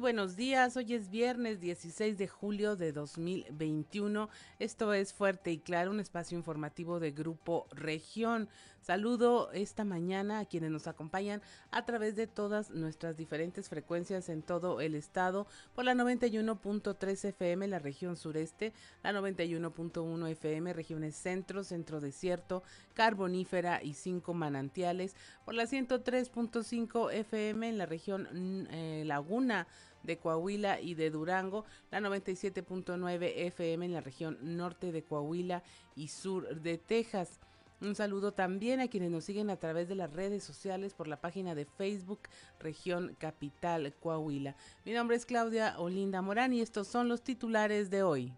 Buenos 0.00 0.36
días, 0.36 0.76
hoy 0.76 0.94
es 0.94 1.10
viernes 1.10 1.58
16 1.58 2.18
de 2.18 2.28
julio 2.28 2.76
de 2.76 2.92
2021. 2.92 4.28
Esto 4.60 4.94
es 4.94 5.12
Fuerte 5.12 5.50
y 5.50 5.58
Claro, 5.58 5.90
un 5.90 5.98
espacio 5.98 6.38
informativo 6.38 7.00
de 7.00 7.10
Grupo 7.10 7.66
Región. 7.72 8.48
Saludo 8.80 9.50
esta 9.52 9.84
mañana 9.84 10.38
a 10.38 10.44
quienes 10.44 10.70
nos 10.70 10.86
acompañan 10.86 11.42
a 11.72 11.84
través 11.84 12.14
de 12.14 12.26
todas 12.26 12.70
nuestras 12.70 13.16
diferentes 13.16 13.68
frecuencias 13.68 14.28
en 14.28 14.42
todo 14.42 14.80
el 14.80 14.94
estado 14.94 15.46
por 15.74 15.84
la 15.84 15.94
91.3 15.94 17.24
FM 17.24 17.68
la 17.68 17.80
región 17.80 18.16
sureste, 18.16 18.72
la 19.02 19.12
91.1 19.12 20.28
FM 20.28 20.72
regiones 20.72 21.16
centro, 21.16 21.64
centro 21.64 22.00
desierto, 22.00 22.62
carbonífera 22.94 23.82
y 23.82 23.94
cinco 23.94 24.32
manantiales, 24.32 25.16
por 25.44 25.54
la 25.54 25.64
103.5 25.64 27.12
FM 27.12 27.68
en 27.68 27.78
la 27.78 27.86
región 27.86 28.28
mm, 28.32 28.66
eh, 28.70 29.02
Laguna 29.04 29.66
de 30.02 30.18
Coahuila 30.18 30.80
y 30.80 30.94
de 30.94 31.10
Durango, 31.10 31.64
la 31.90 32.00
97.9 32.00 33.32
FM 33.36 33.86
en 33.86 33.92
la 33.92 34.00
región 34.00 34.38
norte 34.42 34.92
de 34.92 35.02
Coahuila 35.02 35.62
y 35.96 36.08
sur 36.08 36.60
de 36.60 36.78
Texas. 36.78 37.40
Un 37.80 37.94
saludo 37.94 38.32
también 38.32 38.80
a 38.80 38.88
quienes 38.88 39.10
nos 39.10 39.24
siguen 39.24 39.50
a 39.50 39.56
través 39.56 39.88
de 39.88 39.94
las 39.94 40.12
redes 40.12 40.42
sociales 40.42 40.94
por 40.94 41.06
la 41.06 41.20
página 41.20 41.54
de 41.54 41.64
Facebook 41.64 42.20
Región 42.58 43.14
Capital 43.18 43.94
Coahuila. 44.00 44.56
Mi 44.84 44.92
nombre 44.92 45.16
es 45.16 45.26
Claudia 45.26 45.78
Olinda 45.78 46.20
Morán 46.20 46.52
y 46.52 46.60
estos 46.60 46.88
son 46.88 47.08
los 47.08 47.22
titulares 47.22 47.88
de 47.88 48.02
hoy 48.02 48.32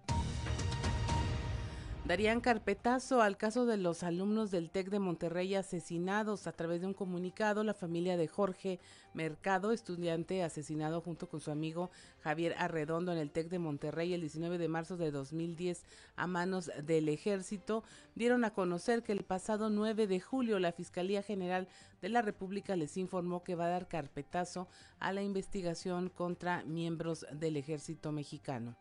darían 2.11 2.41
carpetazo 2.41 3.23
al 3.23 3.37
caso 3.37 3.67
de 3.67 3.77
los 3.77 4.03
alumnos 4.03 4.51
del 4.51 4.73
TEC 4.73 4.91
de 4.91 4.99
Monterrey 4.99 5.55
asesinados. 5.55 6.49
A 6.49 6.53
través 6.53 6.81
de 6.81 6.89
un 6.89 6.93
comunicado, 6.93 7.63
la 7.63 7.73
familia 7.73 8.17
de 8.17 8.27
Jorge 8.27 8.81
Mercado, 9.15 9.71
estudiante 9.71 10.43
asesinado 10.43 11.03
junto 11.03 11.29
con 11.29 11.39
su 11.39 11.53
amigo 11.53 11.93
Javier 12.25 12.57
Arredondo 12.59 13.13
en 13.13 13.19
el 13.19 13.31
TEC 13.31 13.49
de 13.49 13.61
Monterrey 13.61 14.13
el 14.13 14.23
19 14.23 14.59
de 14.59 14.67
marzo 14.67 14.97
de 14.97 15.13
2010 15.13 15.85
a 16.17 16.27
manos 16.27 16.69
del 16.83 17.09
ejército, 17.09 17.85
dieron 18.17 18.45
a 18.45 18.55
conocer 18.55 19.05
que 19.05 19.13
el 19.13 19.23
pasado 19.23 19.71
9 19.71 20.09
de 20.09 20.19
julio 20.19 20.59
la 20.59 20.73
Fiscalía 20.73 21.23
General 21.23 21.69
de 22.03 22.09
la 22.09 22.23
República 22.23 22.75
les 22.75 22.97
informó 22.97 23.45
que 23.45 23.55
va 23.55 23.67
a 23.67 23.71
dar 23.71 23.87
carpetazo 23.87 24.67
a 24.99 25.13
la 25.13 25.23
investigación 25.23 26.09
contra 26.09 26.65
miembros 26.65 27.25
del 27.31 27.57
ejército 27.57 28.11
mexicano. 28.11 28.77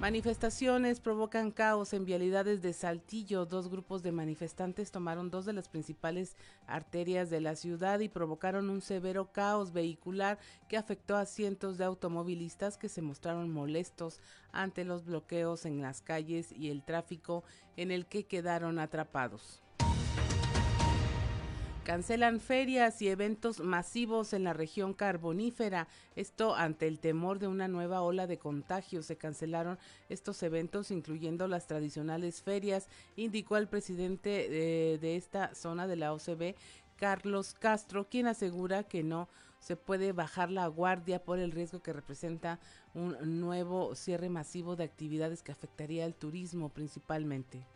Manifestaciones 0.00 1.00
provocan 1.00 1.50
caos 1.50 1.94
en 1.94 2.04
vialidades 2.04 2.60
de 2.60 2.74
Saltillo. 2.74 3.46
Dos 3.46 3.70
grupos 3.70 4.02
de 4.02 4.12
manifestantes 4.12 4.90
tomaron 4.90 5.30
dos 5.30 5.46
de 5.46 5.54
las 5.54 5.70
principales 5.70 6.36
arterias 6.66 7.30
de 7.30 7.40
la 7.40 7.56
ciudad 7.56 8.00
y 8.00 8.10
provocaron 8.10 8.68
un 8.68 8.82
severo 8.82 9.32
caos 9.32 9.72
vehicular 9.72 10.38
que 10.68 10.76
afectó 10.76 11.16
a 11.16 11.24
cientos 11.24 11.78
de 11.78 11.84
automovilistas 11.84 12.76
que 12.76 12.90
se 12.90 13.00
mostraron 13.00 13.50
molestos 13.50 14.20
ante 14.52 14.84
los 14.84 15.06
bloqueos 15.06 15.64
en 15.64 15.80
las 15.80 16.02
calles 16.02 16.52
y 16.52 16.68
el 16.68 16.84
tráfico 16.84 17.42
en 17.78 17.90
el 17.90 18.04
que 18.04 18.26
quedaron 18.26 18.78
atrapados. 18.78 19.62
Cancelan 21.86 22.40
ferias 22.40 23.00
y 23.00 23.06
eventos 23.06 23.60
masivos 23.60 24.32
en 24.32 24.42
la 24.42 24.52
región 24.52 24.92
carbonífera. 24.92 25.86
Esto 26.16 26.56
ante 26.56 26.88
el 26.88 26.98
temor 26.98 27.38
de 27.38 27.46
una 27.46 27.68
nueva 27.68 28.02
ola 28.02 28.26
de 28.26 28.38
contagios. 28.38 29.06
Se 29.06 29.16
cancelaron 29.16 29.78
estos 30.08 30.42
eventos, 30.42 30.90
incluyendo 30.90 31.46
las 31.46 31.68
tradicionales 31.68 32.42
ferias, 32.42 32.88
indicó 33.14 33.56
el 33.56 33.68
presidente 33.68 34.48
de, 34.48 34.98
de 35.00 35.14
esta 35.14 35.54
zona 35.54 35.86
de 35.86 35.94
la 35.94 36.12
OCB, 36.12 36.56
Carlos 36.96 37.54
Castro, 37.54 38.08
quien 38.08 38.26
asegura 38.26 38.82
que 38.82 39.04
no 39.04 39.28
se 39.60 39.76
puede 39.76 40.10
bajar 40.10 40.50
la 40.50 40.66
guardia 40.66 41.22
por 41.22 41.38
el 41.38 41.52
riesgo 41.52 41.84
que 41.84 41.92
representa 41.92 42.58
un 42.94 43.38
nuevo 43.38 43.94
cierre 43.94 44.28
masivo 44.28 44.74
de 44.74 44.82
actividades 44.82 45.44
que 45.44 45.52
afectaría 45.52 46.04
al 46.04 46.16
turismo 46.16 46.68
principalmente. 46.68 47.75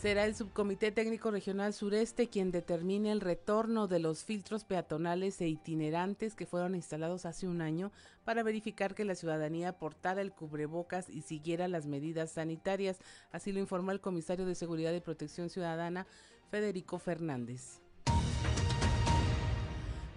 Será 0.00 0.24
el 0.24 0.34
Subcomité 0.34 0.92
Técnico 0.92 1.30
Regional 1.30 1.74
Sureste 1.74 2.30
quien 2.30 2.50
determine 2.50 3.12
el 3.12 3.20
retorno 3.20 3.86
de 3.86 3.98
los 3.98 4.24
filtros 4.24 4.64
peatonales 4.64 5.38
e 5.42 5.48
itinerantes 5.48 6.34
que 6.34 6.46
fueron 6.46 6.74
instalados 6.74 7.26
hace 7.26 7.46
un 7.46 7.60
año 7.60 7.92
para 8.24 8.42
verificar 8.42 8.94
que 8.94 9.04
la 9.04 9.14
ciudadanía 9.14 9.78
portara 9.78 10.22
el 10.22 10.32
cubrebocas 10.32 11.10
y 11.10 11.20
siguiera 11.20 11.68
las 11.68 11.84
medidas 11.84 12.30
sanitarias. 12.30 12.96
Así 13.30 13.52
lo 13.52 13.60
informó 13.60 13.90
el 13.90 14.00
comisario 14.00 14.46
de 14.46 14.54
Seguridad 14.54 14.94
y 14.94 15.00
Protección 15.00 15.50
Ciudadana, 15.50 16.06
Federico 16.50 16.98
Fernández 16.98 17.82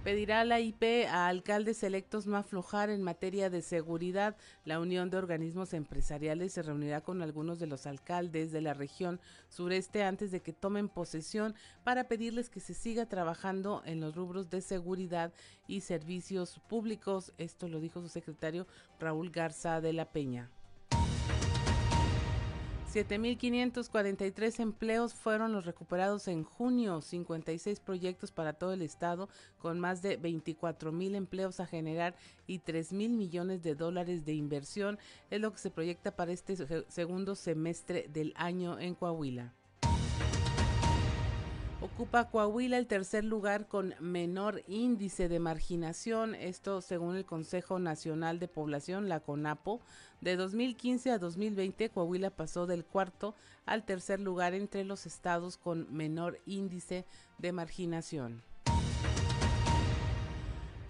pedirá 0.04 0.44
la 0.44 0.60
IP 0.60 1.08
a 1.08 1.28
alcaldes 1.28 1.82
electos 1.82 2.28
no 2.28 2.36
aflojar 2.36 2.90
en 2.90 3.02
materia 3.02 3.50
de 3.50 3.62
seguridad. 3.62 4.36
La 4.66 4.82
Unión 4.82 5.10
de 5.10 5.18
Organismos 5.18 5.74
Empresariales 5.74 6.52
se 6.52 6.62
reunirá 6.62 7.00
con 7.00 7.22
algunos 7.22 7.58
de 7.58 7.68
los 7.68 7.86
alcaldes 7.86 8.52
de 8.52 8.60
la 8.60 8.74
región 8.74 9.22
sureste 9.48 10.04
antes 10.04 10.32
de 10.32 10.42
que 10.42 10.52
tomen 10.52 10.90
posesión 10.90 11.56
para 11.86 12.10
pedirles 12.10 12.50
que 12.50 12.60
se 12.60 12.74
siga 12.74 13.06
trabajando 13.06 13.82
en 13.86 14.02
los 14.02 14.14
rubros 14.14 14.50
de 14.50 14.60
seguridad 14.60 15.32
y 15.68 15.82
servicios 15.82 16.60
públicos. 16.68 17.32
Esto 17.38 17.70
lo 17.70 17.80
dijo 17.80 18.02
su 18.02 18.10
secretario 18.10 18.68
Raúl 19.00 19.30
Garza 19.30 19.80
de 19.80 19.94
la 19.94 20.12
Peña. 20.12 20.52
7.543 22.94 24.60
empleos 24.60 25.16
fueron 25.16 25.52
los 25.52 25.66
recuperados 25.66 26.28
en 26.28 26.44
junio, 26.44 27.02
56 27.02 27.80
proyectos 27.80 28.32
para 28.32 28.54
todo 28.54 28.72
el 28.72 28.84
estado, 28.84 29.30
con 29.58 29.80
más 29.80 30.04
de 30.04 30.22
24.000 30.22 31.16
empleos 31.16 31.60
a 31.60 31.66
generar 31.66 32.16
y 32.46 32.60
3.000 32.60 33.10
millones 33.10 33.64
de 33.64 33.74
dólares 33.74 34.26
de 34.26 34.34
inversión, 34.34 35.00
es 35.32 35.42
lo 35.42 35.52
que 35.52 35.58
se 35.58 35.72
proyecta 35.72 36.16
para 36.16 36.34
este 36.34 36.56
segundo 36.88 37.34
semestre 37.34 38.08
del 38.14 38.32
año 38.36 38.78
en 38.78 38.94
Coahuila. 38.94 39.56
Ocupa 41.84 42.30
Coahuila 42.30 42.78
el 42.78 42.88
tercer 42.88 43.26
lugar 43.26 43.68
con 43.68 43.94
menor 44.00 44.64
índice 44.70 45.28
de 45.28 45.40
marginación, 45.40 46.34
esto 46.34 46.80
según 46.80 47.18
el 47.18 47.26
Consejo 47.26 47.78
Nacional 47.78 48.40
de 48.40 48.48
Población, 48.48 49.10
la 49.10 49.20
CONAPO. 49.20 49.82
De 50.22 50.38
2015 50.38 51.12
a 51.12 51.20
2020, 51.20 51.90
Coahuila 51.90 52.30
pasó 52.30 52.68
del 52.68 52.86
cuarto 52.86 53.36
al 53.66 53.84
tercer 53.84 54.22
lugar 54.22 54.54
entre 54.54 54.86
los 54.86 55.06
estados 55.06 55.58
con 55.58 55.94
menor 55.94 56.40
índice 56.46 57.06
de 57.38 57.52
marginación. 57.52 58.44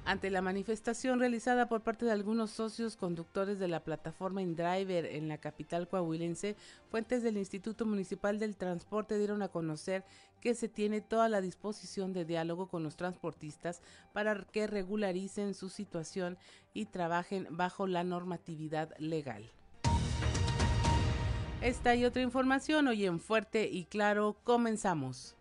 Ante 0.05 0.29
la 0.29 0.41
manifestación 0.41 1.19
realizada 1.19 1.69
por 1.69 1.81
parte 1.81 2.05
de 2.05 2.11
algunos 2.11 2.51
socios 2.51 2.97
conductores 2.97 3.57
de 3.57 3.69
la 3.69 3.79
plataforma 3.79 4.41
InDriver 4.41 5.05
en 5.05 5.29
la 5.29 5.37
capital 5.37 5.87
coahuilense, 5.87 6.57
fuentes 6.91 7.23
del 7.23 7.37
Instituto 7.37 7.85
Municipal 7.85 8.37
del 8.37 8.57
Transporte 8.57 9.17
dieron 9.17 9.41
a 9.41 9.47
conocer 9.47 10.03
que 10.41 10.55
se 10.55 10.67
tiene 10.67 10.99
toda 10.99 11.29
la 11.29 11.39
disposición 11.39 12.11
de 12.11 12.25
diálogo 12.25 12.67
con 12.67 12.83
los 12.83 12.97
transportistas 12.97 13.81
para 14.11 14.35
que 14.51 14.67
regularicen 14.67 15.53
su 15.53 15.69
situación 15.69 16.37
y 16.73 16.85
trabajen 16.85 17.47
bajo 17.51 17.87
la 17.87 18.03
normatividad 18.03 18.93
legal. 18.97 19.49
Esta 21.61 21.95
y 21.95 22.03
otra 22.03 22.21
información 22.21 22.89
hoy 22.89 23.05
en 23.05 23.21
Fuerte 23.21 23.69
y 23.69 23.85
Claro 23.85 24.35
comenzamos. 24.43 25.37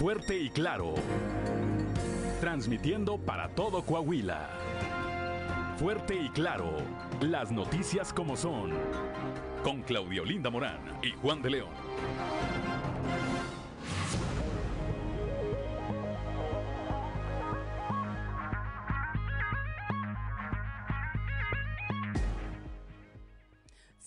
Fuerte 0.00 0.34
y 0.34 0.48
claro. 0.48 0.94
Transmitiendo 2.40 3.18
para 3.18 3.50
todo 3.50 3.84
Coahuila. 3.84 4.48
Fuerte 5.76 6.14
y 6.14 6.30
claro, 6.30 6.78
las 7.20 7.52
noticias 7.52 8.10
como 8.10 8.34
son. 8.34 8.70
Con 9.62 9.82
Claudio 9.82 10.24
Linda 10.24 10.48
Morán 10.48 10.80
y 11.02 11.10
Juan 11.20 11.42
de 11.42 11.50
León. 11.50 11.74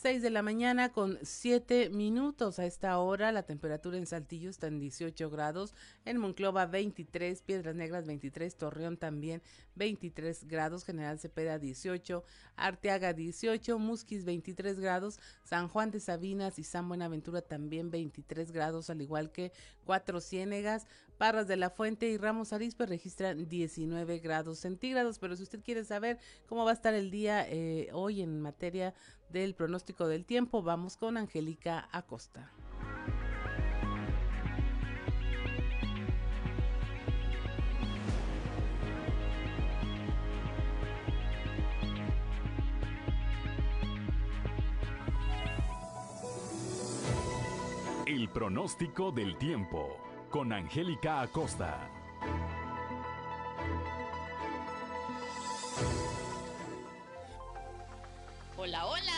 6 0.04 0.22
de 0.22 0.32
la 0.32 0.42
mañana 0.42 0.92
con 0.92 1.18
7 1.22 1.90
minutos. 1.90 2.60
A 2.60 2.66
esta 2.66 3.00
hora 3.00 3.32
la 3.32 3.44
temperatura 3.44 3.98
en 3.98 4.06
Saltillo 4.06 4.50
está 4.50 4.68
en 4.68 4.78
18 4.78 5.30
grados, 5.30 5.74
en 6.04 6.18
Monclova 6.18 6.66
23, 6.66 7.42
Piedras 7.42 7.74
Negras 7.74 8.06
23, 8.06 8.54
Torreón 8.58 8.98
también 8.98 9.42
23 9.76 10.46
grados, 10.50 10.84
General 10.84 11.20
Cepeda 11.20 11.58
18, 11.58 12.22
Arteaga 12.58 13.14
18, 13.14 13.80
Musquis 13.80 14.26
23 14.26 14.82
grados, 14.82 15.22
San 15.46 15.70
Juan 15.70 15.90
de 15.90 16.02
Sabinas 16.02 16.60
y 16.60 16.64
San 16.64 16.90
Buenaventura 16.90 17.42
también 17.42 17.90
23 17.90 18.52
grados, 18.52 18.90
al 18.90 19.02
igual 19.02 19.32
que 19.32 19.54
Cuatro 19.86 20.20
Ciénegas, 20.20 20.86
Parras 21.24 21.48
de 21.48 21.56
la 21.56 21.70
Fuente 21.70 22.10
y 22.10 22.18
Ramos 22.18 22.52
Arizpe 22.52 22.86
registran 22.86 23.48
19 23.48 24.20
grados 24.20 24.60
centígrados. 24.60 25.20
Pero 25.20 25.38
si 25.38 25.44
usted 25.44 25.64
quiere 25.64 25.86
saber 25.86 26.20
cómo 26.50 26.66
va 26.66 26.72
a 26.72 26.74
estar 26.74 26.94
el 26.94 27.12
día 27.12 27.48
eh, 27.48 27.88
hoy 27.94 28.22
en 28.22 28.42
materia 28.42 28.94
del 29.30 29.56
pronóstico 29.56 30.10
del 30.10 30.26
tiempo, 30.26 30.62
vamos 30.62 30.98
con 30.98 31.16
Angélica 31.16 31.88
Acosta. 31.94 32.52
El 48.06 48.28
pronóstico 48.28 49.14
del 49.14 49.38
tiempo 49.38 50.03
con 50.34 50.52
Angélica 50.52 51.22
Acosta. 51.22 51.78
Hola, 58.58 58.86
hola, 58.88 59.13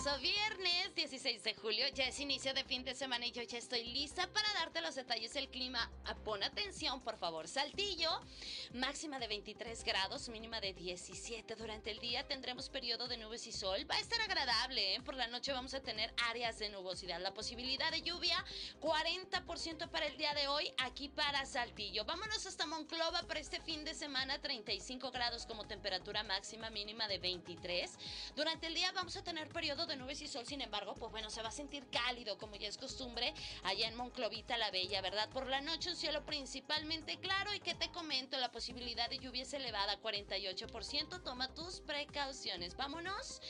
Maravilloso 0.00 0.20
viernes 0.22 0.94
16 0.94 1.44
de 1.44 1.54
julio, 1.54 1.86
ya 1.94 2.04
es 2.04 2.20
inicio 2.20 2.54
de 2.54 2.64
fin 2.64 2.84
de 2.84 2.94
semana 2.94 3.26
y 3.26 3.32
yo 3.32 3.42
ya 3.42 3.58
estoy 3.58 3.84
lista 3.84 4.26
para 4.32 4.50
darte 4.54 4.80
los 4.80 4.94
detalles 4.94 5.34
del 5.34 5.48
clima. 5.48 5.90
Ah, 6.04 6.14
pon 6.14 6.42
atención, 6.42 7.00
por 7.02 7.18
favor. 7.18 7.46
Saltillo, 7.48 8.10
máxima 8.74 9.18
de 9.18 9.28
23 9.28 9.84
grados, 9.84 10.28
mínima 10.28 10.60
de 10.60 10.72
17 10.72 11.54
durante 11.54 11.90
el 11.90 11.98
día. 11.98 12.26
Tendremos 12.26 12.70
periodo 12.70 13.08
de 13.08 13.18
nubes 13.18 13.46
y 13.46 13.52
sol. 13.52 13.86
Va 13.90 13.96
a 13.96 14.00
estar 14.00 14.20
agradable, 14.20 14.94
¿eh? 14.94 15.00
Por 15.02 15.16
la 15.16 15.26
noche 15.26 15.52
vamos 15.52 15.74
a 15.74 15.80
tener 15.80 16.12
áreas 16.28 16.58
de 16.58 16.70
nubosidad. 16.70 17.20
La 17.20 17.34
posibilidad 17.34 17.90
de 17.90 18.02
lluvia, 18.02 18.42
40% 18.80 19.90
para 19.90 20.06
el 20.06 20.16
día 20.16 20.32
de 20.34 20.48
hoy 20.48 20.72
aquí 20.78 21.08
para 21.08 21.44
Saltillo. 21.44 22.04
Vámonos 22.04 22.46
hasta 22.46 22.66
Monclova 22.66 23.22
para 23.26 23.40
este 23.40 23.60
fin 23.60 23.84
de 23.84 23.94
semana, 23.94 24.40
35 24.40 25.10
grados 25.10 25.46
como 25.46 25.66
temperatura 25.66 26.22
máxima, 26.22 26.70
mínima 26.70 27.06
de 27.08 27.18
23. 27.18 27.90
Durante 28.34 28.66
el 28.66 28.74
día 28.74 28.92
vamos 28.92 29.16
a 29.16 29.22
tener 29.22 29.48
periodo 29.48 29.86
de 29.86 29.89
nubes 29.96 30.20
y 30.22 30.28
sol, 30.28 30.46
sin 30.46 30.60
embargo, 30.60 30.94
pues 30.94 31.10
bueno, 31.10 31.30
se 31.30 31.42
va 31.42 31.48
a 31.48 31.52
sentir 31.52 31.86
cálido 31.90 32.38
como 32.38 32.56
ya 32.56 32.68
es 32.68 32.78
costumbre 32.78 33.34
allá 33.64 33.88
en 33.88 33.96
Monclovita 33.96 34.56
la 34.58 34.70
Bella, 34.70 35.00
¿verdad? 35.00 35.28
Por 35.30 35.46
la 35.46 35.60
noche 35.60 35.90
un 35.90 35.96
cielo 35.96 36.24
principalmente 36.24 37.18
claro 37.18 37.52
y 37.54 37.60
que 37.60 37.74
te 37.74 37.90
comento, 37.90 38.38
la 38.38 38.50
posibilidad 38.50 39.08
de 39.10 39.18
lluvia 39.18 39.42
es 39.42 39.52
elevada, 39.52 40.00
48%, 40.00 41.22
toma 41.22 41.52
tus 41.54 41.80
precauciones. 41.80 42.76
Vámonos 42.76 43.40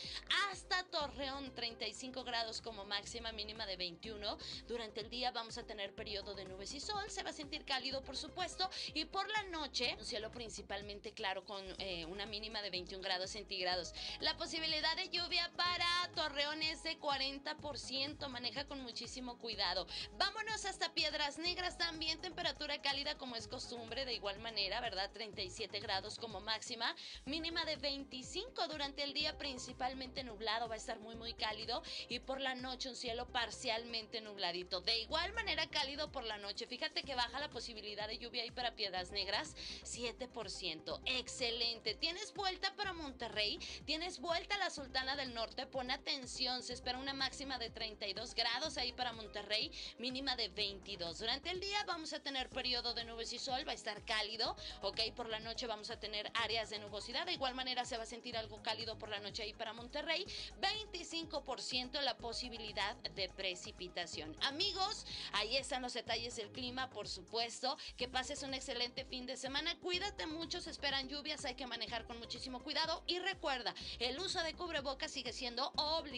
hasta 0.51 0.85
Torreón, 0.85 1.55
35 1.55 2.25
grados 2.25 2.61
como 2.61 2.85
máxima, 2.85 3.33
mínima 3.33 3.67
de 3.67 3.77
21. 3.77 4.37
Durante 4.67 5.01
el 5.01 5.11
día 5.11 5.31
vamos 5.31 5.59
a 5.59 5.65
tener 5.65 5.95
periodo 5.95 6.35
de 6.35 6.45
nubes 6.45 6.75
y 6.75 6.81
sol, 6.81 7.05
se 7.09 7.23
va 7.23 7.31
a 7.31 7.35
sentir 7.35 7.65
cálido 7.65 8.03
por 8.03 8.17
supuesto 8.17 8.69
y 8.95 9.05
por 9.05 9.29
la 9.31 9.43
noche 9.45 9.95
un 9.99 10.05
cielo 10.05 10.31
principalmente 10.31 11.13
claro 11.13 11.45
con 11.45 11.63
eh, 11.79 12.05
una 12.07 12.27
mínima 12.27 12.63
de 12.63 12.71
21 12.71 13.03
grados 13.03 13.31
centígrados. 13.31 13.93
La 14.21 14.37
posibilidad 14.37 14.97
de 14.97 15.09
lluvia 15.09 15.51
para 15.57 15.87
Torreón 16.15 16.30
es 16.39 16.83
de 16.85 16.99
40%, 16.99 18.29
maneja 18.29 18.65
con 18.67 18.81
muchísimo 18.83 19.39
cuidado. 19.39 19.87
Vámonos 20.17 20.65
hasta 20.65 20.95
Piedras 20.95 21.39
Negras 21.39 21.77
también, 21.77 22.21
temperatura 22.21 22.81
cálida 22.81 23.19
como 23.19 23.35
es 23.35 23.49
costumbre, 23.49 24.05
de 24.05 24.15
igual 24.15 24.39
manera, 24.39 24.81
¿verdad? 24.81 25.11
37 25.13 25.81
grados 25.81 26.19
como 26.19 26.41
máxima, 26.41 26.95
mínima 27.25 27.65
de 27.65 27.77
25 27.77 28.69
durante 28.69 29.03
el 29.03 29.13
día 29.13 29.37
principalmente 29.39 30.23
nublado, 30.23 30.69
va 30.69 30.75
a 30.75 30.79
estar 30.79 31.01
muy 31.01 31.17
muy 31.17 31.35
cálido 31.35 31.83
y 32.09 32.21
por 32.21 32.41
la 32.41 32.55
noche 32.55 32.89
un 32.89 32.97
cielo 32.97 33.27
parcialmente 33.27 34.21
nubladito. 34.21 34.81
De 34.81 34.99
igual 35.01 35.33
manera 35.33 35.69
cálido 35.69 36.13
por 36.13 36.25
la 36.25 36.39
noche, 36.39 36.67
fíjate 36.67 37.03
que 37.03 37.17
baja 37.17 37.41
la 37.41 37.51
posibilidad 37.51 38.07
de 38.07 38.19
lluvia 38.19 38.45
ahí 38.45 38.51
para 38.53 38.77
Piedras 38.77 39.11
Negras, 39.11 39.57
7%. 39.85 41.01
Excelente. 41.07 41.95
¿Tienes 41.95 42.33
vuelta 42.35 42.75
para 42.77 42.93
Monterrey? 42.93 43.59
¿Tienes 43.85 44.21
vuelta 44.21 44.55
a 44.55 44.59
la 44.59 44.71
Sultana 44.71 45.17
del 45.17 45.35
Norte? 45.35 45.67
Pon 45.67 45.91
atención, 45.91 46.20
se 46.29 46.75
espera 46.75 46.99
una 46.99 47.15
máxima 47.15 47.59
de 47.59 47.71
32 47.71 48.35
grados 48.35 48.77
ahí 48.77 48.93
para 48.93 49.13
Monterrey, 49.13 49.73
mínima 49.99 50.37
de 50.37 50.49
22. 50.49 51.19
Durante 51.19 51.49
el 51.51 51.61
día 51.61 51.83
vamos 51.87 52.13
a 52.13 52.21
tener 52.21 52.51
periodo 52.51 52.93
de 52.93 53.05
nubes 53.05 53.33
y 53.33 53.39
sol, 53.39 53.67
va 53.67 53.73
a 53.73 53.75
estar 53.75 54.05
cálido, 54.05 54.55
ok, 54.83 55.01
por 55.17 55.31
la 55.31 55.41
noche 55.41 55.67
vamos 55.67 55.91
a 55.91 55.99
tener 55.99 56.31
áreas 56.35 56.69
de 56.69 56.79
nubosidad, 56.79 57.25
de 57.25 57.33
igual 57.33 57.55
manera 57.55 57.87
se 57.87 57.97
va 57.97 58.03
a 58.03 58.07
sentir 58.07 58.37
algo 58.37 58.63
cálido 58.63 58.99
por 58.99 59.09
la 59.09 59.19
noche 59.21 59.45
ahí 59.45 59.55
para 59.55 59.73
Monterrey, 59.73 60.27
25% 60.61 62.03
la 62.03 62.19
posibilidad 62.19 62.97
de 62.97 63.31
precipitación. 63.31 64.37
Amigos, 64.43 65.07
ahí 65.33 65.57
están 65.57 65.81
los 65.81 65.95
detalles 65.95 66.37
del 66.37 66.53
clima, 66.53 66.91
por 66.91 67.09
supuesto, 67.09 67.79
que 67.97 68.09
pases 68.09 68.43
un 68.43 68.53
excelente 68.53 69.07
fin 69.07 69.25
de 69.25 69.39
semana, 69.39 69.79
cuídate 69.79 70.27
mucho, 70.27 70.61
se 70.61 70.71
esperan 70.71 71.09
lluvias, 71.09 71.47
hay 71.47 71.55
que 71.55 71.67
manejar 71.67 72.05
con 72.05 72.19
muchísimo 72.19 72.63
cuidado 72.63 73.03
y 73.07 73.19
recuerda, 73.21 73.75
el 73.99 74.19
uso 74.19 74.43
de 74.43 74.53
cubrebocas 74.53 75.11
sigue 75.11 75.33
siendo 75.33 75.73
obligatorio. 75.77 76.10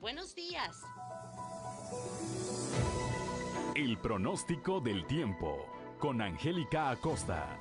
Buenos 0.00 0.34
días. 0.34 0.82
El 3.74 3.96
pronóstico 3.96 4.80
del 4.80 5.06
tiempo 5.06 5.66
con 5.98 6.20
Angélica 6.20 6.90
Acosta. 6.90 7.58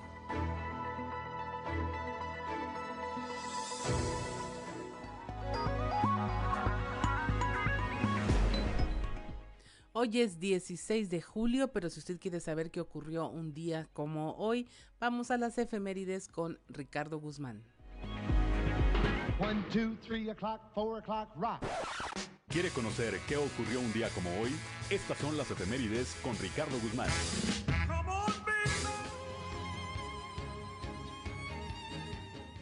Hoy 9.94 10.20
es 10.20 10.38
16 10.38 11.10
de 11.10 11.22
julio, 11.22 11.72
pero 11.72 11.90
si 11.90 12.00
usted 12.00 12.20
quiere 12.20 12.42
saber 12.42 12.72
qué 12.72 12.82
ocurrió 12.82 13.30
un 13.30 13.54
día 13.54 13.88
como 13.94 14.34
hoy, 14.34 14.68
vamos 15.00 15.32
a 15.32 15.38
las 15.38 15.58
efemérides 15.58 16.28
con 16.28 16.60
Ricardo 16.68 17.20
Guzmán. 17.20 17.64
One, 19.42 19.64
two, 19.72 19.96
three 20.06 20.30
o'clock, 20.30 20.60
four 20.76 20.98
o'clock, 20.98 21.30
rock. 21.38 21.62
¿Quiere 22.50 22.72
conocer 22.72 23.18
qué 23.26 23.38
ocurrió 23.38 23.80
un 23.80 23.94
día 23.94 24.10
como 24.10 24.30
hoy? 24.42 24.54
Estas 24.90 25.18
son 25.18 25.38
las 25.38 25.50
efemérides 25.50 26.18
con 26.22 26.38
Ricardo 26.40 26.78
Guzmán. 26.82 27.08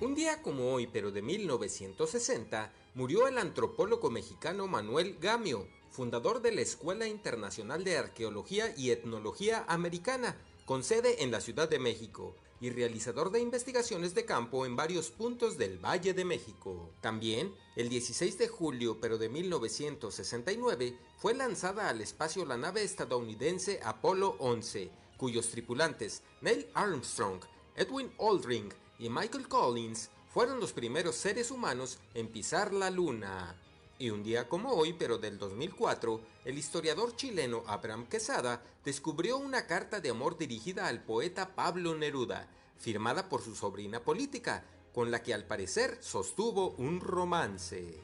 Un 0.02 0.14
día 0.14 0.44
como 0.44 0.72
hoy, 0.72 0.86
pero 0.86 1.10
de 1.12 1.24
1960, 1.24 2.72
murió 2.94 3.28
el 3.28 3.40
antropólogo 3.40 4.12
mexicano 4.12 4.68
Manuel 4.68 5.18
Gamio, 5.20 5.68
fundador 5.90 6.44
de 6.44 6.52
la 6.52 6.62
Escuela 6.62 7.08
Internacional 7.08 7.84
de 7.84 7.98
Arqueología 7.98 8.72
y 8.78 8.92
Etnología 8.92 9.66
Americana, 9.68 10.38
con 10.66 10.84
sede 10.84 11.24
en 11.24 11.32
la 11.32 11.42
Ciudad 11.42 11.68
de 11.68 11.80
México 11.80 12.36
y 12.60 12.70
realizador 12.70 13.32
de 13.32 13.40
investigaciones 13.40 14.16
de 14.16 14.26
campo 14.26 14.66
en 14.66 14.76
varios 14.76 15.10
puntos 15.12 15.58
del 15.58 15.78
Valle 15.78 16.14
de 16.14 16.26
México. 16.26 16.92
También, 17.02 17.54
el 17.76 17.90
16 17.90 18.38
de 18.38 18.48
julio 18.48 19.00
pero 19.00 19.18
de 19.18 19.30
1969, 19.30 20.98
fue 21.18 21.34
lanzada 21.34 21.90
al 21.90 22.02
espacio 22.02 22.46
la 22.46 22.58
nave 22.58 22.84
estadounidense 22.84 23.80
Apolo 23.84 24.36
11, 24.40 24.90
cuyos 25.18 25.50
tripulantes 25.50 26.24
Neil 26.42 26.68
Armstrong, 26.74 27.42
Edwin 27.76 28.12
Aldring 28.20 28.74
y 29.00 29.10
Michael 29.10 29.48
Collins 29.48 30.10
fueron 30.34 30.60
los 30.60 30.74
primeros 30.74 31.16
seres 31.16 31.52
humanos 31.52 32.00
en 32.14 32.28
pisar 32.28 32.74
la 32.74 32.90
Luna. 32.90 33.56
Y 34.00 34.12
un 34.12 34.22
día 34.22 34.48
como 34.48 34.74
hoy, 34.74 34.94
pero 34.94 35.18
del 35.18 35.40
2004, 35.40 36.22
el 36.46 36.58
historiador 36.58 37.16
chileno 37.16 37.64
Abraham 37.66 38.06
Quesada 38.06 38.62
descubrió 38.86 39.40
una 39.40 39.66
carta 39.66 40.00
de 40.00 40.12
amor 40.12 40.38
dirigida 40.38 40.88
al 40.88 41.04
poeta 41.04 41.56
Pablo 41.56 41.96
Neruda, 41.96 42.48
firmada 42.78 43.28
por 43.28 43.42
su 43.42 43.56
sobrina 43.56 44.00
política, 44.02 44.64
con 44.94 45.10
la 45.10 45.24
que 45.24 45.34
al 45.34 45.46
parecer 45.46 45.98
sostuvo 46.00 46.76
un 46.78 47.00
romance. 47.00 48.00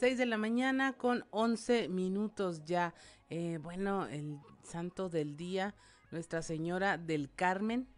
6 0.00 0.16
de 0.16 0.26
la 0.26 0.38
mañana 0.38 0.94
con 0.94 1.26
11 1.32 1.88
minutos 1.88 2.64
ya. 2.64 2.94
Eh, 3.28 3.58
bueno, 3.60 4.06
el 4.06 4.38
santo 4.62 5.10
del 5.10 5.36
día 5.36 5.74
nuestra 6.10 6.42
Señora 6.42 6.98
del 6.98 7.30
Carmen, 7.34 7.88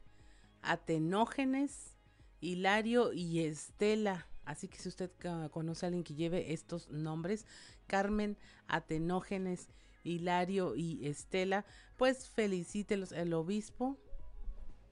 Atenógenes, 0.63 1.97
Hilario 2.41 3.13
y 3.13 3.41
Estela. 3.41 4.27
Así 4.45 4.69
que 4.69 4.79
si 4.79 4.89
usted 4.89 5.11
conoce 5.51 5.87
a 5.87 5.89
alguien 5.89 6.05
que 6.05 6.15
lleve 6.15 6.53
estos 6.53 6.89
nombres, 6.91 7.47
Carmen, 7.87 8.37
Atenógenes, 8.67 9.69
Hilario 10.03 10.75
y 10.77 11.07
Estela, 11.07 11.65
pues 11.97 12.29
felicítelos 12.29 13.13
el 13.13 13.33
obispo 13.35 13.99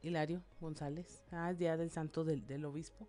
Hilario 0.02 0.42
González. 0.60 1.24
Ah, 1.32 1.52
día 1.54 1.76
del 1.76 1.90
santo 1.90 2.24
del, 2.24 2.46
del 2.46 2.64
obispo 2.64 3.08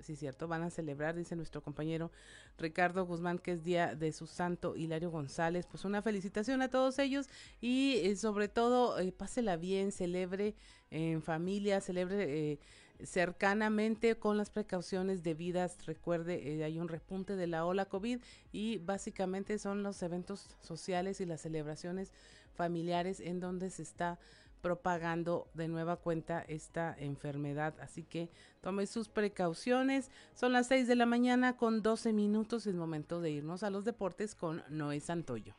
sí 0.00 0.16
cierto, 0.16 0.48
van 0.48 0.62
a 0.62 0.70
celebrar, 0.70 1.14
dice 1.14 1.36
nuestro 1.36 1.62
compañero 1.62 2.10
Ricardo 2.58 3.04
Guzmán, 3.06 3.38
que 3.38 3.52
es 3.52 3.64
día 3.64 3.94
de 3.94 4.12
su 4.12 4.26
santo 4.26 4.76
Hilario 4.76 5.10
González. 5.10 5.66
Pues 5.66 5.84
una 5.84 6.02
felicitación 6.02 6.62
a 6.62 6.68
todos 6.68 6.98
ellos 6.98 7.28
y 7.60 7.96
eh, 8.02 8.16
sobre 8.16 8.48
todo 8.48 8.98
eh, 8.98 9.12
pásela 9.12 9.56
bien, 9.56 9.92
celebre 9.92 10.54
en 10.90 11.22
familia, 11.22 11.80
celebre 11.80 12.52
eh, 12.52 12.58
cercanamente 13.04 14.16
con 14.16 14.36
las 14.36 14.50
precauciones 14.50 15.22
debidas. 15.22 15.86
Recuerde, 15.86 16.56
eh, 16.56 16.64
hay 16.64 16.78
un 16.78 16.88
repunte 16.88 17.36
de 17.36 17.46
la 17.46 17.64
ola 17.64 17.86
COVID 17.86 18.20
y 18.52 18.78
básicamente 18.78 19.58
son 19.58 19.82
los 19.82 20.02
eventos 20.02 20.56
sociales 20.60 21.20
y 21.20 21.26
las 21.26 21.42
celebraciones 21.42 22.12
familiares 22.54 23.20
en 23.20 23.40
donde 23.40 23.70
se 23.70 23.82
está 23.82 24.18
propagando 24.60 25.48
de 25.54 25.68
nueva 25.68 25.96
cuenta 25.96 26.44
esta 26.48 26.94
enfermedad. 26.98 27.74
Así 27.80 28.02
que 28.02 28.30
tome 28.60 28.86
sus 28.86 29.08
precauciones. 29.08 30.10
Son 30.34 30.52
las 30.52 30.68
6 30.68 30.88
de 30.88 30.96
la 30.96 31.06
mañana 31.06 31.56
con 31.56 31.82
12 31.82 32.12
minutos. 32.12 32.66
Es 32.66 32.74
momento 32.74 33.20
de 33.20 33.30
irnos 33.30 33.62
a 33.62 33.70
los 33.70 33.84
deportes 33.84 34.34
con 34.34 34.62
Noé 34.68 35.00
Santoyo. 35.00 35.54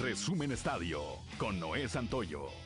Resumen 0.00 0.52
Estadio 0.52 1.00
con 1.38 1.58
Noé 1.58 1.88
Santoyo. 1.88 2.65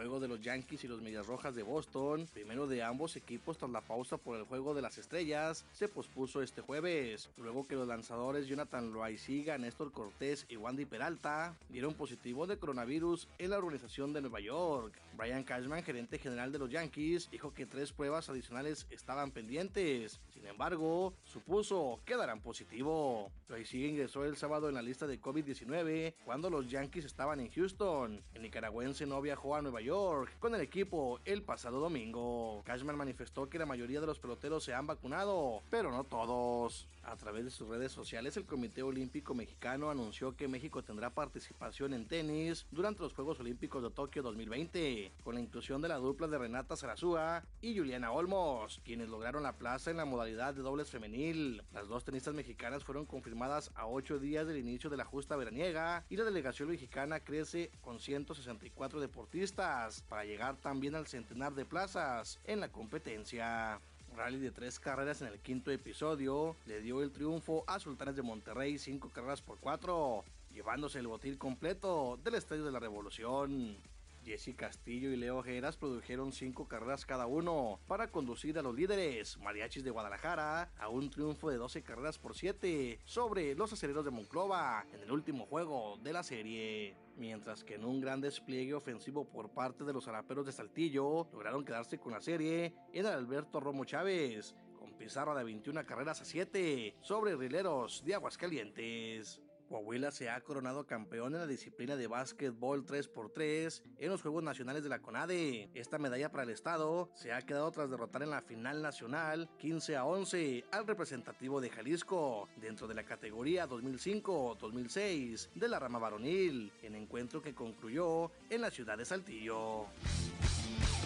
Juego 0.00 0.18
de 0.18 0.28
los 0.28 0.40
Yankees 0.40 0.82
y 0.84 0.88
los 0.88 1.02
Medias 1.02 1.26
Rojas 1.26 1.54
de 1.54 1.62
Boston, 1.62 2.26
primero 2.32 2.66
de 2.66 2.82
ambos 2.82 3.16
equipos 3.16 3.58
tras 3.58 3.70
la 3.70 3.82
pausa 3.82 4.16
por 4.16 4.38
el 4.38 4.44
juego 4.44 4.72
de 4.72 4.80
las 4.80 4.96
estrellas, 4.96 5.66
se 5.74 5.88
pospuso 5.88 6.40
este 6.40 6.62
jueves, 6.62 7.28
luego 7.36 7.66
que 7.66 7.74
los 7.74 7.86
lanzadores 7.86 8.46
Jonathan 8.46 8.94
Loaiziga, 8.94 9.58
Néstor 9.58 9.92
Cortés 9.92 10.46
y 10.48 10.56
Wandy 10.56 10.86
Peralta 10.86 11.54
dieron 11.68 11.92
positivo 11.92 12.46
de 12.46 12.56
coronavirus 12.56 13.28
en 13.36 13.50
la 13.50 13.58
organización 13.58 14.14
de 14.14 14.22
Nueva 14.22 14.40
York. 14.40 14.94
Brian 15.18 15.44
Cashman, 15.44 15.82
gerente 15.82 16.18
general 16.18 16.50
de 16.50 16.58
los 16.58 16.70
Yankees, 16.70 17.28
dijo 17.30 17.52
que 17.52 17.66
tres 17.66 17.92
pruebas 17.92 18.30
adicionales 18.30 18.86
estaban 18.88 19.32
pendientes. 19.32 20.18
Sin 20.32 20.46
embargo, 20.46 21.12
supuso 21.24 22.00
que 22.06 22.16
darán 22.16 22.40
positivo. 22.40 23.30
Loaiziga 23.50 23.86
ingresó 23.86 24.24
el 24.24 24.38
sábado 24.38 24.70
en 24.70 24.76
la 24.76 24.82
lista 24.82 25.06
de 25.06 25.20
COVID-19 25.20 26.14
cuando 26.24 26.48
los 26.48 26.70
Yankees 26.70 27.04
estaban 27.04 27.40
en 27.40 27.50
Houston. 27.50 28.22
El 28.32 28.40
nicaragüense 28.40 29.04
no 29.04 29.20
viajó 29.20 29.56
a 29.56 29.60
Nueva 29.60 29.82
York 29.82 29.89
con 29.90 30.54
el 30.54 30.60
equipo 30.60 31.18
el 31.24 31.42
pasado 31.42 31.80
domingo. 31.80 32.62
Cashman 32.64 32.96
manifestó 32.96 33.48
que 33.48 33.58
la 33.58 33.66
mayoría 33.66 34.00
de 34.00 34.06
los 34.06 34.20
peloteros 34.20 34.62
se 34.62 34.72
han 34.72 34.86
vacunado, 34.86 35.62
pero 35.68 35.90
no 35.90 36.04
todos. 36.04 36.86
A 37.10 37.16
través 37.16 37.44
de 37.44 37.50
sus 37.50 37.66
redes 37.66 37.90
sociales, 37.90 38.36
el 38.36 38.46
Comité 38.46 38.84
Olímpico 38.84 39.34
Mexicano 39.34 39.90
anunció 39.90 40.36
que 40.36 40.46
México 40.46 40.84
tendrá 40.84 41.10
participación 41.10 41.92
en 41.92 42.06
tenis 42.06 42.68
durante 42.70 43.02
los 43.02 43.14
Juegos 43.14 43.40
Olímpicos 43.40 43.82
de 43.82 43.90
Tokio 43.90 44.22
2020, 44.22 45.14
con 45.24 45.34
la 45.34 45.40
inclusión 45.40 45.82
de 45.82 45.88
la 45.88 45.96
dupla 45.96 46.28
de 46.28 46.38
Renata 46.38 46.76
Sarazúa 46.76 47.42
y 47.60 47.76
Juliana 47.76 48.12
Olmos, 48.12 48.80
quienes 48.84 49.08
lograron 49.08 49.42
la 49.42 49.58
plaza 49.58 49.90
en 49.90 49.96
la 49.96 50.04
modalidad 50.04 50.54
de 50.54 50.62
dobles 50.62 50.88
femenil. 50.88 51.64
Las 51.72 51.88
dos 51.88 52.04
tenistas 52.04 52.32
mexicanas 52.32 52.84
fueron 52.84 53.06
confirmadas 53.06 53.72
a 53.74 53.88
ocho 53.88 54.20
días 54.20 54.46
del 54.46 54.58
inicio 54.58 54.88
de 54.88 54.96
la 54.96 55.04
justa 55.04 55.34
veraniega 55.34 56.04
y 56.10 56.16
la 56.16 56.22
delegación 56.22 56.68
mexicana 56.68 57.18
crece 57.18 57.72
con 57.80 57.98
164 57.98 59.00
deportistas 59.00 60.02
para 60.02 60.24
llegar 60.24 60.58
también 60.58 60.94
al 60.94 61.08
centenar 61.08 61.54
de 61.54 61.64
plazas 61.64 62.38
en 62.44 62.60
la 62.60 62.70
competencia 62.70 63.80
rally 64.16 64.38
de 64.38 64.50
tres 64.50 64.78
carreras 64.78 65.22
en 65.22 65.28
el 65.28 65.38
quinto 65.40 65.70
episodio 65.70 66.56
le 66.66 66.80
dio 66.80 67.02
el 67.02 67.10
triunfo 67.10 67.64
a 67.66 67.78
Sultanes 67.78 68.16
de 68.16 68.22
Monterrey 68.22 68.78
cinco 68.78 69.10
carreras 69.10 69.42
por 69.42 69.58
cuatro, 69.58 70.24
llevándose 70.52 70.98
el 70.98 71.06
botín 71.06 71.36
completo 71.36 72.18
del 72.22 72.34
Estadio 72.34 72.64
de 72.64 72.72
la 72.72 72.80
Revolución. 72.80 73.76
Jesse 74.24 74.54
Castillo 74.56 75.10
y 75.10 75.16
Leo 75.16 75.38
Ojeras 75.38 75.76
produjeron 75.76 76.32
cinco 76.32 76.68
carreras 76.68 77.06
cada 77.06 77.26
uno 77.26 77.80
para 77.86 78.10
conducir 78.10 78.58
a 78.58 78.62
los 78.62 78.74
líderes 78.74 79.38
Mariachis 79.38 79.84
de 79.84 79.90
Guadalajara 79.90 80.70
a 80.78 80.88
un 80.88 81.10
triunfo 81.10 81.50
de 81.50 81.56
12 81.56 81.82
carreras 81.82 82.18
por 82.18 82.36
7 82.36 83.00
sobre 83.04 83.54
los 83.54 83.72
aceleros 83.72 84.04
de 84.04 84.10
Monclova 84.10 84.86
en 84.92 85.00
el 85.00 85.10
último 85.10 85.46
juego 85.46 85.98
de 86.02 86.12
la 86.12 86.22
serie 86.22 86.96
mientras 87.20 87.64
que 87.64 87.74
en 87.74 87.84
un 87.84 88.00
gran 88.00 88.20
despliegue 88.20 88.74
ofensivo 88.74 89.24
por 89.24 89.50
parte 89.50 89.84
de 89.84 89.92
los 89.92 90.08
araperos 90.08 90.46
de 90.46 90.52
Saltillo 90.52 91.28
lograron 91.32 91.64
quedarse 91.64 91.98
con 91.98 92.12
la 92.12 92.20
serie 92.20 92.74
el 92.92 93.06
Alberto 93.06 93.60
Romo 93.60 93.84
Chávez, 93.84 94.54
con 94.78 94.96
pizarra 94.96 95.34
de 95.34 95.44
21 95.44 95.84
carreras 95.84 96.22
a 96.22 96.24
7 96.24 96.96
sobre 97.02 97.36
rileros 97.36 98.02
de 98.04 98.14
Aguascalientes. 98.14 99.42
Coahuila 99.70 100.10
se 100.10 100.28
ha 100.28 100.40
coronado 100.40 100.84
campeón 100.84 101.32
en 101.34 101.42
la 101.42 101.46
disciplina 101.46 101.94
de 101.94 102.08
básquetbol 102.08 102.84
3x3 102.84 103.82
en 103.98 104.10
los 104.10 104.20
Juegos 104.20 104.42
Nacionales 104.42 104.82
de 104.82 104.88
la 104.88 104.98
CONADE. 104.98 105.70
Esta 105.74 105.96
medalla 105.96 106.32
para 106.32 106.42
el 106.42 106.50
Estado 106.50 107.08
se 107.14 107.32
ha 107.32 107.40
quedado 107.42 107.70
tras 107.70 107.88
derrotar 107.88 108.24
en 108.24 108.30
la 108.30 108.42
final 108.42 108.82
nacional 108.82 109.48
15 109.58 109.96
a 109.96 110.04
11 110.04 110.64
al 110.72 110.88
representativo 110.88 111.60
de 111.60 111.70
Jalisco 111.70 112.48
dentro 112.56 112.88
de 112.88 112.94
la 112.94 113.04
categoría 113.04 113.68
2005-2006 113.68 115.50
de 115.54 115.68
la 115.68 115.78
rama 115.78 116.00
varonil, 116.00 116.72
en 116.82 116.96
encuentro 116.96 117.40
que 117.40 117.54
concluyó 117.54 118.32
en 118.50 118.62
la 118.62 118.72
ciudad 118.72 118.98
de 118.98 119.04
Saltillo. 119.04 119.86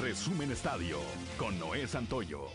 Resumen 0.01 0.53
Estadio 0.53 1.01
con 1.37 1.59
Noé 1.59 1.87
Santoyo. 1.87 2.49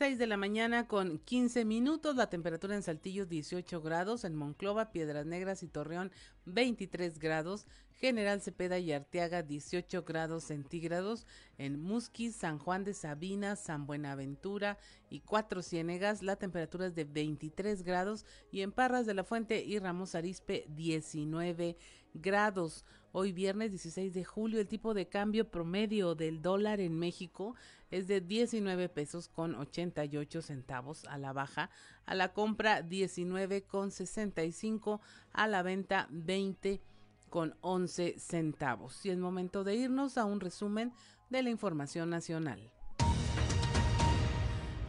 6 0.00 0.16
de 0.16 0.26
la 0.26 0.38
mañana 0.38 0.88
con 0.88 1.18
15 1.18 1.66
minutos, 1.66 2.16
la 2.16 2.30
temperatura 2.30 2.74
en 2.74 2.82
Saltillo 2.82 3.26
18 3.26 3.82
grados, 3.82 4.24
en 4.24 4.34
Monclova, 4.34 4.92
Piedras 4.92 5.26
Negras 5.26 5.62
y 5.62 5.68
Torreón 5.68 6.10
23 6.46 7.18
grados, 7.18 7.66
General 7.98 8.40
Cepeda 8.40 8.78
y 8.78 8.92
Arteaga 8.92 9.42
18 9.42 10.02
grados 10.04 10.44
centígrados, 10.44 11.26
en 11.58 11.78
Musquis, 11.78 12.34
San 12.34 12.58
Juan 12.58 12.82
de 12.82 12.94
Sabina, 12.94 13.56
San 13.56 13.86
Buenaventura 13.86 14.78
y 15.10 15.20
Cuatro 15.20 15.60
Ciénegas 15.60 16.22
la 16.22 16.36
temperatura 16.36 16.86
es 16.86 16.94
de 16.94 17.04
23 17.04 17.82
grados 17.82 18.24
y 18.50 18.62
en 18.62 18.72
Parras 18.72 19.04
de 19.04 19.12
la 19.12 19.22
Fuente 19.22 19.62
y 19.62 19.78
Ramos 19.78 20.14
Arispe 20.14 20.64
19 20.70 21.76
grados. 21.76 21.99
Hoy 23.12 23.32
viernes 23.32 23.70
16 23.70 24.14
de 24.14 24.24
julio 24.24 24.60
el 24.60 24.68
tipo 24.68 24.94
de 24.94 25.08
cambio 25.08 25.50
promedio 25.50 26.14
del 26.14 26.42
dólar 26.42 26.80
en 26.80 26.96
México 26.96 27.56
es 27.90 28.06
de 28.06 28.20
19 28.20 28.88
pesos 28.88 29.28
con 29.28 29.56
88 29.56 30.42
centavos 30.42 31.04
a 31.06 31.18
la 31.18 31.32
baja, 31.32 31.70
a 32.06 32.14
la 32.14 32.32
compra 32.32 32.82
19 32.82 33.62
con 33.62 33.90
65, 33.90 35.00
a 35.32 35.48
la 35.48 35.62
venta 35.62 36.06
20 36.10 36.80
con 37.30 37.56
11 37.62 38.18
centavos. 38.18 39.04
Y 39.04 39.10
es 39.10 39.18
momento 39.18 39.64
de 39.64 39.74
irnos 39.74 40.16
a 40.16 40.24
un 40.24 40.38
resumen 40.38 40.92
de 41.30 41.42
la 41.42 41.50
información 41.50 42.10
nacional. 42.10 42.60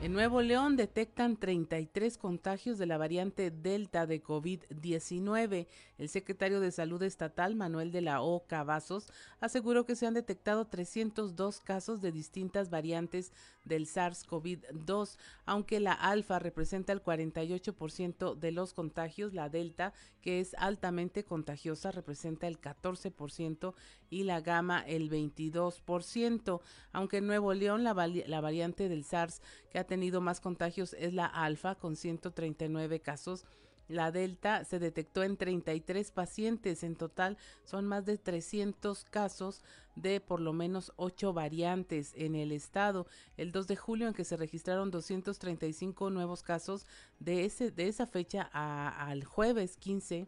En 0.02 0.14
Nuevo 0.14 0.42
León 0.42 0.78
detectan 0.78 1.38
33 1.38 2.18
contagios 2.18 2.80
de 2.80 2.88
la 2.88 2.98
variante 2.98 3.52
Delta 3.52 4.08
de 4.08 4.24
COVID-19. 4.24 5.68
El 6.00 6.10
secretario 6.10 6.60
de 6.60 6.72
Salud 6.72 7.04
Estatal, 7.04 7.56
Manuel 7.56 7.92
de 7.92 8.02
la 8.02 8.24
O. 8.24 8.48
Cavazos, 8.48 9.06
aseguró 9.40 9.86
que 9.86 9.96
se 9.96 10.08
han 10.08 10.16
detectado 10.16 10.66
302 10.66 11.60
casos 11.60 12.02
de 12.02 12.12
distintas 12.12 12.72
variantes 12.72 13.32
del 13.64 13.86
SARS-CoV-2, 13.86 15.18
aunque 15.46 15.80
la 15.80 15.94
alfa 15.94 16.40
representa 16.40 16.94
el 16.94 17.04
48% 17.04 18.36
de 18.36 18.52
los 18.52 18.74
contagios, 18.74 19.34
la 19.34 19.50
delta, 19.50 19.94
que 20.22 20.40
es 20.40 20.56
altamente 20.56 21.24
contagiosa, 21.24 21.92
representa 21.92 22.48
el 22.48 22.60
14% 22.60 23.74
y 24.10 24.24
la 24.24 24.42
gamma 24.42 24.82
el 24.82 25.10
22%, 25.10 26.62
aunque 26.92 27.18
en 27.18 27.28
Nuevo 27.28 27.54
León 27.54 27.84
la, 27.84 27.94
la 27.94 28.42
variante 28.42 28.90
del 28.90 29.04
SARS 29.04 29.42
que 29.70 29.80
ha 29.80 29.86
tenido 29.86 30.22
más 30.22 30.42
contagios 30.42 30.94
es 31.00 31.14
la 31.14 31.26
alfa 31.26 31.76
con 31.76 31.96
139 31.96 33.00
casos. 33.00 33.46
La 33.92 34.10
delta 34.10 34.64
se 34.64 34.80
detectó 34.80 35.22
en 35.22 35.36
33 35.36 36.12
pacientes. 36.12 36.84
En 36.84 36.96
total 36.96 37.38
son 37.66 37.86
más 37.86 38.06
de 38.06 38.18
300 38.18 39.04
casos 39.04 39.64
de 39.98 40.22
por 40.22 40.40
lo 40.40 40.54
menos 40.54 40.94
8 40.96 41.34
variantes 41.34 42.14
en 42.16 42.36
el 42.36 42.54
estado. 42.54 43.06
El 43.36 43.52
2 43.52 43.68
de 43.68 43.76
julio 43.76 44.08
en 44.08 44.14
que 44.14 44.24
se 44.24 44.38
registraron 44.38 44.92
235 44.92 46.10
nuevos 46.10 46.42
casos, 46.42 46.88
de, 47.20 47.44
ese, 47.44 47.70
de 47.70 47.90
esa 47.90 48.08
fecha 48.08 48.50
al 48.54 49.26
jueves 49.26 49.76
15 49.76 50.26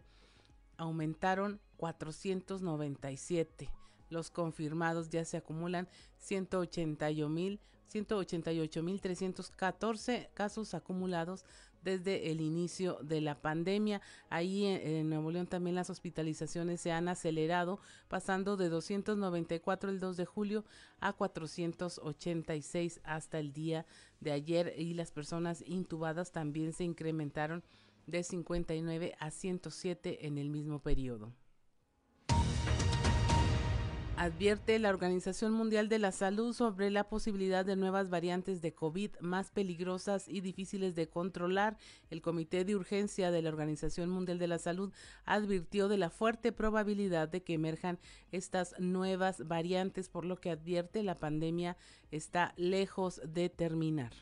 aumentaron 0.75 1.62
497. 1.77 3.70
Los 4.10 4.29
confirmados 4.29 5.10
ya 5.10 5.24
se 5.24 5.38
acumulan 5.38 5.88
181 6.17 7.34
mil 7.34 7.62
188.314 7.93 10.29
casos 10.34 10.74
acumulados 10.74 11.46
desde 11.83 12.31
el 12.31 12.41
inicio 12.41 12.97
de 13.01 13.21
la 13.21 13.41
pandemia. 13.41 14.01
Ahí 14.29 14.65
en, 14.65 15.09
Nuevo 15.09 15.31
León 15.31 15.47
también 15.47 15.75
las 15.75 15.89
hospitalizaciones 15.89 16.81
se 16.81 16.91
han 16.91 17.07
acelerado, 17.07 17.79
pasando 18.07 18.57
de 18.57 18.69
294 18.69 19.89
el 19.89 19.99
2 19.99 20.17
de 20.17 20.25
julio 20.25 20.65
a 20.99 21.13
486 21.13 23.01
hasta 23.03 23.39
el 23.39 23.53
día 23.53 23.85
de 24.19 24.31
ayer 24.31 24.73
y 24.77 24.93
las 24.93 25.11
personas 25.11 25.63
intubadas 25.65 26.31
también 26.31 26.73
se 26.73 26.83
incrementaron 26.83 27.63
de 28.07 28.23
59 28.23 29.15
a 29.19 29.31
107 29.31 30.27
en 30.27 30.37
el 30.37 30.49
mismo 30.49 30.79
periodo. 30.79 31.31
Advierte 34.15 34.77
la 34.77 34.89
Organización 34.89 35.53
Mundial 35.53 35.89
de 35.89 35.98
la 35.98 36.12
Salud 36.12 36.53
sobre 36.53 36.91
la 36.91 37.03
posibilidad 37.03 37.65
de 37.65 37.75
nuevas 37.75 38.12
variantes 38.12 38.62
de 38.62 38.72
COVID 38.72 39.10
más 39.22 39.50
peligrosas 39.50 40.27
y 40.27 40.41
difíciles 40.41 40.93
de 40.93 41.10
controlar. 41.10 41.77
El 42.12 42.22
Comité 42.22 42.63
de 42.63 42.75
Urgencia 42.75 43.32
de 43.32 43.41
la 43.41 43.50
Organización 43.50 44.12
Mundial 44.12 44.38
de 44.38 44.48
la 44.48 44.60
Salud 44.60 44.93
advirtió 45.25 45.88
de 45.88 45.98
la 45.98 46.12
fuerte 46.12 46.51
probabilidad 46.51 47.27
de 47.27 47.41
que 47.41 47.55
emerjan 47.55 47.98
estas 48.32 48.75
nuevas 48.79 49.48
variantes, 49.48 50.10
por 50.10 50.25
lo 50.25 50.38
que 50.38 50.51
advierte 50.51 51.01
la 51.01 51.15
pandemia 51.15 51.75
está 52.12 52.53
lejos 52.55 53.20
de 53.25 53.50
terminar. 53.50 54.13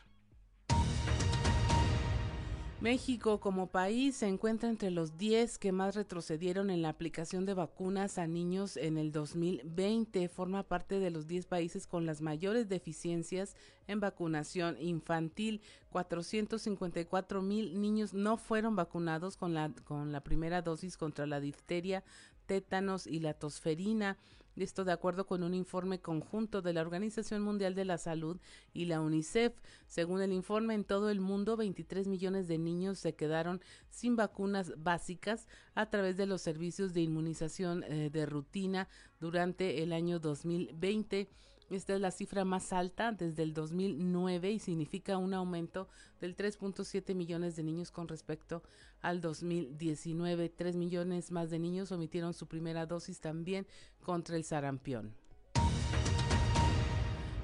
México 2.81 3.39
como 3.39 3.67
país 3.67 4.15
se 4.15 4.27
encuentra 4.27 4.67
entre 4.67 4.89
los 4.89 5.15
10 5.15 5.59
que 5.59 5.71
más 5.71 5.93
retrocedieron 5.93 6.71
en 6.71 6.81
la 6.81 6.89
aplicación 6.89 7.45
de 7.45 7.53
vacunas 7.53 8.17
a 8.17 8.25
niños 8.25 8.75
en 8.75 8.97
el 8.97 9.11
2020. 9.11 10.27
Forma 10.29 10.63
parte 10.63 11.00
de 11.00 11.11
los 11.11 11.27
10 11.27 11.45
países 11.45 11.85
con 11.85 12.07
las 12.07 12.21
mayores 12.21 12.69
deficiencias 12.69 13.55
en 13.85 14.00
vacunación 14.00 14.77
infantil. 14.79 15.61
454 15.91 17.43
mil 17.43 17.79
niños 17.79 18.15
no 18.15 18.35
fueron 18.38 18.75
vacunados 18.75 19.38
con 19.38 19.53
la, 19.53 19.71
con 19.83 20.11
la 20.11 20.21
primera 20.21 20.63
dosis 20.63 20.97
contra 20.97 21.27
la 21.27 21.39
difteria, 21.39 22.03
tétanos 22.47 23.05
y 23.05 23.19
la 23.19 23.35
tosferina. 23.35 24.17
Esto 24.55 24.84
de 24.84 24.91
acuerdo 24.91 25.25
con 25.25 25.43
un 25.43 25.53
informe 25.53 26.00
conjunto 26.00 26.62
de 26.62 26.74
la 26.74 26.81
Organización 26.81 27.41
Mundial 27.41 27.74
de 27.74 27.86
la 27.86 27.98
Salud 27.98 28.38
y 28.74 28.86
la 28.86 29.01
UNICEF. 29.01 29.53
Según 29.88 30.22
el 30.22 30.34
informe, 30.34 30.74
en 30.74 30.84
todo 30.84 31.10
el 31.10 31.20
mundo 31.20 31.58
23 31.58 32.08
millones 32.08 32.48
de 32.48 32.58
niños 32.58 33.00
se 33.00 33.15
quedaron 33.15 33.62
sin 33.89 34.15
vacunas 34.15 34.74
básicas 34.77 35.48
a 35.74 35.89
través 35.89 36.17
de 36.17 36.25
los 36.25 36.41
servicios 36.41 36.93
de 36.93 37.01
inmunización 37.01 37.84
eh, 37.84 38.10
de 38.10 38.25
rutina 38.25 38.88
durante 39.20 39.84
el 39.84 39.93
año 39.93 40.20
2020 40.20 41.29
esta 41.75 41.93
es 41.95 42.01
la 42.01 42.11
cifra 42.11 42.43
más 42.43 42.73
alta 42.73 43.13
desde 43.13 43.43
el 43.43 43.53
2009 43.53 44.51
y 44.51 44.59
significa 44.59 45.17
un 45.17 45.33
aumento 45.33 45.87
del 46.19 46.35
3.7 46.35 47.15
millones 47.15 47.55
de 47.55 47.63
niños 47.63 47.91
con 47.91 48.07
respecto 48.07 48.61
al 49.01 49.21
2019. 49.21 50.49
Tres 50.49 50.75
millones 50.75 51.31
más 51.31 51.49
de 51.49 51.59
niños 51.59 51.91
omitieron 51.91 52.33
su 52.33 52.47
primera 52.47 52.85
dosis 52.85 53.21
también 53.21 53.65
contra 54.01 54.35
el 54.35 54.43
sarampión. 54.43 55.15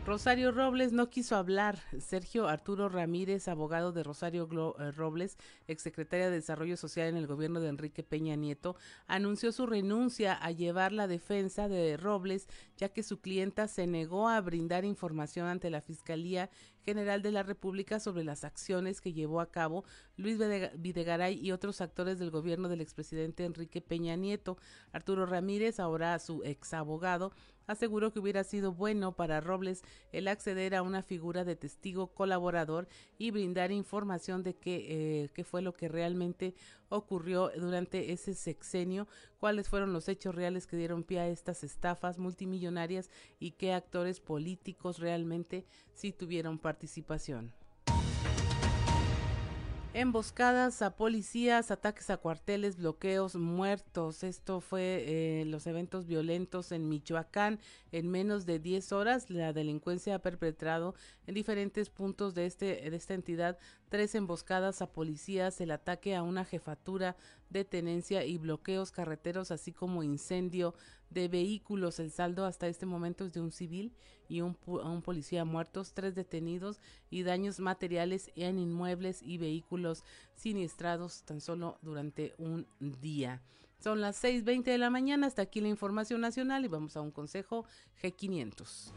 Rosario 0.08 0.54
Robles 0.54 0.94
no 0.94 1.10
quiso 1.10 1.36
hablar. 1.36 1.80
Sergio 2.00 2.48
Arturo 2.48 2.88
Ramírez, 2.88 3.50
abogado 3.50 3.92
de 3.92 4.04
Rosario 4.04 4.48
eh, 4.80 4.92
Robles, 4.92 5.38
exsecretaria 5.68 6.30
de 6.30 6.38
Desarrollo 6.38 6.78
Social 6.78 7.10
en 7.10 7.18
el 7.18 7.28
gobierno 7.28 7.60
de 7.60 7.68
Enrique 7.68 8.04
Peña 8.04 8.38
Nieto, 8.38 8.78
anunció 9.08 9.52
su 9.52 9.66
renuncia 9.66 10.34
a 10.34 10.52
llevar 10.52 10.94
la 10.94 11.08
defensa 11.08 11.68
de 11.68 11.98
Robles, 11.98 12.48
ya 12.78 12.88
que 12.88 13.04
su 13.04 13.20
clienta 13.20 13.68
se 13.68 13.86
negó 13.86 14.30
a 14.30 14.40
brindar 14.40 14.86
información 14.86 15.46
ante 15.46 15.70
la 15.70 15.82
Fiscalía 15.82 16.50
General 16.88 17.22
de 17.22 17.34
la 17.34 17.44
República 17.44 18.00
sobre 18.00 18.24
las 18.24 18.46
acciones 18.46 19.02
que 19.02 19.12
llevó 19.12 19.42
a 19.42 19.52
cabo 19.52 19.84
Luis 20.16 20.40
Videgaray 20.78 21.38
y 21.38 21.52
otros 21.52 21.82
actores 21.82 22.18
del 22.18 22.32
gobierno 22.32 22.70
del 22.70 22.80
expresidente 22.80 23.44
Enrique 23.44 23.82
Peña 23.82 24.16
Nieto. 24.16 24.58
Arturo 24.94 25.26
Ramírez, 25.26 25.82
ahora 25.82 26.18
su 26.20 26.46
ex 26.46 26.74
abogado, 26.74 27.34
aseguró 27.66 28.14
que 28.14 28.20
hubiera 28.20 28.46
sido 28.46 28.72
bueno 28.72 29.18
para 29.18 29.42
Robles 29.42 29.82
el 30.14 30.30
acceder 30.30 30.76
a 30.76 30.82
una 30.82 31.04
figura 31.04 31.44
de 31.44 31.58
testigo 31.58 32.14
colaborador 32.14 32.88
y 33.18 33.32
brindar 33.32 33.74
información 33.74 34.42
de 34.42 34.56
qué, 34.56 34.86
eh, 35.26 35.30
qué 35.34 35.44
fue 35.44 35.62
lo 35.62 35.74
que 35.74 35.90
realmente 35.90 36.56
ocurrió 36.90 37.52
durante 37.56 38.12
ese 38.12 38.34
sexenio, 38.34 39.08
cuáles 39.40 39.70
fueron 39.70 39.94
los 39.94 40.08
hechos 40.08 40.36
reales 40.36 40.68
que 40.68 40.78
dieron 40.78 41.04
pie 41.04 41.20
a 41.20 41.28
estas 41.28 41.64
estafas 41.64 42.18
multimillonarias 42.18 43.10
y 43.40 43.52
qué 43.52 43.74
actores 43.74 44.20
políticos 44.20 45.00
realmente 45.00 45.66
sí 45.94 46.12
tuvieron 46.12 46.60
participación. 46.60 47.54
Emboscadas 49.94 50.82
a 50.84 50.96
policías, 50.96 51.72
ataques 51.72 52.10
a 52.10 52.18
cuarteles, 52.18 52.78
bloqueos, 52.78 53.36
muertos. 53.36 54.24
Esto 54.24 54.62
fue 54.62 55.06
eh, 55.08 55.46
los 55.46 55.66
eventos 55.66 56.06
violentos 56.06 56.72
en 56.72 56.88
Michoacán. 56.88 57.60
En 57.92 58.10
menos 58.12 58.46
de 58.46 58.60
10 58.60 58.92
horas, 58.92 59.30
la 59.30 59.54
delincuencia 59.54 60.16
ha 60.16 60.20
perpetrado 60.20 60.94
en 61.26 61.34
diferentes 61.34 61.90
puntos 61.90 62.36
de, 62.36 62.46
este, 62.46 62.90
de 62.90 62.96
esta 62.96 63.16
entidad 63.16 63.58
tres 63.90 64.14
emboscadas 64.16 64.82
a 64.82 64.92
policías, 64.92 65.62
el 65.62 65.72
ataque 65.72 66.16
a 66.16 66.22
una 66.22 66.46
jefatura 66.46 67.16
de 67.50 67.64
tenencia 67.64 68.26
y 68.26 68.38
bloqueos 68.38 68.92
carreteros, 68.92 69.52
así 69.52 69.72
como 69.72 70.04
incendio 70.04 70.76
de 71.10 71.28
vehículos. 71.28 72.00
El 72.00 72.12
saldo 72.12 72.46
hasta 72.46 72.68
este 72.68 72.86
momento 72.86 73.26
es 73.26 73.34
de 73.34 73.42
un 73.42 73.52
civil 73.52 73.94
y 74.28 74.42
un, 74.42 74.56
policía 75.04 75.46
muertos, 75.46 75.94
tres 75.94 76.16
detenidos 76.16 76.80
y 77.10 77.24
daños 77.24 77.60
materiales 77.60 78.32
en 78.36 78.60
inmuebles 78.60 79.22
y 79.22 79.38
vehículos 79.38 80.04
siniestrados 80.36 81.24
tan 81.24 81.42
solo 81.42 81.78
durante 81.82 82.34
un 82.38 82.68
día. 82.80 83.42
Son 83.80 84.02
las 84.02 84.24
6.20 84.24 84.64
de 84.64 84.78
la 84.80 84.90
mañana, 84.90 85.28
hasta 85.28 85.44
aquí 85.44 85.62
la 85.62 85.68
información 85.68 86.22
nacional 86.22 86.66
y 86.66 86.68
vamos 86.68 86.98
a 86.98 87.02
un 87.02 87.12
consejo 87.12 87.66
G500. 88.02 88.92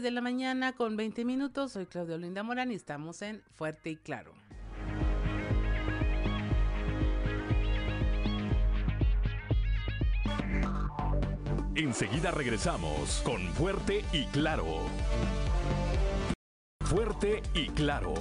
De 0.00 0.10
la 0.10 0.22
mañana 0.22 0.72
con 0.72 0.96
20 0.96 1.24
minutos. 1.24 1.72
Soy 1.72 1.86
Claudia 1.86 2.14
Olinda 2.14 2.42
Morán 2.42 2.72
y 2.72 2.74
estamos 2.74 3.20
en 3.20 3.42
Fuerte 3.56 3.90
y 3.90 3.96
Claro. 3.96 4.32
Enseguida 11.74 12.30
regresamos 12.30 13.22
con 13.24 13.40
Fuerte 13.54 14.04
y 14.12 14.24
Claro. 14.26 14.86
Fuerte 16.84 17.42
y 17.54 17.68
Claro. 17.68 18.14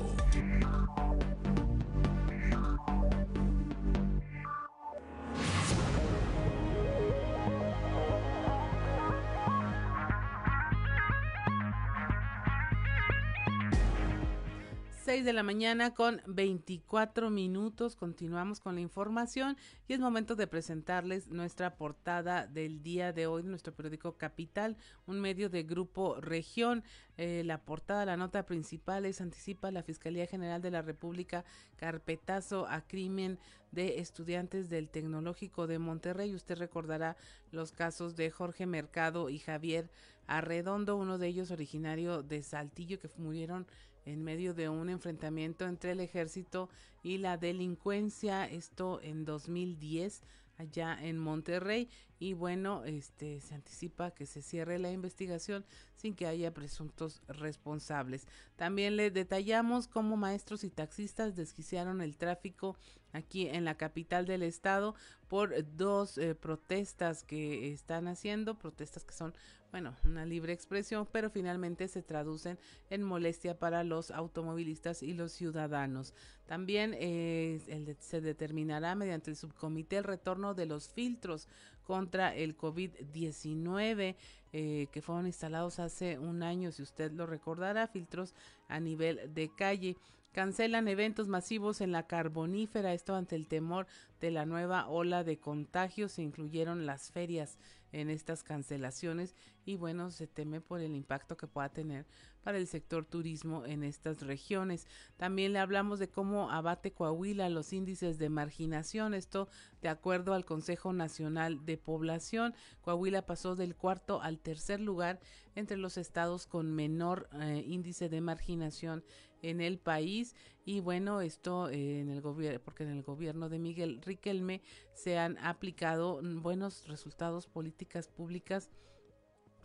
6 15.11 15.25
de 15.25 15.33
la 15.33 15.43
mañana 15.43 15.93
con 15.93 16.21
24 16.25 17.29
minutos. 17.29 17.97
Continuamos 17.97 18.61
con 18.61 18.75
la 18.75 18.79
información 18.79 19.57
y 19.89 19.91
es 19.91 19.99
momento 19.99 20.37
de 20.37 20.47
presentarles 20.47 21.27
nuestra 21.27 21.75
portada 21.75 22.47
del 22.47 22.81
día 22.81 23.11
de 23.11 23.27
hoy, 23.27 23.43
nuestro 23.43 23.75
periódico 23.75 24.13
Capital, 24.13 24.77
un 25.07 25.19
medio 25.19 25.49
de 25.49 25.63
Grupo 25.63 26.15
Región. 26.21 26.85
Eh, 27.17 27.43
la 27.43 27.57
portada, 27.57 28.05
la 28.05 28.15
nota 28.15 28.45
principal 28.45 29.05
es 29.05 29.19
anticipa 29.19 29.69
la 29.69 29.83
Fiscalía 29.83 30.27
General 30.27 30.61
de 30.61 30.71
la 30.71 30.81
República 30.81 31.43
carpetazo 31.75 32.65
a 32.69 32.79
crimen 32.79 33.37
de 33.71 33.99
estudiantes 33.99 34.69
del 34.69 34.87
Tecnológico 34.87 35.67
de 35.67 35.77
Monterrey. 35.77 36.33
Usted 36.33 36.57
recordará 36.57 37.17
los 37.51 37.73
casos 37.73 38.15
de 38.15 38.31
Jorge 38.31 38.65
Mercado 38.65 39.29
y 39.29 39.39
Javier 39.39 39.89
Arredondo, 40.27 40.95
uno 40.95 41.17
de 41.17 41.27
ellos 41.27 41.51
originario 41.51 42.23
de 42.23 42.41
Saltillo, 42.43 42.97
que 42.99 43.09
murieron 43.17 43.67
en 44.05 44.23
medio 44.23 44.53
de 44.53 44.69
un 44.69 44.89
enfrentamiento 44.89 45.65
entre 45.67 45.91
el 45.91 45.99
ejército 45.99 46.69
y 47.03 47.17
la 47.17 47.37
delincuencia, 47.37 48.45
esto 48.45 48.99
en 49.01 49.25
2010 49.25 50.23
allá 50.57 50.97
en 51.01 51.17
Monterrey 51.17 51.89
y 52.19 52.33
bueno, 52.33 52.83
este 52.85 53.41
se 53.41 53.55
anticipa 53.55 54.11
que 54.11 54.27
se 54.27 54.43
cierre 54.43 54.77
la 54.77 54.91
investigación 54.91 55.65
sin 55.95 56.13
que 56.13 56.27
haya 56.27 56.53
presuntos 56.53 57.23
responsables. 57.27 58.27
También 58.55 58.95
le 58.95 59.09
detallamos 59.09 59.87
cómo 59.87 60.17
maestros 60.17 60.63
y 60.63 60.69
taxistas 60.69 61.35
desquiciaron 61.35 61.99
el 61.99 62.17
tráfico 62.17 62.77
aquí 63.11 63.47
en 63.47 63.65
la 63.65 63.75
capital 63.75 64.27
del 64.27 64.43
estado 64.43 64.93
por 65.27 65.55
dos 65.75 66.19
eh, 66.19 66.35
protestas 66.35 67.23
que 67.23 67.73
están 67.73 68.07
haciendo, 68.07 68.57
protestas 68.57 69.03
que 69.03 69.15
son 69.15 69.33
bueno, 69.71 69.95
una 70.03 70.25
libre 70.25 70.51
expresión, 70.53 71.07
pero 71.11 71.29
finalmente 71.29 71.87
se 71.87 72.03
traducen 72.03 72.59
en 72.89 73.03
molestia 73.03 73.57
para 73.57 73.83
los 73.83 74.11
automovilistas 74.11 75.01
y 75.01 75.13
los 75.13 75.31
ciudadanos. 75.31 76.13
También 76.45 76.93
eh, 76.97 77.95
se 77.99 78.19
determinará 78.19 78.95
mediante 78.95 79.31
el 79.31 79.37
subcomité 79.37 79.97
el 79.97 80.03
retorno 80.03 80.53
de 80.53 80.65
los 80.65 80.89
filtros 80.89 81.47
contra 81.83 82.35
el 82.35 82.57
COVID-19 82.57 84.15
eh, 84.53 84.87
que 84.91 85.01
fueron 85.01 85.27
instalados 85.27 85.79
hace 85.79 86.19
un 86.19 86.43
año, 86.43 86.73
si 86.73 86.81
usted 86.81 87.13
lo 87.13 87.25
recordará, 87.25 87.87
filtros 87.87 88.35
a 88.67 88.81
nivel 88.81 89.33
de 89.33 89.49
calle. 89.55 89.95
Cancelan 90.31 90.87
eventos 90.87 91.27
masivos 91.27 91.81
en 91.81 91.91
la 91.91 92.07
carbonífera, 92.07 92.93
esto 92.93 93.15
ante 93.15 93.35
el 93.35 93.47
temor 93.47 93.85
de 94.21 94.31
la 94.31 94.45
nueva 94.45 94.87
ola 94.87 95.25
de 95.25 95.39
contagios. 95.39 96.13
Se 96.13 96.21
incluyeron 96.21 96.85
las 96.85 97.11
ferias 97.11 97.57
en 97.91 98.09
estas 98.09 98.41
cancelaciones 98.41 99.35
y 99.65 99.75
bueno, 99.75 100.09
se 100.09 100.27
teme 100.27 100.61
por 100.61 100.79
el 100.79 100.95
impacto 100.95 101.35
que 101.35 101.47
pueda 101.47 101.67
tener 101.67 102.05
para 102.43 102.57
el 102.57 102.67
sector 102.67 103.05
turismo 103.05 103.65
en 103.65 103.83
estas 103.83 104.21
regiones. 104.21 104.87
También 105.17 105.51
le 105.51 105.59
hablamos 105.59 105.99
de 105.99 106.09
cómo 106.09 106.49
abate 106.49 106.93
Coahuila 106.93 107.49
los 107.49 107.73
índices 107.73 108.17
de 108.17 108.29
marginación, 108.29 109.13
esto 109.13 109.49
de 109.81 109.89
acuerdo 109.89 110.33
al 110.33 110.45
Consejo 110.45 110.93
Nacional 110.93 111.65
de 111.65 111.77
Población. 111.77 112.55
Coahuila 112.81 113.25
pasó 113.25 113.57
del 113.57 113.75
cuarto 113.75 114.21
al 114.21 114.39
tercer 114.39 114.79
lugar 114.79 115.19
entre 115.55 115.75
los 115.75 115.97
estados 115.97 116.47
con 116.47 116.73
menor 116.73 117.29
eh, 117.33 117.63
índice 117.67 118.07
de 118.07 118.21
marginación 118.21 119.03
en 119.41 119.61
el 119.61 119.77
país 119.77 120.35
y 120.65 120.79
bueno 120.79 121.21
esto 121.21 121.69
eh, 121.69 121.99
en 121.99 122.09
el 122.09 122.21
gobierno 122.21 122.59
porque 122.63 122.83
en 122.83 122.89
el 122.89 123.03
gobierno 123.03 123.49
de 123.49 123.59
Miguel 123.59 124.01
Riquelme 124.01 124.61
se 124.93 125.17
han 125.17 125.37
aplicado 125.39 126.21
buenos 126.23 126.87
resultados 126.87 127.47
políticas 127.47 128.07
públicas 128.07 128.69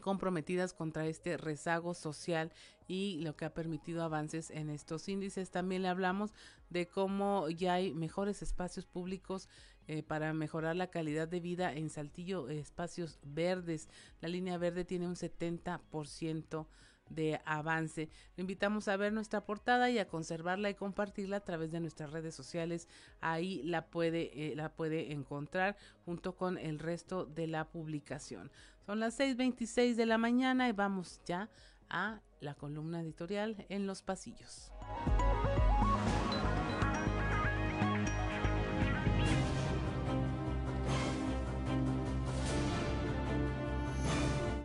comprometidas 0.07 0.73
contra 0.73 1.09
este 1.09 1.37
rezago 1.37 1.93
social 1.93 2.53
y 2.87 3.19
lo 3.23 3.35
que 3.35 3.45
ha 3.45 3.55
permitido 3.55 4.05
avances 4.05 4.51
en 4.53 4.71
estos 4.71 5.09
índices. 5.09 5.51
También 5.51 5.83
le 5.83 5.89
hablamos 5.89 6.33
de 6.71 6.87
cómo 6.87 7.51
ya 7.51 7.75
hay 7.75 7.93
mejores 7.93 8.41
espacios 8.41 8.87
públicos 8.87 9.49
eh, 9.89 10.05
para 10.05 10.33
mejorar 10.33 10.77
la 10.77 10.91
calidad 10.91 11.27
de 11.27 11.41
vida 11.41 11.73
en 11.73 11.91
Saltillo, 11.91 12.49
espacios 12.49 13.19
verdes. 13.25 13.89
La 14.21 14.29
línea 14.29 14.59
verde 14.59 14.85
tiene 14.85 15.09
un 15.09 15.17
70% 15.17 16.67
de 17.09 17.41
avance. 17.45 18.09
Le 18.37 18.43
invitamos 18.43 18.89
a 18.89 18.97
ver 18.97 19.13
nuestra 19.13 19.45
portada 19.45 19.91
y 19.91 19.99
a 19.99 20.09
conservarla 20.09 20.71
y 20.71 20.75
compartirla 20.75 21.39
a 21.39 21.45
través 21.45 21.71
de 21.71 21.81
nuestras 21.81 22.11
redes 22.11 22.35
sociales. 22.35 22.89
Ahí 23.21 23.63
la 23.63 23.87
puede, 23.87 24.53
eh, 24.53 24.57
la 24.57 24.71
puede 24.71 25.13
encontrar 25.13 25.77
junto 26.05 26.37
con 26.37 26.59
el 26.59 26.79
resto 26.79 27.25
de 27.25 27.47
la 27.47 27.69
publicación. 27.69 28.51
Son 28.87 29.01
las 29.01 29.19
6.26 29.19 29.95
de 29.95 30.07
la 30.07 30.19
mañana 30.19 30.69
y 30.69 30.73
vamos 30.73 31.21
ya 31.25 31.51
a 31.89 32.21
la 32.41 32.55
columna 32.55 33.01
editorial 33.01 33.65
en 33.69 33.87
los 33.87 34.03
pasillos. 34.03 34.73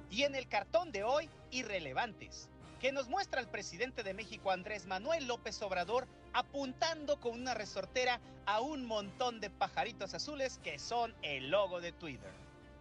Y 0.09 0.23
en 0.23 0.35
el 0.35 0.47
cartón 0.47 0.91
de 0.91 1.03
hoy, 1.03 1.29
irrelevantes, 1.51 2.49
que 2.79 2.91
nos 2.91 3.07
muestra 3.07 3.39
el 3.39 3.47
presidente 3.47 4.01
de 4.01 4.15
México 4.15 4.51
Andrés 4.51 4.87
Manuel 4.87 5.27
López 5.27 5.61
Obrador 5.61 6.07
apuntando 6.33 7.19
con 7.19 7.33
una 7.33 7.53
resortera 7.53 8.19
a 8.45 8.61
un 8.61 8.85
montón 8.85 9.39
de 9.39 9.49
pajaritos 9.49 10.13
azules 10.13 10.59
que 10.63 10.79
son 10.79 11.13
el 11.21 11.51
logo 11.51 11.79
de 11.79 11.91
Twitter. 11.91 12.31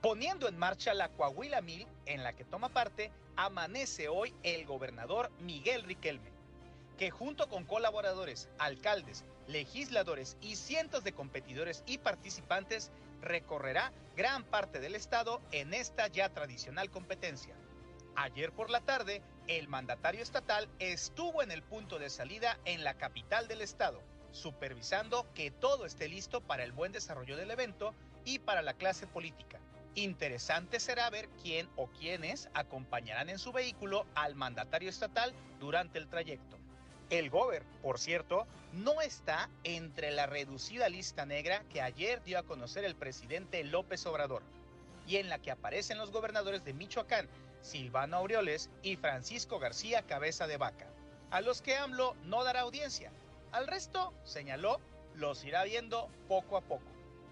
Poniendo 0.01 0.49
en 0.49 0.57
marcha 0.57 0.95
la 0.95 1.11
Coahuila 1.11 1.61
Mil, 1.61 1.87
en 2.07 2.23
la 2.23 2.33
que 2.33 2.45
toma 2.45 2.71
parte, 2.71 3.13
amanece 3.37 4.09
hoy 4.09 4.35
el 4.43 4.65
gobernador 4.65 5.31
Miguel 5.41 5.83
Riquelme, 5.83 6.31
que 6.97 7.11
junto 7.11 7.49
con 7.51 7.65
colaboradores, 7.65 8.49
alcaldes, 8.59 9.25
legisladores 9.47 10.39
y 10.41 10.57
cientos 10.57 11.05
de 11.05 11.13
competidores 11.13 11.83
y 11.87 11.99
participantes 11.99 12.91
recorrerá 13.21 13.93
gran 14.17 14.45
parte 14.45 14.81
del 14.81 14.95
estado 14.95 15.43
en 15.53 15.75
esta 15.75 16.07
ya 16.09 16.31
tradicional 16.31 16.91
competencia. 16.91 17.55
Ayer 18.17 18.53
por 18.53 18.71
la 18.71 18.81
tarde, 18.81 19.23
el 19.47 19.69
mandatario 19.69 20.23
estatal 20.23 20.69
estuvo 20.79 21.43
en 21.43 21.51
el 21.51 21.63
punto 21.63 21.99
de 21.99 22.11
salida 22.11 22.59
en 22.65 22.85
la 22.85 22.95
capital 22.95 23.49
del 23.49 23.63
estado, 23.63 24.03
supervisando 24.33 25.27
que 25.35 25.51
todo 25.51 25.87
esté 25.87 26.09
listo 26.09 26.41
para 26.41 26.65
el 26.65 26.73
buen 26.73 26.93
desarrollo 26.93 27.37
del 27.37 27.51
evento 27.51 27.95
y 28.25 28.39
para 28.39 28.63
la 28.63 28.75
clase 28.75 29.07
política. 29.07 29.59
Interesante 29.95 30.79
será 30.79 31.11
ver 31.11 31.29
quién 31.43 31.69
o 31.77 31.89
quiénes 31.89 32.49
acompañarán 32.55 33.29
en 33.29 33.39
su 33.39 33.53
vehículo 33.53 34.07
al 34.15 34.37
mandatario 34.37 34.89
estatal 34.89 35.33
durante 35.59 35.99
el 35.99 36.09
trayecto. 36.09 36.59
El 37.11 37.29
Gober, 37.29 37.65
por 37.83 37.99
cierto, 37.99 38.47
no 38.73 39.01
está 39.01 39.51
entre 39.65 40.13
la 40.13 40.27
reducida 40.27 40.89
lista 40.89 41.27
negra 41.27 41.65
que 41.73 41.83
ayer 41.83 42.23
dio 42.23 42.39
a 42.39 42.45
conocer 42.45 42.85
el 42.85 42.95
presidente 42.95 43.65
López 43.65 44.07
Obrador 44.07 44.45
y 45.09 45.17
en 45.17 45.29
la 45.29 45.41
que 45.41 45.51
aparecen 45.51 45.99
los 45.99 46.13
gobernadores 46.13 46.65
de 46.65 46.73
Michoacán, 46.73 47.29
Silvano 47.63 48.17
Aureoles 48.19 48.71
y 48.83 48.97
Francisco 48.97 49.59
García 49.59 50.03
Cabeza 50.03 50.47
de 50.47 50.57
Vaca, 50.57 50.87
a 51.31 51.41
los 51.41 51.63
que 51.63 51.77
AMLO 51.77 52.15
no 52.25 52.45
dará 52.45 52.61
audiencia. 52.61 53.13
Al 53.53 53.67
resto, 53.67 54.13
señaló, 54.25 54.81
los 55.15 55.45
irá 55.45 55.65
viendo 55.65 56.09
poco 56.29 56.57
a 56.57 56.61
poco. 56.61 56.85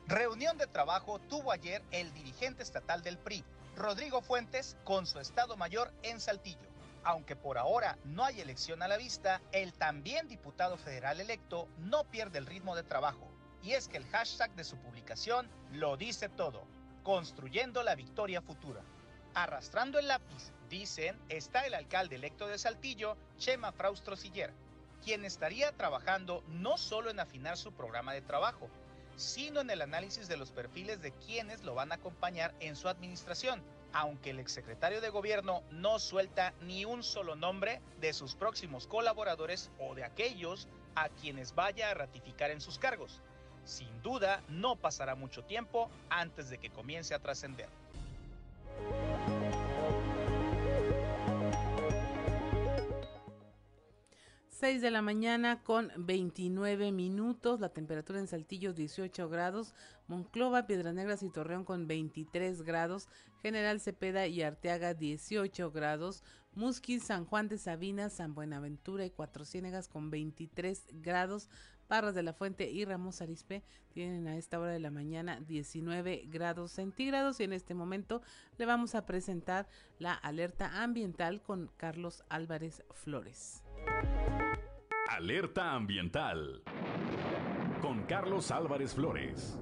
Reunión 0.06 0.56
de 0.58 0.66
trabajo 0.66 1.18
tuvo 1.18 1.52
ayer 1.52 1.82
el 1.90 2.12
dirigente 2.14 2.62
estatal 2.62 3.02
del 3.02 3.18
PRI, 3.18 3.44
Rodrigo 3.76 4.22
Fuentes, 4.22 4.76
con 4.84 5.06
su 5.06 5.20
Estado 5.20 5.56
Mayor 5.56 5.92
en 6.02 6.20
Saltillo. 6.20 6.68
Aunque 7.04 7.36
por 7.36 7.58
ahora 7.58 7.96
no 8.04 8.24
hay 8.24 8.40
elección 8.40 8.82
a 8.82 8.88
la 8.88 8.96
vista, 8.96 9.40
el 9.52 9.72
también 9.72 10.28
diputado 10.28 10.76
federal 10.76 11.20
electo 11.20 11.68
no 11.78 12.04
pierde 12.04 12.38
el 12.38 12.46
ritmo 12.46 12.74
de 12.74 12.82
trabajo. 12.82 13.28
Y 13.62 13.72
es 13.72 13.88
que 13.88 13.96
el 13.96 14.06
hashtag 14.06 14.54
de 14.54 14.64
su 14.64 14.76
publicación 14.76 15.48
lo 15.72 15.96
dice 15.96 16.28
todo, 16.28 16.64
construyendo 17.02 17.82
la 17.82 17.94
victoria 17.94 18.40
futura. 18.40 18.82
Arrastrando 19.34 19.98
el 19.98 20.08
lápiz, 20.08 20.52
dicen, 20.68 21.18
está 21.28 21.66
el 21.66 21.74
alcalde 21.74 22.16
electo 22.16 22.46
de 22.46 22.58
Saltillo, 22.58 23.16
Chema 23.38 23.72
Fraustro 23.72 24.16
Siller, 24.16 24.52
quien 25.04 25.24
estaría 25.24 25.72
trabajando 25.72 26.42
no 26.48 26.76
solo 26.76 27.10
en 27.10 27.20
afinar 27.20 27.56
su 27.56 27.72
programa 27.72 28.12
de 28.12 28.22
trabajo, 28.22 28.68
sino 29.16 29.60
en 29.60 29.70
el 29.70 29.82
análisis 29.82 30.28
de 30.28 30.36
los 30.36 30.50
perfiles 30.50 31.00
de 31.02 31.12
quienes 31.12 31.62
lo 31.62 31.74
van 31.74 31.92
a 31.92 31.96
acompañar 31.96 32.54
en 32.60 32.76
su 32.76 32.88
administración 32.88 33.62
aunque 33.92 34.30
el 34.30 34.40
exsecretario 34.40 35.00
de 35.00 35.10
gobierno 35.10 35.62
no 35.70 35.98
suelta 35.98 36.52
ni 36.62 36.84
un 36.84 37.02
solo 37.02 37.36
nombre 37.36 37.80
de 38.00 38.12
sus 38.12 38.34
próximos 38.34 38.86
colaboradores 38.86 39.70
o 39.78 39.94
de 39.94 40.04
aquellos 40.04 40.68
a 40.94 41.08
quienes 41.08 41.54
vaya 41.54 41.90
a 41.90 41.94
ratificar 41.94 42.50
en 42.50 42.60
sus 42.60 42.78
cargos. 42.78 43.22
Sin 43.64 44.02
duda, 44.02 44.42
no 44.48 44.76
pasará 44.76 45.14
mucho 45.14 45.44
tiempo 45.44 45.90
antes 46.08 46.48
de 46.48 46.58
que 46.58 46.70
comience 46.70 47.14
a 47.14 47.18
trascender. 47.18 47.68
6 54.58 54.82
de 54.82 54.90
la 54.90 55.02
mañana 55.02 55.62
con 55.62 55.92
29 55.96 56.90
minutos, 56.90 57.60
la 57.60 57.68
temperatura 57.68 58.18
en 58.18 58.26
Saltillo 58.26 58.72
18 58.72 59.28
grados, 59.28 59.72
Monclova, 60.08 60.66
Piedras 60.66 60.94
Negras 60.94 61.22
y 61.22 61.30
Torreón 61.30 61.64
con 61.64 61.86
23 61.86 62.62
grados, 62.62 63.08
General 63.40 63.80
Cepeda 63.80 64.26
y 64.26 64.42
Arteaga 64.42 64.94
18 64.94 65.70
grados, 65.70 66.24
Musquis, 66.56 67.04
San 67.04 67.24
Juan 67.24 67.46
de 67.46 67.56
Sabina, 67.56 68.10
San 68.10 68.34
Buenaventura 68.34 69.06
y 69.06 69.10
Cuatro 69.10 69.44
Ciénegas 69.44 69.86
con 69.86 70.10
23 70.10 70.86
grados, 70.94 71.48
Parras 71.88 72.14
de 72.14 72.22
la 72.22 72.34
Fuente 72.34 72.70
y 72.70 72.84
Ramos 72.84 73.22
Arispe 73.22 73.64
tienen 73.94 74.28
a 74.28 74.36
esta 74.36 74.60
hora 74.60 74.72
de 74.72 74.78
la 74.78 74.90
mañana 74.90 75.40
19 75.40 76.26
grados 76.26 76.72
centígrados 76.72 77.40
y 77.40 77.44
en 77.44 77.54
este 77.54 77.72
momento 77.72 78.20
le 78.58 78.66
vamos 78.66 78.94
a 78.94 79.06
presentar 79.06 79.66
la 79.98 80.12
alerta 80.12 80.82
ambiental 80.82 81.40
con 81.40 81.70
Carlos 81.78 82.24
Álvarez 82.28 82.84
Flores. 82.92 83.64
Alerta 85.08 85.72
ambiental 85.72 86.62
con 87.80 88.04
Carlos 88.04 88.50
Álvarez 88.50 88.94
Flores. 88.94 89.58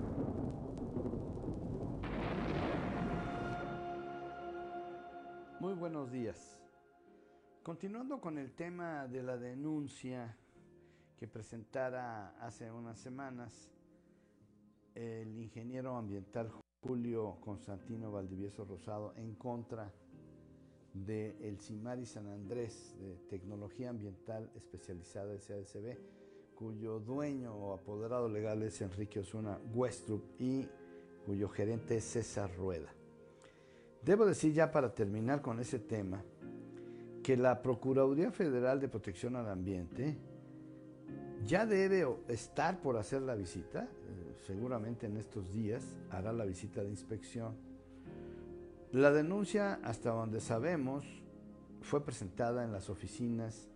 Muy 5.60 5.74
buenos 5.74 6.10
días. 6.10 6.60
Continuando 7.62 8.20
con 8.20 8.36
el 8.36 8.52
tema 8.52 9.06
de 9.06 9.22
la 9.22 9.36
denuncia 9.36 10.36
que 11.16 11.26
presentara 11.26 12.36
hace 12.40 12.70
unas 12.70 12.98
semanas 12.98 13.70
el 14.94 15.38
ingeniero 15.38 15.96
ambiental 15.96 16.50
Julio 16.82 17.38
Constantino 17.40 18.12
Valdivieso 18.12 18.64
Rosado 18.64 19.14
en 19.16 19.34
contra 19.34 19.90
del 20.92 21.36
el 21.42 21.58
CIMARI 21.58 22.06
San 22.06 22.26
Andrés 22.26 22.94
de 23.00 23.16
Tecnología 23.28 23.90
Ambiental 23.90 24.50
Especializada 24.54 25.32
de 25.32 25.38
CADCB, 25.38 25.98
cuyo 26.54 27.00
dueño 27.00 27.54
o 27.54 27.74
apoderado 27.74 28.28
legal 28.28 28.62
es 28.62 28.80
Enrique 28.80 29.20
Osuna 29.20 29.58
Westrup 29.74 30.22
y 30.38 30.68
cuyo 31.24 31.48
gerente 31.48 31.96
es 31.96 32.04
César 32.04 32.54
Rueda. 32.56 32.92
Debo 34.02 34.24
decir 34.24 34.52
ya 34.52 34.70
para 34.70 34.94
terminar 34.94 35.42
con 35.42 35.60
ese 35.60 35.78
tema 35.78 36.22
que 37.22 37.36
la 37.36 37.60
Procuraduría 37.60 38.30
Federal 38.30 38.80
de 38.80 38.88
Protección 38.88 39.34
al 39.34 39.48
Ambiente 39.48 40.16
ya 41.46 41.64
debe 41.64 42.06
estar 42.28 42.80
por 42.80 42.96
hacer 42.96 43.22
la 43.22 43.34
visita, 43.34 43.84
eh, 43.84 44.36
seguramente 44.46 45.06
en 45.06 45.16
estos 45.16 45.52
días 45.52 45.82
hará 46.10 46.32
la 46.32 46.44
visita 46.44 46.82
de 46.82 46.90
inspección 46.90 47.54
La 48.92 49.10
denuncia, 49.10 49.80
hasta 49.82 50.10
donde 50.10 50.40
sabemos, 50.40 51.04
fue 51.82 52.04
presentada 52.04 52.64
en 52.64 52.72
las 52.72 52.88
oficinas 52.88 53.68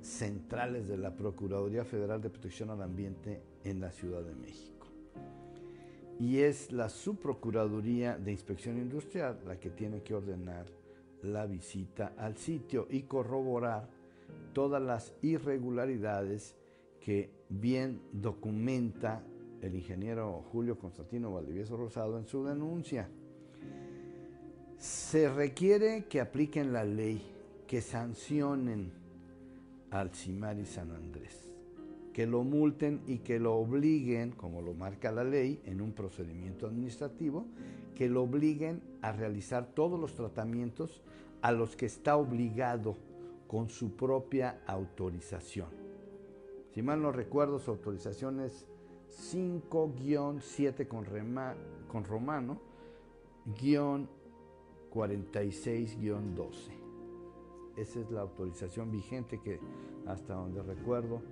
centrales 0.00 0.88
de 0.88 0.96
la 0.96 1.14
Procuraduría 1.14 1.84
Federal 1.84 2.20
de 2.20 2.30
Protección 2.30 2.70
al 2.70 2.82
Ambiente 2.82 3.42
en 3.62 3.80
la 3.80 3.92
Ciudad 3.92 4.22
de 4.22 4.34
México. 4.34 4.88
Y 6.18 6.38
es 6.38 6.72
la 6.72 6.88
Subprocuraduría 6.88 8.18
de 8.18 8.32
Inspección 8.32 8.78
Industrial 8.78 9.38
la 9.46 9.60
que 9.60 9.70
tiene 9.70 10.02
que 10.02 10.14
ordenar 10.14 10.66
la 11.22 11.46
visita 11.46 12.14
al 12.16 12.36
sitio 12.36 12.88
y 12.90 13.02
corroborar 13.02 13.88
todas 14.52 14.82
las 14.82 15.14
irregularidades 15.22 16.56
que 17.04 17.30
bien 17.48 18.00
documenta 18.12 19.24
el 19.60 19.74
ingeniero 19.74 20.44
Julio 20.52 20.78
Constantino 20.78 21.32
Valdivieso 21.32 21.76
Rosado 21.76 22.16
en 22.18 22.26
su 22.26 22.44
denuncia. 22.44 23.08
Se 24.76 25.28
requiere 25.28 26.06
que 26.06 26.20
apliquen 26.20 26.72
la 26.72 26.84
ley, 26.84 27.20
que 27.66 27.80
sancionen 27.80 28.92
al 29.90 30.10
y 30.10 30.64
San 30.64 30.92
Andrés, 30.92 31.48
que 32.12 32.26
lo 32.26 32.44
multen 32.44 33.02
y 33.06 33.18
que 33.18 33.38
lo 33.38 33.54
obliguen, 33.56 34.30
como 34.30 34.62
lo 34.62 34.72
marca 34.72 35.12
la 35.12 35.24
ley, 35.24 35.60
en 35.64 35.80
un 35.80 35.92
procedimiento 35.92 36.66
administrativo, 36.66 37.46
que 37.94 38.08
lo 38.08 38.22
obliguen 38.22 38.80
a 39.02 39.12
realizar 39.12 39.66
todos 39.74 39.98
los 39.98 40.14
tratamientos 40.14 41.02
a 41.42 41.52
los 41.52 41.76
que 41.76 41.86
está 41.86 42.16
obligado 42.16 42.96
con 43.48 43.68
su 43.68 43.96
propia 43.96 44.62
autorización. 44.66 45.81
Si 46.72 46.82
mal 46.82 47.02
no 47.02 47.12
recuerdo, 47.12 47.58
su 47.58 47.70
autorización 47.70 48.40
es 48.40 48.66
5-7 49.10 50.88
con, 50.88 52.04
romano, 52.04 52.60
guion 53.60 54.08
46-12. 54.90 56.82
Esa 57.76 58.00
es 58.00 58.10
la 58.10 58.22
autorización 58.22 58.90
vigente 58.90 59.38
que 59.40 59.60
hasta 60.06 60.34
donde 60.34 60.62
recuerdo 60.62 61.22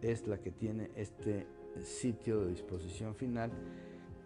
es 0.00 0.26
la 0.26 0.38
que 0.38 0.50
tiene 0.50 0.90
este 0.96 1.46
sitio 1.82 2.40
de 2.40 2.50
disposición 2.50 3.14
final, 3.14 3.52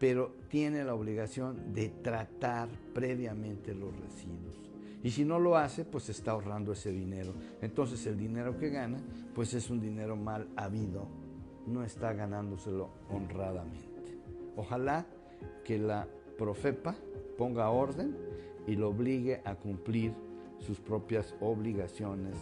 pero 0.01 0.33
tiene 0.49 0.85
la 0.85 0.95
obligación 0.95 1.75
de 1.75 1.91
tratar 1.91 2.69
previamente 2.95 3.75
los 3.75 3.95
residuos. 3.99 4.66
Y 5.03 5.11
si 5.11 5.25
no 5.25 5.39
lo 5.39 5.57
hace, 5.57 5.85
pues 5.85 6.09
está 6.09 6.33
ahorrando 6.33 6.73
ese 6.73 6.93
dinero. 6.93 7.33
Entonces 7.61 8.07
el 8.07 8.19
dinero 8.19 8.59
que 8.59 8.71
gana, 8.71 8.99
pues 9.35 9.55
es 9.55 9.71
un 9.71 9.81
dinero 9.81 10.17
mal 10.17 10.49
habido, 10.57 11.07
no 11.67 11.83
está 11.85 12.13
ganándoselo 12.13 12.91
honradamente. 13.11 14.19
Ojalá 14.57 15.07
que 15.65 15.79
la 15.79 16.09
Profepa 16.39 16.95
ponga 17.39 17.71
orden 17.71 18.17
y 18.67 18.77
lo 18.77 18.91
obligue 18.91 19.41
a 19.45 19.55
cumplir 19.55 20.13
sus 20.59 20.81
propias 20.81 21.35
obligaciones 21.41 22.37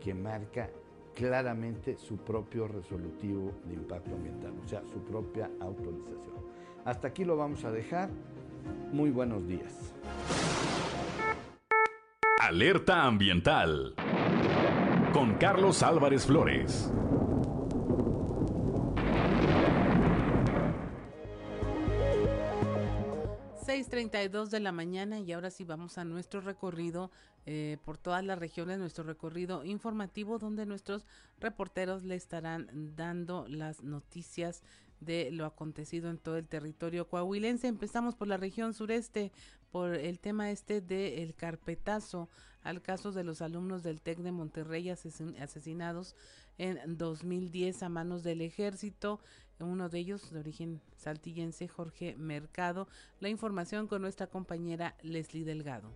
que 0.00 0.14
marca 0.14 0.70
claramente 1.14 1.96
su 1.96 2.16
propio 2.18 2.68
resolutivo 2.68 3.52
de 3.66 3.74
impacto 3.74 4.14
ambiental, 4.14 4.52
o 4.64 4.68
sea, 4.68 4.82
su 4.92 5.00
propia 5.00 5.50
autorización. 5.60 6.36
Hasta 6.84 7.08
aquí 7.08 7.24
lo 7.24 7.36
vamos 7.36 7.64
a 7.64 7.72
dejar. 7.72 8.08
Muy 8.92 9.10
buenos 9.10 9.46
días. 9.46 9.92
Alerta 12.40 13.04
Ambiental 13.04 13.94
con 15.12 15.34
Carlos 15.38 15.82
Álvarez 15.82 16.24
Flores. 16.24 16.90
dos 24.30 24.50
de 24.50 24.60
la 24.60 24.72
mañana 24.72 25.20
y 25.20 25.32
ahora 25.32 25.50
sí 25.50 25.64
vamos 25.64 25.98
a 25.98 26.04
nuestro 26.04 26.40
recorrido 26.40 27.10
eh, 27.46 27.78
por 27.84 27.98
todas 27.98 28.24
las 28.24 28.38
regiones, 28.38 28.78
nuestro 28.78 29.04
recorrido 29.04 29.64
informativo 29.64 30.38
donde 30.38 30.66
nuestros 30.66 31.06
reporteros 31.40 32.04
le 32.04 32.14
estarán 32.14 32.68
dando 32.96 33.46
las 33.48 33.82
noticias 33.82 34.62
de 35.00 35.30
lo 35.30 35.46
acontecido 35.46 36.10
en 36.10 36.18
todo 36.18 36.36
el 36.36 36.48
territorio 36.48 37.08
coahuilense. 37.08 37.68
Empezamos 37.68 38.16
por 38.16 38.28
la 38.28 38.36
región 38.36 38.74
sureste, 38.74 39.30
por 39.70 39.94
el 39.94 40.18
tema 40.18 40.50
este 40.50 40.80
del 40.80 41.34
carpetazo 41.34 42.28
al 42.62 42.82
caso 42.82 43.12
de 43.12 43.24
los 43.24 43.40
alumnos 43.42 43.82
del 43.82 44.00
TEC 44.00 44.18
de 44.18 44.32
Monterrey 44.32 44.90
asesinados 44.90 46.14
en 46.58 46.98
2010 46.98 47.82
a 47.82 47.88
manos 47.88 48.22
del 48.22 48.40
ejército. 48.40 49.20
Uno 49.60 49.88
de 49.88 49.98
ellos, 49.98 50.30
de 50.30 50.38
origen 50.38 50.80
saltillense, 50.96 51.66
Jorge 51.66 52.14
Mercado. 52.16 52.86
La 53.20 53.28
información 53.28 53.88
con 53.88 54.02
nuestra 54.02 54.28
compañera 54.28 54.94
Leslie 55.02 55.44
Delgado. 55.44 55.90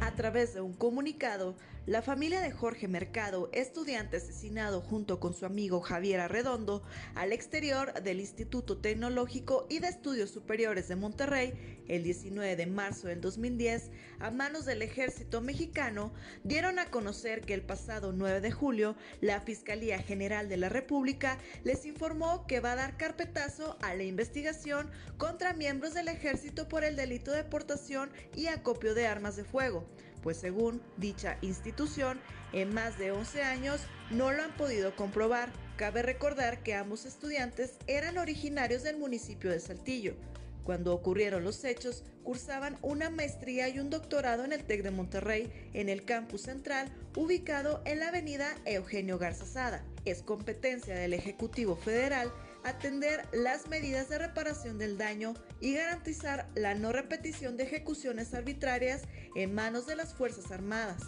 A 0.00 0.14
través 0.14 0.52
de 0.52 0.60
un 0.60 0.74
comunicado, 0.74 1.54
la 1.86 2.00
familia 2.00 2.40
de 2.40 2.52
Jorge 2.52 2.86
Mercado, 2.86 3.50
estudiante 3.52 4.18
asesinado 4.18 4.80
junto 4.80 5.18
con 5.18 5.34
su 5.34 5.46
amigo 5.46 5.80
Javier 5.80 6.20
Arredondo 6.20 6.84
al 7.16 7.32
exterior 7.32 7.92
del 8.04 8.20
Instituto 8.20 8.78
Tecnológico 8.78 9.66
y 9.68 9.80
de 9.80 9.88
Estudios 9.88 10.30
Superiores 10.30 10.86
de 10.86 10.94
Monterrey 10.94 11.82
el 11.88 12.04
19 12.04 12.54
de 12.54 12.66
marzo 12.66 13.08
del 13.08 13.20
2010 13.20 13.90
a 14.20 14.30
manos 14.30 14.64
del 14.64 14.82
ejército 14.82 15.40
mexicano, 15.40 16.12
dieron 16.44 16.78
a 16.78 16.86
conocer 16.86 17.40
que 17.40 17.54
el 17.54 17.62
pasado 17.62 18.12
9 18.12 18.40
de 18.40 18.52
julio 18.52 18.94
la 19.20 19.40
Fiscalía 19.40 19.98
General 19.98 20.48
de 20.48 20.58
la 20.58 20.68
República 20.68 21.38
les 21.64 21.84
informó 21.84 22.46
que 22.46 22.60
va 22.60 22.72
a 22.72 22.76
dar 22.76 22.96
carpetazo 22.96 23.76
a 23.82 23.94
la 23.94 24.04
investigación 24.04 24.88
contra 25.18 25.52
miembros 25.52 25.94
del 25.94 26.06
ejército 26.06 26.68
por 26.68 26.84
el 26.84 26.94
delito 26.94 27.32
de 27.32 27.42
portación 27.42 28.12
y 28.36 28.46
acopio 28.46 28.94
de 28.94 29.08
armas 29.08 29.34
de 29.34 29.44
fuego 29.44 29.88
pues 30.22 30.36
según 30.36 30.80
dicha 30.96 31.36
institución, 31.42 32.20
en 32.52 32.72
más 32.72 32.98
de 32.98 33.12
11 33.12 33.42
años 33.42 33.80
no 34.10 34.30
lo 34.32 34.42
han 34.42 34.56
podido 34.56 34.94
comprobar. 34.94 35.50
Cabe 35.76 36.02
recordar 36.02 36.62
que 36.62 36.74
ambos 36.74 37.06
estudiantes 37.06 37.78
eran 37.86 38.18
originarios 38.18 38.82
del 38.82 38.98
municipio 38.98 39.50
de 39.50 39.60
Saltillo. 39.60 40.14
Cuando 40.64 40.94
ocurrieron 40.94 41.42
los 41.42 41.64
hechos, 41.64 42.04
cursaban 42.22 42.78
una 42.82 43.10
maestría 43.10 43.68
y 43.68 43.80
un 43.80 43.90
doctorado 43.90 44.44
en 44.44 44.52
el 44.52 44.62
TEC 44.64 44.84
de 44.84 44.92
Monterrey, 44.92 45.52
en 45.72 45.88
el 45.88 46.04
campus 46.04 46.42
central, 46.42 46.92
ubicado 47.16 47.82
en 47.84 47.98
la 47.98 48.08
avenida 48.08 48.54
Eugenio 48.64 49.18
Garzazada. 49.18 49.84
Es 50.04 50.22
competencia 50.22 50.94
del 50.94 51.14
Ejecutivo 51.14 51.74
Federal 51.74 52.32
atender 52.64 53.26
las 53.32 53.68
medidas 53.68 54.08
de 54.08 54.18
reparación 54.18 54.78
del 54.78 54.98
daño 54.98 55.34
y 55.60 55.74
garantizar 55.74 56.48
la 56.54 56.74
no 56.74 56.92
repetición 56.92 57.56
de 57.56 57.64
ejecuciones 57.64 58.34
arbitrarias 58.34 59.02
en 59.34 59.54
manos 59.54 59.86
de 59.86 59.96
las 59.96 60.14
Fuerzas 60.14 60.50
Armadas, 60.52 61.02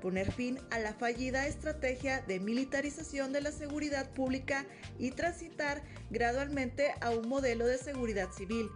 poner 0.00 0.32
fin 0.32 0.58
a 0.70 0.78
la 0.78 0.94
fallida 0.94 1.46
estrategia 1.46 2.22
de 2.22 2.40
militarización 2.40 3.32
de 3.32 3.40
la 3.40 3.52
seguridad 3.52 4.10
pública 4.10 4.66
y 4.98 5.10
transitar 5.10 5.82
gradualmente 6.10 6.94
a 7.00 7.10
un 7.10 7.28
modelo 7.28 7.66
de 7.66 7.78
seguridad 7.78 8.30
civil. 8.32 8.68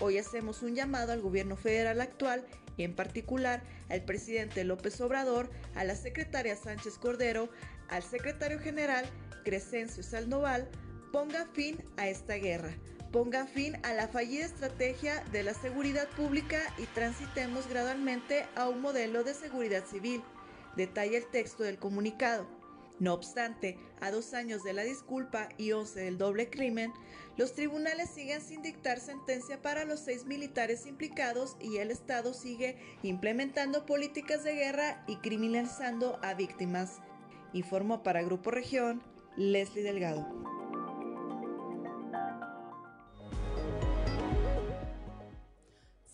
Hoy 0.00 0.18
hacemos 0.18 0.62
un 0.62 0.74
llamado 0.74 1.12
al 1.12 1.20
gobierno 1.20 1.56
federal 1.56 2.00
actual 2.00 2.44
y 2.76 2.84
en 2.84 2.94
particular 2.94 3.62
al 3.88 4.04
presidente 4.04 4.64
López 4.64 5.00
Obrador, 5.00 5.50
a 5.74 5.84
la 5.84 5.96
secretaria 5.96 6.54
Sánchez 6.56 6.96
Cordero, 6.98 7.50
al 7.88 8.02
secretario 8.02 8.60
general 8.60 9.04
Crescencio 9.44 10.02
Salnoval, 10.02 10.68
ponga 11.12 11.46
fin 11.46 11.82
a 11.96 12.08
esta 12.08 12.34
guerra, 12.34 12.74
ponga 13.12 13.46
fin 13.46 13.76
a 13.84 13.92
la 13.94 14.08
fallida 14.08 14.44
estrategia 14.44 15.24
de 15.32 15.42
la 15.42 15.54
seguridad 15.54 16.08
pública 16.10 16.60
y 16.78 16.86
transitemos 16.86 17.68
gradualmente 17.68 18.46
a 18.54 18.68
un 18.68 18.80
modelo 18.80 19.24
de 19.24 19.34
seguridad 19.34 19.84
civil, 19.86 20.22
detalla 20.76 21.18
el 21.18 21.26
texto 21.26 21.62
del 21.62 21.78
comunicado. 21.78 22.46
No 23.00 23.14
obstante, 23.14 23.78
a 24.00 24.10
dos 24.10 24.34
años 24.34 24.64
de 24.64 24.72
la 24.72 24.82
disculpa 24.82 25.48
y 25.56 25.70
once 25.70 26.00
del 26.00 26.18
doble 26.18 26.50
crimen, 26.50 26.92
los 27.36 27.52
tribunales 27.52 28.10
siguen 28.10 28.40
sin 28.40 28.60
dictar 28.60 28.98
sentencia 28.98 29.62
para 29.62 29.84
los 29.84 30.00
seis 30.00 30.24
militares 30.24 30.84
implicados 30.84 31.56
y 31.60 31.76
el 31.76 31.92
Estado 31.92 32.34
sigue 32.34 32.76
implementando 33.04 33.86
políticas 33.86 34.42
de 34.42 34.54
guerra 34.54 35.04
y 35.06 35.16
criminalizando 35.16 36.18
a 36.22 36.34
víctimas. 36.34 36.98
Informó 37.52 38.02
para 38.02 38.22
Grupo 38.22 38.50
Región 38.50 39.00
Leslie 39.36 39.84
Delgado. 39.84 40.57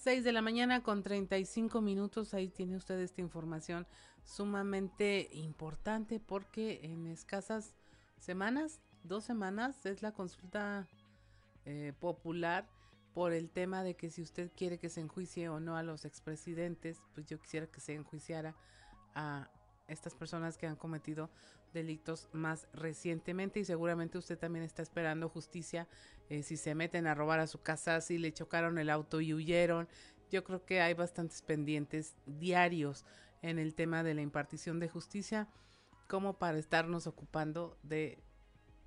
6 0.04 0.22
de 0.22 0.32
la 0.32 0.42
mañana 0.42 0.82
con 0.82 1.02
35 1.02 1.80
minutos. 1.80 2.34
Ahí 2.34 2.50
tiene 2.50 2.76
usted 2.76 3.00
esta 3.00 3.22
información 3.22 3.86
sumamente 4.22 5.30
importante 5.32 6.20
porque 6.20 6.80
en 6.82 7.06
escasas 7.06 7.74
semanas, 8.18 8.82
dos 9.02 9.24
semanas, 9.24 9.86
es 9.86 10.02
la 10.02 10.12
consulta 10.12 10.86
eh, 11.64 11.94
popular 12.00 12.68
por 13.14 13.32
el 13.32 13.48
tema 13.48 13.82
de 13.82 13.94
que 13.94 14.10
si 14.10 14.20
usted 14.20 14.52
quiere 14.54 14.76
que 14.78 14.90
se 14.90 15.00
enjuicie 15.00 15.48
o 15.48 15.58
no 15.58 15.74
a 15.74 15.82
los 15.82 16.04
expresidentes, 16.04 17.00
pues 17.14 17.24
yo 17.24 17.40
quisiera 17.40 17.66
que 17.66 17.80
se 17.80 17.94
enjuiciara 17.94 18.54
a 19.14 19.48
estas 19.88 20.14
personas 20.14 20.58
que 20.58 20.66
han 20.66 20.76
cometido 20.76 21.30
delitos 21.72 22.28
más 22.32 22.68
recientemente 22.74 23.58
y 23.58 23.64
seguramente 23.64 24.18
usted 24.18 24.38
también 24.38 24.66
está 24.66 24.82
esperando 24.82 25.30
justicia 25.30 25.88
eh, 26.28 26.42
si 26.42 26.56
se 26.56 26.74
meten 26.74 27.06
a 27.06 27.14
robar 27.14 27.40
a 27.40 27.46
su 27.46 27.60
casa, 27.60 28.00
si 28.00 28.18
le 28.18 28.32
chocaron 28.32 28.78
el 28.78 28.90
auto 28.90 29.20
y 29.20 29.34
huyeron. 29.34 29.88
Yo 30.30 30.44
creo 30.44 30.64
que 30.64 30.80
hay 30.80 30.94
bastantes 30.94 31.42
pendientes 31.42 32.16
diarios 32.26 33.04
en 33.42 33.58
el 33.58 33.74
tema 33.74 34.02
de 34.02 34.14
la 34.14 34.22
impartición 34.22 34.80
de 34.80 34.88
justicia 34.88 35.48
como 36.08 36.38
para 36.38 36.58
estarnos 36.58 37.06
ocupando 37.06 37.76
de 37.82 38.18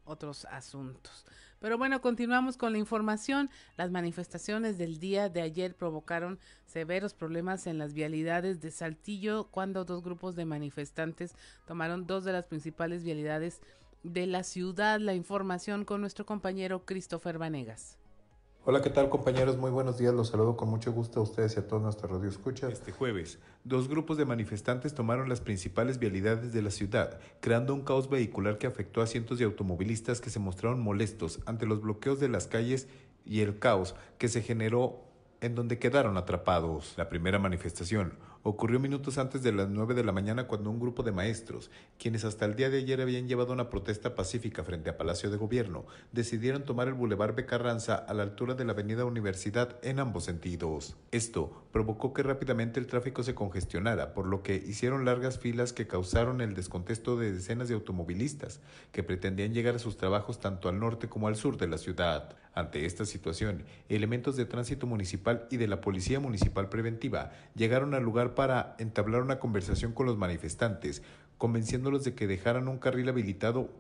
otros 0.08 0.46
asuntos. 0.46 1.26
Pero 1.60 1.78
bueno, 1.78 2.02
continuamos 2.02 2.56
con 2.56 2.72
la 2.72 2.78
información. 2.78 3.50
Las 3.78 3.92
manifestaciones 3.92 4.78
del 4.78 5.00
día 5.00 5.30
de 5.30 5.42
ayer 5.42 5.76
provocaron 5.76 6.40
severos 6.66 7.14
problemas 7.14 7.68
en 7.68 7.78
las 7.78 7.94
vialidades 7.94 8.62
de 8.62 8.72
Saltillo 8.72 9.48
cuando 9.50 9.86
dos 9.86 10.04
grupos 10.04 10.36
de 10.36 10.46
manifestantes 10.46 11.36
tomaron 11.66 12.06
dos 12.06 12.24
de 12.24 12.34
las 12.34 12.48
principales 12.48 13.04
vialidades 13.04 13.62
de 14.04 14.28
la 14.28 14.44
ciudad. 14.44 15.00
La 15.00 15.14
información 15.14 15.86
con 15.86 16.02
nuestro 16.02 16.26
compañero 16.26 16.86
Christopher 16.86 17.38
Vanegas. 17.38 17.98
Hola, 18.70 18.82
¿qué 18.82 18.90
tal 18.90 19.10
compañeros? 19.10 19.56
Muy 19.56 19.72
buenos 19.72 19.98
días. 19.98 20.14
Los 20.14 20.28
saludo 20.28 20.58
con 20.58 20.70
mucho 20.70 20.92
gusto 20.92 21.22
a 21.22 21.24
ustedes 21.24 21.56
y 21.56 21.60
a 21.60 21.68
todos 21.70 21.82
nuestros 21.82 22.12
radioescuchas. 22.12 22.74
Este 22.74 22.92
jueves, 22.92 23.40
dos 23.64 23.88
grupos 23.88 24.18
de 24.18 24.26
manifestantes 24.26 24.94
tomaron 24.94 25.30
las 25.30 25.40
principales 25.40 26.00
vialidades 26.00 26.52
de 26.52 26.62
la 26.62 26.70
ciudad, 26.70 27.18
creando 27.40 27.74
un 27.74 27.86
caos 27.86 28.10
vehicular 28.10 28.58
que 28.58 28.68
afectó 28.68 29.02
a 29.02 29.08
cientos 29.08 29.40
de 29.40 29.46
automovilistas 29.46 30.20
que 30.20 30.30
se 30.30 30.40
mostraron 30.40 30.82
molestos 30.82 31.40
ante 31.46 31.66
los 31.66 31.82
bloqueos 31.82 32.20
de 32.20 32.28
las 32.28 32.48
calles 32.48 32.90
y 33.26 33.40
el 33.40 33.58
caos 33.58 33.96
que 34.18 34.28
se 34.28 34.42
generó 34.42 35.00
en 35.40 35.56
donde 35.56 35.80
quedaron 35.80 36.18
atrapados. 36.18 36.94
La 36.98 37.08
primera 37.08 37.40
manifestación 37.40 38.14
ocurrió 38.50 38.80
minutos 38.80 39.18
antes 39.18 39.44
de 39.44 39.52
las 39.52 39.68
9 39.68 39.94
de 39.94 40.06
la 40.06 40.14
mañana 40.14 40.48
cuando 40.48 40.70
un 40.70 40.80
grupo 40.80 41.04
de 41.04 41.12
maestros, 41.12 41.70
quienes 42.00 42.24
hasta 42.24 42.46
el 42.46 42.56
día 42.56 42.70
de 42.70 42.78
ayer 42.78 43.02
habían 43.02 43.28
llevado 43.28 43.52
una 43.52 43.70
protesta 43.70 44.16
pacífica 44.16 44.64
frente 44.64 44.90
a 44.90 44.98
Palacio 44.98 45.30
de 45.30 45.36
Gobierno, 45.36 45.86
decidieron 46.14 46.64
tomar 46.64 46.88
el 46.88 46.94
Boulevard 46.94 47.36
Becarranza 47.36 47.96
a 47.96 48.14
la 48.14 48.24
altura 48.24 48.54
de 48.56 48.64
la 48.64 48.72
Avenida 48.72 49.04
Universidad 49.04 49.78
en 49.84 50.00
ambos 50.00 50.24
sentidos. 50.24 50.96
Esto 51.12 51.66
provocó 51.74 52.14
que 52.14 52.24
rápidamente 52.24 52.80
el 52.80 52.88
tráfico 52.88 53.22
se 53.22 53.36
congestionara, 53.36 54.14
por 54.14 54.26
lo 54.26 54.44
que 54.44 54.56
hicieron 54.56 55.04
largas 55.04 55.40
filas 55.40 55.74
que 55.74 55.88
causaron 55.88 56.40
el 56.40 56.54
descontexto 56.54 57.18
de 57.18 57.34
decenas 57.34 57.68
de 57.68 57.74
automovilistas 57.74 58.62
que 58.94 59.04
pretendían 59.04 59.54
llegar 59.54 59.76
a 59.76 59.80
sus 59.80 59.98
trabajos 59.98 60.40
tanto 60.40 60.70
al 60.70 60.80
norte 60.80 61.10
como 61.10 61.28
al 61.28 61.36
sur 61.36 61.58
de 61.58 61.68
la 61.68 61.78
ciudad. 61.78 62.38
Ante 62.58 62.88
esta 62.88 63.06
situación, 63.06 63.66
elementos 63.88 64.36
de 64.36 64.46
tránsito 64.46 64.88
municipal 64.88 65.48
y 65.52 65.58
de 65.58 65.68
la 65.68 65.80
Policía 65.80 66.20
Municipal 66.20 66.70
Preventiva 66.70 67.32
llegaron 67.54 67.94
al 67.94 68.02
lugar 68.02 68.34
para 68.38 68.76
entablar 68.78 69.24
una 69.24 69.40
conversación 69.40 69.94
con 69.94 70.06
los 70.06 70.16
manifestantes, 70.16 71.02
convenciéndolos 71.40 72.04
de 72.04 72.14
que 72.14 72.28
dejaran 72.28 72.68
un 72.68 72.78
carril 72.78 73.10
habilitado 73.10 73.72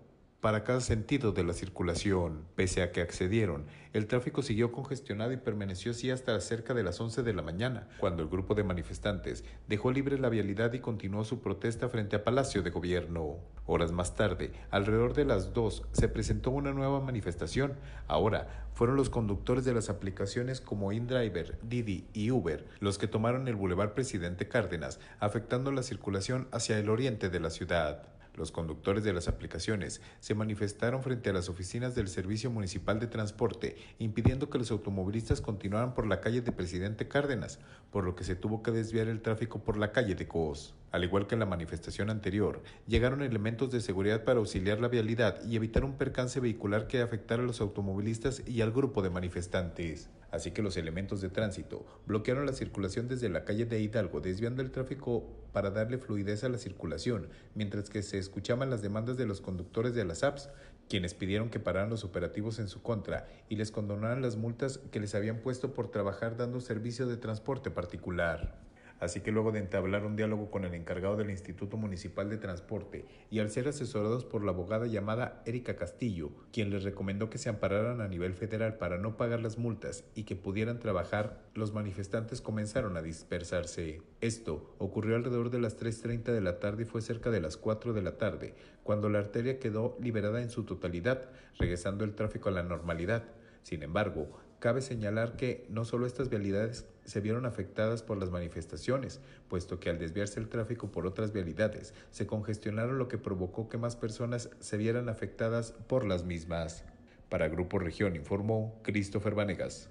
para 0.41 0.63
cada 0.63 0.81
sentido 0.81 1.31
de 1.31 1.43
la 1.43 1.53
circulación. 1.53 2.45
Pese 2.55 2.83
a 2.83 2.91
que 2.91 3.01
accedieron, 3.01 3.65
el 3.93 4.05
tráfico 4.05 4.43
siguió 4.43 4.71
congestionado 4.71 5.31
y 5.31 5.37
permaneció 5.37 5.91
así 5.91 6.11
hasta 6.11 6.39
cerca 6.39 6.73
de 6.73 6.83
las 6.83 6.99
11 7.01 7.23
de 7.23 7.33
la 7.33 7.41
mañana, 7.41 7.87
cuando 7.99 8.21
el 8.21 8.29
grupo 8.29 8.53
de 8.53 8.63
manifestantes 8.63 9.43
dejó 9.67 9.91
libre 9.91 10.19
la 10.19 10.29
vialidad 10.29 10.73
y 10.73 10.79
continuó 10.79 11.23
su 11.23 11.39
protesta 11.39 11.89
frente 11.89 12.15
a 12.15 12.23
Palacio 12.23 12.61
de 12.61 12.69
Gobierno. 12.69 13.37
Horas 13.65 13.91
más 13.91 14.15
tarde, 14.15 14.51
alrededor 14.69 15.13
de 15.13 15.25
las 15.25 15.53
2, 15.53 15.83
se 15.91 16.07
presentó 16.07 16.51
una 16.51 16.71
nueva 16.71 16.99
manifestación. 17.01 17.73
Ahora, 18.07 18.67
fueron 18.73 18.95
los 18.95 19.09
conductores 19.09 19.65
de 19.65 19.73
las 19.73 19.89
aplicaciones 19.89 20.61
como 20.61 20.91
InDriver, 20.91 21.57
Didi 21.63 22.07
y 22.13 22.29
Uber 22.29 22.67
los 22.79 22.97
que 22.97 23.07
tomaron 23.07 23.47
el 23.47 23.55
Boulevard 23.55 23.93
Presidente 23.93 24.47
Cárdenas, 24.47 24.99
afectando 25.19 25.71
la 25.71 25.83
circulación 25.83 26.47
hacia 26.51 26.77
el 26.77 26.89
oriente 26.89 27.29
de 27.29 27.39
la 27.39 27.49
ciudad. 27.49 28.16
Los 28.37 28.51
conductores 28.51 29.03
de 29.03 29.13
las 29.13 29.27
aplicaciones 29.27 29.99
se 30.19 30.35
manifestaron 30.35 31.01
frente 31.01 31.31
a 31.31 31.33
las 31.33 31.49
oficinas 31.49 31.95
del 31.95 32.07
Servicio 32.07 32.51
Municipal 32.51 32.99
de 32.99 33.07
Transporte, 33.07 33.77
impidiendo 33.97 34.51
que 34.51 34.59
los 34.59 34.69
automovilistas 34.69 35.41
continuaran 35.41 35.95
por 35.95 36.05
la 36.05 36.21
calle 36.21 36.41
de 36.41 36.51
Presidente 36.51 37.07
Cárdenas, 37.07 37.57
por 37.89 38.03
lo 38.03 38.13
que 38.15 38.23
se 38.23 38.35
tuvo 38.35 38.61
que 38.61 38.69
desviar 38.69 39.07
el 39.07 39.23
tráfico 39.23 39.63
por 39.63 39.75
la 39.75 39.91
calle 39.91 40.13
de 40.13 40.27
Coos. 40.27 40.75
Al 40.91 41.03
igual 41.03 41.25
que 41.25 41.33
en 41.33 41.39
la 41.39 41.47
manifestación 41.47 42.11
anterior, 42.11 42.61
llegaron 42.85 43.23
elementos 43.23 43.71
de 43.71 43.81
seguridad 43.81 44.23
para 44.23 44.37
auxiliar 44.37 44.79
la 44.79 44.87
vialidad 44.87 45.43
y 45.43 45.55
evitar 45.55 45.83
un 45.83 45.97
percance 45.97 46.39
vehicular 46.39 46.85
que 46.85 47.01
afectara 47.01 47.41
a 47.41 47.45
los 47.47 47.59
automovilistas 47.59 48.43
y 48.45 48.61
al 48.61 48.71
grupo 48.71 49.01
de 49.01 49.09
manifestantes 49.09 50.11
así 50.31 50.51
que 50.51 50.61
los 50.61 50.77
elementos 50.77 51.21
de 51.21 51.29
tránsito 51.29 51.85
bloquearon 52.05 52.45
la 52.45 52.53
circulación 52.53 53.07
desde 53.07 53.29
la 53.29 53.45
calle 53.45 53.65
de 53.65 53.79
Hidalgo, 53.79 54.21
desviando 54.21 54.61
el 54.61 54.71
tráfico 54.71 55.27
para 55.53 55.71
darle 55.71 55.97
fluidez 55.97 56.43
a 56.43 56.49
la 56.49 56.57
circulación, 56.57 57.29
mientras 57.55 57.89
que 57.89 58.03
se 58.03 58.17
escuchaban 58.17 58.69
las 58.69 58.81
demandas 58.81 59.17
de 59.17 59.25
los 59.25 59.41
conductores 59.41 59.93
de 59.93 60.05
las 60.05 60.23
apps, 60.23 60.49
quienes 60.89 61.13
pidieron 61.13 61.49
que 61.49 61.59
pararan 61.59 61.89
los 61.89 62.03
operativos 62.03 62.59
en 62.59 62.67
su 62.67 62.81
contra 62.81 63.27
y 63.49 63.55
les 63.55 63.71
condonaran 63.71 64.21
las 64.21 64.37
multas 64.37 64.79
que 64.91 64.99
les 64.99 65.15
habían 65.15 65.39
puesto 65.39 65.73
por 65.73 65.91
trabajar 65.91 66.37
dando 66.37 66.61
servicio 66.61 67.07
de 67.07 67.17
transporte 67.17 67.71
particular. 67.71 68.66
Así 68.99 69.21
que 69.21 69.31
luego 69.31 69.51
de 69.51 69.59
entablar 69.59 70.05
un 70.05 70.15
diálogo 70.15 70.49
con 70.49 70.65
el 70.65 70.73
encargado 70.73 71.15
del 71.15 71.29
Instituto 71.29 71.77
Municipal 71.77 72.29
de 72.29 72.37
Transporte 72.37 73.05
y 73.29 73.39
al 73.39 73.51
ser 73.51 73.67
asesorados 73.67 74.25
por 74.25 74.43
la 74.43 74.51
abogada 74.51 74.87
llamada 74.87 75.43
Erika 75.45 75.75
Castillo, 75.75 76.31
quien 76.51 76.71
les 76.71 76.83
recomendó 76.83 77.29
que 77.29 77.37
se 77.37 77.49
ampararan 77.49 78.01
a 78.01 78.07
nivel 78.07 78.33
federal 78.33 78.77
para 78.77 78.97
no 78.97 79.15
pagar 79.15 79.41
las 79.41 79.57
multas 79.57 80.03
y 80.15 80.23
que 80.23 80.35
pudieran 80.35 80.79
trabajar, 80.79 81.43
los 81.53 81.73
manifestantes 81.73 82.41
comenzaron 82.41 82.97
a 82.97 83.01
dispersarse. 83.01 84.01
Esto 84.19 84.75
ocurrió 84.79 85.15
alrededor 85.15 85.51
de 85.51 85.59
las 85.59 85.79
3.30 85.79 86.31
de 86.31 86.41
la 86.41 86.59
tarde 86.59 86.83
y 86.83 86.85
fue 86.85 87.01
cerca 87.01 87.29
de 87.29 87.41
las 87.41 87.57
4 87.57 87.93
de 87.93 88.01
la 88.01 88.17
tarde, 88.17 88.55
cuando 88.83 89.09
la 89.09 89.19
arteria 89.19 89.59
quedó 89.59 89.95
liberada 90.01 90.41
en 90.41 90.49
su 90.49 90.63
totalidad, 90.63 91.29
regresando 91.59 92.03
el 92.03 92.15
tráfico 92.15 92.49
a 92.49 92.53
la 92.53 92.63
normalidad. 92.63 93.25
Sin 93.61 93.83
embargo, 93.83 94.39
Cabe 94.59 94.81
señalar 94.81 95.35
que 95.35 95.67
no 95.69 95.85
solo 95.85 96.07
estas 96.07 96.29
vialidades 96.29 96.87
se 97.05 97.21
vieron 97.21 97.45
afectadas 97.45 98.01
por 98.01 98.17
las 98.17 98.31
manifestaciones, 98.31 99.21
puesto 99.47 99.79
que 99.79 99.91
al 99.91 99.99
desviarse 99.99 100.39
el 100.39 100.49
tráfico 100.49 100.91
por 100.91 101.05
otras 101.05 101.31
vialidades, 101.31 101.93
se 102.09 102.25
congestionaron 102.25 102.97
lo 102.97 103.07
que 103.07 103.19
provocó 103.19 103.69
que 103.69 103.77
más 103.77 103.95
personas 103.95 104.49
se 104.59 104.77
vieran 104.77 105.09
afectadas 105.09 105.73
por 105.87 106.05
las 106.05 106.23
mismas. 106.23 106.83
Para 107.29 107.49
Grupo 107.49 107.77
Región 107.77 108.15
informó 108.15 108.79
Christopher 108.83 109.35
Vanegas. 109.35 109.89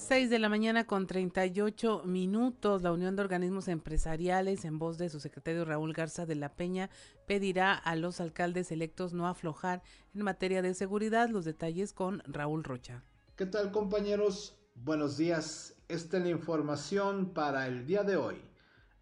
6 0.00 0.30
de 0.30 0.38
la 0.38 0.48
mañana 0.48 0.86
con 0.86 1.06
38 1.06 2.02
minutos, 2.04 2.82
la 2.82 2.90
Unión 2.90 3.16
de 3.16 3.22
Organismos 3.22 3.68
Empresariales, 3.68 4.64
en 4.64 4.78
voz 4.78 4.96
de 4.96 5.10
su 5.10 5.20
secretario 5.20 5.64
Raúl 5.64 5.92
Garza 5.92 6.24
de 6.24 6.34
la 6.34 6.54
Peña, 6.54 6.88
pedirá 7.26 7.74
a 7.74 7.94
los 7.96 8.18
alcaldes 8.20 8.72
electos 8.72 9.12
no 9.12 9.28
aflojar 9.28 9.82
en 10.14 10.22
materia 10.22 10.62
de 10.62 10.72
seguridad. 10.74 11.28
Los 11.28 11.44
detalles 11.44 11.92
con 11.92 12.22
Raúl 12.26 12.64
Rocha. 12.64 13.04
¿Qué 13.36 13.44
tal 13.44 13.70
compañeros? 13.70 14.58
Buenos 14.74 15.18
días. 15.18 15.76
Esta 15.86 16.16
es 16.16 16.22
la 16.24 16.30
información 16.30 17.34
para 17.34 17.66
el 17.66 17.86
día 17.86 18.02
de 18.02 18.16
hoy. 18.16 18.42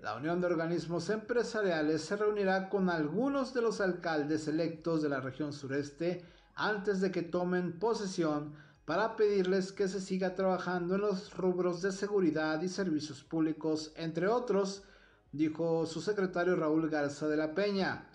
La 0.01 0.17
Unión 0.17 0.41
de 0.41 0.49
Organismos 0.49 1.11
Empresariales 1.11 2.03
se 2.03 2.17
reunirá 2.17 2.69
con 2.69 2.91
algunos 2.91 3.55
de 3.55 3.63
los 3.63 3.81
alcaldes 3.81 4.49
electos 4.49 5.01
de 5.03 5.09
la 5.09 5.21
región 5.21 5.53
sureste 5.53 6.25
antes 6.57 7.01
de 7.01 7.13
que 7.13 7.23
tomen 7.23 7.79
posesión 7.79 8.53
para 8.89 9.17
pedirles 9.17 9.71
que 9.71 9.87
se 9.87 10.01
siga 10.01 10.35
trabajando 10.35 10.95
en 10.95 11.03
los 11.03 11.37
rubros 11.37 11.83
de 11.83 11.93
seguridad 11.93 12.63
y 12.63 12.71
servicios 12.71 13.23
públicos, 13.23 13.93
entre 13.97 14.29
otros, 14.29 14.83
dijo 15.31 15.85
su 15.85 16.01
secretario 16.01 16.57
Raúl 16.57 16.89
Garza 16.89 17.29
de 17.29 17.37
la 17.37 17.55
Peña. 17.55 18.09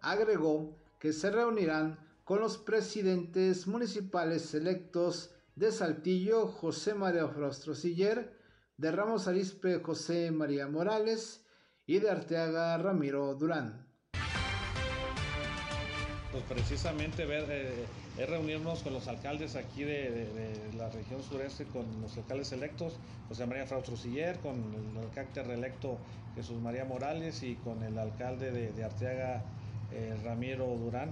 Agregó 0.00 0.78
que 0.98 1.12
se 1.12 1.30
reunirán 1.30 1.98
con 2.24 2.40
los 2.40 2.56
presidentes 2.56 3.66
municipales 3.66 4.54
electos 4.54 5.34
de 5.56 5.70
Saltillo, 5.70 6.46
José 6.46 6.94
María 6.94 7.30
Siller, 7.74 8.32
de 8.78 8.92
Ramos 8.92 9.28
Arispe, 9.28 9.80
José 9.80 10.30
María 10.30 10.68
Morales 10.68 11.44
y 11.84 11.98
de 11.98 12.08
Arteaga, 12.08 12.78
Ramiro 12.78 13.34
Durán 13.34 13.83
pues 16.34 16.44
precisamente 16.48 17.26
ver, 17.26 17.46
eh, 17.48 17.84
es 18.18 18.28
reunirnos 18.28 18.82
con 18.82 18.92
los 18.92 19.06
alcaldes 19.06 19.54
aquí 19.54 19.84
de, 19.84 20.72
la 20.76 20.88
región 20.88 21.22
sureste, 21.22 21.64
con 21.66 21.84
los 22.02 22.16
alcaldes 22.16 22.50
electos, 22.50 22.94
José 23.28 23.46
María 23.46 23.66
Fraustro 23.66 23.96
Siller, 23.96 24.40
con 24.40 24.56
el 24.56 25.04
alcalde 25.04 25.44
reelecto 25.44 25.96
Jesús 26.34 26.60
María 26.60 26.84
Morales 26.84 27.44
y 27.44 27.54
con 27.54 27.84
el 27.84 27.96
alcalde 27.96 28.50
de, 28.50 28.84
Arteaga, 28.84 29.44
eh, 29.92 30.16
Ramiro 30.24 30.66
Durán 30.66 31.10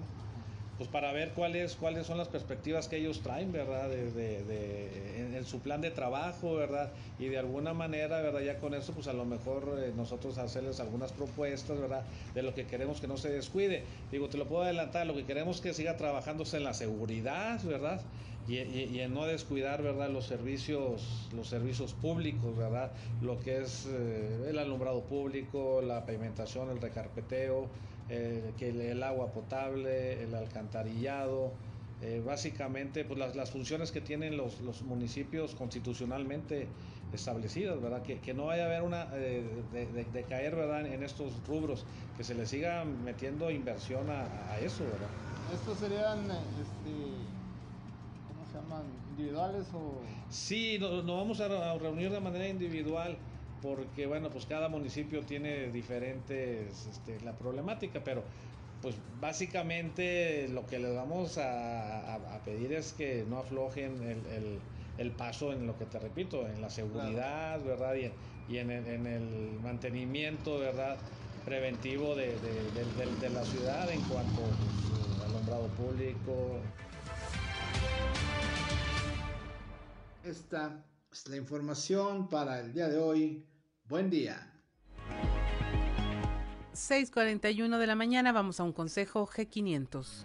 pues 0.83 0.91
para 0.91 1.13
ver 1.13 1.31
cuáles 1.31 1.77
cuáles 1.77 2.09
son 2.09 2.19
las 2.19 2.27
perspectivas 2.27 2.89
que 2.89 2.97
ellos 2.97 3.21
traen, 3.21 3.53
¿verdad? 3.53 3.89
De, 3.89 5.37
en, 5.37 5.45
su 5.45 5.61
plan 5.61 5.81
de 5.81 5.93
trabajo, 5.93 6.57
¿verdad? 6.57 6.91
Y 7.21 7.27
de 7.27 7.39
alguna 7.39 7.73
manera, 7.73 8.21
¿verdad? 8.21 8.41
Ya 8.41 8.59
con 8.59 8.75
eso, 8.75 8.93
pues 8.93 9.07
a 9.07 9.13
lo 9.13 9.25
mejor 9.25 9.79
eh, 9.79 9.93
nosotros 9.97 10.39
hacerles 10.39 10.81
algunas 10.81 11.13
propuestas, 11.13 11.79
¿verdad? 11.79 12.03
De 12.35 12.43
lo 12.43 12.53
que 12.53 12.67
queremos 12.67 13.01
que 13.01 13.07
no 13.07 13.17
se 13.17 13.31
descuide. 13.31 13.85
Digo, 14.11 14.29
te 14.29 14.39
lo 14.39 14.49
puedo 14.49 14.63
adelantar, 14.63 15.07
lo 15.07 15.15
que 15.15 15.25
queremos 15.25 15.61
que 15.61 15.73
siga 15.73 15.97
trabajándose 15.97 16.57
en 16.57 16.65
la 16.65 16.75
seguridad, 16.75 17.63
¿verdad? 17.63 18.01
Y, 18.49 18.99
en 18.99 19.15
no 19.15 19.25
descuidar, 19.27 19.85
¿verdad? 19.85 20.11
Los 20.11 20.27
servicios, 20.27 21.29
los 21.33 21.47
servicios 21.47 21.93
públicos, 21.93 22.57
¿verdad? 22.57 22.91
Lo 23.21 23.39
que 23.39 23.59
es 23.59 23.87
eh, 23.89 24.49
el 24.49 24.59
alumbrado 24.59 25.03
público, 25.03 25.81
la 25.81 26.05
pavimentación, 26.05 26.71
el 26.71 26.81
recarpeteo, 26.81 27.69
eh, 28.15 28.53
que 28.59 28.69
el, 28.69 29.03
agua 29.03 29.33
potable, 29.33 30.23
el 30.23 30.35
alcantarillado, 30.35 31.51
eh, 32.03 32.23
básicamente 32.23 33.07
pues 33.07 33.19
las, 33.19 33.35
las, 33.35 33.51
funciones 33.51 33.91
que 33.91 34.03
tienen 34.03 34.37
los, 34.37 34.61
los 34.61 34.83
municipios 34.83 35.55
constitucionalmente 35.55 36.69
establecidas, 37.15 37.81
¿verdad? 37.81 38.03
Que, 38.03 38.21
que 38.21 38.35
no 38.35 38.47
vaya 38.47 38.65
a 38.65 38.67
haber 38.67 38.83
una 38.83 39.09
eh, 39.15 39.43
de, 39.73 40.25
caer, 40.25 40.57
¿verdad? 40.57 40.85
En 40.85 41.03
estos 41.03 41.33
rubros, 41.47 41.87
que 42.19 42.23
se 42.23 42.35
le 42.35 42.45
siga 42.45 42.85
metiendo 42.85 43.51
inversión 43.51 44.11
a, 44.11 44.59
eso, 44.59 44.85
¿verdad? 44.85 45.09
¿Estos 45.55 45.79
serían, 45.79 46.19
este, 46.31 46.93
¿cómo 48.29 48.45
se 48.53 48.59
llaman? 48.59 48.83
¿Individuales 49.13 49.69
o...? 49.73 50.03
Sí, 50.29 50.77
nos 50.79 51.03
no 51.03 51.17
vamos 51.17 51.41
a 51.41 51.79
reunir 51.79 52.11
de 52.11 52.21
manera 52.21 52.47
individual 52.47 53.17
porque, 53.63 54.07
bueno, 54.07 54.31
pues 54.31 54.47
cada 54.47 54.69
municipio 54.69 55.23
tiene 55.23 55.71
diferentes, 55.71 56.87
este, 56.87 57.21
la 57.21 57.33
problemática, 57.33 58.03
pero 58.05 58.23
pues 58.81 58.97
básicamente 59.21 60.49
lo 60.49 60.67
que 60.67 60.81
les 60.81 60.95
vamos 60.95 61.39
a, 61.39 62.41
pedir 62.45 62.73
es 62.73 62.93
que 62.93 63.25
no 63.29 63.39
aflojen 63.39 64.03
el 64.03 64.59
el 64.99 65.11
paso 65.13 65.53
en 65.53 65.67
lo 65.67 65.77
que 65.79 65.87
te 65.87 65.99
repito, 65.99 66.47
en 66.47 66.61
la 66.61 66.71
seguridad, 66.71 67.63
¿verdad? 67.63 67.95
Y, 67.95 68.59
en, 68.59 68.71
el, 68.71 69.59
mantenimiento, 69.63 70.59
¿verdad? 70.59 70.97
Preventivo 71.45 72.15
de, 72.15 72.35
la 73.33 73.45
ciudad 73.45 73.91
en 73.91 74.01
cuanto 74.03 74.43
pues, 74.43 75.21
al 75.21 75.31
alumbrado 75.31 75.67
público. 75.69 76.61
Esta 80.25 80.85
es 81.11 81.29
la 81.29 81.37
información 81.37 82.29
para 82.29 82.61
el 82.61 82.73
día 82.73 82.89
de 82.89 82.99
hoy. 82.99 83.45
Buen 83.93 84.09
día. 84.09 84.51
6:41 86.73 87.77
de 87.77 87.87
la 87.87 87.95
mañana 87.95 88.33
vamos 88.33 88.59
a 88.59 88.63
un 88.63 88.73
consejo 88.73 89.27
G500. 89.27 90.25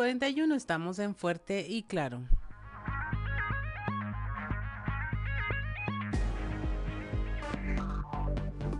641 0.00 0.54
estamos 0.54 0.98
en 0.98 1.14
Fuerte 1.14 1.66
y 1.68 1.82
Claro. 1.82 2.22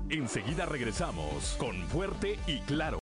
Enseguida 0.09 0.65
regresamos 0.65 1.57
con 1.59 1.77
Fuerte 1.89 2.39
y 2.47 2.61
Claro. 2.61 3.00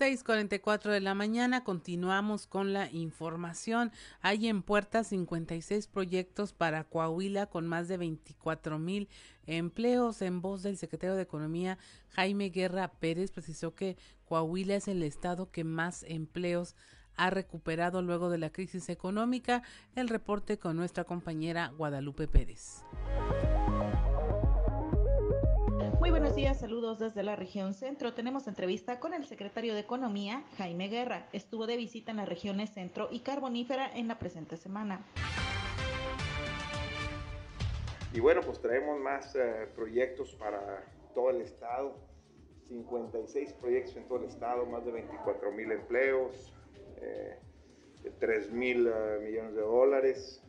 6:44 0.00 0.90
de 0.92 1.00
la 1.00 1.12
mañana 1.12 1.62
continuamos 1.62 2.46
con 2.46 2.72
la 2.72 2.90
información. 2.90 3.92
Hay 4.22 4.48
en 4.48 4.62
puerta 4.62 5.04
56 5.04 5.88
proyectos 5.88 6.54
para 6.54 6.84
Coahuila 6.84 7.44
con 7.44 7.66
más 7.66 7.86
de 7.86 7.98
24 7.98 8.78
mil 8.78 9.10
empleos. 9.44 10.22
En 10.22 10.40
voz 10.40 10.62
del 10.62 10.78
secretario 10.78 11.16
de 11.16 11.22
Economía, 11.22 11.76
Jaime 12.08 12.48
Guerra 12.48 12.88
Pérez, 12.92 13.30
precisó 13.30 13.74
que 13.74 13.98
Coahuila 14.24 14.76
es 14.76 14.88
el 14.88 15.02
estado 15.02 15.50
que 15.50 15.64
más 15.64 16.02
empleos 16.08 16.76
ha 17.16 17.28
recuperado 17.28 18.00
luego 18.00 18.30
de 18.30 18.38
la 18.38 18.48
crisis 18.48 18.88
económica. 18.88 19.62
El 19.94 20.08
reporte 20.08 20.58
con 20.58 20.76
nuestra 20.76 21.04
compañera 21.04 21.74
Guadalupe 21.76 22.26
Pérez. 22.26 22.86
Muy 26.00 26.08
buenos 26.08 26.34
días, 26.34 26.58
saludos 26.58 26.98
desde 26.98 27.22
la 27.22 27.36
región 27.36 27.74
centro. 27.74 28.14
Tenemos 28.14 28.48
entrevista 28.48 28.98
con 28.98 29.12
el 29.12 29.26
secretario 29.26 29.74
de 29.74 29.80
Economía, 29.80 30.42
Jaime 30.56 30.88
Guerra. 30.88 31.28
Estuvo 31.34 31.66
de 31.66 31.76
visita 31.76 32.10
en 32.10 32.16
las 32.16 32.26
regiones 32.26 32.70
centro 32.70 33.08
y 33.10 33.20
carbonífera 33.20 33.94
en 33.94 34.08
la 34.08 34.18
presente 34.18 34.56
semana. 34.56 35.04
Y 38.14 38.20
bueno, 38.20 38.40
pues 38.40 38.62
traemos 38.62 38.98
más 38.98 39.36
eh, 39.36 39.68
proyectos 39.76 40.34
para 40.36 40.86
todo 41.14 41.28
el 41.28 41.42
estado. 41.42 41.94
56 42.68 43.52
proyectos 43.60 43.94
en 43.96 44.08
todo 44.08 44.20
el 44.20 44.24
estado, 44.24 44.64
más 44.64 44.86
de 44.86 44.92
24 44.92 45.52
mil 45.52 45.70
empleos, 45.70 46.54
eh, 47.02 47.38
3 48.18 48.52
mil 48.52 48.86
eh, 48.86 49.18
millones 49.22 49.54
de 49.54 49.60
dólares 49.60 50.42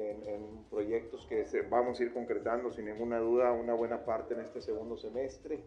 en, 0.00 0.64
proyectos 0.70 1.26
que 1.26 1.44
vamos 1.68 2.00
a 2.00 2.02
ir 2.02 2.12
concretando 2.12 2.70
sin 2.70 2.86
ninguna 2.86 3.18
duda 3.18 3.52
una 3.52 3.74
buena 3.74 4.04
parte 4.04 4.34
en 4.34 4.40
este 4.40 4.62
segundo 4.62 4.96
semestre. 4.96 5.60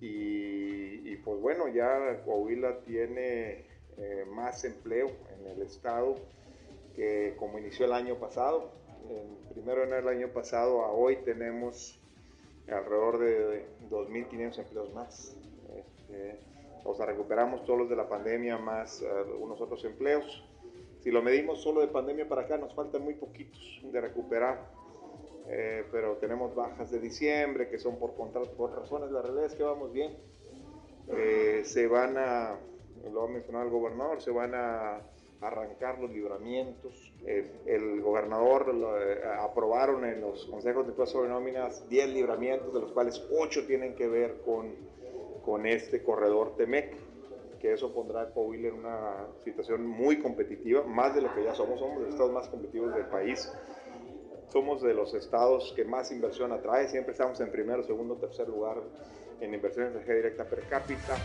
Y, 0.00 1.16
pues 1.16 1.40
bueno, 1.40 1.68
ya 1.68 2.22
Coahuila 2.24 2.80
tiene 2.80 3.64
eh, 3.96 4.24
más 4.30 4.64
empleo 4.64 5.10
en 5.36 5.46
el 5.46 5.62
estado 5.62 6.14
que 6.94 7.34
como 7.38 7.58
inició 7.58 7.86
el 7.86 7.92
año 7.92 8.16
pasado. 8.16 8.70
En 9.08 9.52
primero 9.52 9.84
en 9.84 9.92
el 9.92 10.08
año 10.08 10.28
pasado 10.28 10.82
a 10.82 10.92
hoy 10.92 11.16
tenemos 11.24 12.00
alrededor 12.68 13.18
de 13.18 13.66
2.500 13.90 14.58
empleos 14.58 14.94
más. 14.94 15.36
Este, 15.74 16.38
o 16.84 16.94
sea, 16.94 17.06
recuperamos 17.06 17.64
todos 17.64 17.80
los 17.80 17.88
de 17.88 17.96
la 17.96 18.08
pandemia 18.08 18.58
más 18.58 19.02
algunos 19.02 19.60
otros 19.60 19.84
empleos. 19.84 20.44
Si 21.00 21.10
lo 21.10 21.22
medimos 21.22 21.62
solo 21.62 21.80
de 21.80 21.88
pandemia 21.88 22.28
para 22.28 22.42
acá, 22.42 22.58
nos 22.58 22.74
faltan 22.74 23.02
muy 23.02 23.14
poquitos 23.14 23.80
de 23.82 24.00
recuperar. 24.00 24.78
Eh, 25.50 25.84
pero 25.90 26.16
tenemos 26.16 26.54
bajas 26.54 26.90
de 26.90 27.00
diciembre 27.00 27.68
que 27.68 27.78
son 27.78 27.98
por 27.98 28.14
contrato, 28.14 28.50
por 28.52 28.76
razones. 28.76 29.10
La 29.10 29.22
realidad 29.22 29.46
es 29.46 29.54
que 29.54 29.62
vamos 29.62 29.92
bien. 29.92 30.14
Eh, 31.08 31.62
se 31.64 31.86
van 31.86 32.18
a, 32.18 32.58
lo 33.10 33.24
ha 33.24 33.28
mencionado 33.28 33.64
el 33.64 33.70
gobernador, 33.70 34.20
se 34.20 34.30
van 34.30 34.54
a 34.54 35.00
arrancar 35.40 35.98
los 36.00 36.10
libramientos. 36.10 37.14
Eh, 37.24 37.50
el 37.64 38.02
gobernador 38.02 38.74
aprobaron 39.38 40.04
en 40.04 40.20
los 40.20 40.44
consejos 40.46 40.86
de 40.86 40.92
todas 40.92 41.10
sobre 41.10 41.30
nóminas 41.30 41.88
10 41.88 42.10
libramientos, 42.10 42.74
de 42.74 42.80
los 42.80 42.92
cuales 42.92 43.24
8 43.38 43.66
tienen 43.66 43.94
que 43.94 44.06
ver 44.06 44.42
con, 44.44 44.74
con 45.46 45.64
este 45.64 46.02
corredor 46.02 46.56
Temec 46.56 46.94
que 47.58 47.72
eso 47.72 47.92
pondrá 47.92 48.22
a 48.22 48.30
Coahuila 48.30 48.68
en 48.68 48.74
una 48.74 49.26
situación 49.44 49.86
muy 49.86 50.20
competitiva, 50.20 50.84
más 50.84 51.14
de 51.14 51.22
lo 51.22 51.34
que 51.34 51.44
ya 51.44 51.54
somos, 51.54 51.80
somos 51.80 52.00
los 52.02 52.10
estados 52.10 52.32
más 52.32 52.48
competitivos 52.48 52.94
del 52.94 53.06
país. 53.06 53.50
Somos 54.52 54.80
de 54.80 54.94
los 54.94 55.12
estados 55.12 55.72
que 55.76 55.84
más 55.84 56.10
inversión 56.10 56.52
atrae, 56.52 56.88
siempre 56.88 57.12
estamos 57.12 57.38
en 57.40 57.50
primero, 57.50 57.82
segundo, 57.82 58.16
tercer 58.16 58.48
lugar 58.48 58.78
en 59.40 59.52
inversión 59.52 59.86
extranjera 59.86 60.16
directa 60.16 60.44
per 60.44 60.62
cápita. 60.62 61.16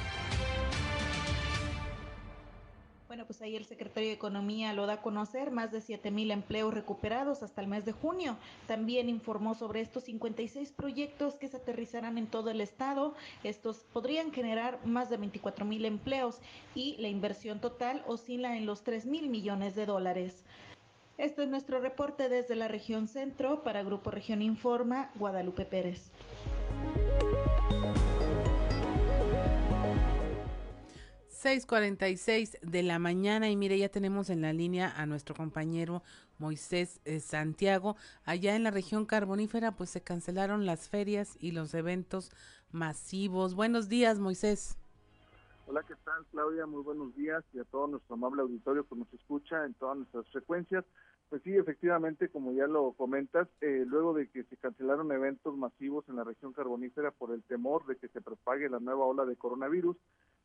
Pues 3.25 3.41
ahí 3.41 3.55
el 3.55 3.65
secretario 3.65 4.09
de 4.09 4.15
Economía 4.15 4.73
lo 4.73 4.85
da 4.85 4.93
a 4.93 5.01
conocer, 5.01 5.51
más 5.51 5.71
de 5.71 5.81
7 5.81 6.11
mil 6.11 6.31
empleos 6.31 6.73
recuperados 6.73 7.41
hasta 7.41 7.61
el 7.61 7.67
mes 7.67 7.85
de 7.85 7.93
junio. 7.93 8.35
También 8.67 9.07
informó 9.07 9.55
sobre 9.55 9.81
estos 9.81 10.03
56 10.03 10.71
proyectos 10.71 11.35
que 11.35 11.47
se 11.47 11.57
aterrizarán 11.57 12.17
en 12.17 12.27
todo 12.27 12.49
el 12.49 12.59
estado. 12.59 13.15
Estos 13.43 13.85
podrían 13.93 14.31
generar 14.31 14.85
más 14.85 15.09
de 15.09 15.17
24 15.17 15.65
mil 15.65 15.85
empleos 15.85 16.39
y 16.75 16.97
la 16.97 17.07
inversión 17.07 17.59
total 17.59 18.03
oscila 18.07 18.57
en 18.57 18.65
los 18.65 18.83
3 18.83 19.05
mil 19.05 19.29
millones 19.29 19.75
de 19.75 19.85
dólares. 19.85 20.43
Este 21.17 21.43
es 21.43 21.49
nuestro 21.49 21.79
reporte 21.79 22.27
desde 22.27 22.55
la 22.55 22.67
región 22.67 23.07
centro 23.07 23.63
para 23.63 23.83
Grupo 23.83 24.09
Región 24.09 24.41
Informa, 24.41 25.11
Guadalupe 25.15 25.63
Pérez. 25.63 26.11
6:46 31.43 32.57
de 32.61 32.83
la 32.83 32.99
mañana 32.99 33.49
y 33.49 33.57
mire, 33.57 33.77
ya 33.77 33.89
tenemos 33.89 34.29
en 34.29 34.41
la 34.41 34.53
línea 34.53 34.93
a 34.95 35.05
nuestro 35.05 35.35
compañero 35.35 36.01
Moisés 36.39 37.01
eh, 37.03 37.19
Santiago. 37.19 37.97
Allá 38.23 38.55
en 38.55 38.63
la 38.63 38.71
región 38.71 39.05
carbonífera 39.05 39.73
pues 39.73 39.89
se 39.89 39.99
cancelaron 39.99 40.65
las 40.65 40.87
ferias 40.87 41.35
y 41.41 41.51
los 41.51 41.73
eventos 41.73 42.31
masivos. 42.71 43.55
Buenos 43.55 43.89
días, 43.89 44.19
Moisés. 44.19 44.77
Hola, 45.67 45.83
¿qué 45.85 45.95
tal, 46.05 46.25
Claudia? 46.31 46.65
Muy 46.65 46.81
buenos 46.81 47.13
días 47.13 47.43
y 47.53 47.59
a 47.59 47.65
todo 47.65 47.87
nuestro 47.87 48.15
amable 48.15 48.43
auditorio 48.43 48.87
que 48.87 48.95
nos 48.95 49.13
escucha 49.13 49.65
en 49.65 49.73
todas 49.73 49.97
nuestras 49.97 50.25
frecuencias. 50.29 50.85
Pues 51.27 51.41
sí, 51.43 51.57
efectivamente, 51.57 52.29
como 52.29 52.53
ya 52.53 52.67
lo 52.67 52.93
comentas, 52.93 53.49
eh, 53.59 53.83
luego 53.85 54.13
de 54.13 54.29
que 54.29 54.43
se 54.43 54.55
cancelaron 54.55 55.11
eventos 55.11 55.57
masivos 55.57 56.07
en 56.07 56.15
la 56.15 56.23
región 56.23 56.53
carbonífera 56.53 57.11
por 57.11 57.33
el 57.33 57.43
temor 57.43 57.85
de 57.85 57.97
que 57.97 58.07
se 58.07 58.21
propague 58.21 58.69
la 58.69 58.79
nueva 58.79 59.05
ola 59.05 59.25
de 59.25 59.35
coronavirus, 59.35 59.97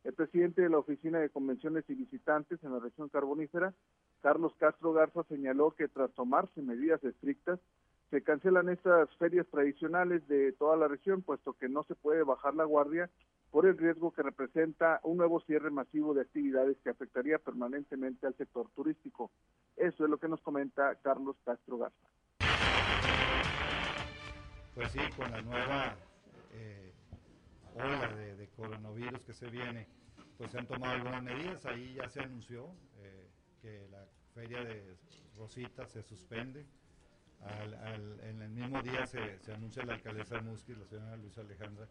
el 0.04 0.14
presidente 0.14 0.62
de 0.62 0.70
la 0.70 0.78
Oficina 0.78 1.18
de 1.18 1.30
Convenciones 1.30 1.84
y 1.88 1.94
Visitantes 1.94 2.62
en 2.62 2.72
la 2.72 2.78
región 2.78 3.08
carbonífera 3.08 3.74
Carlos 4.20 4.52
Castro 4.58 4.92
Garza 4.92 5.22
señaló 5.24 5.70
que 5.72 5.88
tras 5.88 6.10
tomarse 6.12 6.60
medidas 6.60 7.02
estrictas, 7.04 7.60
se 8.10 8.22
cancelan 8.22 8.68
estas 8.68 9.08
ferias 9.16 9.46
tradicionales 9.48 10.26
de 10.28 10.52
toda 10.52 10.76
la 10.76 10.88
región, 10.88 11.22
puesto 11.22 11.52
que 11.52 11.68
no 11.68 11.84
se 11.84 11.94
puede 11.94 12.22
bajar 12.22 12.54
la 12.54 12.64
guardia 12.64 13.10
por 13.50 13.66
el 13.66 13.78
riesgo 13.78 14.12
que 14.12 14.22
representa 14.22 15.00
un 15.04 15.18
nuevo 15.18 15.40
cierre 15.40 15.70
masivo 15.70 16.14
de 16.14 16.22
actividades 16.22 16.76
que 16.82 16.90
afectaría 16.90 17.38
permanentemente 17.38 18.26
al 18.26 18.36
sector 18.36 18.68
turístico. 18.74 19.30
Eso 19.76 20.04
es 20.04 20.10
lo 20.10 20.18
que 20.18 20.28
nos 20.28 20.40
comenta 20.40 20.94
Carlos 20.96 21.36
Castro 21.44 21.78
Garza. 21.78 22.08
Pues 24.74 24.90
sí, 24.92 25.00
con 25.16 25.30
la 25.30 25.42
nueva 25.42 25.96
eh, 26.52 26.92
ola 27.84 28.08
de, 28.14 28.48
coronavirus 28.48 29.24
que 29.24 29.34
se 29.34 29.48
viene, 29.48 29.86
pues 30.36 30.50
se 30.50 30.58
han 30.58 30.66
tomado 30.66 30.94
algunas 30.94 31.22
medidas. 31.22 31.64
Ahí 31.66 31.94
ya 31.94 32.08
se 32.08 32.20
anunció 32.20 32.74
eh, 32.98 33.28
que 33.62 33.88
la 33.90 34.04
feria 34.34 34.62
de 34.64 34.96
Rosita 35.36 35.86
se 35.86 36.02
suspende. 36.02 36.66
en 38.22 38.42
el 38.42 38.50
mismo 38.50 38.82
día 38.82 39.06
se, 39.06 39.38
se 39.40 39.52
anuncia 39.52 39.84
la 39.84 39.94
alcaldesa 39.94 40.36
de 40.36 40.42
Musquis, 40.42 40.78
la 40.78 40.86
señora 40.86 41.16
Luisa 41.16 41.40
Alejandra, 41.40 41.88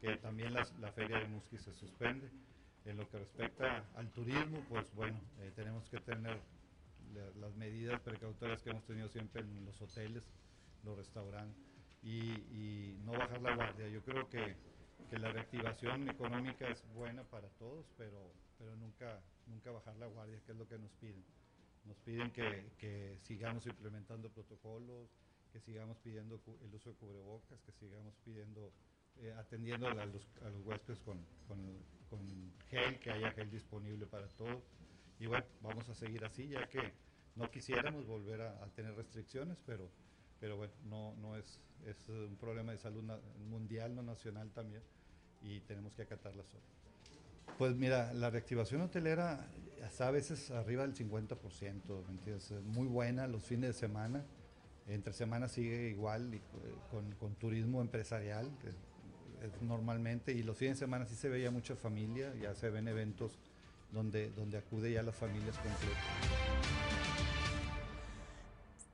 que 0.00 0.16
también 0.16 0.52
la, 0.52 0.92
feria 0.92 1.18
de 1.18 1.28
Musquis 1.28 1.62
se 1.62 1.72
suspende. 1.72 2.30
En 2.84 2.98
lo 2.98 3.08
que 3.08 3.18
respecta 3.18 3.86
al 3.94 4.10
turismo, 4.10 4.62
pues 4.68 4.94
bueno, 4.94 5.18
eh, 5.40 5.50
tenemos 5.56 5.88
que 5.88 6.00
tener 6.00 6.38
las 7.40 7.54
medidas 7.54 8.00
precautorias 8.00 8.62
que 8.62 8.70
hemos 8.70 8.84
tenido 8.84 9.08
siempre 9.08 9.40
en 9.40 9.64
los 9.64 9.80
hoteles, 9.80 10.22
los 10.82 10.96
restaurantes, 10.96 11.56
y, 12.02 12.98
no 13.04 13.12
bajar 13.12 13.40
la 13.40 13.54
guardia. 13.54 13.88
Yo 13.88 14.02
creo 14.02 14.28
que, 14.28 14.56
que, 15.10 15.18
la 15.18 15.30
reactivación 15.32 16.08
económica 16.08 16.68
es 16.68 16.84
buena 16.94 17.24
para 17.24 17.48
todos, 17.50 17.86
pero, 17.96 18.32
pero 18.58 18.74
nunca, 18.76 19.20
nunca 19.46 19.70
bajar 19.70 19.96
la 19.96 20.06
guardia, 20.06 20.40
que 20.44 20.52
es 20.52 20.58
lo 20.58 20.66
que 20.66 20.78
nos 20.78 20.92
piden. 20.94 21.24
Nos 21.84 21.98
piden 21.98 22.30
que, 22.30 22.70
que 22.78 23.18
sigamos 23.22 23.66
implementando 23.66 24.30
protocolos, 24.30 25.08
que 25.52 25.60
sigamos 25.60 25.98
pidiendo 25.98 26.40
el 26.62 26.74
uso 26.74 26.90
de 26.90 26.96
cubrebocas, 26.96 27.60
que 27.62 27.72
sigamos 27.72 28.14
pidiendo 28.24 28.72
eh, 29.20 29.32
atendiendo 29.38 29.86
a 29.86 30.06
los, 30.06 30.28
a 30.44 30.48
los 30.48 30.60
huéspedes 30.64 30.98
con, 31.00 31.24
con, 31.46 31.60
gel, 32.68 32.98
que 32.98 33.10
haya 33.10 33.30
gel 33.32 33.50
disponible 33.50 34.06
para 34.06 34.26
todos. 34.28 34.64
Y 35.20 35.26
bueno, 35.26 35.46
vamos 35.60 35.88
a 35.88 35.94
seguir 35.94 36.24
así, 36.24 36.48
ya 36.48 36.68
que 36.68 36.92
no 37.36 37.50
quisiéramos 37.50 38.06
volver 38.06 38.42
a, 38.42 38.66
tener 38.74 38.94
restricciones, 38.94 39.56
pero, 39.64 39.88
pero 40.44 40.58
bueno, 40.58 40.74
no, 40.90 41.14
no 41.22 41.36
es, 41.36 41.58
es 41.86 41.96
un 42.10 42.36
problema 42.36 42.72
de 42.72 42.76
salud 42.76 43.02
mundial, 43.48 43.94
no 43.94 44.02
nacional 44.02 44.50
también, 44.50 44.82
y 45.40 45.60
tenemos 45.60 45.94
que 45.94 46.02
acatar 46.02 46.36
las. 46.36 46.44
Pues 47.56 47.74
mira, 47.76 48.12
la 48.12 48.28
reactivación 48.28 48.82
hotelera 48.82 49.48
está 49.82 50.08
a 50.08 50.10
veces 50.10 50.50
arriba 50.50 50.86
del 50.86 50.94
50%, 50.94 51.38
¿me 52.08 52.60
Muy 52.60 52.86
buena 52.86 53.26
los 53.26 53.42
fines 53.42 53.68
de 53.68 53.72
semana. 53.72 54.22
Entre 54.86 55.14
semana 55.14 55.48
sigue 55.48 55.88
igual 55.88 56.34
eh, 56.34 56.40
con, 56.90 57.10
con, 57.12 57.34
turismo 57.36 57.80
empresarial, 57.80 58.50
normalmente 59.62 60.32
y 60.32 60.42
los 60.42 60.58
fines 60.58 60.76
de 60.78 60.84
semana 60.84 61.06
sí 61.06 61.14
se 61.14 61.30
veía 61.30 61.50
mucha 61.50 61.74
familia, 61.74 62.34
ya 62.34 62.54
se 62.54 62.68
ven 62.68 62.86
eventos 62.86 63.38
donde, 63.92 64.30
donde 64.32 64.58
acude 64.58 64.92
ya 64.92 65.02
las 65.02 65.16
familias 65.16 65.56
completas. 65.56 66.43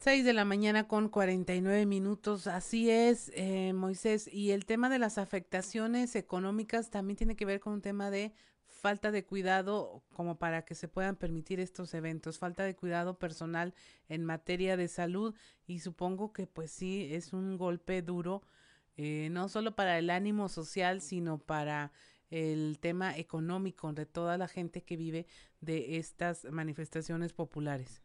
6 0.01 0.24
de 0.24 0.32
la 0.32 0.46
mañana 0.46 0.88
con 0.88 1.11
49 1.11 1.84
minutos, 1.84 2.46
así 2.46 2.88
es, 2.88 3.30
eh, 3.34 3.74
Moisés. 3.74 4.32
Y 4.32 4.53
el 4.53 4.64
tema 4.64 4.88
de 4.88 4.98
las 4.98 5.18
afectaciones 5.18 6.16
económicas 6.16 6.88
también 6.88 7.18
tiene 7.18 7.36
que 7.36 7.44
ver 7.44 7.61
con 7.61 7.74
un 7.74 7.82
tema 7.82 8.11
de 8.11 8.32
falta 8.64 9.11
de 9.11 9.26
cuidado 9.26 10.03
como 10.14 10.38
para 10.38 10.64
que 10.64 10.74
se 10.74 10.88
puedan 10.88 11.16
permitir 11.16 11.61
estos 11.61 11.92
eventos, 11.92 12.38
falta 12.38 12.64
de 12.64 12.74
cuidado 12.74 13.18
personal 13.18 13.74
en 14.09 14.24
materia 14.24 14.78
de 14.78 14.88
salud 14.88 15.34
y 15.66 15.80
supongo 15.80 16.32
que 16.32 16.46
pues 16.46 16.70
sí 16.70 17.09
es 17.12 17.34
un 17.34 17.59
golpe 17.59 18.01
duro 18.01 18.40
eh, 18.96 19.28
no 19.30 19.51
solo 19.51 19.76
para 19.76 19.98
el 19.98 20.09
ánimo 20.09 20.48
social, 20.48 21.03
sino 21.03 21.36
para 21.36 21.92
el 22.30 22.78
tema 22.80 23.18
económico 23.18 23.92
de 23.92 24.07
toda 24.07 24.38
la 24.38 24.48
gente 24.48 24.82
que 24.82 24.96
vive 24.96 25.26
de 25.61 25.98
estas 25.98 26.46
manifestaciones 26.46 27.34
populares. 27.34 28.03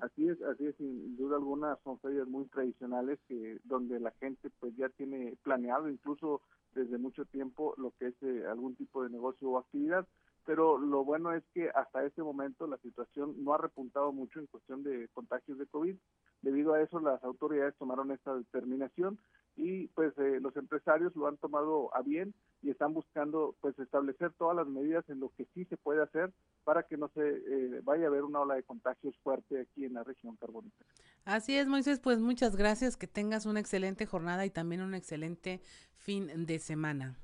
Así 0.00 0.28
es, 0.28 0.40
así 0.42 0.66
es, 0.66 0.76
sin 0.76 1.16
duda 1.16 1.36
alguna 1.36 1.78
son 1.84 1.98
ferias 1.98 2.26
muy 2.26 2.46
tradicionales 2.46 3.18
que 3.28 3.58
donde 3.64 4.00
la 4.00 4.12
gente 4.12 4.50
pues 4.58 4.74
ya 4.76 4.88
tiene 4.88 5.36
planeado 5.42 5.88
incluso 5.88 6.40
desde 6.74 6.96
mucho 6.98 7.24
tiempo 7.26 7.74
lo 7.76 7.92
que 7.98 8.08
es 8.08 8.14
eh, 8.22 8.46
algún 8.48 8.76
tipo 8.76 9.02
de 9.02 9.10
negocio 9.10 9.50
o 9.50 9.58
actividad 9.58 10.06
pero 10.46 10.78
lo 10.78 11.04
bueno 11.04 11.32
es 11.32 11.44
que 11.52 11.70
hasta 11.70 12.04
este 12.04 12.22
momento 12.22 12.66
la 12.66 12.78
situación 12.78 13.36
no 13.44 13.54
ha 13.54 13.58
repuntado 13.58 14.12
mucho 14.12 14.40
en 14.40 14.46
cuestión 14.46 14.82
de 14.82 15.08
contagios 15.12 15.58
de 15.58 15.66
COVID. 15.66 15.96
Debido 16.42 16.72
a 16.72 16.82
eso, 16.82 16.98
las 16.98 17.22
autoridades 17.22 17.76
tomaron 17.76 18.10
esta 18.10 18.34
determinación 18.34 19.18
y 19.60 19.88
pues 19.88 20.16
eh, 20.18 20.40
los 20.40 20.56
empresarios 20.56 21.14
lo 21.14 21.26
han 21.26 21.36
tomado 21.36 21.94
a 21.94 22.02
bien 22.02 22.34
y 22.62 22.70
están 22.70 22.94
buscando 22.94 23.54
pues 23.60 23.78
establecer 23.78 24.32
todas 24.38 24.56
las 24.56 24.66
medidas 24.66 25.08
en 25.08 25.20
lo 25.20 25.30
que 25.36 25.46
sí 25.54 25.64
se 25.66 25.76
puede 25.76 26.02
hacer 26.02 26.32
para 26.64 26.84
que 26.84 26.96
no 26.96 27.08
se 27.14 27.20
eh, 27.20 27.80
vaya 27.82 28.04
a 28.04 28.08
haber 28.08 28.24
una 28.24 28.40
ola 28.40 28.54
de 28.54 28.62
contagios 28.62 29.14
fuerte 29.22 29.60
aquí 29.60 29.84
en 29.84 29.94
la 29.94 30.04
región 30.04 30.36
carbonífera. 30.36 30.88
Así 31.24 31.56
es, 31.56 31.66
Moisés, 31.66 32.00
pues 32.00 32.20
muchas 32.20 32.56
gracias, 32.56 32.96
que 32.96 33.06
tengas 33.06 33.44
una 33.44 33.60
excelente 33.60 34.06
jornada 34.06 34.46
y 34.46 34.50
también 34.50 34.80
un 34.80 34.94
excelente 34.94 35.60
fin 35.94 36.46
de 36.46 36.58
semana. 36.58 37.18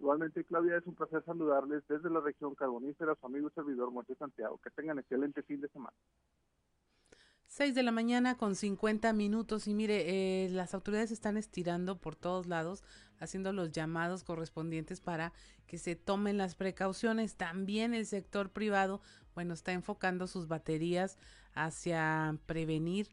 Igualmente, 0.00 0.44
Claudia, 0.44 0.78
es 0.78 0.86
un 0.86 0.94
placer 0.94 1.22
saludarles 1.24 1.86
desde 1.86 2.08
la 2.08 2.20
región 2.20 2.54
carbonífera, 2.54 3.14
su 3.20 3.26
amigo 3.26 3.48
y 3.48 3.52
servidor 3.52 3.90
Moisés 3.92 4.16
Santiago. 4.16 4.58
Que 4.64 4.70
tengan 4.70 4.98
excelente 4.98 5.42
fin 5.42 5.60
de 5.60 5.68
semana. 5.68 5.94
6 7.60 7.74
de 7.74 7.82
la 7.82 7.92
mañana 7.92 8.38
con 8.38 8.56
50 8.56 9.12
minutos 9.12 9.68
y 9.68 9.74
mire, 9.74 10.44
eh, 10.44 10.48
las 10.48 10.72
autoridades 10.72 11.10
están 11.10 11.36
estirando 11.36 12.00
por 12.00 12.16
todos 12.16 12.46
lados, 12.46 12.82
haciendo 13.18 13.52
los 13.52 13.70
llamados 13.70 14.24
correspondientes 14.24 15.02
para 15.02 15.34
que 15.66 15.76
se 15.76 15.94
tomen 15.94 16.38
las 16.38 16.54
precauciones. 16.54 17.34
También 17.34 17.92
el 17.92 18.06
sector 18.06 18.48
privado, 18.48 19.02
bueno, 19.34 19.52
está 19.52 19.72
enfocando 19.72 20.26
sus 20.26 20.48
baterías 20.48 21.18
hacia 21.52 22.38
prevenir 22.46 23.10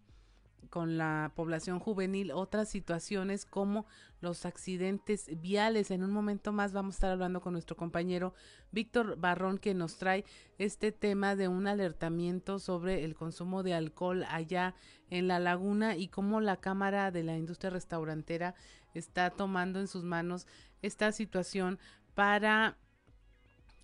con 0.70 0.98
la 0.98 1.32
población 1.36 1.80
juvenil 1.80 2.32
otras 2.32 2.70
situaciones 2.70 3.46
como 3.46 3.86
los 4.22 4.46
accidentes 4.46 5.30
viales. 5.42 5.92
En 5.92 6.04
un 6.04 6.12
momento 6.12 6.52
más 6.52 6.74
vamos 6.74 6.96
a 6.96 6.98
estar 6.98 7.12
hablando 7.12 7.42
con 7.42 7.54
nuestro 7.54 7.76
compañero 7.76 8.34
Víctor 8.72 9.18
Barrón 9.18 9.58
que 9.58 9.74
nos 9.74 9.98
trae 9.98 10.26
este 10.58 10.92
tema 10.92 11.36
de 11.36 11.48
un 11.48 11.68
alertamiento 11.68 12.60
sobre 12.60 13.04
el 13.04 13.16
consumo 13.16 13.64
de 13.64 13.74
alcohol 13.74 14.24
allá 14.30 14.76
en 15.10 15.28
la 15.28 15.40
laguna 15.40 15.96
y 15.96 16.08
cómo 16.08 16.42
la 16.42 16.58
Cámara 16.58 17.12
de 17.12 17.24
la 17.24 17.38
Industria 17.38 17.70
Restaurantera 17.70 18.56
está 18.94 19.30
tomando 19.30 19.80
en 19.80 19.88
sus 19.88 20.04
manos 20.04 20.48
esta 20.82 21.12
situación 21.12 21.80
para 22.14 22.78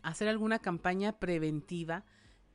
hacer 0.02 0.28
alguna 0.28 0.60
campaña 0.60 1.14
preventiva 1.14 2.04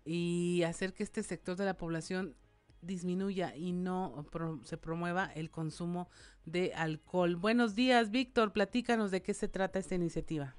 y 0.04 0.62
hacer 0.62 0.92
que 0.94 1.02
este 1.02 1.22
sector 1.22 1.56
de 1.56 1.64
la 1.64 1.76
población 1.76 2.34
disminuya 2.82 3.54
y 3.56 3.72
no 3.72 4.24
se 4.62 4.76
promueva 4.76 5.30
el 5.34 5.50
consumo 5.50 6.08
de 6.44 6.72
alcohol. 6.74 7.36
Buenos 7.36 7.74
días, 7.74 8.10
Víctor. 8.10 8.52
Platícanos 8.52 9.10
de 9.10 9.22
qué 9.22 9.34
se 9.34 9.48
trata 9.48 9.78
esta 9.78 9.94
iniciativa. 9.94 10.54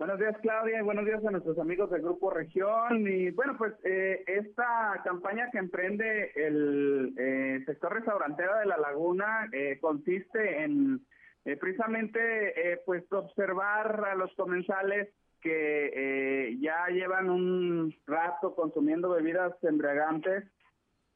Buenos 0.00 0.18
días, 0.18 0.34
Claudia, 0.40 0.78
y 0.78 0.82
buenos 0.82 1.04
días 1.04 1.22
a 1.26 1.30
nuestros 1.30 1.58
amigos 1.58 1.90
del 1.90 2.00
Grupo 2.00 2.30
Región. 2.30 3.06
Y 3.06 3.30
bueno, 3.32 3.54
pues 3.58 3.74
eh, 3.84 4.24
esta 4.26 4.98
campaña 5.04 5.50
que 5.50 5.58
emprende 5.58 6.32
el 6.34 7.14
eh, 7.18 7.62
sector 7.66 7.92
restaurantero 7.92 8.56
de 8.60 8.64
La 8.64 8.78
Laguna 8.78 9.46
eh, 9.52 9.78
consiste 9.78 10.64
en 10.64 11.04
precisamente 11.58 12.80
pues 12.84 13.02
observar 13.12 14.04
a 14.04 14.14
los 14.14 14.32
comensales 14.34 15.08
que 15.40 16.56
ya 16.60 16.86
llevan 16.88 17.30
un 17.30 17.94
rato 18.06 18.54
consumiendo 18.54 19.08
bebidas 19.08 19.52
embriagantes 19.62 20.44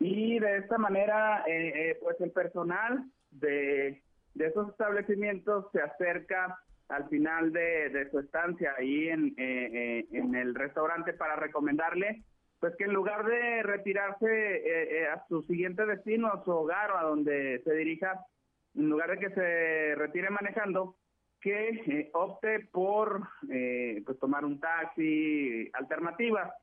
y 0.06 0.38
de 0.38 0.58
esta 0.58 0.76
manera, 0.76 1.44
eh, 1.46 1.72
eh, 1.74 1.98
pues 2.02 2.20
el 2.20 2.30
personal 2.30 3.06
de, 3.30 4.02
de 4.34 4.46
esos 4.46 4.68
establecimientos 4.68 5.72
se 5.72 5.80
acerca 5.80 6.58
al 6.88 7.08
final 7.08 7.50
de, 7.54 8.06
su 8.10 8.18
estancia 8.18 8.74
ahí 8.76 9.08
en, 9.08 9.34
eh, 9.38 10.06
en 10.12 10.34
el 10.34 10.54
restaurante 10.54 11.14
para 11.14 11.36
recomendarle 11.36 12.22
pues 12.60 12.76
que 12.76 12.84
en 12.84 12.92
lugar 12.92 13.24
de 13.24 13.62
retirarse 13.62 15.06
a 15.10 15.24
su 15.26 15.42
siguiente 15.44 15.84
destino, 15.86 16.28
a 16.28 16.44
su 16.44 16.50
hogar 16.50 16.90
o 16.92 16.98
a 16.98 17.02
donde 17.04 17.62
se 17.64 17.74
dirija, 17.74 18.26
en 18.74 18.88
lugar 18.88 19.10
de 19.10 19.18
que 19.18 19.34
se 19.34 19.94
retire 19.96 20.30
manejando, 20.30 20.96
que 21.40 22.10
opte 22.14 22.60
por 22.72 23.26
pues 23.40 24.18
tomar 24.18 24.46
un 24.46 24.60
taxi, 24.60 25.70
alternativa, 25.74 26.54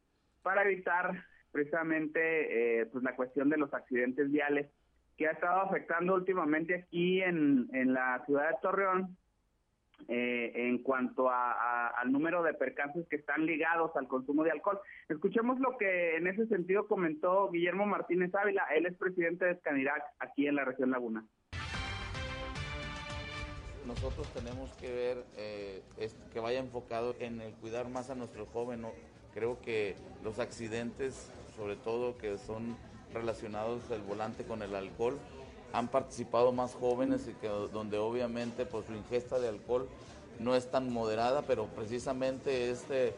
para 0.41 0.63
evitar 0.63 1.23
precisamente 1.51 2.81
eh, 2.81 2.85
pues 2.87 3.03
la 3.03 3.15
cuestión 3.15 3.49
de 3.49 3.57
los 3.57 3.73
accidentes 3.73 4.31
viales 4.31 4.67
que 5.17 5.27
ha 5.27 5.31
estado 5.31 5.61
afectando 5.61 6.15
últimamente 6.15 6.75
aquí 6.75 7.21
en, 7.21 7.69
en 7.73 7.93
la 7.93 8.23
ciudad 8.25 8.49
de 8.49 8.55
Torreón 8.61 9.17
eh, 10.07 10.51
en 10.55 10.79
cuanto 10.79 11.29
a, 11.29 11.87
al 11.89 12.11
número 12.11 12.41
de 12.43 12.53
percances 12.53 13.07
que 13.07 13.17
están 13.17 13.45
ligados 13.45 13.91
al 13.95 14.07
consumo 14.07 14.43
de 14.43 14.51
alcohol. 14.51 14.79
Escuchemos 15.09 15.59
lo 15.59 15.77
que 15.77 16.15
en 16.17 16.27
ese 16.27 16.47
sentido 16.47 16.87
comentó 16.87 17.51
Guillermo 17.51 17.85
Martínez 17.85 18.33
Ávila, 18.33 18.65
él 18.75 18.87
es 18.87 18.95
presidente 18.97 19.45
de 19.45 19.51
Escanirac 19.51 20.03
aquí 20.19 20.47
en 20.47 20.55
la 20.55 20.65
región 20.65 20.91
Laguna. 20.91 21.23
Nosotros 23.85 24.31
tenemos 24.33 24.71
que 24.77 24.91
ver 24.91 25.17
eh, 25.37 25.81
que 26.31 26.39
vaya 26.39 26.59
enfocado 26.59 27.15
en 27.19 27.41
el 27.41 27.53
cuidar 27.55 27.89
más 27.89 28.09
a 28.09 28.15
nuestro 28.15 28.45
joven. 28.45 28.85
Creo 29.33 29.59
que 29.61 29.95
los 30.23 30.39
accidentes, 30.39 31.31
sobre 31.61 31.75
todo 31.75 32.17
que 32.17 32.39
son 32.39 32.75
relacionados 33.13 33.83
el 33.91 34.01
volante 34.01 34.43
con 34.43 34.63
el 34.63 34.73
alcohol, 34.73 35.19
han 35.73 35.89
participado 35.89 36.51
más 36.51 36.73
jóvenes 36.73 37.27
y 37.27 37.33
que 37.33 37.49
donde 37.49 37.99
obviamente 37.99 38.65
pues 38.65 38.87
su 38.87 38.93
ingesta 38.93 39.37
de 39.37 39.49
alcohol 39.49 39.87
no 40.39 40.55
es 40.55 40.71
tan 40.71 40.91
moderada, 40.91 41.43
pero 41.43 41.67
precisamente 41.67 42.71
este 42.71 43.13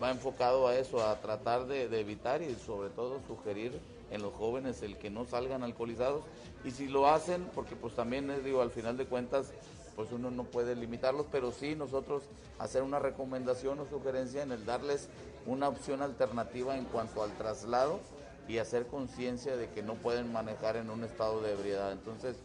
va 0.00 0.12
enfocado 0.12 0.68
a 0.68 0.76
eso, 0.76 1.04
a 1.04 1.20
tratar 1.20 1.66
de, 1.66 1.86
evitar 1.98 2.42
y 2.42 2.54
sobre 2.54 2.90
todo 2.90 3.20
sugerir 3.26 3.80
en 4.12 4.22
los 4.22 4.32
jóvenes 4.34 4.82
el 4.82 4.96
que 4.96 5.10
no 5.10 5.24
salgan 5.24 5.64
alcoholizados. 5.64 6.22
Y 6.64 6.70
si 6.70 6.86
lo 6.86 7.08
hacen, 7.08 7.44
porque 7.56 7.74
pues 7.74 7.96
también 7.96 8.28
les 8.28 8.44
digo, 8.44 8.62
al 8.62 8.70
final 8.70 8.98
de 8.98 9.06
cuentas 9.06 9.52
pues 9.96 10.12
uno 10.12 10.30
no 10.30 10.44
puede 10.44 10.76
limitarlos, 10.76 11.26
pero 11.30 11.52
sí 11.52 11.74
nosotros 11.74 12.22
hacer 12.58 12.82
una 12.82 12.98
recomendación 12.98 13.80
o 13.80 13.86
sugerencia 13.86 14.42
en 14.42 14.52
el 14.52 14.64
darles 14.64 15.08
una 15.46 15.68
opción 15.68 16.02
alternativa 16.02 16.76
en 16.76 16.84
cuanto 16.84 17.22
al 17.22 17.32
traslado 17.36 18.00
y 18.48 18.58
hacer 18.58 18.86
conciencia 18.86 19.56
de 19.56 19.68
que 19.70 19.82
no 19.82 19.94
pueden 19.94 20.32
manejar 20.32 20.76
en 20.76 20.90
un 20.90 21.04
estado 21.04 21.40
de 21.40 21.52
ebriedad. 21.52 21.92
Entonces, 21.92 22.36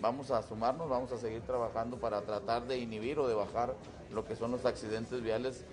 vamos 0.00 0.30
a 0.30 0.42
sumarnos, 0.42 0.88
vamos 0.88 1.12
a 1.12 1.18
seguir 1.18 1.42
trabajando 1.42 1.96
para 1.98 2.22
tratar 2.22 2.66
de 2.66 2.78
inhibir 2.78 3.18
o 3.18 3.28
de 3.28 3.34
bajar 3.34 3.74
lo 4.12 4.24
que 4.24 4.36
son 4.36 4.50
los 4.50 4.64
accidentes 4.64 5.22
viales 5.22 5.64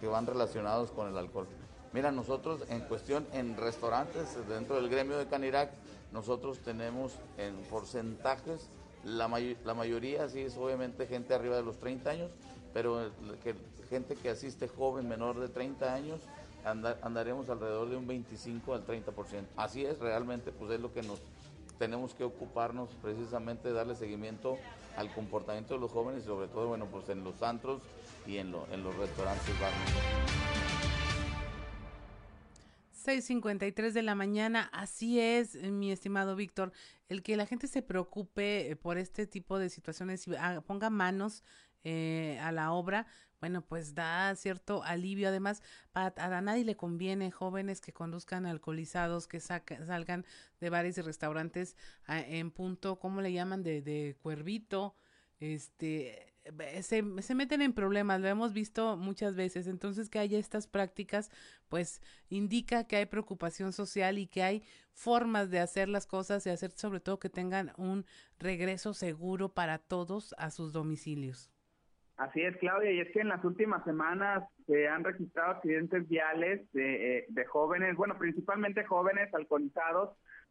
que 0.00 0.06
van 0.06 0.26
relacionados 0.26 0.90
con 0.90 1.08
el 1.08 1.16
alcohol. 1.16 1.46
Mira, 1.92 2.10
nosotros 2.12 2.62
en 2.68 2.80
cuestión 2.80 3.26
en 3.32 3.56
restaurantes, 3.56 4.36
dentro 4.48 4.76
del 4.76 4.88
gremio 4.88 5.18
de 5.18 5.26
Canirac, 5.26 5.70
nosotros 6.12 6.58
tenemos 6.58 7.12
en 7.36 7.56
porcentajes, 7.64 8.68
la, 9.04 9.28
la 9.64 9.74
mayoría 9.74 10.28
sí 10.28 10.40
es 10.40 10.56
obviamente 10.56 11.06
gente 11.06 11.34
arriba 11.34 11.56
de 11.56 11.62
los 11.62 11.78
30 11.78 12.10
años, 12.10 12.30
pero 12.72 13.10
que, 13.42 13.54
gente 13.88 14.14
que 14.14 14.30
asiste 14.30 14.68
joven, 14.68 15.08
menor 15.08 15.38
de 15.40 15.48
30 15.48 15.92
años, 15.92 16.20
andaremos 16.64 17.48
alrededor 17.48 17.88
de 17.88 17.96
un 17.96 18.06
25 18.06 18.74
al 18.74 18.86
30%. 18.86 19.04
Así 19.56 19.84
es, 19.84 19.98
realmente 19.98 20.52
pues 20.52 20.70
es 20.72 20.80
lo 20.80 20.92
que 20.92 21.02
nos 21.02 21.20
tenemos 21.78 22.14
que 22.14 22.24
ocuparnos 22.24 22.90
precisamente 23.02 23.72
darle 23.72 23.94
seguimiento 23.94 24.58
al 24.98 25.10
comportamiento 25.14 25.74
de 25.74 25.80
los 25.80 25.90
jóvenes 25.90 26.24
sobre 26.24 26.46
todo 26.48 26.68
bueno 26.68 26.84
pues 26.84 27.08
en 27.08 27.24
los 27.24 27.42
antros 27.42 27.80
y 28.26 28.36
en, 28.36 28.54
en 28.70 28.84
los 28.84 28.94
restaurantes 28.96 29.58
barrios. 29.58 30.49
6.53 33.06 33.92
de 33.92 34.02
la 34.02 34.14
mañana, 34.14 34.68
así 34.72 35.20
es, 35.20 35.54
mi 35.54 35.90
estimado 35.90 36.36
Víctor, 36.36 36.72
el 37.08 37.22
que 37.22 37.36
la 37.36 37.46
gente 37.46 37.66
se 37.66 37.82
preocupe 37.82 38.76
por 38.82 38.98
este 38.98 39.26
tipo 39.26 39.58
de 39.58 39.70
situaciones 39.70 40.26
y 40.26 40.32
ponga 40.66 40.90
manos 40.90 41.42
eh, 41.82 42.38
a 42.42 42.52
la 42.52 42.72
obra, 42.72 43.06
bueno, 43.40 43.62
pues 43.62 43.94
da 43.94 44.34
cierto 44.36 44.82
alivio. 44.84 45.28
Además, 45.28 45.62
a, 45.94 46.10
nadie 46.42 46.64
le 46.64 46.76
conviene 46.76 47.30
jóvenes 47.30 47.80
que 47.80 47.92
conduzcan 47.92 48.44
alcoholizados, 48.44 49.26
que 49.26 49.40
salgan 49.40 50.26
de 50.60 50.70
bares 50.70 50.98
y 50.98 51.00
restaurantes 51.00 51.74
en 52.06 52.50
punto, 52.50 52.98
¿cómo 52.98 53.22
le 53.22 53.32
llaman? 53.32 53.62
De, 53.62 53.80
de 53.80 54.16
cuervito. 54.22 54.94
Este, 55.38 56.34
se, 56.82 57.22
se 57.22 57.34
meten 57.34 57.62
en 57.62 57.72
problemas, 57.72 58.20
lo 58.20 58.28
hemos 58.28 58.52
visto 58.52 58.96
muchas 58.96 59.36
veces. 59.36 59.66
Entonces, 59.66 60.08
que 60.08 60.18
haya 60.18 60.38
estas 60.38 60.66
prácticas, 60.66 61.30
pues 61.68 62.02
indica 62.28 62.86
que 62.86 62.96
hay 62.96 63.06
preocupación 63.06 63.72
social 63.72 64.18
y 64.18 64.26
que 64.26 64.42
hay 64.42 64.62
formas 64.92 65.50
de 65.50 65.60
hacer 65.60 65.88
las 65.88 66.06
cosas 66.06 66.46
y 66.46 66.50
hacer 66.50 66.72
sobre 66.72 67.00
todo 67.00 67.18
que 67.18 67.30
tengan 67.30 67.72
un 67.76 68.04
regreso 68.38 68.94
seguro 68.94 69.50
para 69.50 69.78
todos 69.78 70.34
a 70.38 70.50
sus 70.50 70.72
domicilios. 70.72 71.50
Así 72.20 72.42
es, 72.42 72.54
Claudia, 72.58 72.92
y 72.92 73.00
es 73.00 73.10
que 73.12 73.20
en 73.20 73.28
las 73.28 73.42
últimas 73.46 73.82
semanas 73.84 74.44
se 74.66 74.86
han 74.86 75.04
registrado 75.04 75.52
accidentes 75.52 76.06
viales 76.06 76.70
de, 76.72 77.20
eh, 77.20 77.44
jóvenes, 77.46 77.96
bueno, 77.96 78.18
principalmente 78.18 78.84
jóvenes 78.84 79.32
alcoholizados, 79.32 80.10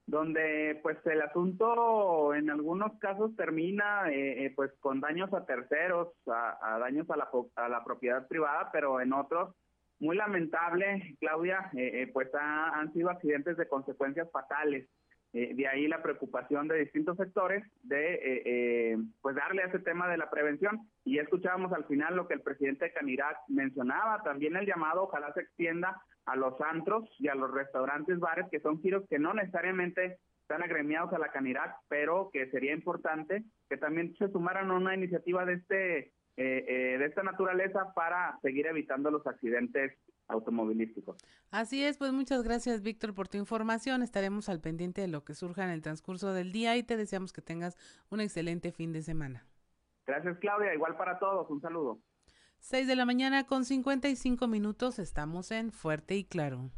donde 0.10 0.80
pues 0.82 0.98
el 1.06 1.22
asunto 1.22 2.34
en 2.34 2.50
algunos 2.50 2.98
casos 3.00 3.36
termina 3.36 4.10
eh, 4.10 4.46
eh, 4.46 4.54
pues 4.56 4.72
con 4.80 5.00
daños 5.00 5.32
a 5.34 5.46
terceros, 5.46 6.10
a, 6.28 6.78
daños 6.80 7.10
a 7.10 7.18
la, 7.18 7.30
a 7.56 7.70
la 7.70 7.84
propiedad 7.84 8.28
privada, 8.28 8.70
pero 8.72 9.02
en 9.02 9.14
otros, 9.14 9.56
muy 10.00 10.16
lamentable, 10.16 11.16
Claudia, 11.20 11.72
pues 12.14 12.30
han 12.34 12.92
sido 12.94 13.10
accidentes 13.10 13.58
de 13.58 13.68
consecuencias 13.68 14.32
fatales. 14.32 14.88
Eh, 15.32 15.54
de 15.54 15.68
ahí 15.68 15.88
la 15.88 16.02
preocupación 16.02 16.68
de 16.68 16.80
distintos 16.80 17.16
sectores 17.16 17.64
de 17.84 18.16
eh, 18.16 18.42
eh, 18.46 18.98
pues 19.22 19.36
darle 19.36 19.62
a 19.62 19.68
ese 19.68 19.80
tema 19.80 20.10
de 20.10 20.18
la 20.18 20.30
prevención. 20.30 20.90
Y 21.06 21.20
escuchábamos 21.20 21.72
al 21.72 21.86
final 21.86 22.16
lo 22.16 22.28
que 22.28 22.34
el 22.34 22.42
presidente 22.42 22.86
de 22.86 22.94
Canirac 22.94 23.38
mencionaba, 23.48 24.24
también 24.24 24.56
el 24.56 24.66
llamado 24.66 25.04
ojalá 25.04 25.32
se 25.34 25.42
extienda 25.42 26.02
a 26.30 26.36
los 26.36 26.60
antros 26.62 27.10
y 27.20 27.28
a 27.28 27.36
los 27.36 27.52
restaurantes, 27.52 28.20
bares, 28.20 28.46
que 28.52 28.60
son 28.60 28.82
giros 28.82 29.04
que 29.10 29.20
no 29.20 29.34
necesariamente 29.34 30.20
están 30.42 30.64
agremiados 30.64 31.14
a 31.14 31.20
la 31.20 31.32
Canirac, 31.32 31.76
pero 31.88 32.30
que 32.32 32.50
sería 32.50 32.74
importante 32.74 33.44
que 33.70 33.78
también 33.78 34.16
se 34.18 34.30
sumaran 34.30 34.72
a 34.72 34.76
una 34.76 34.96
iniciativa 34.96 35.46
de 35.46 35.54
este 35.54 36.12
de 36.36 37.04
esta 37.04 37.22
naturaleza 37.22 37.94
para 37.94 38.40
seguir 38.42 38.66
evitando 38.66 39.12
los 39.12 39.28
accidentes 39.28 39.92
automovilísticos. 40.30 41.18
Así 41.52 41.84
es, 41.84 41.98
pues 41.98 42.14
muchas 42.14 42.44
gracias 42.44 42.82
Víctor 42.82 43.14
por 43.14 43.28
tu 43.28 43.38
información. 43.38 44.04
Estaremos 44.04 44.48
al 44.48 44.62
pendiente 44.62 45.02
de 45.02 45.10
lo 45.10 45.26
que 45.26 45.34
surja 45.34 45.66
en 45.66 45.72
el 45.72 45.82
transcurso 45.82 46.34
del 46.34 46.54
día 46.54 46.78
y 46.78 46.84
te 46.84 46.96
deseamos 46.96 47.34
que 47.34 47.42
tengas 47.42 47.76
un 48.10 48.22
excelente 48.22 48.72
fin 48.72 48.94
de 48.94 49.02
semana. 49.02 49.46
Gracias 50.08 50.38
Claudia, 50.40 50.74
igual 50.74 50.96
para 50.96 51.20
todos, 51.20 51.50
un 51.50 51.60
saludo. 51.60 52.00
6 52.62 52.88
de 52.88 52.96
la 52.96 53.06
mañana 53.06 53.46
con 53.46 53.66
55 53.66 54.48
minutos, 54.48 55.00
estamos 55.00 55.52
en 55.52 55.72
Fuerte 55.72 56.16
y 56.16 56.24
Claro. 56.24 56.70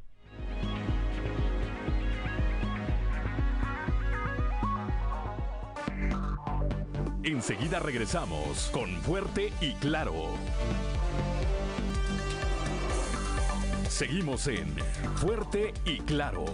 Enseguida 7.23 7.79
regresamos 7.79 8.69
con 8.71 8.89
Fuerte 9.01 9.51
y 9.61 9.73
Claro. 9.73 10.13
Seguimos 13.89 14.47
en 14.47 14.75
Fuerte 15.17 15.73
y 15.85 15.99
Claro. 15.99 16.45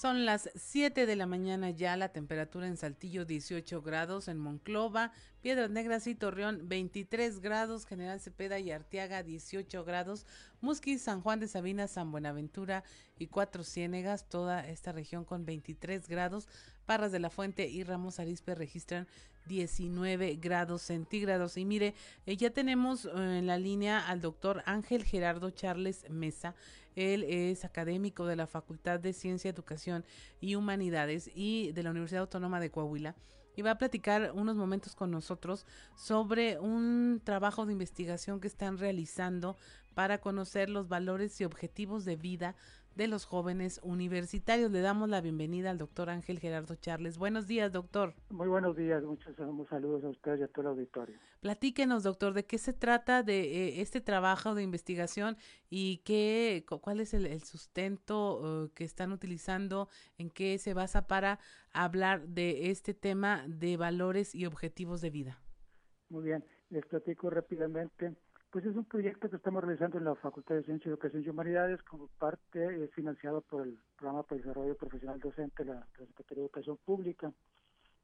Son 0.00 0.24
las 0.24 0.48
7 0.54 1.04
de 1.04 1.14
la 1.14 1.26
mañana 1.26 1.68
ya, 1.68 1.94
la 1.94 2.08
temperatura 2.08 2.66
en 2.66 2.78
Saltillo 2.78 3.26
18 3.26 3.82
grados, 3.82 4.28
en 4.28 4.38
Monclova, 4.38 5.12
Piedras 5.42 5.68
Negras 5.68 6.06
y 6.06 6.14
Torreón 6.14 6.70
23 6.70 7.40
grados, 7.40 7.84
General 7.84 8.18
Cepeda 8.18 8.58
y 8.58 8.70
Arteaga 8.70 9.22
18 9.22 9.84
grados, 9.84 10.24
Musquis, 10.62 11.02
San 11.02 11.20
Juan 11.20 11.38
de 11.38 11.48
Sabina, 11.48 11.86
San 11.86 12.12
Buenaventura 12.12 12.82
y 13.18 13.26
Cuatro 13.26 13.62
Ciénegas, 13.62 14.26
toda 14.26 14.66
esta 14.66 14.92
región 14.92 15.26
con 15.26 15.44
23 15.44 16.08
grados, 16.08 16.48
Parras 16.86 17.12
de 17.12 17.20
la 17.20 17.28
Fuente 17.28 17.68
y 17.68 17.84
Ramos 17.84 18.20
Arispe 18.20 18.54
registran 18.54 19.06
19 19.46 20.36
grados 20.36 20.82
centígrados. 20.82 21.56
Y 21.56 21.64
mire, 21.64 21.94
eh, 22.26 22.36
ya 22.36 22.50
tenemos 22.50 23.04
eh, 23.04 23.10
en 23.14 23.46
la 23.46 23.58
línea 23.58 24.06
al 24.08 24.20
doctor 24.20 24.62
Ángel 24.66 25.04
Gerardo 25.04 25.50
Charles 25.50 26.08
Mesa. 26.08 26.54
Él 26.96 27.24
es 27.24 27.64
académico 27.64 28.26
de 28.26 28.36
la 28.36 28.46
Facultad 28.46 29.00
de 29.00 29.12
Ciencia, 29.12 29.50
Educación 29.50 30.04
y 30.40 30.54
Humanidades 30.54 31.30
y 31.34 31.72
de 31.72 31.82
la 31.82 31.90
Universidad 31.90 32.22
Autónoma 32.22 32.60
de 32.60 32.70
Coahuila 32.70 33.14
y 33.56 33.62
va 33.62 33.72
a 33.72 33.78
platicar 33.78 34.32
unos 34.34 34.56
momentos 34.56 34.94
con 34.94 35.10
nosotros 35.10 35.66
sobre 35.94 36.58
un 36.58 37.20
trabajo 37.24 37.66
de 37.66 37.72
investigación 37.72 38.40
que 38.40 38.48
están 38.48 38.78
realizando 38.78 39.56
para 39.94 40.18
conocer 40.18 40.70
los 40.70 40.88
valores 40.88 41.40
y 41.40 41.44
objetivos 41.44 42.04
de 42.04 42.16
vida 42.16 42.54
de 43.00 43.08
los 43.08 43.24
jóvenes 43.24 43.80
universitarios. 43.82 44.70
Le 44.70 44.82
damos 44.82 45.08
la 45.08 45.22
bienvenida 45.22 45.70
al 45.70 45.78
doctor 45.78 46.10
Ángel 46.10 46.38
Gerardo 46.38 46.74
Charles. 46.74 47.16
Buenos 47.16 47.46
días, 47.46 47.72
doctor. 47.72 48.12
Muy 48.28 48.46
buenos 48.46 48.76
días, 48.76 49.02
muchos 49.02 49.34
saludos 49.70 50.04
a 50.04 50.10
ustedes 50.10 50.40
y 50.40 50.42
a 50.42 50.48
todo 50.48 50.60
el 50.60 50.66
auditorio. 50.68 51.18
Platíquenos, 51.40 52.02
doctor, 52.02 52.34
de 52.34 52.44
qué 52.44 52.58
se 52.58 52.74
trata 52.74 53.22
de 53.22 53.40
eh, 53.40 53.80
este 53.80 54.02
trabajo 54.02 54.54
de 54.54 54.64
investigación 54.64 55.38
y 55.70 56.02
qué, 56.04 56.66
cuál 56.82 57.00
es 57.00 57.14
el, 57.14 57.42
sustento 57.42 58.66
eh, 58.66 58.70
que 58.74 58.84
están 58.84 59.12
utilizando, 59.12 59.88
en 60.18 60.28
qué 60.28 60.58
se 60.58 60.74
basa 60.74 61.06
para 61.06 61.38
hablar 61.72 62.28
de 62.28 62.70
este 62.70 62.92
tema 62.92 63.46
de 63.48 63.78
valores 63.78 64.34
y 64.34 64.44
objetivos 64.44 65.00
de 65.00 65.08
vida. 65.08 65.40
Muy 66.10 66.24
bien, 66.24 66.44
les 66.68 66.84
platico 66.84 67.30
rápidamente 67.30 68.14
Pues 68.50 68.66
es 68.66 68.74
un 68.74 68.84
proyecto 68.84 69.30
que 69.30 69.36
estamos 69.36 69.62
realizando 69.62 69.98
en 69.98 70.04
la 70.04 70.16
Facultad 70.16 70.56
de 70.56 70.64
Ciencia, 70.64 70.88
Educación 70.88 71.22
y 71.24 71.28
Humanidades 71.28 71.80
como 71.84 72.08
parte 72.18 72.82
es 72.82 72.90
financiado 72.94 73.42
por 73.42 73.64
el 73.64 73.78
Programa 73.96 74.24
para 74.24 74.38
el 74.38 74.42
Desarrollo 74.42 74.76
Profesional 74.76 75.20
Docente 75.20 75.62
de 75.62 75.72
la 75.72 75.86
Secretaría 75.96 76.42
de 76.42 76.46
Educación 76.46 76.76
Pública. 76.84 77.32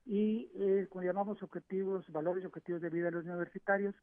Y 0.05 0.49
eh, 0.55 0.87
como 0.89 1.03
llamamos 1.03 1.43
objetivos, 1.43 2.09
valores 2.13 2.45
y 2.45 2.47
objetivos 2.47 2.81
de 2.81 2.91
vida 2.91 3.07
de 3.07 3.11
los 3.11 3.25
universitarios, 3.25 3.97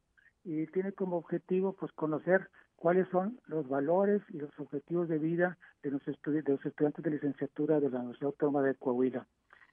y 0.44 0.66
tiene 0.66 0.92
como 0.92 1.16
objetivo 1.16 1.72
pues 1.72 1.90
conocer 1.92 2.50
cuáles 2.76 3.08
son 3.08 3.40
los 3.46 3.66
valores 3.66 4.20
y 4.28 4.36
los 4.36 4.50
objetivos 4.60 5.08
de 5.08 5.16
vida 5.16 5.56
de 5.82 5.92
los, 5.92 6.04
de 6.04 6.12
estudiantes 6.12 7.02
de 7.02 7.10
licenciatura 7.10 7.80
de 7.80 7.88
la 7.88 8.00
Universidad 8.00 8.26
Autónoma 8.26 8.60
de 8.60 8.74
Coahuila. 8.74 9.26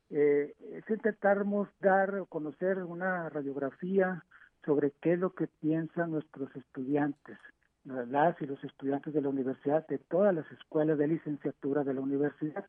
Eh, 0.09 0.55
es 0.71 0.89
intentarmos 0.89 1.67
dar 1.81 2.15
o 2.15 2.27
conocer 2.27 2.81
una 2.81 3.27
radiografía 3.27 4.23
sobre 4.65 4.91
qué 5.01 5.13
es 5.13 5.19
lo 5.19 5.33
que 5.33 5.47
piensan 5.47 6.11
nuestros 6.11 6.55
estudiantes, 6.55 7.37
las 7.83 8.39
y 8.41 8.45
los 8.45 8.63
estudiantes 8.63 9.13
de 9.13 9.21
la 9.21 9.29
universidad, 9.29 9.87
de 9.87 9.97
todas 9.97 10.33
las 10.35 10.49
escuelas 10.51 10.97
de 10.97 11.07
licenciatura 11.07 11.83
de 11.83 11.93
la 11.93 12.01
universidad. 12.01 12.65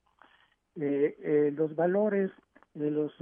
Eh, 0.76 1.16
eh, 1.20 1.52
los 1.54 1.76
valores 1.76 2.30
eh, 2.74 2.90
los 2.90 3.12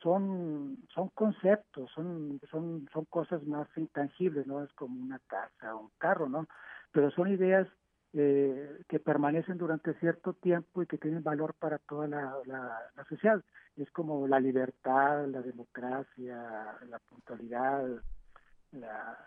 son 0.00 0.78
son 0.94 1.08
conceptos, 1.08 1.90
son 1.92 2.40
son 2.50 2.88
son 2.92 3.04
cosas 3.06 3.44
más 3.44 3.66
intangibles, 3.76 4.46
no 4.46 4.62
es 4.62 4.72
como 4.74 5.02
una 5.02 5.18
casa 5.26 5.74
o 5.74 5.80
un 5.80 5.90
carro, 5.98 6.28
¿no? 6.28 6.46
Pero 6.92 7.10
son 7.10 7.28
ideas 7.28 7.66
que 8.12 8.98
permanecen 9.04 9.56
durante 9.56 9.94
cierto 10.00 10.32
tiempo 10.32 10.82
y 10.82 10.86
que 10.86 10.98
tienen 10.98 11.22
valor 11.22 11.54
para 11.54 11.78
toda 11.78 12.08
la, 12.08 12.34
la 12.44 13.04
sociedad. 13.08 13.40
Es 13.76 13.88
como 13.92 14.26
la 14.26 14.40
libertad, 14.40 15.28
la 15.28 15.40
democracia, 15.42 16.76
la 16.88 16.98
puntualidad, 17.08 18.02
la, 18.72 19.26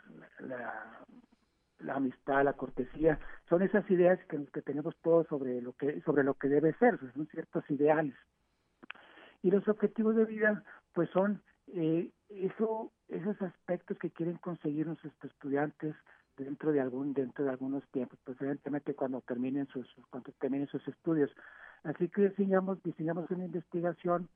la, 1.80 1.96
amistad, 1.96 2.44
la 2.44 2.54
cortesía, 2.54 3.20
son 3.50 3.62
esas 3.62 3.90
ideas 3.92 4.20
que, 4.30 4.46
que 4.48 4.62
tenemos 4.62 4.96
todos 5.02 5.28
sobre 5.28 5.62
lo 5.62 5.74
que 5.74 6.02
sobre 6.02 6.24
lo 6.24 6.36
que 6.36 6.48
debe 6.48 6.74
ser, 6.76 7.00
son 7.14 7.28
ciertos 7.28 7.70
ideales. 7.70 8.16
Y 9.42 9.52
los 9.52 9.68
objetivos 9.68 10.16
de 10.16 10.26
vida, 10.26 10.64
pues 10.94 11.10
son 11.10 11.42
eh, 11.68 12.12
eso, 12.30 12.92
esos 13.10 13.42
aspectos 13.42 13.98
que 14.00 14.12
quieren 14.12 14.38
conseguir 14.38 14.88
nuestros 14.88 15.14
estudiantes 15.24 15.96
dentro 16.38 16.72
de 16.72 16.82
algún 16.82 17.14
dentro 17.14 17.46
de 17.46 17.52
algunos 17.52 17.88
tiempos, 17.92 18.20
pues 18.24 18.40
evidentemente 18.42 18.96
cuando 18.96 19.22
terminen 19.22 19.68
sus 19.68 19.88
cuando 20.10 20.32
terminen 20.40 20.68
sus 20.68 20.88
estudios. 20.88 21.32
Así 21.84 22.10
que 22.10 22.30
diseñamos 22.30 22.82
diseñamos 22.84 23.30
una 23.30 23.46
investigación 23.46 24.30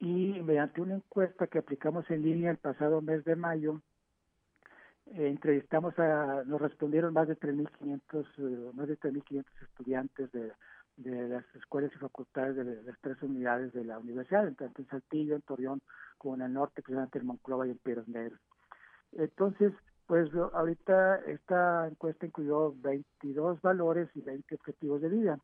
y 0.00 0.40
mediante 0.42 0.80
una 0.80 0.94
encuesta 0.94 1.46
que 1.46 1.58
aplicamos 1.58 2.08
en 2.10 2.22
línea 2.22 2.50
el 2.50 2.58
pasado 2.58 3.00
mes 3.00 3.24
de 3.24 3.36
mayo, 3.36 3.80
eh, 5.06 5.28
entrevistamos 5.28 5.98
a, 5.98 6.44
nos 6.44 6.60
respondieron 6.60 7.14
más 7.14 7.28
de 7.28 7.36
3.500 7.36 8.26
eh, 8.38 8.72
más 8.74 8.88
de 8.88 8.98
3.500 8.98 9.44
estudiantes 9.62 10.30
de, 10.32 10.52
las 10.96 11.44
escuelas 11.54 11.92
y 11.94 11.98
facultades 11.98 12.56
de, 12.56 12.82
las 12.82 12.98
tres 13.00 13.22
unidades 13.22 13.72
de 13.72 13.84
la 13.84 13.98
universidad, 13.98 14.52
tanto 14.54 14.82
en 14.82 14.88
Saltillo, 14.88 15.36
en 15.36 15.42
Torreón, 15.42 15.80
como 16.18 16.34
en 16.34 16.42
el 16.42 16.52
norte, 16.52 16.82
precisamente 16.82 17.18
en 17.18 17.26
Monclova 17.26 17.66
y 17.66 17.70
en 17.70 17.78
Piedras 17.78 18.08
Negras. 18.08 18.40
Entonces, 19.12 19.72
pues 20.06 20.28
ahorita 20.34 21.16
esta 21.26 21.86
encuesta 21.86 22.26
incluyó 22.26 22.74
22 22.80 23.62
valores 23.62 24.08
y 24.14 24.22
20 24.22 24.54
objetivos 24.56 25.00
de 25.00 25.08
vida. 25.08 25.38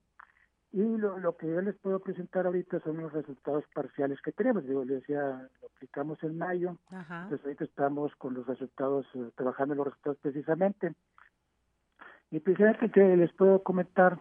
Y 0.74 0.96
lo, 0.98 1.20
lo, 1.20 1.36
que 1.36 1.46
yo 1.46 1.60
les 1.60 1.76
puedo 1.76 2.00
presentar 2.00 2.46
ahorita 2.46 2.80
son 2.80 2.96
los 2.96 3.12
resultados 3.12 3.62
parciales 3.72 4.20
que 4.20 4.32
tenemos. 4.32 4.64
Digo, 4.64 4.84
les 4.84 5.02
decía, 5.02 5.48
lo 5.62 5.68
aplicamos 5.68 6.20
en 6.24 6.36
mayo, 6.36 6.76
entonces 6.90 7.44
ahorita 7.44 7.62
estamos 7.62 8.12
con 8.16 8.34
los 8.34 8.44
resultados, 8.44 9.06
eh, 9.14 9.30
trabajando 9.36 9.76
los 9.76 9.86
resultados 9.86 10.18
precisamente. 10.20 10.92
Y 12.32 12.40
precisamente 12.40 13.16
les 13.16 13.32
puedo 13.34 13.62
comentar 13.62 14.18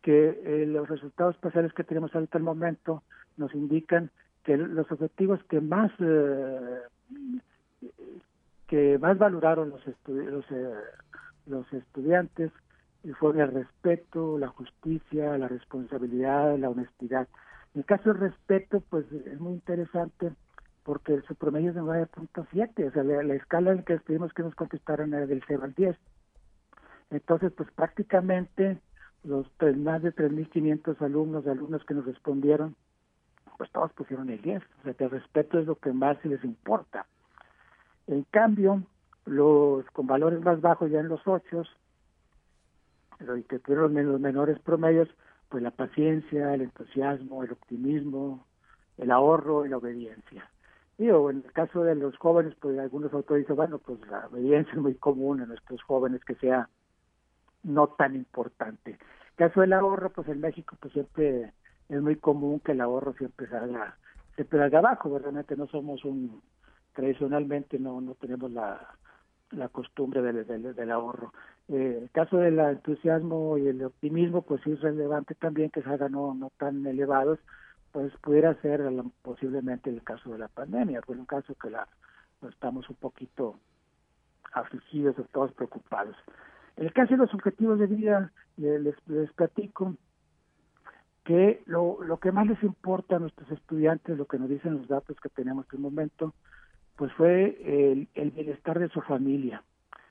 que 0.00 0.40
eh, 0.42 0.64
los 0.64 0.88
resultados 0.88 1.36
parciales 1.36 1.74
que 1.74 1.84
tenemos 1.84 2.14
ahorita 2.14 2.38
al 2.38 2.44
momento 2.44 3.02
nos 3.36 3.54
indican 3.54 4.10
que 4.42 4.56
los 4.56 4.90
objetivos 4.90 5.44
que 5.50 5.60
más 5.60 5.92
eh, 5.98 6.78
que 8.68 8.98
más 8.98 9.18
valoraron 9.18 9.68
los, 9.68 9.82
los, 10.06 10.46
los 11.44 11.72
estudiantes 11.74 12.50
y 13.02 13.12
fue 13.12 13.32
el 13.40 13.52
respeto, 13.52 14.38
la 14.38 14.48
justicia, 14.48 15.38
la 15.38 15.48
responsabilidad, 15.48 16.56
la 16.58 16.70
honestidad. 16.70 17.28
En 17.74 17.80
el 17.80 17.84
caso 17.84 18.12
del 18.12 18.20
respeto, 18.20 18.82
pues 18.90 19.10
es 19.12 19.40
muy 19.40 19.54
interesante 19.54 20.32
porque 20.82 21.20
su 21.22 21.34
promedio 21.34 21.70
es 21.70 21.74
de 21.74 21.82
9.7, 21.82 22.88
o 22.88 22.90
sea, 22.90 23.02
la, 23.04 23.34
escala 23.34 23.72
en 23.72 23.84
que 23.84 23.98
pedimos 23.98 24.32
que 24.32 24.42
nos 24.42 24.54
contestaran 24.54 25.14
era 25.14 25.26
del 25.26 25.42
0 25.46 25.62
al 25.64 25.74
10. 25.74 25.96
Entonces, 27.10 27.52
pues 27.52 27.70
prácticamente 27.72 28.78
los 29.22 29.46
más 29.76 30.02
de 30.02 30.14
3.500 30.14 31.00
alumnos, 31.02 31.46
alumnos 31.46 31.84
que 31.84 31.94
nos 31.94 32.06
respondieron, 32.06 32.74
pues 33.58 33.70
todos 33.72 33.92
pusieron 33.92 34.30
el 34.30 34.40
10, 34.40 34.62
o 34.62 34.82
sea, 34.84 34.94
que 34.94 35.04
el 35.04 35.10
respeto 35.10 35.58
es 35.58 35.66
lo 35.66 35.76
que 35.76 35.92
más 35.92 36.22
les 36.24 36.42
importa. 36.44 37.06
En 38.06 38.24
cambio, 38.30 38.82
los 39.26 39.84
con 39.90 40.06
valores 40.06 40.40
más 40.40 40.60
bajos 40.60 40.90
ya 40.90 41.00
en 41.00 41.08
los 41.08 41.20
8, 41.26 41.62
y 43.36 43.42
que 43.44 43.58
tuvieron 43.58 43.94
los 43.94 44.20
menores 44.20 44.58
promedios, 44.60 45.08
pues 45.48 45.62
la 45.62 45.70
paciencia, 45.70 46.54
el 46.54 46.62
entusiasmo, 46.62 47.44
el 47.44 47.52
optimismo, 47.52 48.46
el 48.96 49.10
ahorro 49.10 49.66
y 49.66 49.68
la 49.68 49.78
obediencia. 49.78 50.50
Digo, 50.96 51.30
en 51.30 51.42
el 51.44 51.52
caso 51.52 51.82
de 51.82 51.94
los 51.94 52.16
jóvenes, 52.18 52.54
pues 52.60 52.78
algunos 52.78 53.12
autores 53.12 53.44
dicen, 53.44 53.56
bueno, 53.56 53.78
pues 53.78 53.98
la 54.08 54.26
obediencia 54.26 54.72
es 54.72 54.78
muy 54.78 54.94
común 54.94 55.40
en 55.40 55.48
nuestros 55.48 55.82
jóvenes 55.82 56.24
que 56.24 56.34
sea 56.36 56.68
no 57.62 57.88
tan 57.88 58.14
importante. 58.14 58.92
En 58.92 58.96
el 58.98 59.48
caso 59.48 59.60
del 59.62 59.72
ahorro, 59.72 60.10
pues 60.10 60.28
en 60.28 60.40
México 60.40 60.76
pues 60.80 60.92
siempre 60.92 61.52
es 61.88 62.02
muy 62.02 62.16
común 62.16 62.60
que 62.60 62.72
el 62.72 62.80
ahorro 62.80 63.14
siempre 63.14 63.48
salga, 63.48 63.96
siempre 64.34 64.58
salga 64.58 64.78
abajo, 64.78 65.18
realmente 65.18 65.56
no 65.56 65.66
somos 65.66 66.04
un, 66.04 66.42
tradicionalmente 66.94 67.78
no, 67.78 68.00
no 68.00 68.14
tenemos 68.14 68.50
la, 68.50 68.94
la 69.52 69.68
costumbre 69.68 70.22
del, 70.22 70.74
del, 70.74 70.90
ahorro. 70.90 71.32
Eh, 71.68 72.00
el 72.02 72.10
caso 72.10 72.38
del 72.38 72.58
entusiasmo 72.58 73.58
y 73.58 73.68
el 73.68 73.82
optimismo, 73.84 74.42
pues 74.42 74.60
sí 74.62 74.72
es 74.72 74.80
relevante 74.80 75.34
también 75.34 75.70
que 75.70 75.82
salgan 75.82 76.12
no, 76.12 76.34
no 76.34 76.50
tan 76.58 76.86
elevados, 76.86 77.38
pues 77.92 78.12
pudiera 78.22 78.54
ser 78.62 78.82
posiblemente 79.22 79.90
el 79.90 80.02
caso 80.02 80.30
de 80.30 80.38
la 80.38 80.48
pandemia, 80.48 81.00
pues 81.02 81.18
un 81.18 81.26
caso 81.26 81.54
que 81.54 81.70
la 81.70 81.88
pues, 82.38 82.54
estamos 82.54 82.88
un 82.88 82.96
poquito 82.96 83.58
afligidos 84.52 85.18
o 85.18 85.24
todos 85.24 85.52
preocupados. 85.52 86.16
En 86.76 86.86
el 86.86 86.92
caso 86.92 87.12
de 87.12 87.18
los 87.18 87.34
objetivos 87.34 87.78
de 87.78 87.86
vida, 87.86 88.32
les, 88.56 88.94
les 89.06 89.32
platico 89.32 89.96
que 91.24 91.62
lo, 91.66 92.02
lo 92.02 92.18
que 92.18 92.32
más 92.32 92.46
les 92.46 92.62
importa 92.62 93.16
a 93.16 93.18
nuestros 93.18 93.50
estudiantes, 93.50 94.16
lo 94.16 94.26
que 94.26 94.38
nos 94.38 94.48
dicen 94.48 94.78
los 94.78 94.88
datos 94.88 95.18
que 95.20 95.28
tenemos 95.28 95.66
en 95.70 95.76
el 95.76 95.82
momento, 95.82 96.34
pues 97.00 97.14
fue 97.14 97.56
el, 98.14 98.30
bienestar 98.30 98.78
de 98.78 98.90
su 98.90 99.00
familia, 99.00 99.64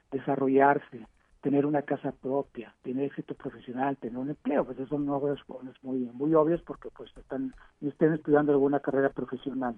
desarrollarse, 0.10 1.06
tener 1.40 1.68
una 1.68 1.84
casa 1.84 2.12
propia, 2.14 2.74
tener 2.82 3.04
éxito 3.04 3.36
profesional, 3.36 3.96
tener 3.98 4.18
un 4.18 4.32
empleo, 4.32 4.66
pues 4.66 4.80
eso 4.80 4.88
son 4.88 5.08
obras 5.08 5.38
muy 5.84 6.00
muy 6.14 6.34
obvias 6.34 6.60
porque 6.64 6.90
pues 6.90 7.16
están 7.16 7.54
estén 7.80 8.14
estudiando 8.14 8.54
alguna 8.54 8.80
carrera 8.80 9.12
profesional. 9.12 9.78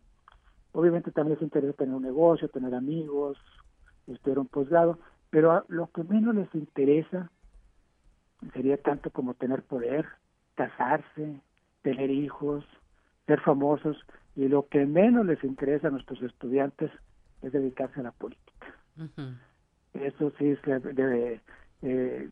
Obviamente 0.71 1.11
también 1.11 1.35
les 1.35 1.43
interesa 1.43 1.73
tener 1.73 1.93
un 1.93 2.03
negocio, 2.03 2.47
tener 2.47 2.73
amigos, 2.73 3.37
estudiar 4.07 4.39
un 4.39 4.47
posgrado, 4.47 4.97
pero 5.29 5.65
lo 5.67 5.87
que 5.87 6.05
menos 6.05 6.33
les 6.33 6.55
interesa 6.55 7.29
sería 8.53 8.77
tanto 8.77 9.09
como 9.09 9.33
tener 9.33 9.63
poder, 9.63 10.05
casarse, 10.55 11.41
tener 11.81 12.09
hijos, 12.09 12.63
ser 13.27 13.41
famosos, 13.41 13.97
y 14.35 14.47
lo 14.47 14.67
que 14.67 14.85
menos 14.85 15.25
les 15.25 15.43
interesa 15.43 15.87
a 15.87 15.91
nuestros 15.91 16.21
estudiantes 16.21 16.91
es 17.41 17.51
dedicarse 17.51 17.99
a 17.99 18.03
la 18.03 18.11
política. 18.11 18.67
Eso 19.93 20.31
sí 20.37 20.55
se 20.63 20.79
debe, 20.79 21.41
eh, 21.81 22.29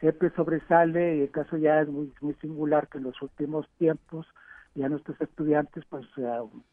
siempre 0.00 0.30
sobresale 0.30 1.16
y 1.16 1.20
el 1.22 1.30
caso 1.30 1.56
ya 1.56 1.80
es 1.80 1.88
muy, 1.88 2.12
muy 2.20 2.34
singular 2.34 2.88
que 2.88 2.98
en 2.98 3.04
los 3.04 3.20
últimos 3.22 3.68
tiempos 3.78 4.26
ya 4.74 4.88
nuestros 4.88 5.20
estudiantes 5.20 5.84
pues 5.88 6.06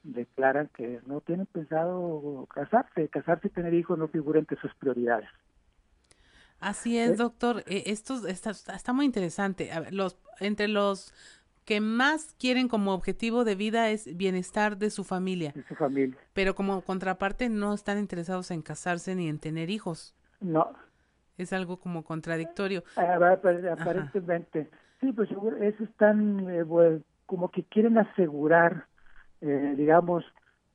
declaran 0.03 0.69
que 0.75 1.01
no 1.07 1.21
tienen 1.21 1.47
pensado 1.47 2.47
casarse, 2.53 3.07
casarse 3.09 3.47
y 3.47 3.51
tener 3.51 3.73
hijos 3.73 3.97
no 3.97 4.07
figura 4.07 4.39
entre 4.39 4.59
sus 4.59 4.73
prioridades. 4.75 5.29
Así 6.59 6.97
es, 6.97 7.11
¿Eh? 7.11 7.15
doctor. 7.15 7.63
Eh, 7.67 7.83
esto 7.87 8.27
está, 8.27 8.51
está, 8.51 8.93
muy 8.93 9.05
interesante. 9.05 9.71
A 9.71 9.79
ver, 9.79 9.93
los 9.93 10.17
entre 10.39 10.67
los 10.67 11.13
que 11.67 11.81
más 11.81 12.33
quieren 12.39 12.69
como 12.69 12.93
objetivo 12.93 13.43
de 13.43 13.55
vida 13.55 13.89
es 13.89 14.15
bienestar 14.15 14.77
de 14.77 14.89
su 14.89 15.03
familia. 15.03 15.51
De 15.53 15.63
su 15.63 15.75
familia. 15.75 16.17
Pero 16.33 16.55
como 16.55 16.81
contraparte 16.81 17.49
no 17.49 17.73
están 17.73 17.99
interesados 17.99 18.51
en 18.51 18.61
casarse 18.61 19.15
ni 19.15 19.27
en 19.27 19.37
tener 19.37 19.69
hijos. 19.69 20.15
No. 20.39 20.71
Es 21.37 21.51
algo 21.51 21.77
como 21.77 22.05
contradictorio. 22.05 22.85
Pues, 22.95 23.65
aparentemente. 23.65 24.69
Sí, 25.01 25.11
pues 25.11 25.29
eso 25.29 25.83
están 25.83 26.49
eh, 26.49 26.63
como 27.25 27.51
que 27.51 27.63
quieren 27.65 27.97
asegurar, 27.97 28.85
eh, 29.41 29.73
digamos, 29.75 30.23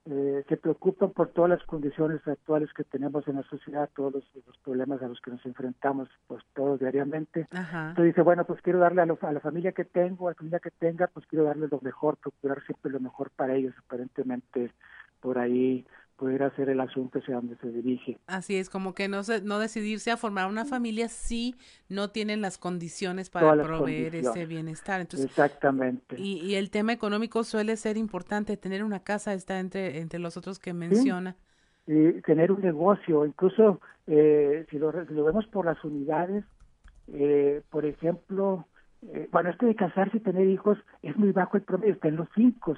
eh, 0.04 0.44
se 0.48 0.56
preocupan 0.56 1.10
por 1.10 1.28
todas 1.28 1.50
las 1.50 1.62
condiciones 1.62 2.26
actuales 2.26 2.72
que 2.72 2.82
tenemos 2.82 3.26
en 3.28 3.36
la 3.36 3.44
sociedad, 3.44 3.88
todos 3.94 4.14
los, 4.14 4.58
problemas 4.64 5.00
a 5.00 5.08
los 5.08 5.20
que 5.20 5.30
nos 5.30 5.44
enfrentamos 5.46 6.08
pues 6.26 6.42
todos 6.54 6.80
diariamente. 6.80 7.46
Entonces 7.52 8.06
dice, 8.06 8.22
bueno, 8.22 8.44
pues 8.44 8.60
quiero 8.62 8.80
darle 8.80 9.02
a, 9.02 9.04
a, 9.04 9.32
la 9.32 9.40
familia 9.40 9.72
que 9.72 9.84
tengo, 9.84 10.26
a 10.26 10.32
la 10.32 10.36
familia 10.36 10.58
que 10.58 10.72
tenga, 10.72 11.06
pues 11.06 11.26
quiero 11.26 11.44
darle 11.44 11.68
lo 11.68 11.80
mejor, 11.82 12.16
procurar 12.16 12.64
siempre 12.64 12.90
lo 12.90 12.98
mejor 12.98 13.30
para 13.30 13.54
ellos, 13.54 13.74
aparentemente 13.78 14.72
por 15.20 15.38
ahí 15.38 15.86
pudiera 16.16 16.54
ser 16.54 16.68
el 16.68 16.80
asunto 16.80 17.18
hacia 17.18 17.36
donde 17.36 17.56
se 17.56 17.70
dirige. 17.70 18.18
Así 18.26 18.56
es, 18.56 18.70
como 18.70 18.94
que 18.94 19.08
no, 19.08 19.22
se, 19.22 19.42
no 19.42 19.58
decidirse 19.58 20.10
a 20.10 20.16
formar 20.16 20.48
una 20.48 20.64
familia 20.64 21.08
si 21.08 21.56
no 21.88 22.10
tienen 22.10 22.40
las 22.40 22.58
condiciones 22.58 23.30
para 23.30 23.60
proveer 23.62 24.14
ese 24.16 24.46
bienestar. 24.46 25.00
Entonces, 25.00 25.28
Exactamente. 25.28 26.16
Y, 26.18 26.40
y, 26.40 26.54
el 26.54 26.70
tema 26.70 26.92
económico 26.92 27.44
suele 27.44 27.76
ser 27.76 27.96
importante, 27.96 28.56
tener 28.56 28.84
una 28.84 29.00
casa 29.00 29.34
está 29.34 29.58
entre, 29.58 29.98
entre 29.98 30.18
los 30.18 30.36
otros 30.36 30.58
que 30.58 30.72
menciona. 30.72 31.36
Y 31.86 32.20
tener 32.22 32.52
un 32.52 32.60
negocio, 32.60 33.26
incluso 33.26 33.80
eh, 34.06 34.64
si, 34.70 34.78
lo, 34.78 34.92
lo, 34.92 35.24
vemos 35.24 35.46
por 35.48 35.66
las 35.66 35.82
unidades, 35.84 36.44
eh, 37.12 37.62
por 37.70 37.84
ejemplo, 37.84 38.66
eh, 39.02 39.28
bueno, 39.32 39.50
este 39.50 39.66
de 39.66 39.74
casarse 39.74 40.18
y 40.18 40.20
tener 40.20 40.46
hijos 40.48 40.78
es 41.02 41.16
muy 41.16 41.32
bajo 41.32 41.56
el 41.56 41.64
promedio, 41.64 41.94
está 41.94 42.08
en 42.08 42.16
los 42.16 42.28
cinco 42.34 42.76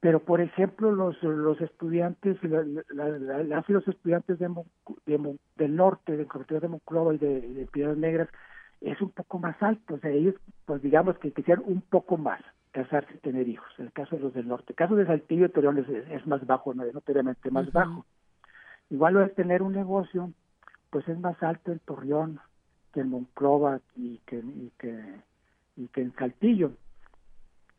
pero 0.00 0.20
por 0.20 0.40
ejemplo 0.40 0.92
los 0.92 1.20
los 1.22 1.60
estudiantes 1.60 2.36
la, 2.42 2.62
las 3.42 3.68
y 3.68 3.72
los 3.72 3.86
estudiantes 3.88 4.38
de, 4.38 5.36
del 5.56 5.76
norte 5.76 6.16
de 6.16 6.26
Corteo 6.26 6.60
de 6.60 6.68
Monclova 6.68 7.14
y 7.14 7.18
de, 7.18 7.40
de 7.40 7.66
Piedras 7.66 7.96
Negras 7.96 8.28
es 8.80 9.00
un 9.00 9.10
poco 9.10 9.38
más 9.38 9.60
alto 9.62 9.94
o 9.94 9.98
sea 9.98 10.10
ellos 10.10 10.34
pues 10.66 10.82
digamos 10.82 11.18
que 11.18 11.32
quisieran 11.32 11.64
un 11.66 11.80
poco 11.80 12.16
más 12.16 12.40
casarse 12.76 13.14
y 13.14 13.18
tener 13.18 13.48
hijos. 13.48 13.66
En 13.78 13.86
el 13.86 13.92
caso 13.92 14.16
de 14.16 14.22
los 14.22 14.34
del 14.34 14.48
norte 14.48 14.66
el 14.68 14.76
caso 14.76 14.96
de 14.96 15.06
Saltillo 15.06 15.46
y 15.46 15.48
Torreón 15.48 15.78
es, 15.78 15.88
es, 15.88 16.26
más 16.26 16.44
bajo 16.46 16.74
no 16.74 16.84
notoriamente 16.92 17.50
más 17.50 17.72
bajo. 17.72 18.04
Igual 18.90 19.14
lo 19.14 19.20
de 19.20 19.30
tener 19.30 19.62
un 19.62 19.72
negocio 19.72 20.30
pues 20.90 21.08
es 21.08 21.18
más 21.18 21.42
alto 21.42 21.72
en 21.72 21.78
Torreón 21.80 22.38
que 22.92 23.00
en 23.00 23.08
Monclova 23.08 23.80
y 23.94 24.18
que 24.26 24.36
y 24.36 24.70
que 24.78 25.20
y 25.76 25.88
que 25.88 26.02
en 26.02 26.12
Saltillo 26.16 26.72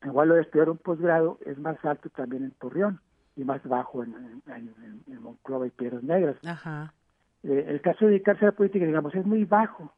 Igual 0.03 0.29
lo 0.29 0.35
de 0.35 0.41
estudiar 0.41 0.69
un 0.69 0.77
posgrado 0.77 1.39
es 1.45 1.57
más 1.57 1.83
alto 1.83 2.09
también 2.09 2.43
en 2.43 2.51
Torreón 2.51 2.99
y 3.35 3.43
más 3.43 3.63
bajo 3.63 4.03
en, 4.03 4.41
en, 4.47 5.21
Monclova 5.21 5.67
y 5.67 5.71
Piedras 5.71 6.03
Negras. 6.03 6.37
Ajá. 6.45 6.93
Eh, 7.43 7.65
el 7.67 7.81
caso 7.81 8.05
de 8.05 8.11
dedicarse 8.11 8.45
a 8.45 8.49
la 8.49 8.55
política, 8.55 8.85
digamos, 8.85 9.13
es 9.15 9.25
muy 9.25 9.45
bajo, 9.45 9.93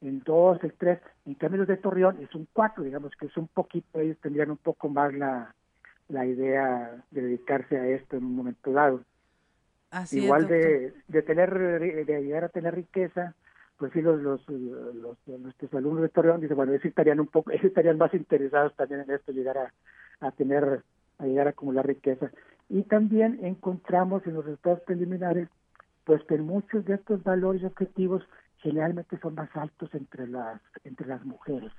en 0.00 0.20
dos, 0.20 0.62
el 0.62 0.72
tres. 0.74 1.00
En 1.26 1.34
cambio, 1.34 1.60
los 1.60 1.68
de 1.68 1.76
Torreón 1.76 2.18
es 2.20 2.34
un 2.34 2.46
cuatro, 2.52 2.82
digamos 2.82 3.12
que 3.16 3.26
es 3.26 3.36
un 3.36 3.48
poquito, 3.48 4.00
ellos 4.00 4.18
tendrían 4.20 4.50
un 4.50 4.56
poco 4.56 4.88
más 4.88 5.12
la, 5.14 5.54
la 6.08 6.26
idea 6.26 7.02
de 7.10 7.22
dedicarse 7.22 7.76
a 7.78 7.86
esto 7.86 8.16
en 8.16 8.24
un 8.24 8.36
momento 8.36 8.72
dado. 8.72 9.02
Así 9.90 10.24
Igual 10.24 10.48
de, 10.48 10.94
de 11.08 11.22
tener, 11.22 11.52
de 11.58 12.22
llegar 12.22 12.44
a 12.44 12.48
tener 12.48 12.74
riqueza, 12.74 13.34
pues 13.82 13.94
sí 13.94 14.00
los, 14.00 14.22
los, 14.22 14.48
los, 14.48 15.18
nuestros 15.40 15.74
alumnos 15.74 16.02
de 16.02 16.08
Torreón 16.08 16.40
dicen, 16.40 16.56
bueno, 16.56 16.70
ellos 16.70 16.84
estarían 16.84 17.18
un 17.18 17.26
poco, 17.26 17.50
ellos 17.50 17.64
estarían 17.64 17.98
más 17.98 18.14
interesados 18.14 18.72
también 18.76 19.00
en 19.00 19.10
esto, 19.10 19.32
llegar 19.32 19.58
a, 19.58 19.72
a 20.20 20.30
tener, 20.30 20.84
a 21.18 21.26
llegar 21.26 21.48
a 21.48 21.50
acumular 21.50 21.84
riqueza. 21.84 22.30
Y 22.68 22.84
también 22.84 23.40
encontramos 23.42 24.24
en 24.24 24.34
los 24.34 24.44
resultados 24.44 24.82
preliminares, 24.82 25.48
pues 26.04 26.22
que 26.28 26.38
muchos 26.38 26.84
de 26.84 26.94
estos 26.94 27.24
valores 27.24 27.64
objetivos 27.64 28.22
generalmente 28.58 29.18
son 29.18 29.34
más 29.34 29.50
altos 29.56 29.92
entre 29.94 30.28
las, 30.28 30.60
entre 30.84 31.08
las 31.08 31.24
mujeres. 31.24 31.72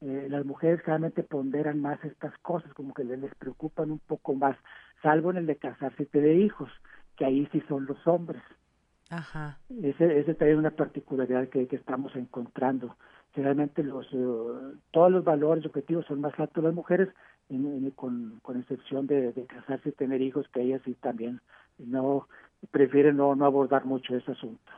eh, 0.00 0.26
las 0.30 0.46
mujeres 0.46 0.80
generalmente 0.80 1.22
ponderan 1.22 1.82
más 1.82 2.02
estas 2.02 2.32
cosas, 2.38 2.72
como 2.72 2.94
que 2.94 3.04
les, 3.04 3.18
les 3.18 3.34
preocupan 3.34 3.90
un 3.90 3.98
poco 3.98 4.34
más, 4.34 4.56
salvo 5.02 5.32
en 5.32 5.36
el 5.36 5.46
de 5.46 5.56
casarse 5.56 6.04
y 6.04 6.06
tener 6.06 6.34
hijos, 6.38 6.70
que 7.18 7.26
ahí 7.26 7.46
sí 7.52 7.62
son 7.68 7.84
los 7.84 8.06
hombres. 8.06 8.42
Ajá. 9.16 9.58
Ese, 9.82 10.18
ese 10.18 10.34
también 10.34 10.58
es 10.58 10.60
una 10.60 10.70
particularidad 10.70 11.48
que, 11.48 11.68
que 11.68 11.76
estamos 11.76 12.14
encontrando. 12.16 12.96
Generalmente 13.32 13.82
los 13.82 14.12
uh, 14.12 14.76
todos 14.90 15.10
los 15.10 15.24
valores 15.24 15.64
objetivos 15.66 16.04
son 16.06 16.20
más 16.20 16.38
altos 16.38 16.64
las 16.64 16.74
mujeres, 16.74 17.08
con, 17.94 18.40
con 18.42 18.58
excepción 18.58 19.06
de, 19.06 19.32
de, 19.32 19.46
casarse 19.46 19.90
y 19.90 19.92
tener 19.92 20.20
hijos, 20.22 20.48
que 20.48 20.62
ellas 20.62 20.80
sí 20.84 20.94
también 20.94 21.40
no 21.78 22.26
prefieren 22.70 23.16
no, 23.16 23.36
no 23.36 23.44
abordar 23.44 23.84
mucho 23.84 24.16
ese 24.16 24.32
asunto. 24.32 24.72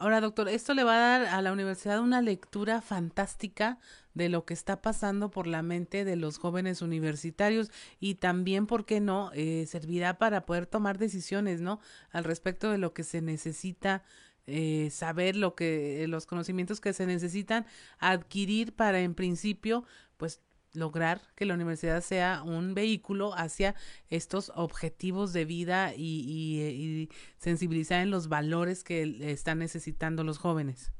Ahora, 0.00 0.22
doctor, 0.22 0.48
esto 0.48 0.72
le 0.72 0.82
va 0.82 0.94
a 0.94 0.98
dar 1.18 1.26
a 1.26 1.42
la 1.42 1.52
universidad 1.52 2.00
una 2.00 2.22
lectura 2.22 2.80
fantástica 2.80 3.78
de 4.14 4.30
lo 4.30 4.46
que 4.46 4.54
está 4.54 4.80
pasando 4.80 5.30
por 5.30 5.46
la 5.46 5.60
mente 5.60 6.06
de 6.06 6.16
los 6.16 6.38
jóvenes 6.38 6.80
universitarios 6.80 7.70
y 8.00 8.14
también, 8.14 8.66
¿por 8.66 8.86
qué 8.86 9.00
no?, 9.00 9.30
eh, 9.34 9.66
servirá 9.68 10.16
para 10.16 10.46
poder 10.46 10.66
tomar 10.66 10.96
decisiones, 10.96 11.60
¿no?, 11.60 11.80
al 12.12 12.24
respecto 12.24 12.70
de 12.70 12.78
lo 12.78 12.94
que 12.94 13.04
se 13.04 13.20
necesita 13.20 14.02
eh, 14.46 14.88
saber 14.90 15.36
lo 15.36 15.54
que 15.54 16.06
los 16.08 16.24
conocimientos 16.24 16.80
que 16.80 16.94
se 16.94 17.04
necesitan 17.04 17.66
adquirir 17.98 18.74
para 18.74 19.00
en 19.00 19.14
principio 19.14 19.84
pues 20.16 20.40
lograr 20.74 21.18
que 21.36 21.46
la 21.46 21.54
universidad 21.54 22.00
sea 22.00 22.42
un 22.44 22.74
vehículo 22.74 23.32
hacia 23.34 23.74
estos 24.08 24.52
objetivos 24.54 25.32
de 25.32 25.44
vida 25.44 25.92
y, 25.96 27.08
sensibilizar 27.38 28.02
en 28.02 28.10
los 28.10 28.28
valores 28.28 28.84
que 28.84 29.02
están 29.30 29.58
necesitando 29.58 30.24
los 30.24 30.38
jóvenes. 30.38 30.92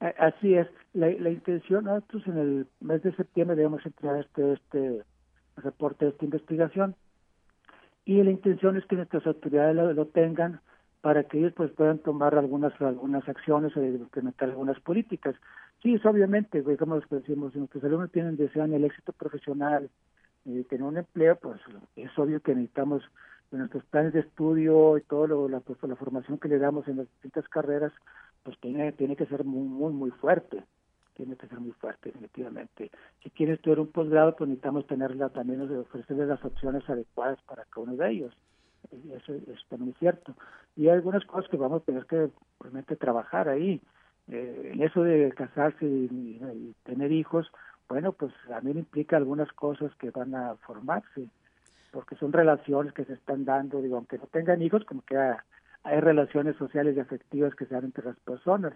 Así 0.00 0.54
es. 0.54 0.68
La, 0.92 1.08
la, 1.10 1.30
intención, 1.30 1.84
nosotros 1.84 2.26
en 2.26 2.38
el 2.38 2.66
mes 2.80 3.02
de 3.02 3.14
septiembre 3.16 3.56
debemos 3.56 3.84
entregar 3.84 4.20
este, 4.20 4.52
este 4.52 5.02
reporte, 5.56 6.08
esta 6.08 6.24
investigación, 6.24 6.94
y 8.04 8.22
la 8.22 8.30
intención 8.30 8.76
es 8.76 8.86
que 8.86 8.96
nuestras 8.96 9.26
autoridades 9.26 9.74
lo, 9.74 9.92
lo 9.92 10.06
tengan 10.06 10.60
para 11.00 11.24
que 11.24 11.38
ellos 11.38 11.52
pues 11.56 11.70
puedan 11.72 11.98
tomar 11.98 12.34
algunas 12.36 12.72
algunas 12.80 13.28
acciones 13.28 13.76
o 13.76 13.84
implementar 13.84 14.48
algunas 14.48 14.78
políticas. 14.80 15.34
Sí, 15.82 15.94
es 15.94 16.04
obviamente, 16.04 16.62
como 16.78 17.00
decimos, 17.00 17.52
si 17.52 17.58
nuestros 17.58 17.84
alumnos 17.84 18.10
tienen, 18.10 18.36
desean 18.36 18.72
el 18.72 18.84
éxito 18.84 19.12
profesional, 19.12 19.90
y 20.46 20.62
tener 20.64 20.84
un 20.84 20.96
empleo, 20.96 21.36
pues 21.36 21.60
es 21.96 22.16
obvio 22.16 22.40
que 22.40 22.54
necesitamos 22.54 23.02
en 23.50 23.58
nuestros 23.58 23.84
planes 23.86 24.12
de 24.12 24.20
estudio 24.20 24.96
y 24.96 25.02
todo 25.02 25.26
lo, 25.26 25.48
la, 25.48 25.60
pues, 25.60 25.78
la 25.82 25.96
formación 25.96 26.38
que 26.38 26.48
le 26.48 26.58
damos 26.58 26.86
en 26.86 26.98
las 26.98 27.08
distintas 27.08 27.48
carreras, 27.48 27.92
pues 28.44 28.56
tiene, 28.60 28.92
tiene 28.92 29.16
que 29.16 29.26
ser 29.26 29.44
muy, 29.44 29.66
muy, 29.66 29.92
muy 29.92 30.10
fuerte. 30.12 30.62
Tiene 31.14 31.34
que 31.36 31.48
ser 31.48 31.58
muy 31.58 31.72
fuerte, 31.72 32.10
definitivamente. 32.10 32.90
Si 33.22 33.30
quieren 33.30 33.56
estudiar 33.56 33.80
un 33.80 33.90
posgrado, 33.90 34.36
pues 34.36 34.48
necesitamos 34.48 34.86
tenerla 34.86 35.30
también, 35.30 35.62
ofrecerles 35.62 36.28
las 36.28 36.44
opciones 36.44 36.88
adecuadas 36.88 37.40
para 37.42 37.64
cada 37.64 37.84
uno 37.84 37.96
de 37.96 38.10
ellos. 38.10 38.36
Eso, 38.92 39.32
eso 39.32 39.62
también 39.68 39.92
es 39.92 39.98
cierto. 39.98 40.34
Y 40.76 40.88
hay 40.88 40.94
algunas 40.94 41.24
cosas 41.24 41.50
que 41.50 41.56
vamos 41.56 41.82
a 41.82 41.84
tener 41.84 42.04
que 42.04 42.30
realmente 42.60 42.96
trabajar 42.96 43.48
ahí 43.48 43.80
eh, 44.30 44.72
en 44.74 44.82
eso 44.82 45.02
de 45.02 45.32
casarse 45.32 45.84
y, 45.84 46.74
tener 46.84 47.12
hijos, 47.12 47.50
bueno, 47.88 48.12
pues 48.12 48.32
también 48.48 48.78
implica 48.78 49.16
algunas 49.16 49.52
cosas 49.52 49.94
que 49.96 50.10
van 50.10 50.34
a 50.34 50.56
formarse, 50.66 51.28
porque 51.92 52.16
son 52.16 52.32
relaciones 52.32 52.92
que 52.92 53.04
se 53.04 53.14
están 53.14 53.44
dando, 53.44 53.80
digo, 53.80 53.96
aunque 53.96 54.18
no 54.18 54.26
tengan 54.26 54.62
hijos, 54.62 54.84
como 54.84 55.02
que 55.02 55.16
hay, 55.16 55.36
hay 55.84 56.00
relaciones 56.00 56.56
sociales 56.56 56.96
y 56.96 57.00
afectivas 57.00 57.54
que 57.54 57.66
se 57.66 57.74
dan 57.74 57.84
entre 57.84 58.04
las 58.04 58.16
personas 58.20 58.72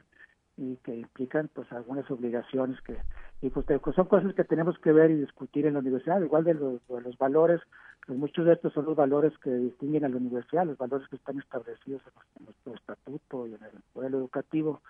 y 0.57 0.77
que 0.77 0.95
implican 0.95 1.49
pues 1.53 1.71
algunas 1.73 2.09
obligaciones 2.11 2.81
que 2.83 2.97
y 3.43 3.49
pues 3.49 3.65
son 3.95 4.07
cosas 4.07 4.35
que 4.35 4.45
tenemos 4.45 4.79
que 4.79 4.93
ver 4.93 5.11
y 5.11 5.15
discutir 5.15 5.65
en 5.65 5.73
la 5.73 5.79
universidad 5.79 6.21
igual 6.21 6.45
de 6.45 6.55
los, 6.55 6.87
de 6.87 7.01
los 7.01 7.17
valores 7.17 7.61
pues 8.07 8.19
muchos 8.19 8.45
de 8.45 8.53
estos 8.53 8.73
son 8.75 8.85
los 8.85 8.97
valores 8.97 9.33
que 9.39 9.51
distinguen 9.51 10.05
a 10.05 10.09
la 10.09 10.17
universidad 10.17 10.67
los 10.67 10.77
valores 10.77 11.09
que 11.09 11.17
están 11.17 11.39
establecidos 11.39 12.03
en 12.39 12.45
nuestro 12.45 12.75
estatuto 12.75 13.47
y 13.47 13.55
en 13.55 13.63
el 13.63 13.81
modelo 13.95 14.19
educativo 14.19 14.83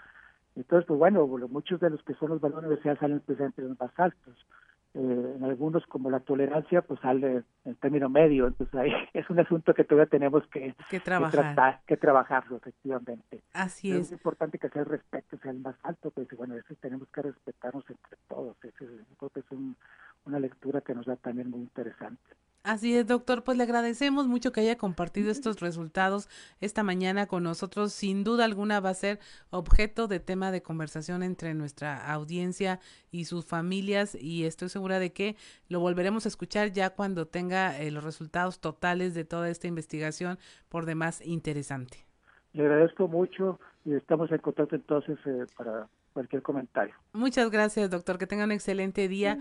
entonces, 0.56 0.86
pues 0.86 0.98
bueno, 0.98 1.26
muchos 1.26 1.80
de 1.80 1.90
los 1.90 2.02
que 2.02 2.14
son 2.14 2.30
los 2.30 2.40
valores 2.40 2.66
universidad 2.66 2.98
salen 2.98 3.20
precisamente 3.20 3.62
los 3.62 3.78
más 3.78 3.92
altos. 3.98 4.46
Eh, 4.92 5.34
en 5.36 5.44
algunos, 5.44 5.86
como 5.86 6.10
la 6.10 6.18
tolerancia, 6.18 6.82
pues 6.82 6.98
sale 7.00 7.44
en 7.64 7.74
término 7.76 8.08
medio. 8.08 8.48
Entonces, 8.48 8.74
ahí 8.74 8.90
es 9.14 9.30
un 9.30 9.38
asunto 9.38 9.72
que 9.72 9.84
todavía 9.84 10.10
tenemos 10.10 10.44
que, 10.48 10.74
que 10.90 10.98
trabajar. 10.98 11.30
Que, 11.30 11.36
tratar, 11.36 11.80
que 11.86 11.96
trabajarlo, 11.96 12.56
efectivamente. 12.56 13.42
Así 13.52 13.92
es. 13.92 14.06
Es 14.06 14.12
importante 14.12 14.58
que 14.58 14.68
sea 14.68 14.82
el 14.82 14.88
respeto, 14.88 15.38
sea 15.38 15.52
el 15.52 15.60
más 15.60 15.76
alto, 15.84 16.10
pues 16.10 16.26
bueno, 16.36 16.56
eso 16.56 16.74
tenemos 16.80 17.08
que 17.10 17.22
respetarnos 17.22 17.88
entre 17.88 18.18
todos. 18.28 18.56
Eso, 18.64 18.84
creo 19.18 19.30
que 19.30 19.40
es 19.40 19.50
un, 19.52 19.76
una 20.24 20.40
lectura 20.40 20.80
que 20.80 20.94
nos 20.94 21.06
da 21.06 21.14
también 21.16 21.50
muy 21.50 21.60
interesante. 21.60 22.20
Así 22.62 22.94
es, 22.94 23.06
doctor. 23.06 23.42
Pues 23.42 23.56
le 23.56 23.64
agradecemos 23.64 24.26
mucho 24.26 24.52
que 24.52 24.60
haya 24.60 24.76
compartido 24.76 25.30
estos 25.30 25.60
resultados 25.60 26.28
esta 26.60 26.82
mañana 26.82 27.26
con 27.26 27.42
nosotros. 27.42 27.92
Sin 27.92 28.22
duda 28.22 28.44
alguna 28.44 28.80
va 28.80 28.90
a 28.90 28.94
ser 28.94 29.18
objeto 29.48 30.08
de 30.08 30.20
tema 30.20 30.50
de 30.50 30.62
conversación 30.62 31.22
entre 31.22 31.54
nuestra 31.54 32.12
audiencia 32.12 32.78
y 33.10 33.24
sus 33.24 33.46
familias 33.46 34.14
y 34.14 34.44
estoy 34.44 34.68
segura 34.68 34.98
de 34.98 35.12
que 35.12 35.36
lo 35.68 35.80
volveremos 35.80 36.26
a 36.26 36.28
escuchar 36.28 36.72
ya 36.72 36.90
cuando 36.90 37.26
tenga 37.26 37.80
eh, 37.80 37.90
los 37.90 38.04
resultados 38.04 38.60
totales 38.60 39.14
de 39.14 39.24
toda 39.24 39.48
esta 39.48 39.66
investigación 39.66 40.38
por 40.68 40.84
demás 40.84 41.24
interesante. 41.24 42.04
Le 42.52 42.64
agradezco 42.64 43.08
mucho 43.08 43.58
y 43.86 43.94
estamos 43.94 44.30
en 44.32 44.38
contacto 44.38 44.76
entonces 44.76 45.18
eh, 45.24 45.46
para 45.56 45.88
cualquier 46.12 46.42
comentario. 46.42 46.94
Muchas 47.14 47.50
gracias, 47.50 47.88
doctor. 47.88 48.18
Que 48.18 48.26
tenga 48.26 48.44
un 48.44 48.52
excelente 48.52 49.08
día. 49.08 49.38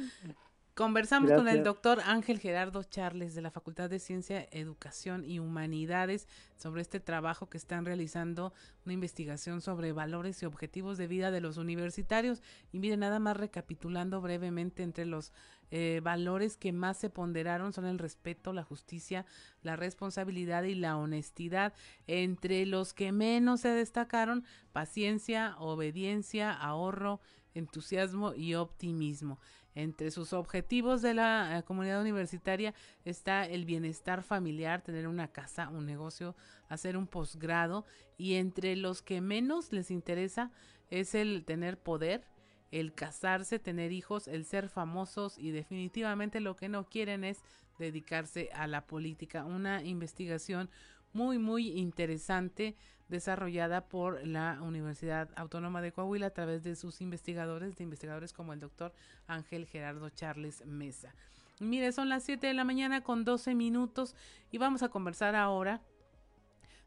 Conversamos 0.80 1.34
con 1.34 1.50
el 1.50 1.66
doctor 1.66 2.00
Ángel 2.06 2.40
Gerardo 2.40 2.84
Charles 2.84 3.36
de 3.36 3.42
la 3.42 3.52
Facultad 3.52 3.90
de 3.90 4.00
Ciencia, 4.00 4.48
Educación 4.50 5.26
y 5.26 5.40
Humanidades 5.40 6.26
sobre 6.56 6.82
este 6.82 7.02
trabajo 7.02 7.50
que 7.50 7.58
están 7.58 7.84
realizando, 7.84 8.54
una 8.86 8.94
investigación 8.94 9.60
sobre 9.60 9.92
valores 9.92 10.42
y 10.42 10.46
objetivos 10.46 10.98
de 10.98 11.08
vida 11.08 11.32
de 11.32 11.42
los 11.42 11.58
universitarios. 11.58 12.42
Y 12.72 12.80
mire, 12.80 12.96
nada 12.96 13.20
más 13.20 13.36
recapitulando 13.36 14.22
brevemente 14.22 14.82
entre 14.82 15.06
los 15.06 15.34
eh, 15.70 16.00
valores 16.02 16.56
que 16.56 16.72
más 16.72 16.96
se 16.96 17.10
ponderaron 17.10 17.74
son 17.74 17.86
el 17.86 18.00
respeto, 18.00 18.54
la 18.54 18.64
justicia, 18.64 19.26
la 19.64 19.76
responsabilidad 19.76 20.64
y 20.64 20.76
la 20.76 20.96
honestidad. 20.96 21.74
Entre 22.08 22.66
los 22.66 22.94
que 22.94 23.12
menos 23.12 23.60
se 23.60 23.68
destacaron, 23.68 24.46
paciencia, 24.72 25.58
obediencia, 25.60 26.54
ahorro, 26.54 27.20
entusiasmo 27.54 28.34
y 28.34 28.56
optimismo. 28.56 29.40
Entre 29.76 30.12
sus 30.12 30.34
objetivos 30.34 31.02
de 31.02 31.14
la 31.14 31.58
eh, 31.58 31.64
comunidad 31.64 32.02
universitaria 32.02 32.74
está 33.06 33.46
el 33.46 33.66
bienestar 33.66 34.24
familiar, 34.24 34.82
tener 34.82 35.08
una 35.08 35.28
casa, 35.28 35.70
un 35.70 35.86
negocio, 35.86 36.36
hacer 36.68 36.98
un 36.98 37.08
posgrado 37.08 37.86
y 38.18 38.36
entre 38.36 38.76
los 38.76 39.02
que 39.02 39.22
menos 39.22 39.72
les 39.72 39.92
interesa 39.92 40.52
es 40.90 41.14
el 41.16 41.46
tener 41.46 41.78
poder, 41.78 42.26
el 42.72 42.94
casarse, 42.94 43.60
tener 43.60 43.92
hijos, 43.92 44.28
el 44.28 44.46
ser 44.46 44.70
famosos 44.70 45.38
y 45.38 45.52
definitivamente 45.52 46.40
lo 46.40 46.56
que 46.56 46.70
no 46.70 46.90
quieren 46.90 47.24
es 47.24 47.44
dedicarse 47.78 48.50
a 48.54 48.68
la 48.68 48.86
política. 48.86 49.46
Una 49.46 49.84
investigación 49.84 50.70
muy, 51.14 51.38
muy 51.38 51.70
interesante 51.72 52.76
desarrollada 53.10 53.88
por 53.88 54.26
la 54.26 54.62
Universidad 54.62 55.30
Autónoma 55.36 55.82
de 55.82 55.92
Coahuila 55.92 56.28
a 56.28 56.34
través 56.34 56.64
de 56.64 56.76
sus 56.76 57.02
investigadores, 57.02 57.76
de 57.76 57.84
investigadores 57.84 58.34
como 58.34 58.54
el 58.54 58.60
doctor 58.60 58.94
Ángel 59.28 59.66
Gerardo 59.66 60.10
Charles 60.10 60.66
Mesa. 60.66 61.14
Mire, 61.60 61.92
son 61.92 62.08
las 62.08 62.24
7 62.24 62.48
de 62.48 62.54
la 62.54 62.64
mañana 62.64 63.04
con 63.04 63.26
12 63.26 63.54
minutos 63.54 64.16
y 64.52 64.58
vamos 64.58 64.82
a 64.82 64.90
conversar 64.90 65.36
ahora 65.36 65.82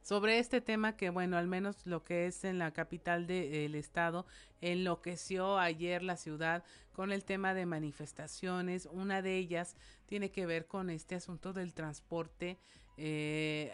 sobre 0.00 0.38
este 0.38 0.60
tema 0.60 0.96
que, 0.96 1.10
bueno, 1.10 1.36
al 1.36 1.46
menos 1.46 1.86
lo 1.86 2.02
que 2.04 2.26
es 2.26 2.44
en 2.44 2.58
la 2.58 2.72
capital 2.72 3.26
del 3.26 3.74
estado, 3.74 4.26
enloqueció 4.60 5.58
ayer 5.58 6.02
la 6.02 6.16
ciudad 6.16 6.64
con 6.92 7.12
el 7.12 7.24
tema 7.24 7.54
de 7.54 7.66
manifestaciones. 7.66 8.88
Una 8.90 9.22
de 9.22 9.36
ellas 9.36 9.76
tiene 10.06 10.30
que 10.30 10.46
ver 10.46 10.66
con 10.66 10.90
este 10.90 11.14
asunto 11.14 11.52
del 11.52 11.72
transporte 11.72 12.58
eh, 12.96 13.72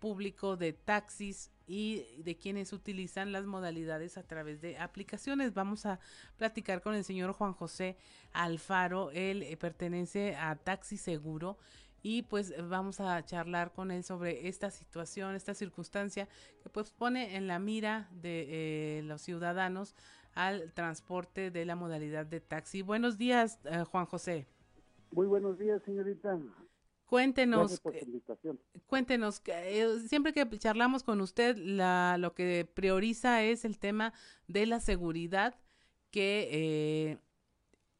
público 0.00 0.56
de 0.56 0.72
taxis 0.72 1.50
y 1.66 2.04
de 2.18 2.36
quienes 2.36 2.72
utilizan 2.72 3.30
las 3.30 3.46
modalidades 3.46 4.18
a 4.18 4.24
través 4.24 4.60
de 4.60 4.76
aplicaciones. 4.78 5.54
Vamos 5.54 5.86
a 5.86 6.00
platicar 6.36 6.82
con 6.82 6.94
el 6.94 7.04
señor 7.04 7.32
Juan 7.32 7.52
José 7.52 7.96
Alfaro. 8.32 9.12
Él 9.12 9.44
eh, 9.44 9.56
pertenece 9.56 10.34
a 10.34 10.56
Taxi 10.56 10.96
Seguro 10.96 11.58
y 12.02 12.22
pues 12.22 12.52
vamos 12.68 12.98
a 13.00 13.24
charlar 13.24 13.72
con 13.72 13.90
él 13.90 14.02
sobre 14.02 14.48
esta 14.48 14.70
situación, 14.70 15.34
esta 15.34 15.54
circunstancia 15.54 16.28
que 16.62 16.70
pues 16.70 16.90
pone 16.90 17.36
en 17.36 17.46
la 17.46 17.58
mira 17.58 18.08
de 18.12 18.98
eh, 18.98 19.02
los 19.02 19.20
ciudadanos 19.20 19.94
al 20.34 20.72
transporte 20.72 21.50
de 21.50 21.64
la 21.64 21.76
modalidad 21.76 22.26
de 22.26 22.40
taxi. 22.40 22.82
Buenos 22.82 23.18
días, 23.18 23.58
eh, 23.64 23.84
Juan 23.84 24.06
José. 24.06 24.46
Muy 25.12 25.26
buenos 25.26 25.58
días, 25.58 25.82
señorita. 25.84 26.38
Cuéntenos, 27.10 27.82
cuéntenos, 28.86 29.42
eh, 29.46 29.98
siempre 30.06 30.32
que 30.32 30.48
charlamos 30.60 31.02
con 31.02 31.20
usted, 31.20 31.56
la, 31.56 32.16
lo 32.20 32.34
que 32.34 32.70
prioriza 32.72 33.42
es 33.42 33.64
el 33.64 33.80
tema 33.80 34.12
de 34.46 34.64
la 34.66 34.78
seguridad 34.78 35.56
que 36.12 36.48
eh, 36.52 37.18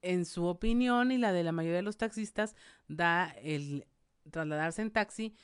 en 0.02 0.24
su 0.24 0.44
opinión 0.44 1.10
y 1.10 1.18
la 1.18 1.32
de 1.32 1.42
la 1.42 1.50
mayoría 1.50 1.78
de 1.78 1.82
los 1.82 1.96
taxistas 1.96 2.54
da 2.86 3.34
el 3.42 3.84
trasladarse 4.30 4.80
en 4.82 4.92
taxi, 4.92 5.34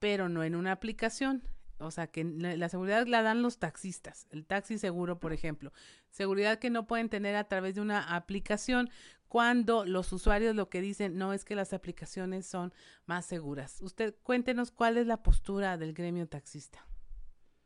pero 0.00 0.28
no 0.28 0.42
en 0.42 0.56
una 0.56 0.72
aplicación. 0.72 1.44
O 1.78 1.92
sea, 1.92 2.08
que 2.08 2.24
la 2.24 2.68
seguridad 2.68 3.06
la 3.06 3.22
dan 3.22 3.40
los 3.40 3.58
taxistas, 3.58 4.26
el 4.30 4.46
taxi 4.46 4.78
seguro, 4.78 5.20
por 5.20 5.32
ejemplo. 5.32 5.72
Seguridad 6.10 6.58
que 6.58 6.70
no 6.70 6.88
pueden 6.88 7.08
tener 7.08 7.36
a 7.36 7.44
través 7.44 7.76
de 7.76 7.82
una 7.82 8.16
aplicación 8.16 8.90
cuando 9.28 9.84
los 9.84 10.12
usuarios 10.12 10.54
lo 10.54 10.68
que 10.68 10.80
dicen 10.80 11.18
no 11.18 11.32
es 11.32 11.44
que 11.44 11.54
las 11.54 11.72
aplicaciones 11.72 12.46
son 12.46 12.72
más 13.06 13.26
seguras. 13.26 13.80
Usted 13.82 14.14
cuéntenos 14.22 14.70
cuál 14.70 14.96
es 14.96 15.06
la 15.06 15.22
postura 15.22 15.76
del 15.76 15.92
gremio 15.92 16.28
taxista. 16.28 16.86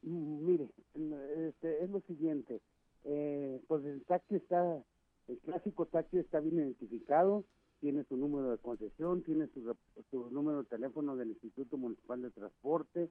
Mm, 0.03 0.45
mire, 0.47 0.71
este, 1.49 1.85
es 1.85 1.91
lo 1.91 2.01
siguiente, 2.01 2.61
eh, 3.05 3.61
pues 3.69 3.85
el 3.85 4.03
taxi 4.05 4.37
está, 4.37 4.83
el 5.29 5.39
clásico 5.41 5.87
taxi 5.87 6.19
está 6.19 6.41
bien 6.41 6.57
identificado, 6.57 7.45
tiene 7.81 8.05
su 8.05 8.17
número 8.17 8.51
de 8.51 8.59
concesión, 8.59 9.23
tiene 9.23 9.49
su, 9.49 9.77
su 10.11 10.31
número 10.31 10.63
de 10.63 10.69
teléfono 10.69 11.17
del 11.17 11.31
Instituto 11.31 11.77
Municipal 11.77 12.23
de 12.23 12.31
Transporte, 12.31 13.11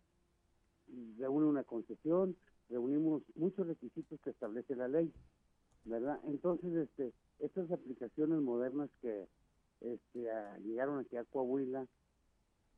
reúne 1.18 1.48
una 1.48 1.64
concesión, 1.64 2.36
reunimos 2.70 3.24
muchos 3.36 3.68
requisitos 3.68 4.20
que 4.22 4.30
establece 4.32 4.76
la 4.76 4.88
ley, 4.88 5.12
¿verdad? 5.86 6.20
Entonces, 6.28 6.74
este, 6.74 7.14
estas 7.40 7.72
aplicaciones 7.72 8.40
modernas 8.42 8.90
que 9.02 9.28
este, 9.82 10.28
llegaron 10.64 11.00
aquí 11.00 11.18
a 11.18 11.24
Coahuila, 11.26 11.88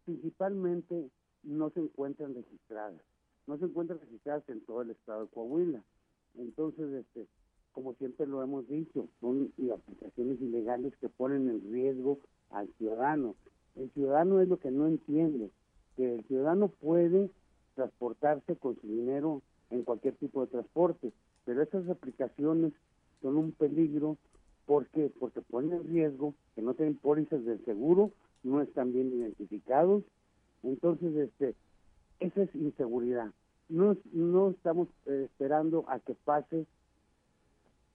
principalmente 0.05 1.09
no 1.43 1.70
se 1.72 1.80
encuentran 1.80 2.36
registradas, 2.36 3.01
no 3.47 3.57
se 3.57 3.66
encuentran 3.66 3.99
registradas 3.99 4.47
en 4.49 4.62
todo 4.62 4.82
el 4.84 4.91
estado 4.91 5.24
de 5.24 5.32
Coahuila. 5.32 5.84
Entonces, 6.36 6.93
este, 6.93 7.28
como 7.72 7.93
siempre 7.95 8.28
lo 8.28 8.43
hemos 8.43 8.68
dicho, 8.68 9.07
son 9.20 9.51
aplicaciones 9.74 10.39
ilegales 10.41 10.95
que 10.97 11.09
ponen 11.09 11.49
en 11.49 11.72
riesgo 11.72 12.20
al 12.49 12.68
ciudadano. 12.78 13.36
El 13.76 13.89
ciudadano 13.91 14.41
es 14.41 14.47
lo 14.47 14.57
que 14.57 14.72
no 14.72 14.88
entiende, 14.88 15.49
que 15.95 16.16
el 16.16 16.24
ciudadano 16.26 16.68
puede 16.68 17.30
transportarse 17.76 18.55
con 18.57 18.80
su 18.80 18.88
dinero 18.88 19.41
en 19.70 19.84
cualquier 19.84 20.16
tipo 20.16 20.41
de 20.41 20.51
transporte, 20.51 21.14
pero 21.45 21.62
esas 21.62 21.88
aplicaciones 21.89 22.74
son 23.22 23.38
un 23.38 23.51
peligro 23.53 24.18
¿Por 24.66 24.88
qué? 24.88 25.12
Porque 25.20 25.41
ponen 25.41 25.74
en 25.74 25.88
riesgo 25.88 26.34
que 26.55 26.62
no 26.62 26.74
tienen 26.74 26.97
pólizas 26.97 27.43
del 27.45 27.64
seguro, 27.66 28.12
no 28.43 28.62
están 28.62 28.93
bien 28.93 29.12
identificados. 29.14 30.03
Entonces, 30.64 31.16
este, 31.16 31.55
esa 32.20 32.43
es 32.43 32.55
inseguridad. 32.55 33.32
No, 33.70 33.97
no 34.12 34.49
estamos 34.49 34.88
eh, 35.05 35.24
esperando 35.26 35.86
a 35.88 35.99
que 35.99 36.14
pase 36.14 36.66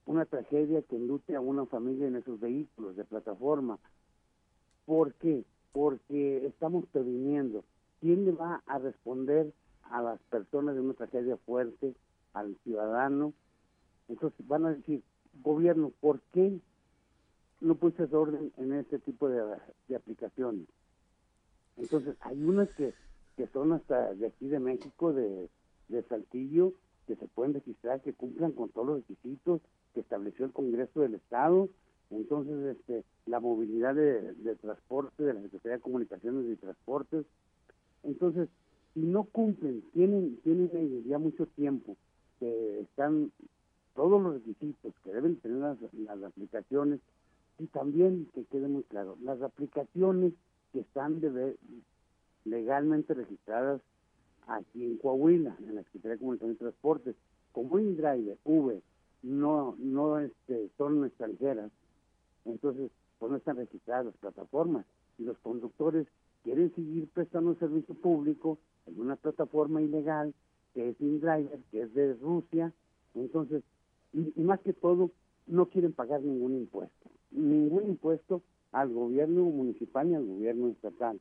una 0.05 0.25
tragedia 0.25 0.81
que 0.81 0.95
enlute 0.95 1.35
a 1.35 1.41
una 1.41 1.65
familia 1.65 2.07
en 2.07 2.15
esos 2.15 2.39
vehículos 2.39 2.95
de 2.95 3.03
plataforma. 3.03 3.77
¿Por 4.85 5.13
qué? 5.15 5.43
Porque 5.73 6.45
estamos 6.45 6.85
previniendo. 6.87 7.63
¿Quién 7.99 8.25
le 8.25 8.31
va 8.31 8.63
a 8.65 8.79
responder 8.79 9.53
a 9.83 10.01
las 10.01 10.19
personas 10.23 10.75
de 10.75 10.81
una 10.81 10.93
tragedia 10.93 11.37
fuerte, 11.37 11.93
al 12.33 12.55
ciudadano? 12.63 13.33
Entonces 14.07 14.47
van 14.47 14.65
a 14.65 14.73
decir, 14.73 15.03
gobierno, 15.41 15.91
¿por 15.99 16.21
qué 16.33 16.59
no 17.61 17.75
pusiste 17.75 18.15
orden 18.15 18.51
en 18.57 18.73
este 18.73 18.99
tipo 18.99 19.29
de, 19.29 19.41
aplicaciones? 19.95 20.67
Entonces, 21.77 22.15
hay 22.21 22.43
unas 22.43 22.69
que, 22.75 22.93
que 23.35 23.47
son 23.47 23.73
hasta 23.73 24.13
de 24.15 24.27
aquí 24.27 24.47
de 24.47 24.59
México, 24.59 25.13
de, 25.13 25.49
de 25.89 26.03
Saltillo, 26.03 26.73
que 27.05 27.15
se 27.15 27.27
pueden 27.27 27.53
registrar, 27.53 28.01
que 28.01 28.13
cumplan 28.13 28.51
con 28.51 28.69
todos 28.69 28.87
los 28.87 28.97
requisitos 28.97 29.61
que 29.93 30.01
estableció 30.01 30.45
el 30.45 30.51
Congreso 30.51 31.01
del 31.01 31.15
Estado. 31.15 31.69
Entonces, 32.09 32.77
este, 32.77 33.03
la 33.25 33.39
movilidad 33.39 33.95
de, 33.95 34.33
de 34.33 34.55
transporte 34.55 35.23
de 35.23 35.33
la 35.33 35.41
Secretaría 35.41 35.77
de 35.77 35.81
Comunicaciones 35.81 36.45
y 36.51 36.55
Transportes. 36.55 37.25
Entonces, 38.03 38.49
si 38.93 39.01
no 39.01 39.25
cumplen, 39.25 39.83
tienen, 39.93 40.37
tienen 40.43 41.03
ya 41.05 41.17
mucho 41.17 41.45
tiempo 41.45 41.95
que 42.39 42.81
están 42.81 43.31
todos 43.97 44.21
los 44.21 44.35
requisitos 44.35 44.93
que 45.03 45.11
deben 45.11 45.37
tener 45.37 45.57
las, 45.57 46.23
aplicaciones 46.23 46.99
y 47.57 47.65
también 47.65 48.27
que 48.35 48.45
quede 48.45 48.67
muy 48.67 48.83
claro, 48.83 49.17
las 49.23 49.41
aplicaciones 49.41 50.33
que 50.71 50.81
están 50.81 51.19
legalmente 52.45 53.15
registradas 53.15 53.81
aquí 54.45 54.85
en 54.85 54.97
Coahuila, 54.97 55.57
en 55.61 55.75
la 55.75 55.83
Secretaría 55.85 56.11
de 56.11 56.19
Comunicación 56.19 56.51
y 56.53 56.57
Transportes, 56.57 57.15
como 57.51 57.79
InDriver, 57.79 58.37
Uber, 58.45 58.79
no, 59.23 59.75
no 59.79 60.19
este, 60.19 60.69
son 60.77 61.03
extranjeras, 61.03 61.71
entonces 62.45 62.91
pues 63.17 63.31
no 63.31 63.37
están 63.37 63.57
registradas 63.57 64.05
las 64.05 64.17
plataformas. 64.17 64.85
Y 65.17 65.23
los 65.23 65.39
conductores 65.39 66.05
quieren 66.43 66.71
seguir 66.75 67.09
prestando 67.09 67.49
un 67.49 67.59
servicio 67.59 67.95
público 67.95 68.59
en 68.85 69.01
una 69.01 69.15
plataforma 69.15 69.81
ilegal 69.81 70.35
que 70.75 70.89
es 70.89 71.01
InDriver, 71.01 71.59
que 71.71 71.81
es 71.81 71.93
de 71.95 72.13
Rusia, 72.13 72.71
entonces 73.15 73.63
y, 74.13 74.41
más 74.41 74.59
que 74.61 74.73
todo 74.73 75.11
no 75.45 75.67
quieren 75.67 75.93
pagar 75.93 76.21
ningún 76.21 76.55
impuesto, 76.55 77.09
ningún 77.31 77.87
impuesto 77.87 78.41
al 78.71 78.91
gobierno 78.93 79.43
municipal 79.43 80.09
ni 80.09 80.15
al 80.15 80.25
gobierno 80.25 80.69
estatal. 80.69 81.19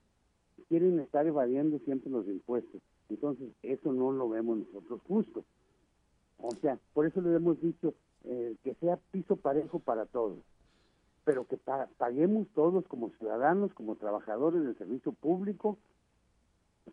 Quieren 0.69 0.99
estar 1.01 1.27
evadiendo 1.27 1.79
siempre 1.81 2.11
los 2.11 2.27
impuestos. 2.27 2.81
Entonces, 3.09 3.51
eso 3.63 3.93
no 3.93 4.11
lo 4.11 4.29
vemos 4.29 4.59
nosotros 4.59 5.01
justo. 5.07 5.45
O 6.39 6.51
sea, 6.51 6.79
por 6.93 7.07
eso 7.07 7.21
le 7.21 7.35
hemos 7.35 7.61
dicho 7.61 7.95
eh, 8.25 8.57
que 8.65 8.75
sea 8.75 8.99
piso 9.11 9.37
parejo 9.37 9.79
para 9.79 10.07
todos. 10.07 10.39
pero 11.25 11.45
que 11.47 11.59
paguemos 11.99 12.47
todos 12.55 12.87
como 12.87 13.11
ciudadanos, 13.19 13.75
como 13.75 13.97
trabajadores 13.97 14.63
del 14.63 14.79
servicio 14.79 15.13
público, 15.13 15.77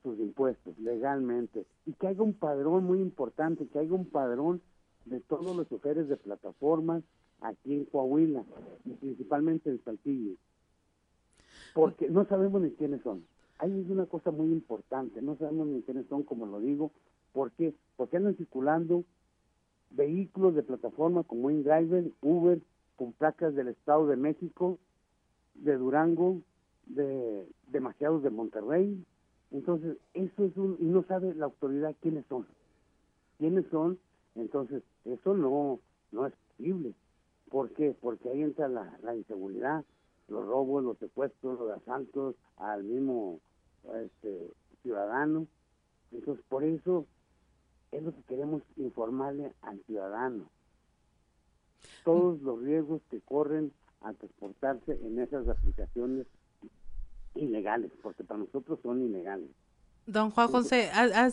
sus 0.02 0.20
impuestos 0.20 0.78
legalmente 0.80 1.66
y 1.86 1.94
que 1.94 2.08
haya 2.08 2.24
un 2.24 2.34
padrón 2.34 2.84
muy 2.84 3.00
importante, 3.00 3.68
que 3.68 3.80
haya 3.80 3.94
un 3.94 4.10
padrón 4.10 4.62
de 5.06 5.20
todos 5.22 5.56
los 5.56 5.68
choferes 5.70 6.08
de 6.08 6.18
plataformas 6.18 7.04
aquí 7.42 7.74
en 7.74 7.86
Coahuila 7.86 8.44
y 8.86 8.92
principalmente 8.92 9.70
en 9.70 9.84
Saltillo, 9.84 10.36
porque 11.74 12.10
no 12.10 12.26
sabemos 12.26 12.62
ni 12.62 12.72
quiénes 12.72 13.02
son. 13.02 13.26
Ahí 13.60 13.80
es 13.80 13.90
una 13.90 14.06
cosa 14.06 14.32
muy 14.32 14.52
importante, 14.52 15.22
no 15.22 15.36
sabemos 15.38 15.68
ni 15.68 15.82
quiénes 15.84 16.08
son, 16.08 16.24
como 16.24 16.46
lo 16.46 16.60
digo, 16.60 16.92
¿por 17.32 17.52
qué? 17.52 17.74
Porque 17.96 18.18
andan 18.18 18.36
circulando 18.36 19.04
vehículos 19.92 20.56
de 20.56 20.64
plataforma 20.64 21.24
como 21.24 21.52
InDriver, 21.52 22.12
Uber, 22.22 22.60
con 22.96 23.14
placas 23.14 23.56
del 23.56 23.70
Estado 23.70 24.08
de 24.08 24.16
México, 24.16 24.80
de 25.56 25.78
Durango, 25.78 26.42
de 26.86 27.48
demasiados 27.68 28.24
de 28.24 28.30
Monterrey. 28.30 29.04
Entonces, 29.52 29.98
eso 30.14 30.46
es 30.46 30.58
un, 30.58 30.78
y 30.80 30.86
no 30.86 31.04
sabe 31.04 31.34
la 31.36 31.46
autoridad 31.46 31.96
quiénes 32.02 32.26
son. 32.28 32.46
¿Quiénes 33.38 33.66
son? 33.70 34.00
Entonces, 34.36 34.84
eso 35.06 35.34
no, 35.34 35.80
no 36.12 36.28
es 36.28 36.34
posible. 36.34 36.94
¿Por 37.50 37.72
qué? 37.72 37.96
Porque 38.00 38.30
ahí 38.30 38.42
entra 38.42 38.68
la, 38.68 38.98
la 39.04 39.16
inseguridad, 39.16 39.86
los 40.28 40.46
robos, 40.46 40.84
los 40.84 40.98
secuestros, 40.98 41.60
los 41.60 41.72
asaltos 41.72 42.36
al 42.58 42.84
mismo 42.84 43.40
este, 44.04 44.52
ciudadano. 44.82 45.48
Entonces, 46.12 46.44
por 46.50 46.64
eso 46.64 47.06
es 47.92 48.04
lo 48.04 48.14
que 48.14 48.24
queremos 48.24 48.64
informarle 48.78 49.54
al 49.62 49.80
ciudadano. 49.84 50.50
Todos 52.04 52.42
los 52.42 52.62
riesgos 52.62 53.02
que 53.10 53.20
corren 53.22 53.72
a 54.02 54.14
transportarse 54.14 55.00
en 55.04 55.20
esas 55.20 55.48
aplicaciones 55.48 56.28
ilegales, 57.36 57.92
porque 58.02 58.24
para 58.24 58.40
nosotros 58.40 58.80
son 58.82 59.02
ilegales. 59.02 59.50
Don 60.06 60.32
Juan 60.32 60.50
José, 60.50 60.92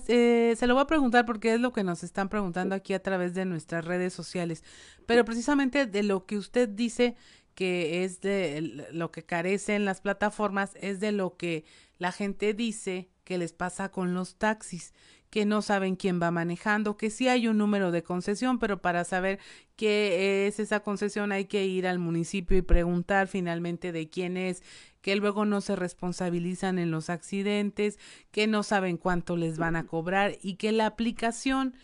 eh, 0.08 0.54
se 0.56 0.66
lo 0.66 0.74
voy 0.74 0.82
a 0.82 0.86
preguntar 0.86 1.26
porque 1.26 1.54
es 1.54 1.60
lo 1.60 1.72
que 1.72 1.82
nos 1.82 2.04
están 2.04 2.28
preguntando 2.28 2.74
aquí 2.74 2.92
a 2.94 3.02
través 3.02 3.34
de 3.34 3.44
nuestras 3.44 3.84
redes 3.84 4.12
sociales, 4.12 4.62
pero 5.06 5.24
precisamente 5.24 5.86
de 5.86 6.02
lo 6.04 6.24
que 6.24 6.38
usted 6.38 6.68
dice 6.68 7.16
que 7.54 8.04
es 8.04 8.20
de 8.20 8.86
lo 8.92 9.10
que 9.10 9.24
carecen 9.24 9.84
las 9.84 10.00
plataformas, 10.00 10.72
es 10.80 11.00
de 11.00 11.10
lo 11.10 11.36
que 11.36 11.64
la 11.98 12.12
gente 12.12 12.54
dice 12.54 13.10
que 13.24 13.38
les 13.38 13.52
pasa 13.52 13.90
con 13.90 14.14
los 14.14 14.36
taxis 14.36 14.92
que 15.30 15.46
no 15.46 15.62
saben 15.62 15.94
quién 15.94 16.20
va 16.20 16.32
manejando, 16.32 16.96
que 16.96 17.08
sí 17.08 17.28
hay 17.28 17.46
un 17.46 17.56
número 17.56 17.92
de 17.92 18.02
concesión, 18.02 18.58
pero 18.58 18.82
para 18.82 19.04
saber 19.04 19.38
qué 19.76 20.46
es 20.46 20.58
esa 20.58 20.80
concesión 20.80 21.30
hay 21.30 21.44
que 21.44 21.64
ir 21.66 21.86
al 21.86 22.00
municipio 22.00 22.56
y 22.56 22.62
preguntar 22.62 23.28
finalmente 23.28 23.92
de 23.92 24.10
quién 24.10 24.36
es, 24.36 24.62
que 25.00 25.16
luego 25.16 25.44
no 25.44 25.60
se 25.60 25.76
responsabilizan 25.76 26.78
en 26.78 26.90
los 26.90 27.10
accidentes, 27.10 27.98
que 28.30 28.46
no 28.46 28.62
saben 28.62 28.96
cuánto 28.96 29.36
les 29.36 29.58
van 29.58 29.76
a 29.76 29.86
cobrar 29.86 30.36
y 30.42 30.54
que 30.54 30.72
la 30.72 30.86
aplicación 30.86 31.74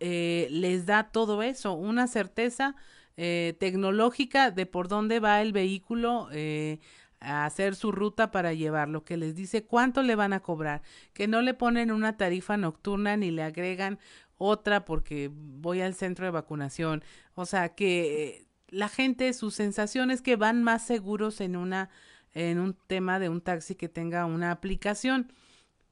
eh, 0.00 0.48
les 0.50 0.86
da 0.86 1.10
todo 1.10 1.42
eso, 1.42 1.74
una 1.74 2.06
certeza 2.06 2.74
eh, 3.16 3.54
tecnológica 3.60 4.50
de 4.50 4.66
por 4.66 4.88
dónde 4.88 5.20
va 5.20 5.42
el 5.42 5.52
vehículo 5.52 6.28
eh, 6.32 6.80
a 7.20 7.44
hacer 7.44 7.76
su 7.76 7.92
ruta 7.92 8.30
para 8.30 8.52
llevarlo, 8.52 9.04
que 9.04 9.16
les 9.16 9.36
dice 9.36 9.64
cuánto 9.64 10.02
le 10.02 10.16
van 10.16 10.32
a 10.32 10.40
cobrar, 10.40 10.82
que 11.12 11.28
no 11.28 11.40
le 11.42 11.54
ponen 11.54 11.92
una 11.92 12.16
tarifa 12.16 12.56
nocturna 12.56 13.16
ni 13.16 13.30
le 13.30 13.42
agregan 13.42 13.98
otra 14.38 14.84
porque 14.84 15.30
voy 15.32 15.82
al 15.82 15.94
centro 15.94 16.24
de 16.24 16.32
vacunación. 16.32 17.04
O 17.34 17.46
sea, 17.46 17.74
que 17.74 18.46
la 18.68 18.88
gente, 18.88 19.32
sus 19.34 19.54
sensaciones 19.54 20.22
que 20.22 20.34
van 20.34 20.64
más 20.64 20.84
seguros 20.84 21.40
en 21.40 21.54
una 21.54 21.90
en 22.34 22.58
un 22.58 22.74
tema 22.74 23.18
de 23.18 23.28
un 23.28 23.40
taxi 23.40 23.74
que 23.74 23.88
tenga 23.88 24.24
una 24.26 24.50
aplicación. 24.50 25.32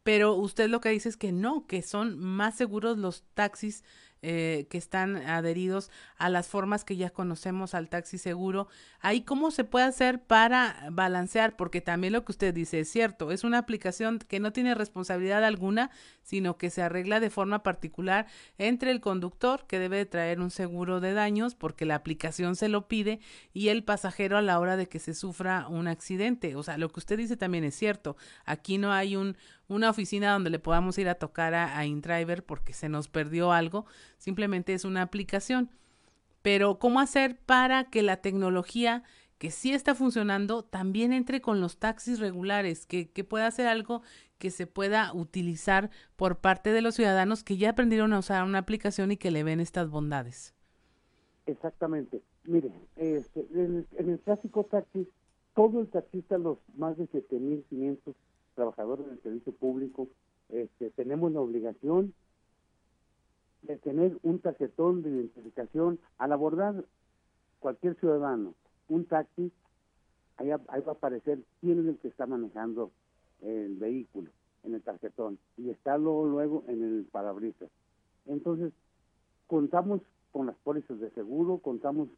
Pero 0.02 0.34
usted 0.34 0.68
lo 0.68 0.80
que 0.80 0.88
dice 0.88 1.08
es 1.08 1.16
que 1.16 1.32
no, 1.32 1.66
que 1.66 1.82
son 1.82 2.18
más 2.18 2.56
seguros 2.56 2.98
los 2.98 3.24
taxis 3.34 3.84
eh, 4.22 4.66
que 4.68 4.78
están 4.78 5.16
adheridos 5.16 5.90
a 6.18 6.28
las 6.28 6.46
formas 6.46 6.84
que 6.84 6.96
ya 6.96 7.10
conocemos 7.10 7.74
al 7.74 7.88
taxi 7.88 8.18
seguro. 8.18 8.68
Ahí 9.00 9.22
cómo 9.22 9.50
se 9.50 9.64
puede 9.64 9.86
hacer 9.86 10.20
para 10.20 10.88
balancear, 10.92 11.56
porque 11.56 11.80
también 11.80 12.12
lo 12.12 12.24
que 12.24 12.32
usted 12.32 12.52
dice 12.52 12.80
es 12.80 12.90
cierto, 12.90 13.30
es 13.32 13.44
una 13.44 13.58
aplicación 13.58 14.18
que 14.18 14.40
no 14.40 14.52
tiene 14.52 14.74
responsabilidad 14.74 15.44
alguna, 15.44 15.90
sino 16.22 16.58
que 16.58 16.70
se 16.70 16.82
arregla 16.82 17.18
de 17.18 17.30
forma 17.30 17.62
particular 17.62 18.26
entre 18.58 18.90
el 18.90 19.00
conductor, 19.00 19.66
que 19.66 19.78
debe 19.78 20.04
traer 20.04 20.40
un 20.40 20.50
seguro 20.50 21.00
de 21.00 21.14
daños, 21.14 21.54
porque 21.54 21.86
la 21.86 21.94
aplicación 21.94 22.56
se 22.56 22.68
lo 22.68 22.88
pide, 22.88 23.20
y 23.52 23.68
el 23.68 23.84
pasajero 23.84 24.36
a 24.36 24.42
la 24.42 24.58
hora 24.58 24.76
de 24.76 24.86
que 24.86 24.98
se 24.98 25.14
sufra 25.14 25.66
un 25.68 25.88
accidente. 25.88 26.56
O 26.56 26.62
sea, 26.62 26.78
lo 26.78 26.90
que 26.90 27.00
usted 27.00 27.16
dice 27.16 27.36
también 27.36 27.64
es 27.64 27.74
cierto. 27.74 28.16
Aquí 28.44 28.78
no 28.78 28.92
hay 28.92 29.16
un, 29.16 29.36
una 29.70 29.88
oficina 29.88 30.32
donde 30.32 30.50
le 30.50 30.58
podamos 30.58 30.98
ir 30.98 31.08
a 31.08 31.14
tocar 31.14 31.54
a, 31.54 31.78
a 31.78 31.84
porque 32.46 32.72
se 32.72 32.88
nos 32.88 33.08
perdió 33.08 33.52
algo, 33.52 33.86
simplemente 34.18 34.74
es 34.74 34.84
una 34.84 35.02
aplicación. 35.02 35.70
Pero 36.42 36.78
¿cómo 36.78 37.00
hacer 37.00 37.38
para 37.38 37.84
que 37.84 38.02
la 38.02 38.18
tecnología 38.18 39.04
que 39.38 39.50
sí 39.50 39.72
está 39.72 39.94
funcionando 39.94 40.62
también 40.62 41.14
entre 41.14 41.40
con 41.40 41.62
los 41.62 41.78
taxis 41.78 42.18
regulares, 42.18 42.84
que, 42.84 43.10
que 43.10 43.24
pueda 43.24 43.46
hacer 43.46 43.66
algo 43.66 44.02
que 44.36 44.50
se 44.50 44.66
pueda 44.66 45.14
utilizar 45.14 45.90
por 46.16 46.40
parte 46.40 46.72
de 46.72 46.82
los 46.82 46.96
ciudadanos 46.96 47.42
que 47.42 47.56
ya 47.56 47.70
aprendieron 47.70 48.12
a 48.12 48.18
usar 48.18 48.44
una 48.44 48.58
aplicación 48.58 49.12
y 49.12 49.16
que 49.16 49.30
le 49.30 49.42
ven 49.42 49.60
estas 49.60 49.88
bondades? 49.88 50.54
Exactamente. 51.46 52.22
Mire, 52.44 52.70
este, 52.96 53.46
en, 53.54 53.86
el, 53.96 54.18
clásico 54.20 54.64
taxi, 54.64 55.08
todo 55.54 55.80
el 55.80 55.88
taxista, 55.88 56.36
los 56.36 56.58
más 56.76 56.96
de 56.96 57.08
7.500 57.08 58.14
trabajadores 58.54 59.06
del 59.06 59.20
servicio 59.22 59.52
público, 59.52 60.08
este, 60.48 60.90
tenemos 60.90 61.32
la 61.32 61.40
obligación 61.40 62.14
de 63.62 63.76
tener 63.76 64.18
un 64.22 64.40
tarjetón 64.40 65.02
de 65.02 65.10
identificación 65.10 65.98
al 66.18 66.32
abordar 66.32 66.84
cualquier 67.58 67.94
ciudadano, 67.96 68.54
un 68.88 69.04
taxi, 69.04 69.52
ahí, 70.36 70.48
va 70.48 70.60
a 70.68 70.90
aparecer 70.90 71.40
quién 71.60 71.80
es 71.80 71.86
el 71.86 71.98
que 71.98 72.08
está 72.08 72.26
manejando 72.26 72.90
el 73.42 73.76
vehículo 73.76 74.30
en 74.64 74.74
el 74.74 74.82
tarjetón 74.82 75.38
y 75.56 75.70
está 75.70 75.98
luego, 75.98 76.26
luego 76.26 76.64
en 76.68 76.82
el 76.82 77.04
parabrisas. 77.10 77.70
Entonces, 78.26 78.72
contamos 79.46 80.00
con 80.32 80.46
las 80.46 80.56
pólizas 80.56 80.98
de 81.00 81.10
seguro, 81.10 81.58
contamos 81.58 82.08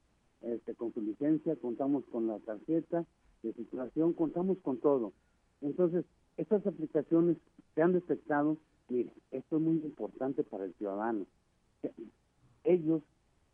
este, 0.42 0.74
con 0.74 0.92
su 0.92 1.00
licencia, 1.00 1.56
contamos 1.56 2.04
con 2.06 2.26
la 2.26 2.38
tarjeta 2.40 3.04
de 3.42 3.52
circulación, 3.52 4.12
contamos 4.12 4.58
con 4.58 4.78
todo. 4.78 5.12
Entonces, 5.60 6.04
estas 6.42 6.66
aplicaciones 6.66 7.36
se 7.74 7.82
han 7.82 7.92
detectado 7.92 8.58
Mire, 8.92 9.10
esto 9.30 9.56
es 9.56 9.62
muy 9.62 9.76
importante 9.76 10.44
para 10.44 10.64
el 10.64 10.74
ciudadano. 10.74 11.24
Ellos 12.64 13.02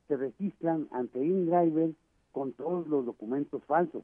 se 0.09 0.17
registran 0.17 0.89
ante 0.91 1.25
InDriver 1.25 1.95
con 2.33 2.53
todos 2.55 2.89
los 2.89 3.07
documentos 3.07 3.63
falsos, 3.65 4.03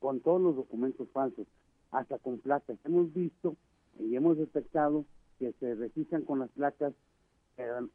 con 0.00 0.20
todos 0.20 0.42
los 0.42 0.56
documentos 0.56 1.08
falsos, 1.12 1.46
hasta 1.90 2.18
con 2.18 2.40
placas. 2.40 2.76
Hemos 2.84 3.12
visto 3.14 3.56
y 3.98 4.14
hemos 4.16 4.36
detectado 4.36 5.06
que 5.38 5.52
se 5.60 5.74
registran 5.74 6.22
con 6.22 6.40
las 6.40 6.50
placas, 6.50 6.92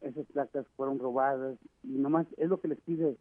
esas 0.01 0.25
placas 0.33 0.65
fueron 0.75 0.97
robadas 0.97 1.55
y 1.83 1.99
nomás 1.99 2.25
es 2.37 2.49
lo 2.49 2.59
que 2.61 2.69
les 2.69 2.79
pide 2.81 3.15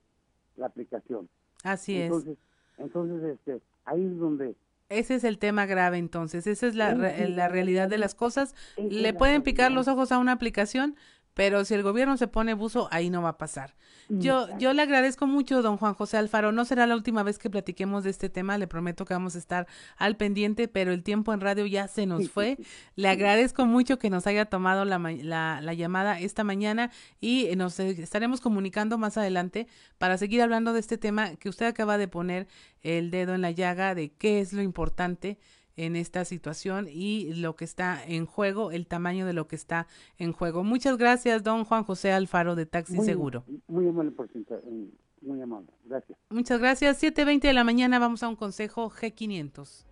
la 0.57 0.67
aplicación. 0.67 1.29
Así 1.65 2.01
entonces, 2.01 2.39
es. 2.39 2.79
Entonces, 2.79 3.23
este, 3.25 3.61
ahí 3.85 4.05
es 4.05 4.17
donde 4.19 4.55
ese 4.89 5.15
es 5.17 5.25
el 5.25 5.39
tema 5.39 5.67
grave 5.67 5.99
entonces, 5.99 6.47
esa 6.47 6.67
es 6.67 6.75
la, 6.75 6.95
la 6.95 7.49
realidad 7.49 7.89
de 7.89 7.99
las 7.99 8.15
cosas. 8.15 8.55
Le 8.77 9.13
pueden 9.13 9.43
picar 9.43 9.71
los 9.71 9.89
ojos 9.89 10.13
a 10.13 10.19
una 10.19 10.33
aplicación, 10.33 10.97
pero 11.39 11.65
si 11.65 11.73
el 11.75 11.85
gobierno 11.85 12.17
se 12.17 12.27
pone 12.27 12.53
buzo, 12.53 12.89
ahí 12.91 13.11
no 13.11 13.23
va 13.23 13.29
a 13.29 13.39
pasar. 13.39 13.77
Yo, 14.09 14.49
yo 14.59 14.73
le 14.73 14.83
agradezco 14.83 15.29
mucho, 15.29 15.63
don 15.63 15.77
Juan 15.77 15.95
José 15.95 16.17
Alfaro. 16.17 16.51
No 16.51 16.65
será 16.65 16.85
la 16.89 16.97
última 16.97 17.23
vez 17.23 17.39
que 17.39 17.49
platiquemos 17.49 18.03
de 18.03 18.11
este 18.11 18.29
tema, 18.29 18.59
le 18.59 18.67
prometo 18.67 19.05
que 19.05 19.15
vamos 19.15 19.37
a 19.37 19.39
estar 19.39 19.69
al 19.99 20.17
pendiente, 20.17 20.67
pero 20.67 20.91
el 20.91 21.05
tiempo 21.05 21.33
en 21.33 21.41
radio 21.41 21.65
ya 21.65 21.87
se 21.87 22.07
nos 22.07 22.29
fue. 22.29 22.59
Le 22.97 23.07
agradezco 23.07 23.67
mucho 23.67 24.01
que 24.01 24.11
nos 24.11 24.27
haya 24.27 24.47
tomado 24.47 24.85
la, 24.85 24.99
la, 24.99 25.61
la 25.63 25.75
llamada 25.75 26.19
esta 26.19 26.43
mañana 26.43 26.91
y 27.21 27.55
nos 27.55 27.79
estaremos 27.79 28.41
comunicando 28.41 28.99
más 28.99 29.17
adelante 29.17 29.69
para 29.99 30.19
seguir 30.19 30.43
hablando 30.43 30.73
de 30.73 30.81
este 30.81 30.99
tema 30.99 31.37
que 31.37 31.49
usted 31.49 31.67
acaba 31.67 31.99
de 31.99 32.09
poner 32.09 32.49
el 32.83 33.13
dedo 33.13 33.37
en 33.37 33.43
la 33.43 33.53
llaga 33.53 33.95
de 33.95 34.11
qué 34.11 34.41
es 34.41 34.53
lo 34.53 34.63
importante 34.63 35.39
en 35.79 35.97
esta 35.97 36.25
situación 36.25 36.87
y 36.91 37.33
lo 37.35 37.57
que 37.57 37.65
está 37.65 38.05
en 38.05 38.27
juego, 38.27 38.73
el 38.73 38.87
tamaño 38.87 39.25
de 39.27 39.33
lo 39.33 39.47
que 39.49 39.57
está 39.57 39.87
en 40.19 40.33
juego. 40.33 40.65
Muchas 40.65 40.99
gracias, 40.99 41.43
don 41.43 41.65
Juan 41.65 41.85
José 41.85 42.13
Alfaro 42.13 42.57
de 42.57 42.67
Taxi 42.67 42.99
Seguro. 42.99 43.45
Muy 43.69 43.89
amable, 43.89 44.11
por 44.11 44.29
eh, 44.35 44.91
muy 45.23 45.41
amable. 45.41 45.69
Gracias. 45.85 46.19
Muchas 46.31 46.59
gracias. 46.59 47.03
7.20 47.03 47.43
de 47.43 47.53
la 47.53 47.65
mañana 47.65 47.99
vamos 47.99 48.23
a 48.23 48.29
un 48.29 48.37
consejo 48.37 48.91
G500. 48.91 49.87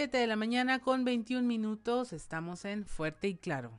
7 0.00 0.16
de 0.16 0.26
la 0.26 0.36
mañana 0.36 0.78
con 0.78 1.04
21 1.04 1.46
minutos, 1.46 2.14
estamos 2.14 2.64
en 2.64 2.86
Fuerte 2.86 3.28
y 3.28 3.36
Claro. 3.36 3.78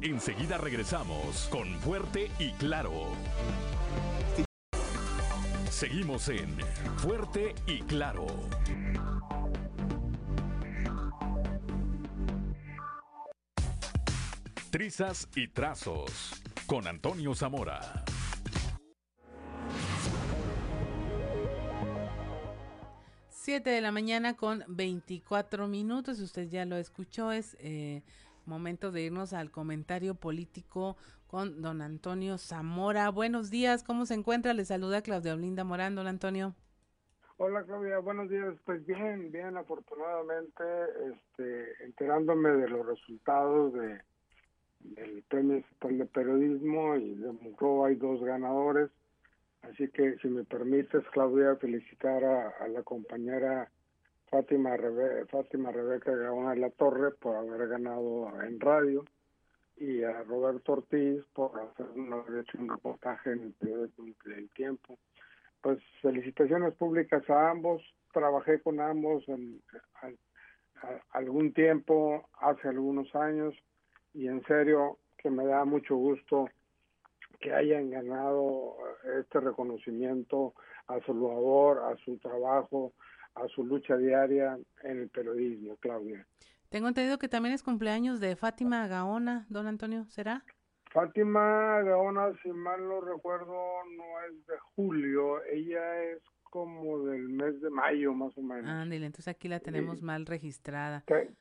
Enseguida 0.00 0.58
regresamos 0.58 1.48
con 1.50 1.66
Fuerte 1.80 2.30
y 2.38 2.52
Claro. 2.52 3.08
Seguimos 5.68 6.28
en 6.28 6.56
Fuerte 6.98 7.56
y 7.66 7.80
Claro. 7.80 8.28
Trizas 14.70 15.28
y 15.34 15.48
Trazos 15.48 16.40
con 16.66 16.86
Antonio 16.86 17.34
Zamora. 17.34 18.04
Siete 23.48 23.70
de 23.70 23.80
la 23.80 23.92
mañana 23.92 24.36
con 24.36 24.62
24 24.68 25.68
minutos, 25.68 26.20
usted 26.20 26.50
ya 26.50 26.66
lo 26.66 26.76
escuchó, 26.76 27.32
es 27.32 27.56
eh, 27.60 28.02
momento 28.44 28.92
de 28.92 29.00
irnos 29.00 29.32
al 29.32 29.50
comentario 29.50 30.14
político 30.14 30.98
con 31.28 31.62
don 31.62 31.80
Antonio 31.80 32.36
Zamora. 32.36 33.08
Buenos 33.08 33.48
días, 33.48 33.82
¿cómo 33.82 34.04
se 34.04 34.12
encuentra? 34.12 34.52
Le 34.52 34.66
saluda 34.66 35.00
Claudia 35.00 35.32
Olinda 35.32 35.64
Morán, 35.64 35.94
don 35.94 36.08
Antonio. 36.08 36.54
Hola 37.38 37.64
Claudia, 37.64 38.00
buenos 38.00 38.28
días. 38.28 38.54
Pues 38.66 38.84
bien, 38.84 39.32
bien, 39.32 39.56
afortunadamente, 39.56 40.64
este, 41.10 41.84
enterándome 41.86 42.50
de 42.50 42.68
los 42.68 42.84
resultados 42.84 43.72
de 43.72 43.98
del 44.80 45.22
Premio 45.22 45.64
de 45.82 46.04
Periodismo 46.04 46.96
y 46.96 47.14
de 47.14 47.32
Mucro 47.32 47.86
hay 47.86 47.94
dos 47.94 48.22
ganadores. 48.22 48.90
Así 49.62 49.88
que 49.88 50.16
si 50.18 50.28
me 50.28 50.44
permites, 50.44 51.04
Claudia, 51.12 51.56
felicitar 51.56 52.24
a 52.24 52.68
la 52.68 52.82
compañera 52.82 53.70
Fátima, 54.30 54.76
Fátima 55.30 55.72
Rebeca 55.72 56.14
Gaona 56.14 56.50
de 56.50 56.60
la 56.60 56.70
Torre 56.70 57.12
por 57.12 57.36
haber 57.36 57.68
ganado 57.68 58.30
en 58.42 58.60
radio 58.60 59.04
y 59.76 60.02
a 60.02 60.22
Roberto 60.24 60.72
Ortiz 60.72 61.24
por 61.32 61.58
hacer 61.58 61.86
un 61.94 62.68
reportaje 62.68 63.32
en 63.32 63.42
el 63.44 63.52
periódico 63.54 64.02
del 64.24 64.50
tiempo. 64.50 64.98
Pues 65.62 65.78
felicitaciones 66.02 66.74
públicas 66.74 67.28
a 67.30 67.50
ambos. 67.50 67.82
Trabajé 68.12 68.60
con 68.60 68.80
ambos 68.80 69.26
en, 69.28 69.62
algún 71.12 71.52
tiempo, 71.52 72.28
hace 72.38 72.68
algunos 72.68 73.14
años, 73.14 73.54
y 74.14 74.28
en 74.28 74.42
serio 74.44 74.98
que 75.16 75.30
me 75.30 75.44
da 75.44 75.64
mucho 75.64 75.96
gusto 75.96 76.48
que 77.40 77.52
hayan 77.52 77.90
ganado 77.90 78.76
este 79.18 79.40
reconocimiento 79.40 80.54
a 80.86 81.00
su 81.00 81.14
labor, 81.14 81.82
a 81.84 81.96
su 82.04 82.18
trabajo, 82.18 82.92
a 83.34 83.46
su 83.48 83.64
lucha 83.64 83.96
diaria 83.96 84.58
en 84.82 84.98
el 85.00 85.08
periodismo, 85.08 85.76
Claudia. 85.76 86.26
Tengo 86.68 86.88
entendido 86.88 87.18
que 87.18 87.28
también 87.28 87.54
es 87.54 87.62
cumpleaños 87.62 88.20
de 88.20 88.36
Fátima 88.36 88.86
Gaona, 88.88 89.46
don 89.48 89.66
Antonio, 89.66 90.04
¿será? 90.08 90.44
Fátima 90.90 91.82
Gaona, 91.82 92.32
si 92.42 92.50
mal 92.50 92.86
no 92.86 93.00
recuerdo, 93.00 93.54
no 93.96 94.20
es 94.28 94.46
de 94.46 94.58
julio, 94.74 95.42
ella 95.44 96.02
es 96.04 96.22
como 96.50 97.04
del 97.04 97.28
mes 97.28 97.60
de 97.60 97.70
mayo 97.70 98.12
más 98.12 98.36
o 98.36 98.42
menos. 98.42 98.66
Ándale, 98.66 99.06
entonces 99.06 99.28
aquí 99.28 99.48
la 99.48 99.60
tenemos 99.60 100.02
mal 100.02 100.26
registrada. 100.26 101.04
Te, 101.06 101.34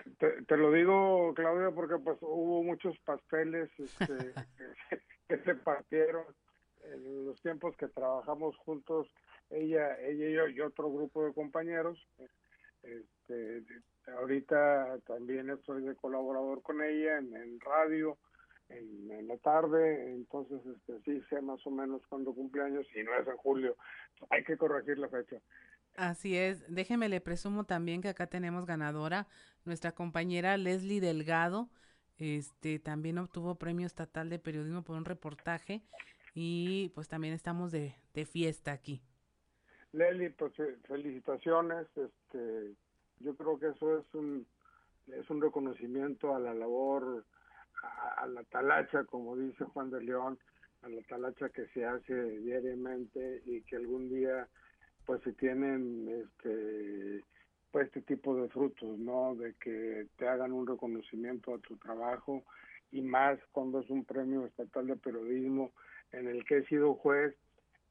te, 0.43 0.57
lo 0.57 0.71
digo, 0.71 1.33
Claudia, 1.35 1.71
porque 1.71 1.97
pues 1.97 2.17
hubo 2.21 2.63
muchos 2.63 2.97
pasteles 2.99 3.69
este, 3.77 4.33
que 5.27 5.37
se 5.39 5.55
partieron 5.55 6.25
en 6.83 7.25
los 7.25 7.41
tiempos 7.41 7.75
que 7.77 7.87
trabajamos 7.87 8.55
juntos 8.57 9.07
ella, 9.49 9.99
ella 10.01 10.29
y 10.29 10.33
yo 10.33 10.47
y 10.47 10.61
otro 10.61 10.91
grupo 10.91 11.25
de 11.25 11.33
compañeros. 11.33 11.99
Este, 12.83 13.63
ahorita 14.17 14.99
también 15.05 15.49
estoy 15.49 15.83
de 15.83 15.95
colaborador 15.95 16.61
con 16.61 16.81
ella 16.81 17.17
en, 17.17 17.59
radio, 17.59 18.17
en, 18.69 19.27
la 19.27 19.37
tarde, 19.37 20.13
entonces 20.13 20.61
este, 20.65 21.01
sí 21.03 21.21
sé 21.29 21.41
más 21.41 21.65
o 21.65 21.71
menos 21.71 22.01
cuándo 22.07 22.33
cumpleaños 22.33 22.85
y 22.95 23.03
no 23.03 23.13
es 23.15 23.27
en 23.27 23.37
julio. 23.37 23.75
Hay 24.29 24.43
que 24.43 24.57
corregir 24.57 24.97
la 24.97 25.09
fecha. 25.09 25.37
Así 25.95 26.37
es, 26.37 26.63
déjeme 26.73 27.09
le 27.09 27.21
presumo 27.21 27.65
también 27.65 28.01
que 28.01 28.09
acá 28.09 28.27
tenemos 28.27 28.65
ganadora, 28.65 29.27
nuestra 29.65 29.93
compañera 29.93 30.55
Leslie 30.55 31.01
Delgado, 31.01 31.69
este 32.17 32.79
también 32.79 33.17
obtuvo 33.17 33.55
premio 33.55 33.85
estatal 33.85 34.29
de 34.29 34.39
periodismo 34.39 34.83
por 34.83 34.95
un 34.95 35.05
reportaje 35.05 35.81
y 36.33 36.89
pues 36.95 37.07
también 37.07 37.33
estamos 37.33 37.71
de, 37.71 37.95
de 38.13 38.25
fiesta 38.25 38.71
aquí. 38.71 39.01
Leli, 39.91 40.29
pues 40.29 40.53
felicitaciones. 40.87 41.87
Este, 41.95 42.75
yo 43.19 43.35
creo 43.35 43.59
que 43.59 43.69
eso 43.69 43.97
es 43.97 44.13
un 44.13 44.45
es 45.07 45.29
un 45.29 45.41
reconocimiento 45.41 46.35
a 46.35 46.39
la 46.39 46.53
labor, 46.53 47.25
a, 47.81 48.27
la 48.27 48.43
talacha, 48.45 49.03
como 49.05 49.35
dice 49.35 49.65
Juan 49.65 49.89
de 49.89 50.01
León, 50.01 50.37
a 50.81 50.89
la 50.89 51.01
talacha 51.03 51.49
que 51.49 51.67
se 51.67 51.85
hace 51.85 52.39
diariamente 52.39 53.41
y 53.45 53.61
que 53.61 53.75
algún 53.75 54.09
día 54.09 54.47
pues 55.05 55.21
se 55.23 55.33
tienen 55.33 56.07
este 56.23 57.23
pues 57.71 57.87
este 57.87 58.01
tipo 58.01 58.35
de 58.35 58.49
frutos, 58.49 58.97
¿no? 58.97 59.35
De 59.35 59.53
que 59.55 60.07
te 60.17 60.27
hagan 60.27 60.51
un 60.51 60.65
reconocimiento 60.65 61.53
a 61.53 61.59
tu 61.59 61.77
trabajo 61.77 62.43
y 62.91 63.01
más 63.01 63.39
cuando 63.51 63.79
es 63.79 63.89
un 63.89 64.05
premio 64.05 64.45
estatal 64.45 64.87
de 64.87 64.95
periodismo 64.95 65.71
en 66.11 66.27
el 66.27 66.45
que 66.45 66.57
he 66.57 66.65
sido 66.65 66.95
juez 66.95 67.35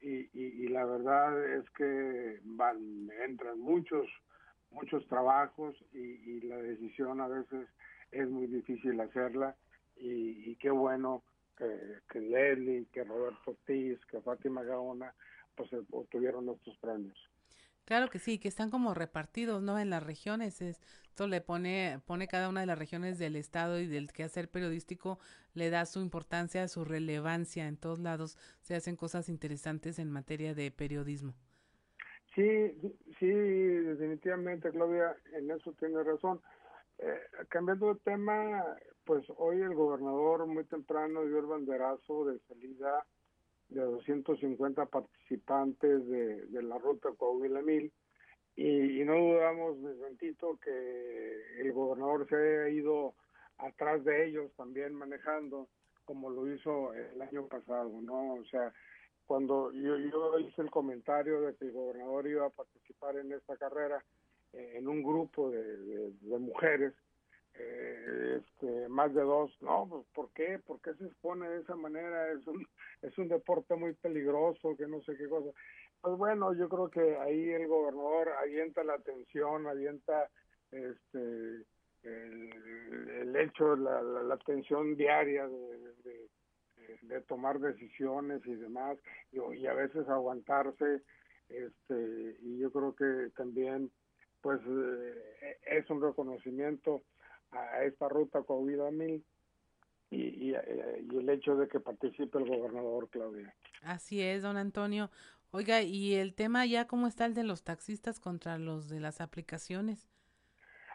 y, 0.01 0.29
y, 0.33 0.67
la 0.67 0.85
verdad 0.85 1.55
es 1.55 1.67
que 1.71 2.39
van, 2.43 3.09
entran 3.25 3.59
muchos, 3.59 4.07
muchos 4.69 5.07
trabajos 5.07 5.75
y, 5.91 6.41
la 6.41 6.57
decisión 6.57 7.19
a 7.19 7.27
veces 7.27 7.67
es 8.11 8.29
muy 8.29 8.47
difícil 8.47 8.99
hacerla 9.01 9.55
y, 9.99 10.55
qué 10.57 10.69
bueno 10.69 11.23
que, 11.57 11.65
que 12.09 12.19
Leslie, 12.19 12.87
que 12.91 13.03
Roberto 13.03 13.51
Ortiz, 13.51 13.99
que 14.05 14.21
Fátima 14.21 14.63
Gaona, 14.63 15.13
pues 15.55 15.69
obtuvieron 15.91 16.49
estos 16.49 16.77
premios. 16.77 17.17
Claro 17.87 18.09
que 18.09 18.19
sí, 18.19 18.37
que 18.37 18.49
están 18.49 18.69
como 18.69 18.93
repartidos, 18.93 19.61
¿no? 19.61 19.79
En 19.79 19.89
las 19.89 20.03
regiones. 20.03 20.61
Esto 20.61 21.25
le 21.25 21.39
pone, 21.39 22.01
pone 22.05 22.27
cada 22.27 22.49
una 22.49 22.59
de 22.59 22.67
las 22.67 22.77
regiones 22.77 23.17
del 23.17 23.37
Estado 23.37 23.79
y 23.79 23.87
del 23.87 24.11
quehacer 24.11 24.49
periodístico, 24.49 25.19
le 25.53 25.69
da 25.69 25.85
su 25.85 26.01
importancia, 26.01 26.67
su 26.67 26.83
relevancia. 26.83 27.65
En 27.65 27.77
todos 27.77 27.99
lados 27.99 28.37
se 28.59 28.75
hacen 28.75 28.97
cosas 28.97 29.29
interesantes 29.29 29.99
en 29.99 30.11
materia 30.11 30.53
de 30.53 30.69
periodismo. 30.69 31.33
Sí, 32.35 32.73
sí, 33.19 33.25
definitivamente, 33.25 34.69
Claudia, 34.69 35.15
en 35.33 35.49
eso 35.49 35.71
tiene 35.79 36.03
razón. 36.03 36.41
Eh, 36.99 37.21
cambiando 37.49 37.93
de 37.93 37.99
tema, 37.99 38.75
pues 39.05 39.23
hoy 39.37 39.61
el 39.61 39.75
gobernador 39.75 40.47
muy 40.47 40.65
temprano 40.65 41.25
dio 41.25 41.39
el 41.39 41.45
banderazo 41.45 42.25
de 42.25 42.39
salida 42.47 43.05
de 43.69 43.81
250 43.81 44.85
participantes 44.87 46.07
de, 46.07 46.61
la 46.63 46.77
ruta 46.79 47.09
Coahuila 47.15 47.61
Mil 47.61 47.91
y, 48.55 49.03
no 49.03 49.15
dudamos 49.15 49.81
de 49.83 49.97
sentido 49.99 50.57
que 50.57 51.61
el 51.61 51.71
gobernador 51.71 52.27
se 52.27 52.35
haya 52.35 52.69
ido 52.69 53.13
atrás 53.57 54.03
de 54.03 54.27
ellos 54.27 54.51
también 54.55 54.93
manejando 54.95 55.67
como 56.05 56.29
lo 56.29 56.51
hizo 56.51 56.93
el 56.93 57.21
año 57.21 57.47
pasado, 57.47 57.91
¿no? 58.01 58.35
O 58.35 58.45
sea, 58.45 58.73
cuando 59.25 59.71
yo, 59.73 59.97
yo 59.97 60.39
hice 60.39 60.61
el 60.61 60.71
comentario 60.71 61.41
de 61.41 61.55
que 61.55 61.65
el 61.65 61.73
gobernador 61.73 62.27
iba 62.27 62.45
a 62.47 62.49
participar 62.49 63.17
en 63.17 63.33
esta 63.33 63.57
carrera 63.57 64.03
en 64.57 64.87
un 64.87 65.03
grupo 65.03 65.49
de, 65.51 66.11
mujeres, 66.39 66.93
eh, 67.55 68.41
este, 68.41 68.89
más 68.89 69.13
de 69.13 69.21
dos, 69.21 69.51
no, 69.61 69.87
pues 69.89 70.05
¿por 70.13 70.29
qué? 70.33 70.59
¿Por 70.59 70.79
qué 70.81 70.93
se 70.95 71.05
expone 71.05 71.49
de 71.49 71.61
esa 71.61 71.75
manera? 71.75 72.31
Es 72.31 72.45
un, 72.47 72.65
es 73.01 73.17
un 73.17 73.27
deporte 73.27 73.75
muy 73.75 73.93
peligroso, 73.93 74.75
que 74.77 74.87
no 74.87 75.01
sé 75.01 75.15
qué 75.17 75.27
cosa. 75.27 75.51
Pues 76.01 76.17
bueno, 76.17 76.53
yo 76.53 76.69
creo 76.69 76.89
que 76.89 77.17
ahí 77.17 77.49
el 77.49 77.67
gobernador 77.67 78.29
avienta 78.41 78.83
la 78.83 78.95
atención, 78.95 79.67
avienta 79.67 80.29
este 80.71 81.65
el, 82.03 83.35
hecho, 83.35 83.75
la, 83.75 84.01
la, 84.01 84.33
atención 84.35 84.95
diaria 84.95 85.47
de, 85.47 86.29
de, 87.01 87.21
tomar 87.21 87.59
decisiones 87.59 88.41
y 88.45 88.55
demás, 88.55 88.97
y, 89.31 89.39
y, 89.55 89.67
a 89.67 89.73
veces 89.73 90.07
aguantarse, 90.07 91.01
este 91.49 92.37
y 92.41 92.59
yo 92.59 92.71
creo 92.71 92.95
que 92.95 93.31
también 93.35 93.91
pues 94.41 94.59
eh, 94.67 95.57
es 95.65 95.89
un 95.89 96.01
reconocimiento 96.01 97.03
a 97.51 97.83
esta 97.83 98.09
ruta 98.09 98.43
COVID 98.43 98.91
mil 98.91 99.25
y, 100.09 100.17
y, 100.17 100.51
y, 100.51 101.17
el 101.17 101.29
hecho 101.29 101.55
de 101.55 101.67
que 101.67 101.79
participe 101.79 102.37
el 102.37 102.45
gobernador 102.47 103.09
Claudia. 103.09 103.53
Así 103.83 104.21
es, 104.21 104.41
don 104.43 104.57
Antonio. 104.57 105.09
Oiga, 105.51 105.81
¿y 105.81 106.15
el 106.15 106.33
tema 106.33 106.65
ya 106.65 106.87
cómo 106.87 107.07
está 107.07 107.25
el 107.25 107.33
de 107.33 107.43
los 107.43 107.63
taxistas 107.63 108.19
contra 108.19 108.57
los 108.57 108.89
de 108.89 108.99
las 108.99 109.21
aplicaciones? 109.21 110.09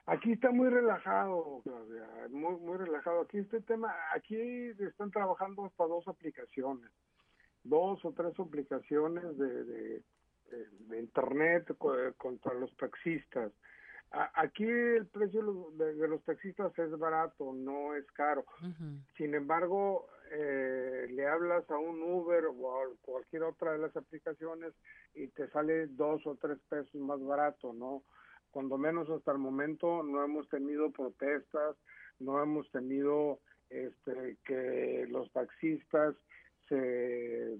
Aquí 0.07 0.33
está 0.33 0.51
muy 0.51 0.69
relajado, 0.69 1.61
Claudia, 1.63 2.07
muy, 2.31 2.57
muy 2.57 2.77
relajado. 2.77 3.21
Aquí 3.23 3.39
este 3.39 3.61
tema, 3.61 3.95
aquí 4.15 4.37
están 4.81 5.11
trabajando 5.11 5.65
hasta 5.65 5.85
dos 5.85 6.07
aplicaciones. 6.09 6.91
dos 7.65 8.05
o 8.05 8.13
tres 8.13 8.39
aplicaciones 8.39 9.39
de, 9.39 9.65
de, 9.65 10.03
internet 10.99 11.67
contra 12.17 12.55
los 12.55 12.75
taxistas. 12.77 13.53
aquí 14.35 14.65
el 14.65 15.07
precio 15.07 15.71
de, 15.75 16.09
los 16.09 16.23
taxistas 16.25 16.77
es 16.79 16.91
barato, 16.99 17.53
no 17.53 17.95
es 17.95 18.11
caro. 18.13 18.45
Sin 19.17 19.35
embargo, 19.35 20.07
eh, 20.31 21.09
le 21.11 21.27
hablas 21.27 21.69
a 21.71 21.77
un 21.77 22.03
Uber 22.03 22.45
o 22.47 22.83
a 22.83 22.87
cualquier 23.03 23.43
otra 23.43 23.73
de 23.73 23.79
las 23.79 23.97
aplicaciones 23.97 24.73
y 25.15 25.29
te 25.29 25.49
sale 25.51 25.89
dos 25.89 26.27
o 26.27 26.37
tres 26.37 26.59
pesos 26.69 26.95
más 26.95 27.23
barato, 27.23 27.73
¿no? 27.73 28.03
Cuando 28.51 28.77
menos 28.79 29.09
hasta 29.11 29.33
el 29.33 29.39
momento 29.39 30.03
no 30.03 30.25
hemos 30.25 30.49
tenido 30.49 30.91
protestas, 30.91 31.77
no 32.19 32.43
hemos 32.43 32.71
tenido 32.71 33.41
este, 33.71 34.37
que 34.45 35.07
los 35.09 35.31
taxistas 35.33 36.15
se, 36.69 37.59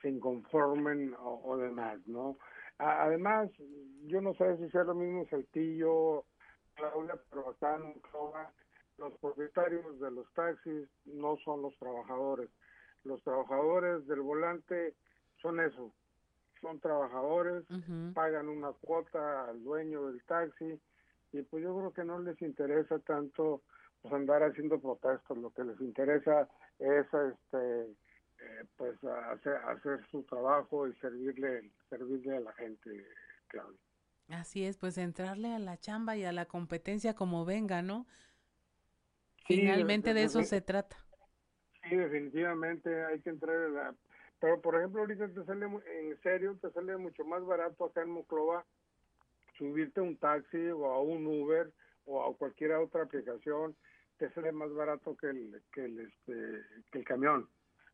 se 0.00 0.08
inconformen 0.08 1.14
o, 1.18 1.56
demás, 1.56 1.98
¿no? 2.06 2.36
además, 2.78 3.50
yo 4.04 4.20
no 4.20 4.34
sé 4.34 4.56
si 4.58 4.70
sea 4.70 4.84
lo 4.84 4.94
mismo 4.94 5.26
Saltillo, 5.28 6.24
Claudia, 6.74 7.18
pero 7.28 7.50
acá 7.50 7.74
en 7.76 7.94
los 8.98 9.18
propietarios 9.18 9.98
de 9.98 10.10
los 10.10 10.32
taxis 10.34 10.88
no 11.04 11.36
son 11.44 11.62
los 11.62 11.76
trabajadores. 11.78 12.50
Los 13.04 13.22
trabajadores 13.22 14.06
del 14.06 14.20
volante 14.20 14.94
son 15.40 15.60
eso, 15.60 15.92
son 16.60 16.80
trabajadores, 16.80 17.64
pagan 18.14 18.48
una 18.48 18.72
cuota 18.72 19.48
al 19.48 19.62
dueño 19.62 20.06
del 20.06 20.22
taxi 20.24 20.80
y 21.32 21.42
pues 21.42 21.62
yo 21.62 21.76
creo 21.76 21.92
que 21.92 22.04
no 22.04 22.18
les 22.20 22.40
interesa 22.42 22.98
tanto 23.00 23.62
pues 24.02 24.14
andar 24.14 24.42
haciendo 24.42 24.80
protestas, 24.80 25.36
lo 25.36 25.50
que 25.50 25.64
les 25.64 25.80
interesa 25.80 26.48
es 26.78 27.06
este 27.06 27.96
eh, 28.40 28.64
pues 28.76 29.02
hacer, 29.04 29.56
hacer 29.56 30.06
su 30.10 30.22
trabajo 30.24 30.86
y 30.86 30.94
servirle 30.94 31.70
servirle 31.88 32.36
a 32.36 32.40
la 32.40 32.52
gente, 32.54 33.06
Claudia. 33.48 33.80
Así 34.28 34.64
es, 34.64 34.76
pues 34.76 34.98
entrarle 34.98 35.54
a 35.54 35.58
la 35.58 35.78
chamba 35.78 36.16
y 36.16 36.24
a 36.24 36.32
la 36.32 36.44
competencia 36.44 37.14
como 37.14 37.44
venga, 37.44 37.80
¿no? 37.82 38.06
Finalmente 39.46 40.12
de, 40.12 40.24
eso 40.24 40.42
se 40.42 40.60
trata. 40.60 40.96
Sí, 41.88 41.96
definitivamente 41.96 43.04
hay 43.06 43.20
que 43.20 43.30
entrar 43.30 43.56
en 43.64 43.74
la... 43.74 43.94
Pero, 44.40 44.60
por 44.60 44.76
ejemplo, 44.76 45.00
ahorita 45.00 45.28
te 45.28 45.44
sale, 45.44 45.64
en 45.66 46.20
serio, 46.22 46.58
te 46.60 46.70
sale 46.70 46.96
mucho 46.98 47.24
más 47.24 47.44
barato 47.44 47.86
acá 47.86 48.02
en 48.02 48.10
Moclova 48.10 48.64
subirte 49.58 50.00
a 50.00 50.04
un 50.04 50.16
taxi 50.16 50.68
o 50.68 50.86
a 50.86 51.00
un 51.00 51.26
Uber 51.26 51.72
o 52.06 52.24
a 52.24 52.36
cualquier 52.36 52.72
otra 52.72 53.02
aplicación, 53.02 53.76
te 54.16 54.30
sale 54.30 54.52
más 54.52 54.72
barato 54.72 55.16
que 55.16 55.28
el, 55.28 55.62
que 55.72 55.84
el, 55.84 56.00
este, 56.00 56.62
que 56.90 56.98
el 56.98 57.04
camión, 57.04 57.48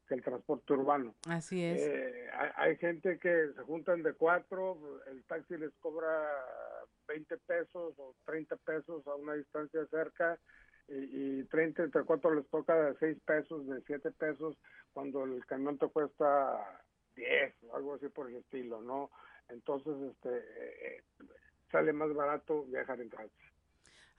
que 0.06 0.14
el 0.14 0.22
transporte 0.22 0.72
urbano. 0.72 1.14
Así 1.28 1.64
es. 1.64 1.80
Eh, 1.80 2.30
hay, 2.32 2.50
hay, 2.56 2.76
gente 2.76 3.18
que 3.18 3.52
se 3.54 3.62
juntan 3.62 4.02
de 4.02 4.12
cuatro, 4.14 4.78
el 5.06 5.24
taxi 5.24 5.56
les 5.56 5.72
cobra 5.80 6.08
20 7.08 7.36
pesos 7.38 7.94
o 7.98 8.14
30 8.26 8.56
pesos 8.56 9.06
a 9.06 9.14
una 9.14 9.34
distancia 9.34 9.86
cerca 9.86 10.38
y, 10.88 11.40
y 11.40 11.44
30 11.44 11.84
entre 11.84 12.04
cuatro 12.04 12.34
les 12.34 12.46
toca 12.48 12.74
de 12.74 12.94
6 12.98 13.18
pesos, 13.24 13.66
de 13.66 13.80
7 13.86 14.10
pesos, 14.12 14.56
cuando 14.92 15.24
el 15.24 15.44
camión 15.46 15.78
te 15.78 15.88
cuesta 15.88 16.82
10 17.16 17.54
o 17.68 17.76
algo 17.76 17.94
así 17.94 18.08
por 18.08 18.28
el 18.28 18.36
estilo, 18.36 18.80
¿no? 18.80 19.10
Entonces, 19.48 19.94
este, 20.10 20.38
eh, 20.38 21.02
sale 21.70 21.92
más 21.92 22.12
barato 22.14 22.64
viajar 22.64 23.00
en 23.00 23.10
taxi. 23.10 23.53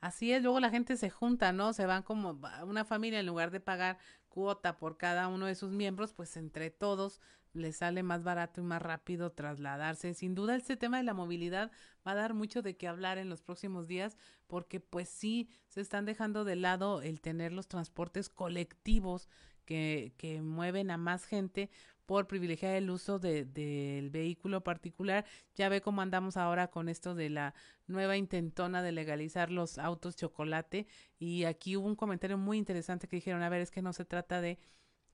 Así 0.01 0.31
es, 0.31 0.43
luego 0.43 0.59
la 0.59 0.69
gente 0.69 0.97
se 0.97 1.09
junta, 1.09 1.51
¿no? 1.51 1.73
Se 1.73 1.85
van 1.85 2.03
como 2.03 2.39
una 2.65 2.85
familia 2.85 3.19
en 3.19 3.25
lugar 3.25 3.51
de 3.51 3.59
pagar 3.59 3.97
cuota 4.29 4.77
por 4.77 4.97
cada 4.97 5.27
uno 5.27 5.45
de 5.45 5.55
sus 5.55 5.71
miembros, 5.71 6.13
pues 6.13 6.37
entre 6.37 6.69
todos 6.69 7.21
les 7.55 7.77
sale 7.77 8.03
más 8.03 8.23
barato 8.23 8.61
y 8.61 8.63
más 8.63 8.81
rápido 8.81 9.31
trasladarse. 9.31 10.13
Sin 10.13 10.35
duda 10.35 10.55
este 10.55 10.75
tema 10.75 10.97
de 10.97 11.03
la 11.03 11.13
movilidad 11.13 11.71
va 12.05 12.11
a 12.11 12.15
dar 12.15 12.33
mucho 12.33 12.61
de 12.61 12.75
qué 12.75 12.87
hablar 12.87 13.17
en 13.17 13.29
los 13.29 13.41
próximos 13.41 13.87
días 13.87 14.17
porque 14.47 14.79
pues 14.79 15.09
sí 15.09 15.49
se 15.67 15.81
están 15.81 16.05
dejando 16.05 16.43
de 16.43 16.57
lado 16.57 17.01
el 17.01 17.21
tener 17.21 17.53
los 17.53 17.67
transportes 17.67 18.29
colectivos 18.29 19.29
que, 19.63 20.13
que 20.17 20.41
mueven 20.41 20.91
a 20.91 20.97
más 20.97 21.25
gente 21.25 21.69
por 22.05 22.27
privilegiar 22.27 22.75
el 22.75 22.89
uso 22.89 23.19
del 23.19 23.53
de, 23.53 24.09
vehículo 24.11 24.61
particular. 24.61 25.25
Ya 25.55 25.69
ve 25.69 25.81
cómo 25.81 26.01
andamos 26.01 26.37
ahora 26.37 26.67
con 26.67 26.89
esto 26.89 27.15
de 27.15 27.29
la 27.29 27.53
nueva 27.87 28.17
intentona 28.17 28.81
de 28.81 28.91
legalizar 28.91 29.51
los 29.51 29.77
autos 29.77 30.15
chocolate. 30.15 30.87
Y 31.19 31.45
aquí 31.45 31.75
hubo 31.77 31.87
un 31.87 31.95
comentario 31.95 32.37
muy 32.37 32.57
interesante 32.57 33.07
que 33.07 33.17
dijeron, 33.17 33.41
a 33.41 33.49
ver, 33.49 33.61
es 33.61 33.71
que 33.71 33.81
no 33.81 33.93
se 33.93 34.05
trata 34.05 34.41
de 34.41 34.59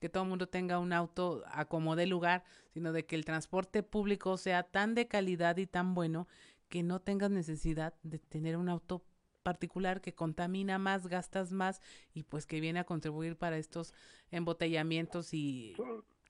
que 0.00 0.08
todo 0.08 0.24
el 0.24 0.28
mundo 0.28 0.48
tenga 0.48 0.78
un 0.78 0.92
auto 0.92 1.44
a 1.46 1.66
como 1.66 1.94
de 1.94 2.06
lugar, 2.06 2.42
sino 2.74 2.92
de 2.92 3.06
que 3.06 3.14
el 3.14 3.24
transporte 3.24 3.82
público 3.82 4.36
sea 4.36 4.64
tan 4.64 4.94
de 4.94 5.06
calidad 5.06 5.56
y 5.58 5.66
tan 5.66 5.94
bueno 5.94 6.26
que 6.68 6.82
no 6.82 7.00
tengas 7.00 7.30
necesidad 7.30 7.94
de 8.02 8.18
tener 8.18 8.56
un 8.56 8.68
auto 8.68 9.04
particular 9.42 10.00
que 10.00 10.14
contamina 10.14 10.78
más, 10.78 11.06
gastas 11.06 11.52
más 11.52 11.80
y 12.14 12.22
pues 12.22 12.46
que 12.46 12.60
viene 12.60 12.80
a 12.80 12.84
contribuir 12.84 13.36
para 13.36 13.58
estos 13.58 13.92
embotellamientos 14.30 15.34
y 15.34 15.74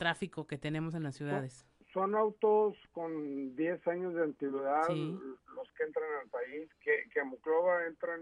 tráfico 0.03 0.49
que 0.49 0.59
tenemos 0.59 0.95
en 0.97 1.05
las 1.05 1.15
ciudades. 1.15 1.65
Son, 1.93 2.15
autos 2.17 2.77
con 2.91 3.55
10 3.55 3.87
años 3.87 4.15
de 4.15 4.23
antigüedad 4.23 4.89
los 4.89 5.73
que 5.77 5.85
entran 5.85 6.09
al 6.23 6.29
país, 6.29 6.69
que, 6.81 7.09
que 7.13 7.21
a 7.21 7.25
Muclova 7.25 7.87
entran 7.87 8.21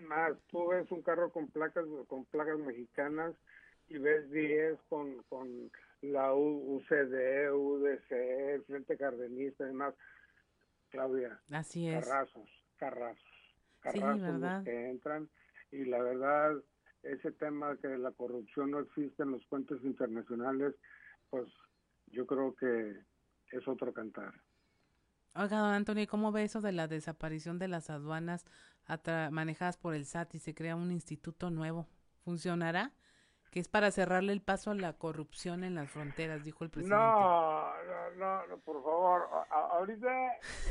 más. 0.00 0.36
Tú 0.48 0.68
ves 0.68 0.88
un 0.92 1.02
carro 1.02 1.32
con 1.32 1.48
placas 1.48 1.84
con 2.06 2.24
placas 2.26 2.58
mexicanas 2.58 3.34
y 3.88 3.98
ves 3.98 4.30
10 4.30 4.78
con, 4.88 5.22
con 5.24 5.72
la 6.02 6.32
UCD, 6.34 7.52
UDC, 7.52 8.64
Frente 8.66 8.96
Cardenista 8.96 9.64
y 9.64 9.68
demás. 9.68 9.94
Claudia. 10.90 11.40
Así 11.50 11.88
es. 11.88 12.06
Carrazos, 12.06 12.48
carrazos. 12.76 13.56
Carrazos 13.80 14.64
que 14.64 14.90
entran. 14.90 15.28
Y 15.72 15.84
la 15.84 16.02
verdad, 16.02 16.62
ese 17.02 17.32
tema 17.32 17.76
que 17.76 17.88
la 17.88 18.12
corrupción 18.12 18.72
no 18.72 18.80
existe 18.80 19.22
en 19.22 19.32
los 19.32 19.44
puentes 19.46 19.82
internacionales, 19.84 20.74
pues 21.30 21.46
yo 22.08 22.26
creo 22.26 22.54
que 22.54 22.96
es 23.52 23.68
otro 23.68 23.92
cantar. 23.92 24.32
Oiga, 25.34 25.58
don 25.60 25.72
Antonio, 25.72 26.06
¿cómo 26.08 26.32
ve 26.32 26.44
eso 26.44 26.60
de 26.60 26.72
la 26.72 26.88
desaparición 26.88 27.58
de 27.58 27.68
las 27.68 27.88
aduanas 27.88 28.44
manejadas 29.30 29.76
por 29.76 29.94
el 29.94 30.04
SAT 30.04 30.34
y 30.34 30.38
se 30.40 30.54
crea 30.54 30.74
un 30.74 30.90
instituto 30.90 31.50
nuevo? 31.50 31.86
¿Funcionará? 32.24 32.92
Que 33.50 33.58
es 33.58 33.68
para 33.68 33.90
cerrarle 33.90 34.32
el 34.32 34.40
paso 34.40 34.70
a 34.70 34.74
la 34.74 34.92
corrupción 34.92 35.64
en 35.64 35.74
las 35.74 35.90
fronteras, 35.90 36.44
dijo 36.44 36.62
el 36.64 36.70
presidente. 36.70 36.96
No, 36.96 37.72
no, 38.16 38.46
no, 38.46 38.58
por 38.58 38.82
favor. 38.82 39.28
ahorita, 39.50 40.08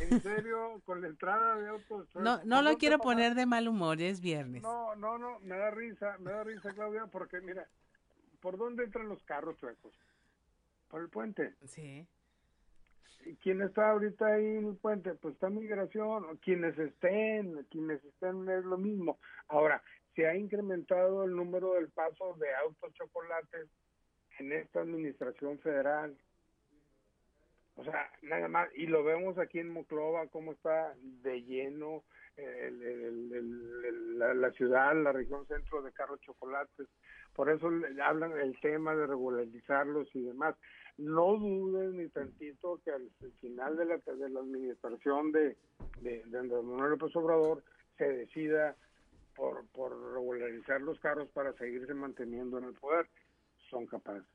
en 0.02 0.22
serio, 0.22 0.82
con 0.86 1.02
la 1.02 1.08
entrada 1.08 1.58
de 1.58 1.70
autos. 1.70 2.08
No, 2.16 2.42
no 2.46 2.62
lo 2.62 2.78
quiero 2.78 3.00
poner 3.00 3.36
de 3.36 3.46
mal 3.46 3.68
humor, 3.68 4.02
es 4.02 4.22
viernes. 4.22 4.64
No, 4.64 4.96
no, 4.96 5.18
no, 5.18 5.40
me 5.42 5.58
da 5.58 5.72
risa, 5.72 6.18
me 6.20 6.32
da 6.32 6.44
risa, 6.44 6.74
Claudia, 6.74 7.06
porque 7.08 7.42
mira, 7.42 7.68
¿por 8.40 8.58
dónde 8.58 8.86
entran 8.86 9.10
los 9.10 9.22
carros 9.24 9.58
chuecos? 9.58 9.94
Por 10.88 11.02
el 11.02 11.10
puente. 11.10 11.56
Sí. 11.66 12.08
¿Quién 13.42 13.62
está 13.62 13.90
ahorita 13.92 14.26
ahí 14.26 14.46
en 14.46 14.68
el 14.68 14.76
puente? 14.78 15.14
Pues 15.16 15.34
está 15.34 15.50
migración, 15.50 16.38
quienes 16.38 16.80
estén, 16.80 17.66
quienes 17.70 18.04
estén 18.06 18.48
es 18.50 18.64
lo 18.64 18.78
mismo. 18.78 19.20
Ahora, 19.50 19.84
se 20.16 20.28
ha 20.28 20.36
incrementado 20.36 21.24
el 21.24 21.36
número 21.36 21.74
del 21.74 21.90
paso 21.90 22.36
de 22.40 22.54
autos 22.56 22.94
chocolates 22.94 23.68
en 24.40 24.52
esta 24.52 24.82
administración 24.82 25.60
federal. 25.60 26.18
O 27.76 27.84
sea, 27.84 28.12
nada 28.24 28.48
más, 28.48 28.70
y 28.76 28.88
lo 28.88 29.04
vemos 29.04 29.38
aquí 29.38 29.60
en 29.60 29.70
Moclova, 29.70 30.28
cómo 30.28 30.52
está 30.52 30.94
de 31.24 31.42
lleno 31.44 32.04
la, 34.36 34.52
ciudad, 34.52 34.96
la 34.96 35.12
región 35.12 35.46
centro 35.48 35.82
de 35.82 35.92
carros 35.92 36.20
chocolates. 36.22 36.88
Por 37.34 37.50
eso 37.50 37.70
hablan 38.04 38.38
el 38.38 38.60
tema 38.60 38.96
de 38.96 39.08
regularizarlos 39.08 40.14
y 40.14 40.22
demás. 40.22 40.56
No 40.98 41.38
duden 41.38 41.98
ni 41.98 42.10
tantito 42.10 42.82
que 42.84 42.92
al 42.92 43.10
final 43.40 43.78
de 43.78 43.86
la, 43.86 43.98
de 43.98 44.30
la 44.30 44.40
administración 44.42 45.32
de, 45.32 45.56
de, 46.02 46.24
de 46.26 46.38
Andrés 46.38 46.64
Manuel 46.64 46.92
López 46.92 47.16
Obrador 47.16 47.64
se 47.98 48.10
decida 48.10 48.76
por, 49.40 49.66
por 49.68 50.14
regularizar 50.14 50.82
los 50.82 51.00
carros 51.00 51.30
para 51.30 51.54
seguirse 51.54 51.94
manteniendo 51.94 52.58
en 52.58 52.66
el 52.66 52.74
poder, 52.74 53.08
son 53.70 53.88
capaces. 53.88 54.28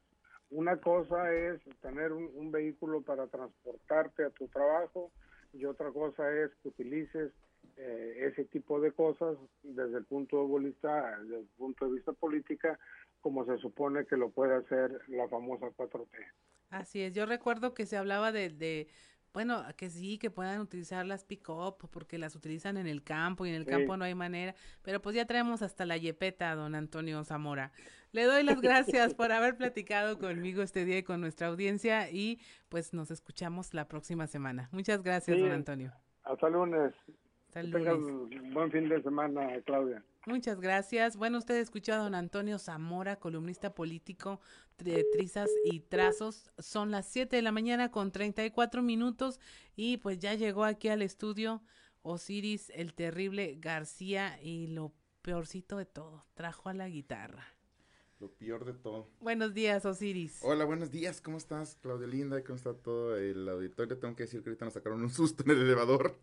Una 0.50 0.78
cosa 0.78 1.30
es 1.30 1.60
tener 1.82 2.12
un, 2.12 2.50
vehículo 2.50 3.02
para 3.02 3.26
transportarte 3.26 4.24
a 4.24 4.30
tu 4.30 4.48
trabajo 4.48 5.10
y 5.52 5.66
otra 5.66 5.90
cosa 5.90 6.32
es 6.32 6.50
que 6.62 6.68
utilices 6.68 7.32
eh, 7.76 8.30
ese 8.30 8.44
tipo 8.46 8.80
de 8.80 8.92
cosas 8.92 9.36
desde 9.62 9.98
el 9.98 10.04
punto 10.04 10.48
de 10.48 10.64
vista 10.64 11.18
desde 11.20 11.40
el 11.40 11.46
punto 11.58 11.86
de 11.86 11.92
vista 11.92 12.12
política 12.12 12.78
como 13.20 13.44
se 13.44 13.58
supone 13.58 14.06
que 14.06 14.16
lo 14.16 14.30
puede 14.30 14.54
hacer 14.54 15.00
la 15.08 15.28
famosa 15.28 15.66
4T. 15.76 16.06
Así 16.70 17.02
es, 17.02 17.12
yo 17.12 17.26
recuerdo 17.26 17.74
que 17.74 17.86
se 17.86 17.96
hablaba 17.96 18.32
de, 18.32 18.50
de 18.50 18.88
bueno, 19.34 19.64
que 19.76 19.90
sí, 19.90 20.16
que 20.16 20.30
puedan 20.30 20.60
utilizar 20.60 21.04
las 21.04 21.24
pick-up, 21.24 21.76
porque 21.90 22.18
las 22.18 22.36
utilizan 22.36 22.76
en 22.76 22.86
el 22.86 23.02
campo 23.02 23.44
y 23.44 23.48
en 23.48 23.56
el 23.56 23.66
campo 23.66 23.96
no 23.96 24.04
hay 24.04 24.14
manera. 24.14 24.54
Pero 24.82 25.02
pues 25.02 25.16
ya 25.16 25.26
traemos 25.26 25.60
hasta 25.60 25.84
la 25.84 25.96
yepeta, 25.96 26.54
don 26.54 26.76
Antonio 26.76 27.22
Zamora. 27.24 27.72
Le 28.12 28.24
doy 28.24 28.44
las 28.44 28.60
gracias 28.60 29.12
por 29.14 29.32
haber 29.32 29.56
platicado 29.56 30.20
conmigo 30.20 30.62
este 30.62 30.84
día 30.84 30.98
y 30.98 31.02
con 31.02 31.20
nuestra 31.20 31.48
audiencia 31.48 32.08
y 32.10 32.38
pues 32.68 32.94
nos 32.94 33.10
escuchamos 33.10 33.74
la 33.74 33.88
próxima 33.88 34.28
semana. 34.28 34.68
Muchas 34.70 35.02
gracias, 35.02 35.36
don 35.36 35.50
Antonio. 35.50 35.92
Hasta 36.22 36.48
lunes. 36.48 36.94
Hasta 37.48 37.62
lunes. 37.64 38.52
buen 38.52 38.70
fin 38.70 38.88
de 38.88 39.02
semana, 39.02 39.60
Claudia. 39.66 40.00
Muchas 40.26 40.58
gracias. 40.58 41.16
Bueno, 41.16 41.36
usted 41.36 41.56
escuchó 41.56 41.92
a 41.92 41.98
don 41.98 42.14
Antonio 42.14 42.58
Zamora, 42.58 43.16
columnista 43.16 43.74
político 43.74 44.40
de 44.78 45.04
Trizas 45.12 45.50
y 45.64 45.80
Trazos. 45.80 46.50
Son 46.58 46.90
las 46.90 47.06
7 47.08 47.36
de 47.36 47.42
la 47.42 47.52
mañana 47.52 47.90
con 47.90 48.10
34 48.10 48.80
minutos 48.82 49.38
y 49.76 49.98
pues 49.98 50.18
ya 50.18 50.32
llegó 50.32 50.64
aquí 50.64 50.88
al 50.88 51.02
estudio 51.02 51.62
Osiris, 52.00 52.70
el 52.74 52.94
terrible 52.94 53.58
García 53.60 54.40
y 54.42 54.68
lo 54.68 54.94
peorcito 55.20 55.76
de 55.76 55.84
todo, 55.84 56.24
trajo 56.32 56.70
a 56.70 56.74
la 56.74 56.88
guitarra. 56.88 57.44
Lo 58.18 58.30
peor 58.30 58.64
de 58.64 58.72
todo. 58.72 59.10
Buenos 59.20 59.52
días, 59.52 59.84
Osiris. 59.84 60.38
Hola, 60.42 60.64
buenos 60.64 60.90
días. 60.90 61.20
¿Cómo 61.20 61.36
estás, 61.36 61.76
Claudia 61.82 62.06
Linda? 62.06 62.42
¿Cómo 62.42 62.56
está 62.56 62.72
todo 62.72 63.16
el 63.18 63.46
auditorio? 63.46 63.98
Tengo 63.98 64.16
que 64.16 64.22
decir 64.22 64.42
que 64.42 64.48
ahorita 64.48 64.64
nos 64.64 64.74
sacaron 64.74 65.02
un 65.02 65.10
susto 65.10 65.44
en 65.44 65.50
el 65.50 65.62
elevador. 65.62 66.18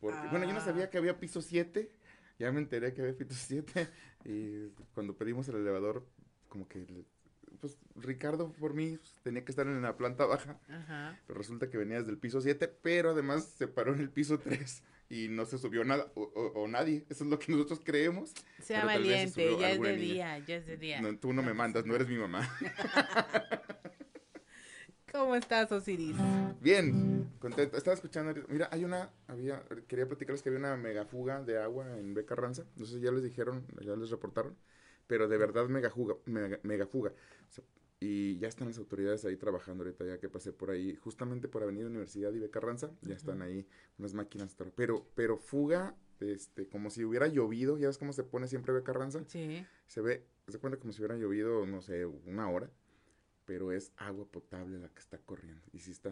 Porque, 0.00 0.28
bueno, 0.30 0.46
yo 0.46 0.52
no 0.52 0.60
sabía 0.60 0.90
que 0.90 0.98
había 0.98 1.18
piso 1.18 1.40
7 1.40 1.90
ya 2.38 2.52
me 2.52 2.60
enteré 2.60 2.94
que 2.94 3.02
había 3.02 3.16
piso 3.16 3.34
7 3.34 3.88
y 4.24 4.68
cuando 4.94 5.16
pedimos 5.16 5.48
el 5.48 5.56
elevador, 5.56 6.06
como 6.48 6.68
que, 6.68 6.86
pues 7.60 7.76
Ricardo 7.96 8.52
por 8.52 8.74
mí 8.74 8.96
pues, 8.96 9.12
tenía 9.22 9.44
que 9.44 9.52
estar 9.52 9.66
en 9.66 9.82
la 9.82 9.96
planta 9.96 10.24
baja, 10.26 10.60
pero 11.26 11.38
resulta 11.38 11.68
que 11.68 11.78
venía 11.78 11.98
desde 11.98 12.12
el 12.12 12.18
piso 12.18 12.40
7, 12.40 12.68
pero 12.82 13.10
además 13.10 13.44
se 13.56 13.68
paró 13.68 13.94
en 13.94 14.00
el 14.00 14.10
piso 14.10 14.38
3 14.38 14.82
y 15.10 15.28
no 15.28 15.46
se 15.46 15.58
subió 15.58 15.84
nada 15.84 16.12
o, 16.14 16.66
nadie, 16.68 17.04
eso 17.08 17.24
es 17.24 17.30
lo 17.30 17.38
que 17.38 17.52
nosotros 17.52 17.80
creemos. 17.82 18.32
Sea 18.62 18.84
valiente, 18.84 19.56
ya 19.58 19.72
es 19.72 19.80
de 19.80 19.96
día, 19.96 20.38
ya 20.38 20.56
es 20.56 20.66
de 20.66 20.76
día. 20.76 21.00
No, 21.00 21.16
tú 21.18 21.32
no 21.32 21.42
me 21.42 21.54
mandas, 21.54 21.86
no 21.86 21.94
eres 21.94 22.08
mi 22.08 22.18
mamá. 22.18 22.48
¿Cómo 25.12 25.34
estás, 25.34 25.72
Osiris? 25.72 26.16
Bien, 26.60 27.30
contento. 27.38 27.76
Estaba 27.76 27.94
escuchando, 27.94 28.34
mira, 28.48 28.68
hay 28.70 28.84
una, 28.84 29.10
había, 29.26 29.62
quería 29.86 30.06
platicarles 30.06 30.42
que 30.42 30.50
había 30.50 30.58
una 30.58 30.76
megafuga 30.76 31.42
de 31.42 31.58
agua 31.58 31.98
en 31.98 32.14
Beca 32.14 32.34
Ranza. 32.34 32.64
No 32.76 32.84
sé 32.84 32.96
si 32.96 33.00
ya 33.00 33.10
les 33.10 33.22
dijeron, 33.22 33.64
ya 33.80 33.96
les 33.96 34.10
reportaron, 34.10 34.56
pero 35.06 35.28
de 35.28 35.38
verdad 35.38 35.66
megafuga, 35.68 36.16
megafuga. 36.62 37.12
y 38.00 38.38
ya 38.38 38.48
están 38.48 38.68
las 38.68 38.78
autoridades 38.78 39.24
ahí 39.24 39.36
trabajando 39.36 39.82
ahorita, 39.82 40.04
ya 40.04 40.18
que 40.18 40.28
pasé 40.28 40.52
por 40.52 40.70
ahí, 40.70 40.94
justamente 40.96 41.48
por 41.48 41.62
Avenida 41.62 41.86
Universidad 41.86 42.32
y 42.32 42.38
Beca 42.38 42.60
Ranza, 42.60 42.90
ya 43.02 43.14
están 43.14 43.42
ahí 43.42 43.66
unas 43.98 44.14
máquinas, 44.14 44.56
pero, 44.76 45.06
pero 45.14 45.38
fuga, 45.38 45.96
este, 46.20 46.68
como 46.68 46.90
si 46.90 47.04
hubiera 47.04 47.28
llovido, 47.28 47.78
ya 47.78 47.86
ves 47.86 47.98
cómo 47.98 48.12
se 48.12 48.24
pone 48.24 48.46
siempre 48.46 48.74
Beca 48.74 48.92
Ranza. 48.92 49.24
Sí. 49.26 49.64
Se 49.86 50.00
ve, 50.02 50.26
se 50.48 50.58
cuenta 50.58 50.78
como 50.78 50.92
si 50.92 51.00
hubiera 51.00 51.16
llovido, 51.16 51.66
no 51.66 51.80
sé, 51.80 52.04
una 52.04 52.50
hora 52.50 52.70
pero 53.48 53.72
es 53.72 53.92
agua 53.96 54.26
potable 54.26 54.78
la 54.78 54.90
que 54.90 54.98
está 54.98 55.16
corriendo. 55.16 55.62
Y 55.72 55.78
si 55.78 55.90
está, 55.90 56.10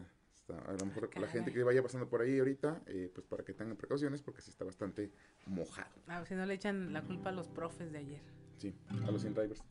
a 0.48 0.72
lo 0.72 0.86
mejor 0.86 1.10
la 1.20 1.28
gente 1.28 1.52
que 1.52 1.62
vaya 1.62 1.82
pasando 1.82 2.08
por 2.08 2.22
ahí 2.22 2.38
ahorita, 2.38 2.80
eh, 2.86 3.10
pues 3.14 3.26
para 3.26 3.44
que 3.44 3.52
tengan 3.52 3.76
precauciones, 3.76 4.22
porque 4.22 4.40
sí 4.40 4.48
está 4.48 4.64
bastante 4.64 5.12
mojado. 5.44 5.94
A 6.06 6.20
ver 6.20 6.26
si 6.26 6.34
no 6.34 6.46
le 6.46 6.54
echan 6.54 6.94
la 6.94 7.02
culpa 7.02 7.28
a 7.28 7.32
los 7.32 7.48
profes 7.48 7.92
de 7.92 7.98
ayer. 7.98 8.22
Sí, 8.56 8.74
a 8.88 9.10
los 9.10 9.22
drivers. 9.22 9.62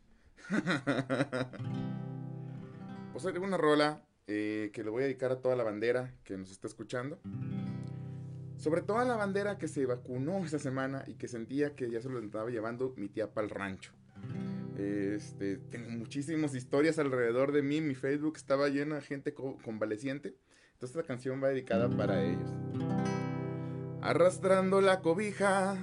pues 3.14 3.26
hay 3.26 3.36
una 3.36 3.58
rola 3.58 4.06
eh, 4.28 4.70
que 4.72 4.84
le 4.84 4.92
voy 4.92 5.02
a 5.02 5.06
dedicar 5.08 5.32
a 5.32 5.42
toda 5.42 5.56
la 5.56 5.64
bandera 5.64 6.14
que 6.24 6.38
nos 6.38 6.52
está 6.52 6.68
escuchando. 6.68 7.20
Sobre 8.58 8.84
todo 8.84 9.00
a 9.00 9.06
la 9.06 9.16
bandera 9.16 9.58
que 9.58 9.68
se 9.68 9.88
vacunó 9.88 10.46
esa 10.46 10.60
semana 10.60 11.04
y 11.08 11.16
que 11.16 11.28
sentía 11.28 11.76
que 11.76 11.90
ya 11.90 12.00
se 12.00 12.10
lo 12.10 12.20
estaba 12.20 12.52
llevando 12.52 12.94
mi 12.96 13.10
tía 13.10 13.34
para 13.34 13.46
el 13.46 13.50
rancho. 13.50 13.92
Este, 14.78 15.58
tengo 15.58 15.90
muchísimas 15.90 16.54
historias 16.54 17.00
alrededor 17.00 17.52
de 17.52 17.62
mí. 17.62 17.80
Mi 17.82 17.96
Facebook 17.96 18.36
estaba 18.36 18.68
lleno 18.68 18.96
de 18.96 19.02
gente 19.02 19.34
convaleciente. 19.34 20.36
Entonces 20.74 20.98
esta 20.98 21.08
canción 21.08 21.42
va 21.42 21.50
dedicada 21.50 21.90
para 21.90 22.22
ellos. 22.22 22.50
Arrastrando 24.02 24.82
la 24.82 25.00
cobija 25.02 25.78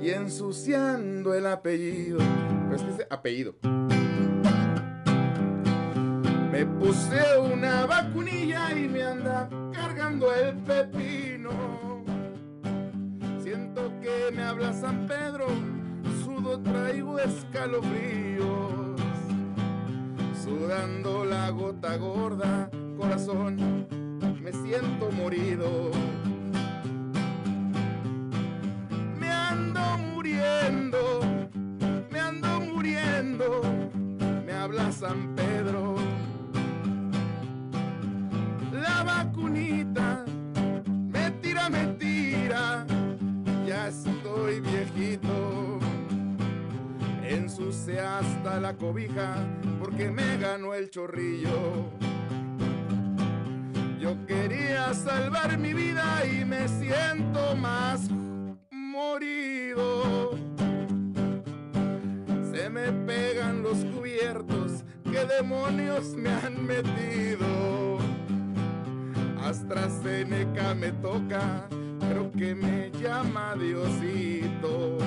y 0.00 0.10
ensuciando 0.10 1.34
el 1.34 1.46
apellido. 1.46 2.18
Pero 2.18 2.76
es 2.76 2.82
que 2.82 3.02
es 3.02 3.06
apellido. 3.10 3.54
Me 6.50 6.66
puse 6.66 7.38
una 7.38 7.86
vacunilla 7.86 8.76
y 8.76 8.88
me 8.88 9.02
anda 9.02 9.48
cargando 9.72 10.34
el 10.34 10.56
pepino. 10.58 12.04
Siento 13.42 13.92
que 14.00 14.34
me 14.34 14.42
habla 14.42 14.72
San 14.72 15.06
Pedro 15.06 15.46
traigo 16.62 17.18
escalofríos, 17.18 19.00
sudando 20.44 21.24
la 21.24 21.50
gota 21.50 21.96
gorda, 21.96 22.70
corazón, 22.98 23.86
me 24.40 24.52
siento 24.52 25.10
morido. 25.10 25.90
Me 29.18 29.30
ando 29.30 29.80
muriendo, 30.12 31.20
me 32.10 32.20
ando 32.20 32.60
muriendo, 32.60 33.62
me 34.46 34.52
habla 34.52 34.92
San 34.92 35.34
Pedro. 35.34 35.96
La 38.72 39.02
vacunita 39.02 39.83
ensuce 47.56 48.00
hasta 48.00 48.58
la 48.58 48.74
cobija 48.74 49.36
porque 49.78 50.10
me 50.10 50.38
ganó 50.38 50.74
el 50.74 50.90
chorrillo. 50.90 51.88
Yo 54.00 54.26
quería 54.26 54.92
salvar 54.92 55.56
mi 55.56 55.72
vida 55.72 56.24
y 56.26 56.44
me 56.44 56.66
siento 56.66 57.54
más 57.54 58.10
morido. 58.72 60.32
Se 62.52 62.68
me 62.68 62.90
pegan 63.06 63.62
los 63.62 63.84
cubiertos, 63.84 64.82
qué 65.04 65.24
demonios 65.24 66.16
me 66.16 66.30
han 66.30 66.66
metido. 66.66 67.98
AstraZeneca 69.40 70.74
me 70.74 70.90
toca, 70.90 71.68
pero 72.00 72.32
que 72.32 72.52
me 72.56 72.90
llama 73.00 73.54
Diosito. 73.54 74.98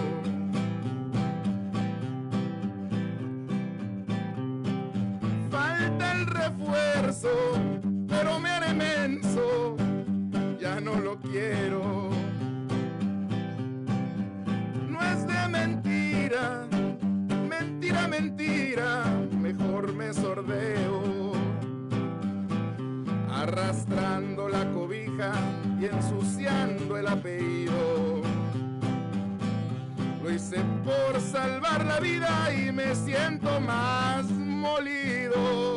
Refuerzo, 6.27 7.29
pero 8.07 8.39
me 8.39 8.49
haré 8.49 8.73
menso, 8.73 9.75
ya 10.59 10.79
no 10.79 10.95
lo 10.95 11.17
quiero. 11.19 12.09
No 14.89 15.01
es 15.01 15.27
de 15.27 15.47
mentira, 15.49 16.65
mentira, 17.49 18.07
mentira, 18.07 19.05
mejor 19.31 19.93
me 19.93 20.13
sordeo. 20.13 21.33
Arrastrando 23.31 24.49
la 24.49 24.69
cobija 24.71 25.31
y 25.79 25.85
ensuciando 25.85 26.97
el 26.97 27.07
apellido. 27.07 28.21
Lo 30.23 30.31
hice 30.31 30.57
por 30.83 31.21
salvar 31.21 31.85
la 31.85 31.99
vida 31.99 32.51
y 32.53 32.71
me 32.71 32.93
siento 32.95 33.61
más 33.61 34.25
molido 34.67 35.67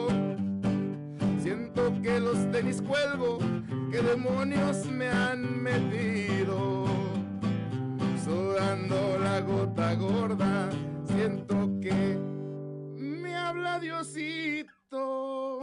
que 2.02 2.20
los 2.20 2.50
tenis 2.50 2.80
cuelgo, 2.82 3.38
que 3.90 4.00
demonios 4.00 4.86
me 4.86 5.08
han 5.08 5.62
metido. 5.62 6.86
Sudando 8.24 9.18
la 9.18 9.40
gota 9.40 9.94
gorda, 9.94 10.70
siento 11.06 11.68
que 11.80 12.16
me 12.96 13.34
habla 13.34 13.78
Diosito. 13.80 15.60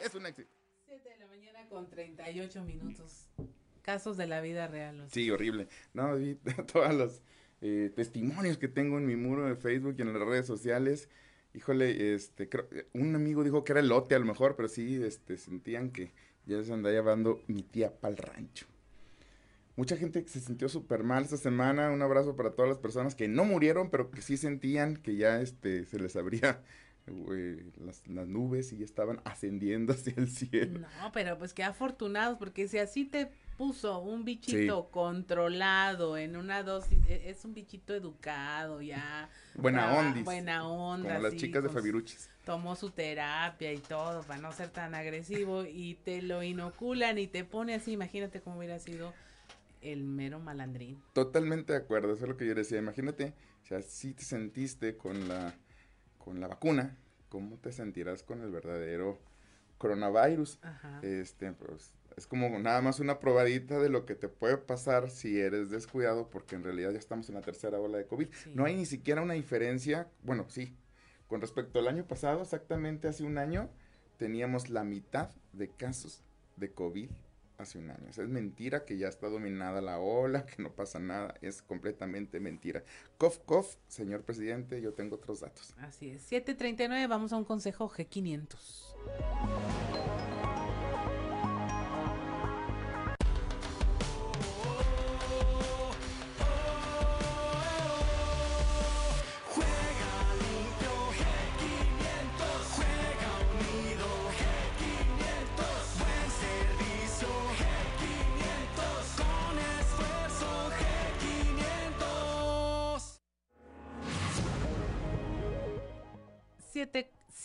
Es 0.00 0.14
un 0.14 0.26
éxito. 0.26 0.50
7 0.86 1.08
de 1.08 1.18
la 1.18 1.26
mañana 1.26 1.68
con 1.68 1.90
38 1.90 2.62
minutos. 2.62 3.25
Casos 3.86 4.16
de 4.16 4.26
la 4.26 4.40
vida 4.40 4.66
real. 4.66 5.06
Sí, 5.12 5.30
horrible. 5.30 5.68
No, 5.94 6.16
vi 6.16 6.34
todas 6.72 6.92
las 6.92 7.22
eh, 7.60 7.92
testimonios 7.94 8.58
que 8.58 8.66
tengo 8.66 8.98
en 8.98 9.06
mi 9.06 9.14
muro 9.14 9.46
de 9.46 9.54
Facebook 9.54 9.94
y 9.96 10.02
en 10.02 10.12
las 10.12 10.20
redes 10.20 10.44
sociales. 10.44 11.08
Híjole, 11.54 12.12
este, 12.12 12.50
un 12.94 13.14
amigo 13.14 13.44
dijo 13.44 13.62
que 13.62 13.74
era 13.74 13.80
el 13.80 13.86
lote 13.86 14.16
a 14.16 14.18
lo 14.18 14.24
mejor, 14.24 14.56
pero 14.56 14.66
sí, 14.66 15.00
este, 15.00 15.36
sentían 15.36 15.90
que 15.90 16.10
ya 16.46 16.64
se 16.64 16.72
andaba 16.72 16.92
llevando 16.92 17.40
mi 17.46 17.62
tía 17.62 17.94
pa'l 17.94 18.16
rancho. 18.16 18.66
mucha 19.76 19.96
gente 19.96 20.26
se 20.26 20.40
sintió 20.40 20.68
súper 20.68 21.04
mal 21.04 21.22
esta 21.22 21.36
semana. 21.36 21.92
Un 21.92 22.02
abrazo 22.02 22.34
para 22.34 22.50
todas 22.50 22.68
las 22.68 22.78
personas 22.78 23.14
que 23.14 23.28
no 23.28 23.44
murieron, 23.44 23.88
pero 23.90 24.10
que 24.10 24.20
sí 24.20 24.36
sentían 24.36 24.96
que 24.96 25.14
ya 25.14 25.40
este, 25.40 25.84
se 25.86 26.00
les 26.00 26.16
abría 26.16 26.60
las, 27.06 28.04
las, 28.08 28.26
nubes 28.26 28.72
y 28.72 28.82
estaban 28.82 29.20
ascendiendo 29.22 29.92
hacia 29.94 30.14
el 30.16 30.28
cielo. 30.28 30.80
No, 30.80 31.12
pero 31.12 31.38
pues 31.38 31.54
qué 31.54 31.62
afortunados, 31.62 32.36
porque 32.36 32.66
si 32.66 32.78
así 32.78 33.04
te 33.04 33.30
puso 33.56 33.98
un 34.00 34.24
bichito 34.24 34.88
controlado 34.90 36.16
en 36.16 36.36
una 36.36 36.62
dosis, 36.62 36.98
e, 37.08 37.30
es 37.30 37.44
un 37.44 37.54
bichito 37.54 37.94
educado 37.94 38.82
ya. 38.82 39.28
Buena 39.54 39.94
onda. 39.94 40.22
Buena 40.22 40.68
onda. 40.68 41.08
Como 41.08 41.22
las 41.22 41.36
chicas 41.36 41.62
de 41.62 41.68
Fabiruchis. 41.68 42.30
Tomó 42.44 42.76
su 42.76 42.90
terapia 42.90 43.72
y 43.72 43.78
todo 43.78 44.22
para 44.22 44.40
no 44.40 44.52
ser 44.52 44.68
tan 44.68 44.94
agresivo 44.94 45.64
y 45.64 45.94
te 46.04 46.22
lo 46.22 46.42
inoculan 46.42 47.18
y 47.18 47.26
te 47.26 47.44
pone 47.44 47.74
así, 47.74 47.92
imagínate 47.92 48.40
cómo 48.40 48.58
hubiera 48.58 48.78
sido 48.78 49.12
el 49.80 50.04
mero 50.04 50.38
malandrín. 50.38 51.02
Totalmente 51.12 51.72
de 51.72 51.80
acuerdo, 51.80 52.12
eso 52.12 52.24
es 52.24 52.28
lo 52.28 52.36
que 52.36 52.46
yo 52.46 52.54
decía, 52.54 52.78
imagínate, 52.78 53.34
o 53.62 53.66
sea, 53.66 53.82
si 53.82 54.14
te 54.14 54.22
sentiste 54.22 54.96
con 54.96 55.28
la 55.28 55.54
con 56.26 56.40
la 56.40 56.48
vacuna, 56.48 56.96
¿cómo 57.28 57.56
te 57.58 57.70
sentirás 57.70 58.24
con 58.24 58.42
el 58.42 58.50
verdadero 58.50 59.20
coronavirus? 59.78 60.58
Este, 61.02 61.52
pues, 61.52 61.92
es 62.16 62.26
como 62.26 62.48
nada 62.58 62.80
más 62.80 62.98
una 62.98 63.20
probadita 63.20 63.78
de 63.78 63.90
lo 63.90 64.06
que 64.06 64.14
te 64.14 64.28
puede 64.28 64.56
pasar 64.56 65.10
si 65.10 65.38
eres 65.38 65.70
descuidado, 65.70 66.30
porque 66.30 66.56
en 66.56 66.64
realidad 66.64 66.92
ya 66.92 66.98
estamos 66.98 67.28
en 67.28 67.34
la 67.34 67.42
tercera 67.42 67.78
ola 67.78 67.98
de 67.98 68.06
COVID. 68.06 68.28
No 68.54 68.64
hay 68.64 68.74
ni 68.74 68.86
siquiera 68.86 69.20
una 69.20 69.34
diferencia, 69.34 70.08
bueno, 70.22 70.46
sí, 70.48 70.74
con 71.28 71.42
respecto 71.42 71.78
al 71.78 71.88
año 71.88 72.06
pasado, 72.06 72.42
exactamente 72.42 73.08
hace 73.08 73.24
un 73.24 73.36
año, 73.36 73.68
teníamos 74.16 74.70
la 74.70 74.82
mitad 74.82 75.30
de 75.52 75.68
casos 75.68 76.22
de 76.56 76.72
COVID 76.72 77.10
hace 77.58 77.78
un 77.78 77.90
año. 77.90 78.08
es 78.08 78.18
mentira 78.18 78.84
que 78.84 78.96
ya 78.96 79.08
está 79.08 79.28
dominada 79.28 79.82
la 79.82 79.98
ola, 79.98 80.46
que 80.46 80.62
no 80.62 80.72
pasa 80.72 80.98
nada. 80.98 81.34
Es 81.42 81.62
completamente 81.62 82.40
mentira. 82.40 82.82
Cof, 83.18 83.38
cof, 83.44 83.76
señor 83.88 84.22
presidente, 84.22 84.80
yo 84.80 84.94
tengo 84.94 85.16
otros 85.16 85.40
datos. 85.40 85.74
Así 85.78 86.10
es. 86.10 86.22
739, 86.22 87.06
vamos 87.08 87.32
a 87.32 87.36
un 87.36 87.44
consejo 87.44 87.90
G500. 87.90 90.25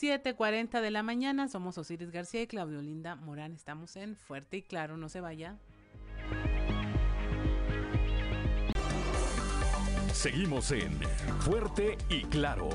7.40 0.02 0.82
de 0.82 0.90
la 0.90 1.04
mañana. 1.04 1.48
Somos 1.48 1.78
Osiris 1.78 2.10
García 2.10 2.42
y 2.42 2.48
Claudio 2.48 2.82
Linda 2.82 3.16
Morán. 3.16 3.54
Estamos 3.54 3.96
en 3.96 4.16
Fuerte 4.16 4.58
y 4.58 4.62
Claro. 4.64 4.98
No 4.98 5.10
se 5.10 5.22
vaya. 5.22 5.58
Seguimos 10.12 10.72
en 10.72 11.00
Fuerte 11.42 12.00
y 12.10 12.24
Claro. 12.24 12.70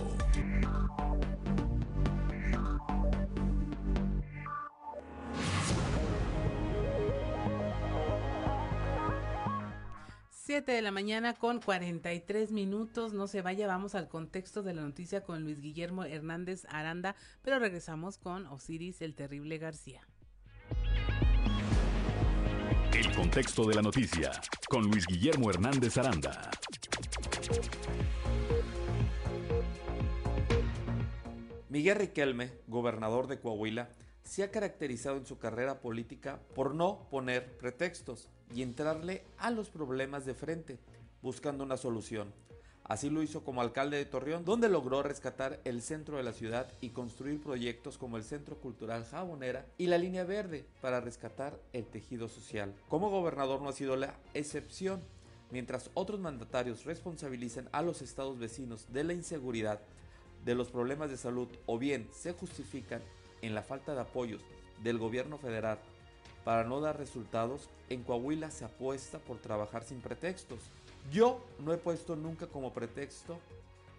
7 10.47 10.70
de 10.70 10.81
la 10.81 10.93
mañana 10.93 11.35
con 11.35 11.60
43 11.60 12.52
minutos. 12.52 13.12
No 13.12 13.27
se 13.27 13.43
vaya, 13.43 13.66
vamos 13.66 13.97
al 13.97 14.06
contexto 14.06 14.62
de 14.62 14.74
la 14.74 14.82
noticia 14.82 15.24
con 15.24 15.43
Luis 15.43 15.60
Guillermo 15.60 16.05
Hernández 16.05 16.66
Aranda, 16.68 17.16
pero 17.43 17.59
regresamos 17.59 18.16
con 18.16 18.47
Osiris 18.47 19.02
el 19.02 19.16
Terrible 19.16 19.59
García. 19.59 20.06
El 22.94 23.12
contexto 23.16 23.64
de 23.64 23.74
la 23.74 23.82
noticia 23.82 24.31
con 24.68 24.85
Luis 24.85 25.05
Guillermo 25.09 25.51
Hernández 25.51 25.98
Aranda. 25.98 26.48
Miguel 31.68 31.97
Riquelme, 31.97 32.52
gobernador 32.68 33.27
de 33.27 33.40
Coahuila, 33.40 33.89
se 34.23 34.44
ha 34.44 34.52
caracterizado 34.52 35.16
en 35.16 35.27
su 35.27 35.40
carrera 35.40 35.81
política 35.81 36.39
por 36.55 36.73
no 36.73 37.09
poner 37.10 37.59
pretextos 37.59 38.31
y 38.55 38.62
entrarle 38.62 39.23
a 39.39 39.51
los 39.51 39.68
problemas 39.70 40.24
de 40.24 40.35
frente, 40.35 40.78
buscando 41.23 41.64
una 41.64 41.77
solución. 41.77 42.32
Así 42.89 43.10
lo 43.10 43.23
hizo 43.23 43.43
como 43.43 43.62
alcalde 43.62 43.97
de 43.97 44.05
Torreón, 44.05 44.44
donde 44.44 44.68
logró 44.68 45.02
rescatar 45.02 45.60
el 45.64 45.82
centro 45.82 46.18
de 46.18 46.23
la 46.23 46.32
ciudad 46.32 46.70
y 46.81 46.90
construir 46.90 47.43
proyectos 47.43 47.98
como 47.98 48.16
el 48.16 48.23
Centro 48.23 48.60
Cultural 48.60 49.05
Jabonera 49.05 49.66
y 49.77 49.89
la 49.89 49.98
Línea 49.98 50.23
Verde 50.23 50.66
para 50.81 51.01
rescatar 51.01 51.59
el 51.73 51.85
tejido 51.86 52.28
social. 52.28 52.73
Como 52.89 53.10
gobernador 53.10 53.60
no 53.60 53.70
ha 53.70 53.73
sido 53.73 53.97
la 53.97 54.14
excepción. 54.35 55.02
Mientras 55.51 55.90
otros 55.94 56.20
mandatarios 56.20 56.85
responsabilizan 56.85 57.68
a 57.73 57.82
los 57.82 58.02
estados 58.02 58.39
vecinos 58.39 58.86
de 58.93 59.02
la 59.02 59.14
inseguridad, 59.14 59.81
de 60.44 60.55
los 60.55 60.70
problemas 60.70 61.10
de 61.10 61.16
salud 61.16 61.48
o 61.66 61.78
bien 61.78 62.09
se 62.12 62.32
justifican 62.35 63.02
en 63.43 63.55
la 63.56 63.62
falta 63.62 63.94
de 63.94 64.01
apoyos 64.01 64.43
del 64.85 64.98
gobierno 64.98 65.39
federal 65.39 65.81
para 66.47 66.62
no 66.62 66.81
dar 66.81 66.97
resultados, 66.97 67.68
en 67.89 68.05
Coahuila 68.05 68.52
se 68.52 68.64
apuesta 68.64 69.18
por 69.18 69.39
trabajar 69.39 69.82
sin 69.82 70.01
pretextos. 70.01 70.60
Yo 71.10 71.44
no 71.59 71.73
he 71.73 71.77
puesto 71.77 72.14
nunca 72.14 72.47
como 72.47 72.73
pretexto 72.73 73.40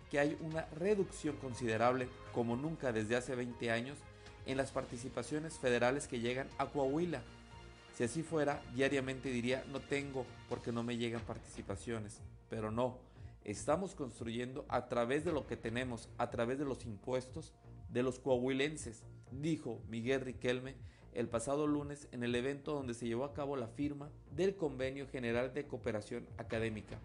que 0.10 0.18
hay 0.18 0.38
una 0.40 0.65
reducción 0.68 1.36
considerable, 1.36 2.07
como 2.32 2.56
nunca 2.56 2.94
desde 2.94 3.18
hace 3.18 3.36
20 3.36 3.69
años, 3.69 3.98
en 4.45 4.56
las 4.56 4.72
participaciones 4.72 5.56
federales 5.56 6.07
que 6.07 6.22
llegan 6.22 6.48
a 6.57 6.68
Coahuila. 6.68 7.22
Si 7.98 8.06
así 8.06 8.24
fuera, 8.24 8.61
diariamente 8.74 9.28
diría 9.28 9.65
no 9.69 9.82
tengo 9.82 10.26
porque 10.48 10.72
no 10.72 10.84
me 10.84 10.95
llegan 10.95 11.24
participaciones, 11.24 12.22
pero 12.49 12.72
no, 12.72 12.98
estamos 13.44 13.94
construyendo 13.94 14.64
a 14.69 14.88
través 14.88 15.26
de 15.26 15.34
lo 15.34 15.48
que 15.48 15.57
tenemos, 15.57 16.07
a 16.18 16.30
través 16.30 16.57
de 16.57 16.64
los 16.64 16.86
impuestos 16.86 17.52
de 17.90 18.03
los 18.03 18.19
coahuilenses, 18.19 19.03
dijo 19.34 19.82
Miguel 19.90 20.22
Riquelme 20.22 20.76
el 21.13 21.27
pasado 21.27 21.67
lunes 21.67 22.07
en 22.11 22.23
el 22.23 22.35
evento 22.35 22.73
donde 22.73 22.93
se 22.93 23.07
llevó 23.07 23.25
a 23.25 23.34
cabo 23.34 23.55
la 23.55 23.67
firma 23.67 24.09
del 24.35 24.55
Convenio 24.55 25.07
General 25.07 25.53
de 25.53 25.65
Cooperación 25.65 26.27
Académica. 26.38 26.99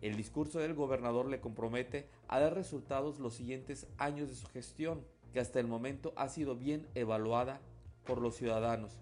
El 0.00 0.16
discurso 0.16 0.58
del 0.58 0.74
gobernador 0.74 1.26
le 1.26 1.40
compromete 1.40 2.08
a 2.28 2.40
dar 2.40 2.54
resultados 2.54 3.20
los 3.20 3.34
siguientes 3.34 3.86
años 3.98 4.28
de 4.28 4.34
su 4.34 4.48
gestión, 4.48 5.04
que 5.32 5.40
hasta 5.40 5.60
el 5.60 5.66
momento 5.66 6.12
ha 6.16 6.28
sido 6.28 6.56
bien 6.56 6.86
evaluada 6.94 7.60
por 8.04 8.20
los 8.20 8.34
ciudadanos, 8.36 9.00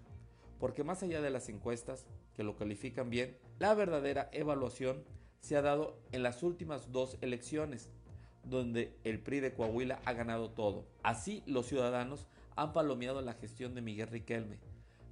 porque 0.59 0.83
más 0.83 1.01
allá 1.01 1.21
de 1.21 1.31
las 1.31 1.49
encuestas, 1.49 2.05
que 2.35 2.43
lo 2.43 2.55
califican 2.55 3.09
bien, 3.09 3.35
la 3.57 3.73
verdadera 3.73 4.29
evaluación 4.31 5.03
se 5.39 5.57
ha 5.57 5.61
dado 5.61 5.97
en 6.11 6.23
las 6.23 6.43
últimas 6.43 6.91
dos 6.91 7.17
elecciones, 7.21 7.89
donde 8.43 8.95
el 9.03 9.19
PRI 9.19 9.39
de 9.39 9.53
Coahuila 9.53 9.99
ha 10.05 10.13
ganado 10.13 10.51
todo. 10.51 10.85
Así 11.03 11.43
los 11.45 11.65
ciudadanos 11.65 12.27
han 12.55 12.73
palomeado 12.73 13.21
la 13.21 13.33
gestión 13.33 13.75
de 13.75 13.81
Miguel 13.81 14.07
Riquelme. 14.07 14.57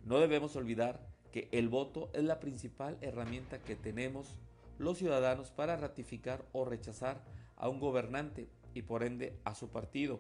No 0.06 0.20
debemos 0.20 0.56
olvidar 0.56 1.00
que 1.32 1.48
el 1.52 1.70
voto 1.70 2.10
es 2.14 2.24
la 2.24 2.40
principal 2.40 2.98
herramienta 3.02 3.60
que 3.60 3.76
tenemos 3.76 4.36
los 4.78 4.98
ciudadanos 4.98 5.52
para 5.52 5.78
ratificar 5.78 6.46
o 6.54 6.66
rechazar 6.66 7.22
a 7.58 7.70
un 7.70 7.80
gobernante 7.80 8.48
y 8.74 8.82
por 8.82 9.04
ende 9.04 9.38
a 9.44 9.56
su 9.56 9.70
partido. 9.70 10.20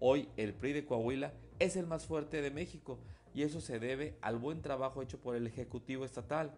Hoy 0.00 0.28
el 0.36 0.52
PRI 0.52 0.72
de 0.72 0.84
Coahuila 0.84 1.32
es 1.58 1.76
el 1.76 1.86
más 1.86 2.06
fuerte 2.06 2.42
de 2.42 2.50
México 2.50 2.98
y 3.34 3.42
eso 3.42 3.60
se 3.60 3.78
debe 3.78 4.16
al 4.20 4.36
buen 4.36 4.62
trabajo 4.62 5.02
hecho 5.02 5.18
por 5.18 5.34
el 5.34 5.46
Ejecutivo 5.46 6.04
Estatal 6.04 6.52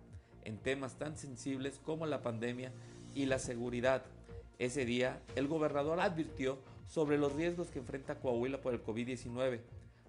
en 0.45 0.59
temas 0.59 0.99
tan 0.99 1.17
sensibles 1.17 1.81
como 1.85 2.07
la 2.07 2.23
pandemia 2.23 2.73
y 3.15 3.27
la 3.27 3.39
seguridad. 3.39 4.05
Ese 4.59 4.85
día 4.85 5.23
el 5.37 5.49
gobernador 5.49 6.01
advirtió 6.01 6.59
sobre 6.87 7.19
los 7.19 7.35
riesgos 7.35 7.71
que 7.71 7.79
enfrenta 7.79 8.21
Coahuila 8.21 8.61
por 8.61 8.75
el 8.75 8.83
COVID-19 8.83 9.61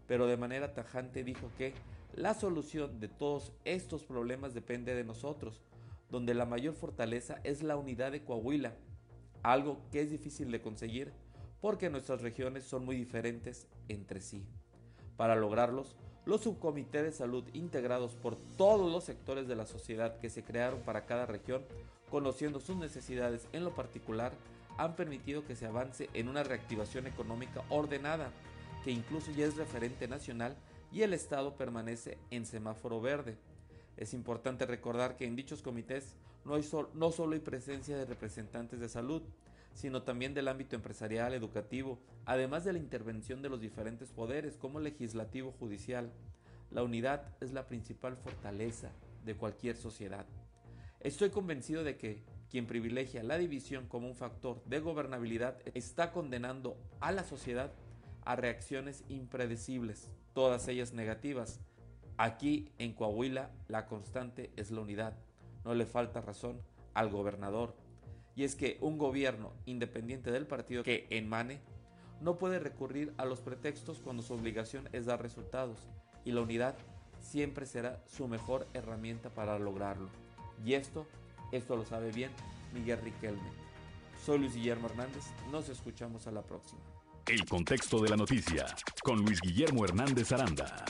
pero 0.07 0.27
de 0.27 0.37
manera 0.37 0.73
tajante 0.73 1.23
dijo 1.23 1.51
que 1.57 1.73
la 2.13 2.33
solución 2.33 2.99
de 2.99 3.07
todos 3.07 3.51
estos 3.65 4.03
problemas 4.03 4.53
depende 4.53 4.95
de 4.95 5.03
nosotros, 5.03 5.61
donde 6.09 6.33
la 6.33 6.45
mayor 6.45 6.73
fortaleza 6.73 7.39
es 7.43 7.61
la 7.61 7.75
unidad 7.75 8.11
de 8.11 8.23
Coahuila, 8.23 8.73
algo 9.43 9.81
que 9.91 10.01
es 10.01 10.09
difícil 10.09 10.51
de 10.51 10.61
conseguir 10.61 11.11
porque 11.61 11.89
nuestras 11.89 12.21
regiones 12.21 12.63
son 12.63 12.85
muy 12.85 12.95
diferentes 12.95 13.67
entre 13.87 14.21
sí. 14.21 14.45
Para 15.15 15.35
lograrlos, 15.35 15.95
los 16.25 16.41
subcomités 16.41 17.03
de 17.03 17.11
salud 17.11 17.43
integrados 17.53 18.13
por 18.15 18.35
todos 18.57 18.91
los 18.91 19.03
sectores 19.03 19.47
de 19.47 19.55
la 19.55 19.65
sociedad 19.65 20.19
que 20.19 20.29
se 20.29 20.43
crearon 20.43 20.81
para 20.81 21.05
cada 21.05 21.25
región, 21.25 21.63
conociendo 22.11 22.59
sus 22.59 22.77
necesidades 22.77 23.47
en 23.53 23.63
lo 23.63 23.73
particular, 23.73 24.33
han 24.77 24.95
permitido 24.95 25.45
que 25.45 25.55
se 25.55 25.65
avance 25.65 26.09
en 26.13 26.27
una 26.27 26.43
reactivación 26.43 27.07
económica 27.07 27.63
ordenada 27.69 28.31
incluso 28.91 29.31
ya 29.31 29.45
es 29.45 29.57
referente 29.57 30.07
nacional 30.07 30.55
y 30.91 31.01
el 31.01 31.13
estado 31.13 31.55
permanece 31.55 32.17
en 32.31 32.45
semáforo 32.45 33.01
verde. 33.01 33.37
Es 33.97 34.13
importante 34.13 34.65
recordar 34.65 35.17
que 35.17 35.25
en 35.25 35.35
dichos 35.35 35.61
comités 35.61 36.15
no, 36.45 36.55
no 36.93 37.11
solo 37.11 37.33
hay 37.33 37.39
presencia 37.39 37.97
de 37.97 38.05
representantes 38.05 38.79
de 38.79 38.89
salud, 38.89 39.21
sino 39.73 40.03
también 40.03 40.33
del 40.33 40.47
ámbito 40.47 40.75
empresarial, 40.75 41.33
educativo, 41.33 41.99
además 42.25 42.63
de 42.63 42.73
la 42.73 42.79
intervención 42.79 43.41
de 43.41 43.49
los 43.49 43.61
diferentes 43.61 44.09
poderes 44.09 44.57
como 44.57 44.79
legislativo, 44.79 45.51
judicial. 45.59 46.11
La 46.71 46.83
unidad 46.83 47.35
es 47.41 47.53
la 47.53 47.67
principal 47.67 48.17
fortaleza 48.17 48.91
de 49.23 49.35
cualquier 49.35 49.75
sociedad. 49.75 50.25
Estoy 50.99 51.29
convencido 51.29 51.83
de 51.83 51.97
que 51.97 52.23
quien 52.49 52.65
privilegia 52.65 53.23
la 53.23 53.37
división 53.37 53.87
como 53.87 54.07
un 54.07 54.15
factor 54.15 54.63
de 54.65 54.79
gobernabilidad 54.79 55.57
está 55.73 56.11
condenando 56.11 56.77
a 56.99 57.11
la 57.11 57.23
sociedad 57.23 57.71
a 58.27 58.35
reacciones 58.35 59.05
impredecibles, 59.07 60.09
todas 60.33 60.67
ellas 60.67 60.91
negativas. 60.91 61.61
Aquí 62.17 62.69
en 62.77 62.91
Coahuila 62.91 63.51
la 63.69 63.85
constante 63.85 64.51
es 64.57 64.69
la 64.69 64.81
unidad. 64.81 65.15
No 65.63 65.73
le 65.73 65.85
falta 65.85 66.19
razón 66.19 66.61
al 66.93 67.09
gobernador. 67.09 67.73
Y 68.35 68.43
es 68.43 68.55
que 68.55 68.77
un 68.81 68.97
gobierno 68.97 69.53
independiente 69.65 70.29
del 70.29 70.45
partido 70.45 70.83
que 70.83 71.07
emane 71.09 71.61
no 72.19 72.37
puede 72.37 72.59
recurrir 72.59 73.13
a 73.17 73.23
los 73.23 73.39
pretextos 73.39 73.99
cuando 73.99 74.23
su 74.23 74.33
obligación 74.33 74.89
es 74.91 75.05
dar 75.05 75.21
resultados. 75.21 75.87
Y 76.25 76.33
la 76.33 76.41
unidad 76.41 76.75
siempre 77.21 77.65
será 77.65 78.03
su 78.07 78.27
mejor 78.27 78.67
herramienta 78.73 79.29
para 79.29 79.57
lograrlo. 79.57 80.09
Y 80.65 80.73
esto, 80.73 81.07
esto 81.53 81.77
lo 81.77 81.85
sabe 81.85 82.11
bien 82.11 82.31
Miguel 82.73 82.99
Riquelme. 82.99 83.51
Soy 84.25 84.39
Luis 84.39 84.53
Guillermo 84.53 84.87
Hernández, 84.87 85.23
nos 85.49 85.69
escuchamos 85.69 86.27
a 86.27 86.31
la 86.31 86.41
próxima. 86.41 86.96
El 87.27 87.43
contexto 87.43 88.01
de 88.01 88.07
la 88.07 88.15
noticia 88.15 88.65
con 89.03 89.17
Luis 89.17 89.41
Guillermo 89.41 89.83
Hernández 89.83 90.31
Aranda. 90.31 90.85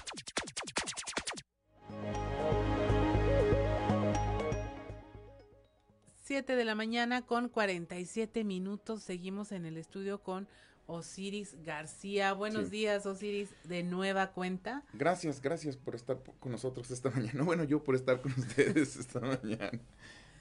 Siete 6.24 6.56
de 6.56 6.64
la 6.64 6.76
mañana 6.76 7.24
con 7.24 7.50
47 7.50 8.44
minutos. 8.44 9.02
Seguimos 9.02 9.52
en 9.52 9.66
el 9.66 9.78
estudio 9.78 10.22
con 10.22 10.48
Osiris 10.86 11.56
García. 11.64 12.34
Buenos 12.34 12.70
días, 12.70 13.08
Osiris, 13.08 13.50
de 13.64 13.82
nueva 13.82 14.28
cuenta. 14.34 14.84
Gracias, 14.94 15.42
gracias 15.42 15.76
por 15.76 15.96
estar 15.96 16.22
con 16.40 16.52
nosotros 16.52 16.92
esta 16.92 17.10
mañana. 17.10 17.44
Bueno, 17.46 17.64
yo 17.64 17.84
por 17.84 17.96
estar 17.96 18.22
con 18.22 18.32
ustedes 18.34 18.96
esta 18.96 19.20
mañana. 19.22 19.72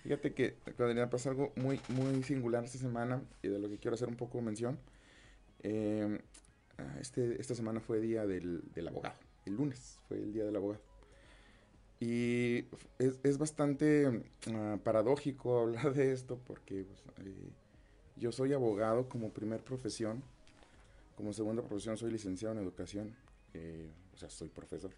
Fíjate 0.02 0.34
que, 0.34 0.58
Claudia, 0.76 1.08
pasa 1.08 1.30
algo 1.30 1.54
muy, 1.56 1.80
muy 1.88 2.22
singular 2.22 2.64
esta 2.64 2.76
semana 2.76 3.22
y 3.42 3.48
de 3.48 3.58
lo 3.58 3.70
que 3.70 3.78
quiero 3.78 3.94
hacer 3.94 4.08
un 4.08 4.16
poco 4.16 4.42
mención. 4.42 4.78
Em, 5.62 6.18
ah, 6.78 6.96
este, 7.00 7.40
esta 7.40 7.54
semana 7.54 7.80
fue 7.80 8.00
día 8.00 8.26
del, 8.26 8.62
del, 8.74 8.88
abogado. 8.88 9.16
El 9.44 9.54
lunes 9.54 9.98
fue 10.08 10.18
el 10.18 10.32
día 10.32 10.44
del 10.44 10.56
abogado. 10.56 10.82
Y 11.98 12.66
es, 12.98 13.18
es 13.22 13.38
bastante 13.38 14.08
uh, 14.08 14.78
paradójico 14.82 15.58
hablar 15.62 15.94
de 15.94 16.12
esto 16.12 16.38
porque 16.46 16.84
pues, 16.84 17.02
eh, 17.26 17.50
yo 18.16 18.32
soy 18.32 18.52
abogado 18.52 19.08
como 19.08 19.30
primer 19.30 19.62
profesión 19.62 20.22
como 21.16 21.32
segunda 21.32 21.62
profesión 21.62 21.96
soy 21.96 22.12
licenciado 22.12 22.54
en 22.54 22.62
educación, 22.62 23.16
eh, 23.54 23.90
o 24.14 24.18
sea, 24.18 24.28
soy 24.30 24.48
profesor. 24.48 24.92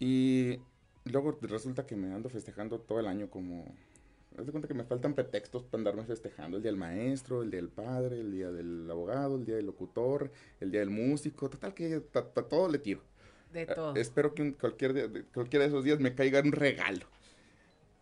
Y 0.00 0.58
luego 1.04 1.38
resulta 1.42 1.86
que 1.86 1.94
me 1.94 2.12
ando 2.12 2.28
festejando 2.28 2.80
todo 2.80 2.98
el 2.98 3.06
año 3.06 3.28
como... 3.28 3.64
Haz 4.36 4.46
de 4.46 4.52
cuenta 4.52 4.68
que 4.68 4.74
me 4.74 4.84
faltan 4.84 5.14
pretextos 5.14 5.64
para 5.64 5.80
andarme 5.80 6.04
festejando. 6.04 6.56
El 6.56 6.62
día 6.62 6.70
del 6.70 6.78
maestro, 6.78 7.42
el 7.42 7.50
día 7.50 7.60
del 7.60 7.70
padre, 7.70 8.20
el 8.20 8.30
día 8.30 8.50
del 8.50 8.88
abogado, 8.90 9.36
el 9.36 9.44
día 9.44 9.56
del 9.56 9.66
locutor, 9.66 10.30
el 10.60 10.70
día 10.70 10.80
del 10.80 10.90
músico. 10.90 11.48
Total 11.48 11.74
que 11.74 12.02
a, 12.14 12.22
todo 12.22 12.68
le 12.68 12.78
tiro. 12.78 13.00
De 13.52 13.62
eh, 13.62 13.66
todo. 13.66 13.96
espero 13.96 14.34
que 14.34 14.54
cualquier 14.54 15.24
cualquiera 15.32 15.64
de 15.64 15.70
esos 15.70 15.82
días 15.82 15.98
me 15.98 16.14
caiga 16.14 16.40
un 16.40 16.52
regalo. 16.52 17.06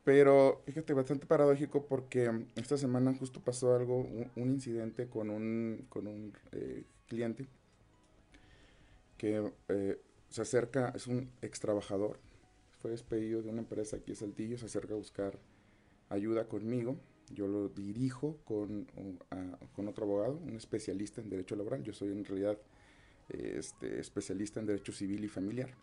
Pero 0.04 0.62
fíjate, 0.66 0.92
bastante 0.92 1.26
paradójico 1.26 1.86
porque 1.86 2.30
esta 2.54 2.76
semana 2.76 3.14
justo 3.14 3.40
pasó 3.40 3.74
algo, 3.74 4.06
un, 4.36 4.50
incidente 4.50 5.08
con 5.08 5.30
un, 5.30 5.86
con 5.88 6.06
un 6.06 6.32
eh, 6.52 6.84
cliente 7.08 7.46
que 9.18 9.52
eh, 9.68 10.00
se 10.28 10.42
acerca, 10.42 10.92
es 10.94 11.06
un 11.06 11.30
ex 11.42 11.58
trabajador, 11.58 12.18
fue 12.80 12.90
despedido 12.90 13.42
de 13.42 13.48
una 13.48 13.60
empresa 13.60 13.96
aquí 13.96 14.12
en 14.12 14.16
Saltillo, 14.16 14.58
se 14.58 14.66
acerca 14.66 14.94
a 14.94 14.96
buscar 14.96 15.38
ayuda 16.08 16.48
conmigo. 16.48 16.96
Yo 17.30 17.48
lo 17.48 17.68
dirijo 17.68 18.38
con, 18.44 18.86
con 19.74 19.88
otro 19.88 20.04
abogado, 20.04 20.36
un 20.36 20.56
especialista 20.56 21.20
en 21.20 21.28
derecho 21.28 21.56
laboral. 21.56 21.82
Yo 21.82 21.92
soy 21.92 22.12
en 22.12 22.24
realidad 22.24 22.58
este, 23.28 23.98
especialista 23.98 24.60
en 24.60 24.66
derecho 24.66 24.92
civil 24.92 25.24
y 25.24 25.28
familiar. 25.28 25.74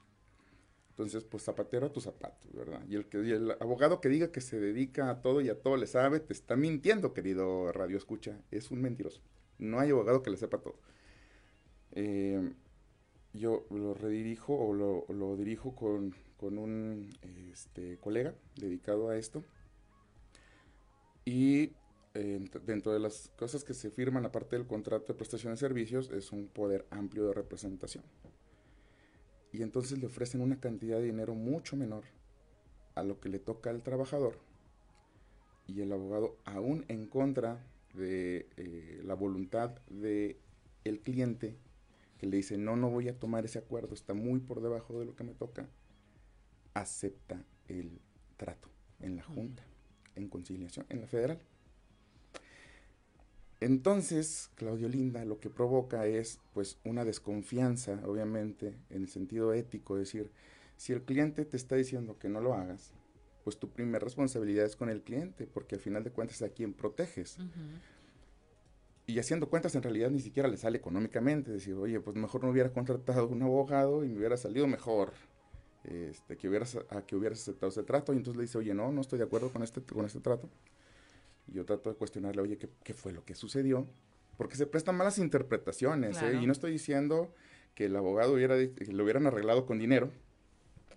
Entonces, 0.91 1.23
pues 1.23 1.43
zapatero 1.43 1.87
a 1.87 1.91
tu 1.91 1.99
zapato, 1.99 2.47
¿verdad? 2.53 2.81
Y 2.87 2.95
el, 2.95 3.51
abogado 3.59 3.99
que 3.99 4.09
diga 4.09 4.31
que 4.31 4.41
se 4.41 4.59
dedica 4.59 5.09
a 5.09 5.21
todo 5.21 5.41
y 5.41 5.49
a 5.49 5.59
todo 5.59 5.75
le 5.75 5.87
sabe, 5.87 6.19
te 6.19 6.33
está 6.33 6.55
mintiendo, 6.55 7.13
querido 7.13 7.71
Radio 7.71 7.97
Escucha. 7.97 8.39
Es 8.51 8.69
un 8.69 8.81
mentiroso. 8.81 9.19
No 9.57 9.79
hay 9.79 9.89
abogado 9.89 10.21
que 10.21 10.29
le 10.29 10.37
sepa 10.37 10.59
todo. 10.59 10.75
Eh, 11.93 12.53
yo 13.33 13.65
lo 13.71 13.95
redirijo 13.95 14.55
o 14.55 14.73
lo, 14.73 15.35
dirijo 15.35 15.75
con, 15.75 16.13
un 16.41 17.09
este, 17.51 17.97
colega 17.97 18.35
dedicado 18.55 19.09
a 19.09 19.17
esto. 19.17 19.43
Y 21.25 21.71
eh, 22.13 22.45
dentro 22.65 22.93
de 22.93 22.99
las 22.99 23.31
cosas 23.37 23.63
que 23.63 23.73
se 23.73 23.89
firman, 23.89 24.25
aparte 24.25 24.55
del 24.55 24.67
contrato 24.67 25.13
de 25.13 25.17
prestación 25.17 25.53
de 25.53 25.57
servicios, 25.57 26.09
es 26.11 26.31
un 26.31 26.47
poder 26.47 26.85
amplio 26.89 27.27
de 27.27 27.33
representación. 27.33 28.03
Y 29.51 29.61
entonces 29.61 29.99
le 29.99 30.07
ofrecen 30.07 30.41
una 30.41 30.59
cantidad 30.59 30.97
de 30.97 31.05
dinero 31.05 31.35
mucho 31.35 31.75
menor 31.75 32.03
a 32.95 33.03
lo 33.03 33.19
que 33.19 33.29
le 33.29 33.39
toca 33.39 33.69
al 33.69 33.83
trabajador 33.83 34.37
y 35.67 35.81
el 35.81 35.91
abogado 35.91 36.37
aún 36.45 36.85
en 36.87 37.07
contra 37.07 37.65
de 37.93 38.49
eh, 38.57 39.01
la 39.03 39.13
voluntad 39.13 39.71
del 39.89 40.37
el 40.83 40.99
cliente 40.99 41.55
que 42.17 42.27
le 42.27 42.37
dice 42.37 42.57
no 42.57 42.75
no 42.75 42.89
voy 42.89 43.07
a 43.07 43.17
tomar 43.17 43.45
ese 43.45 43.59
acuerdo 43.59 43.93
está 43.93 44.13
muy 44.13 44.39
por 44.39 44.61
debajo 44.61 44.99
de 44.99 45.05
lo 45.05 45.15
que 45.15 45.23
me 45.23 45.33
toca 45.33 45.69
acepta 46.73 47.45
el 47.67 48.01
trato 48.37 48.69
en 48.99 49.15
la 49.15 49.23
junta 49.23 49.63
en 50.15 50.29
conciliación 50.29 50.85
en 50.89 51.01
la 51.01 51.07
federal. 51.07 51.39
Entonces, 53.59 54.49
Claudio 54.55 54.89
Linda 54.89 55.23
lo 55.23 55.39
que 55.39 55.49
provoca 55.49 56.05
es 56.05 56.39
pues 56.53 56.79
una 56.83 57.05
desconfianza, 57.05 58.01
obviamente, 58.05 58.75
en 58.89 59.03
el 59.03 59.07
sentido 59.07 59.53
ético, 59.53 59.97
es 59.97 60.11
decir, 60.11 60.31
si 60.75 60.91
el 60.91 61.03
cliente 61.03 61.45
te 61.45 61.55
está 61.55 61.75
diciendo 61.77 62.17
que 62.19 62.27
no 62.27 62.41
lo 62.41 62.53
hagas, 62.53 62.91
pues 63.45 63.57
tu 63.57 63.69
primera 63.69 64.03
responsabilidad 64.03 64.65
es 64.65 64.75
con 64.75 64.89
el 64.89 65.01
cliente, 65.01 65.47
porque 65.47 65.75
al 65.75 65.81
final 65.81 66.03
de 66.03 66.11
cuentas 66.11 66.37
es 66.37 66.41
a 66.41 66.53
quien 66.53 66.73
proteges. 66.73 67.37
Y 69.05 69.19
haciendo 69.19 69.49
cuentas, 69.49 69.75
en 69.75 69.83
realidad 69.83 70.09
ni 70.09 70.19
siquiera 70.19 70.49
le 70.49 70.57
sale 70.57 70.77
económicamente, 70.77 71.51
decir, 71.51 71.75
oye, 71.75 71.99
pues 71.99 72.15
mejor 72.15 72.43
no 72.43 72.49
hubiera 72.49 72.71
contratado 72.71 73.27
un 73.27 73.43
abogado 73.43 74.03
y 74.03 74.09
me 74.09 74.17
hubiera 74.17 74.37
salido 74.37 74.67
mejor 74.67 75.13
este, 75.83 76.37
que 76.37 76.47
hubieras, 76.49 76.77
a 76.89 77.01
que 77.01 77.15
hubieras 77.15 77.41
aceptado 77.41 77.69
ese 77.69 77.83
trato. 77.83 78.13
Y 78.13 78.17
entonces 78.17 78.37
le 78.37 78.43
dice, 78.43 78.57
oye, 78.57 78.73
no, 78.73 78.91
no 78.91 79.01
estoy 79.01 79.19
de 79.19 79.25
acuerdo 79.25 79.49
con 79.49 79.63
este, 79.63 79.81
con 79.81 80.05
este 80.05 80.19
trato 80.19 80.49
yo 81.47 81.65
trato 81.65 81.89
de 81.89 81.95
cuestionarle, 81.95 82.41
oye, 82.41 82.57
¿qué, 82.57 82.93
fue 82.93 83.11
lo 83.11 83.23
que 83.25 83.35
sucedió? 83.35 83.85
Porque 84.37 84.55
se 84.55 84.65
prestan 84.65 84.95
malas 84.95 85.17
interpretaciones, 85.17 86.21
¿eh? 86.21 86.39
Y 86.41 86.45
no 86.45 86.51
estoy 86.51 86.71
diciendo 86.71 87.33
que 87.75 87.85
el 87.85 87.95
abogado 87.95 88.33
hubiera, 88.33 88.55
lo 88.55 89.03
hubieran 89.03 89.27
arreglado 89.27 89.65
con 89.65 89.79
dinero. 89.79 90.09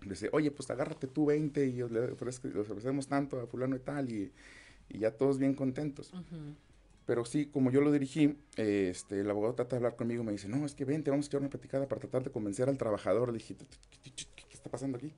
Dice, 0.05 0.29
oye, 0.31 0.51
pues 0.51 0.69
agárrate 0.69 1.07
tú 1.07 1.25
20 1.25 1.65
y 1.65 1.73
le 1.89 2.11
ofrecemos 2.11 3.07
tanto 3.07 3.39
a 3.39 3.47
fulano 3.47 3.75
y 3.75 3.79
tal, 3.79 4.11
y, 4.11 4.31
ya 4.89 5.11
todos 5.11 5.37
bien 5.37 5.53
contentos. 5.53 6.13
Pero 7.05 7.25
sí, 7.25 7.45
como 7.45 7.71
yo 7.71 7.81
lo 7.81 7.91
dirigí, 7.91 8.37
este, 8.55 9.19
el 9.19 9.29
abogado 9.29 9.53
trata 9.53 9.71
de 9.71 9.77
hablar 9.77 9.95
conmigo 9.95 10.23
y 10.23 10.25
me 10.25 10.31
dice, 10.31 10.47
no, 10.47 10.65
es 10.65 10.75
que 10.75 10.85
vente, 10.85 11.09
vamos 11.09 11.25
a 11.25 11.29
echar 11.29 11.41
una 11.41 11.49
platicada 11.49 11.87
para 11.87 12.01
tratar 12.01 12.23
de 12.23 12.31
convencer 12.31 12.69
al 12.69 12.77
trabajador. 12.77 13.29
Le 13.29 13.37
dije, 13.37 13.55
¿qué, 14.03 14.36
está 14.67 14.71
pasando 14.71 14.97
aquí? 14.97 15.11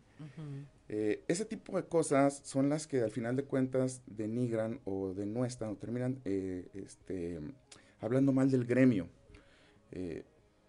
Eh, 0.87 1.23
ese 1.27 1.45
tipo 1.45 1.75
de 1.75 1.85
cosas 1.87 2.41
son 2.43 2.69
las 2.69 2.87
que 2.87 3.01
al 3.01 3.11
final 3.11 3.35
de 3.35 3.43
cuentas 3.43 4.01
denigran 4.05 4.79
o 4.85 5.13
denuestran 5.13 5.71
o 5.71 5.75
terminan 5.75 6.19
eh, 6.25 6.67
este, 6.73 7.39
hablando 7.99 8.31
mal 8.31 8.49
del 8.49 8.65
gremio. 8.65 9.07
Eh, 9.91 10.23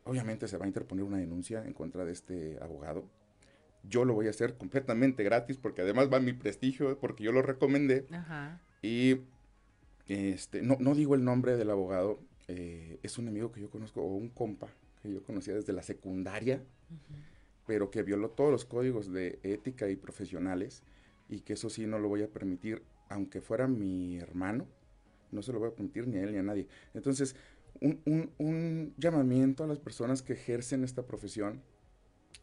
obviamente 0.04 0.48
se 0.48 0.56
va 0.56 0.64
a 0.64 0.68
interponer 0.68 1.04
una 1.04 1.18
denuncia 1.18 1.64
en 1.64 1.72
contra 1.72 2.04
de 2.04 2.12
este 2.12 2.58
abogado. 2.60 3.04
Yo 3.82 4.04
lo 4.04 4.14
voy 4.14 4.26
a 4.26 4.30
hacer 4.30 4.56
completamente 4.56 5.22
gratis 5.22 5.56
porque 5.56 5.82
además 5.82 6.10
va 6.12 6.20
mi 6.20 6.32
prestigio, 6.32 6.98
porque 6.98 7.24
yo 7.24 7.32
lo 7.32 7.42
recomendé. 7.42 8.06
Y 8.82 9.20
este, 10.06 10.62
no, 10.62 10.76
no, 10.80 10.94
digo 10.94 11.14
el 11.14 11.24
nombre 11.24 11.56
del 11.56 11.70
abogado, 11.70 12.18
es 12.48 13.16
un 13.16 13.28
amigo 13.28 13.52
que 13.52 13.60
yo 13.60 13.70
conozco 13.70 14.02
o 14.02 14.16
un 14.16 14.28
compa 14.28 14.66
que 15.02 15.12
yo 15.12 15.22
conocía 15.22 15.54
desde 15.54 15.72
la 15.72 15.84
secundaria 15.84 16.60
pero 17.70 17.88
que 17.88 18.02
violó 18.02 18.30
todos 18.30 18.50
los 18.50 18.64
códigos 18.64 19.12
de 19.12 19.38
ética 19.44 19.88
y 19.88 19.94
profesionales 19.94 20.82
y 21.28 21.42
que 21.42 21.52
eso 21.52 21.70
sí 21.70 21.86
no 21.86 22.00
lo 22.00 22.08
voy 22.08 22.20
a 22.24 22.26
permitir, 22.26 22.82
aunque 23.08 23.40
fuera 23.40 23.68
mi 23.68 24.18
hermano, 24.18 24.66
no 25.30 25.40
se 25.40 25.52
lo 25.52 25.60
voy 25.60 25.68
a 25.68 25.74
permitir 25.76 26.08
ni 26.08 26.16
a 26.16 26.24
él 26.24 26.32
ni 26.32 26.38
a 26.38 26.42
nadie. 26.42 26.66
Entonces, 26.94 27.36
un, 27.80 28.92
llamamiento 28.96 29.62
a 29.62 29.68
las 29.68 29.78
personas 29.78 30.20
que 30.20 30.32
ejercen 30.32 30.82
esta 30.82 31.06
profesión, 31.06 31.62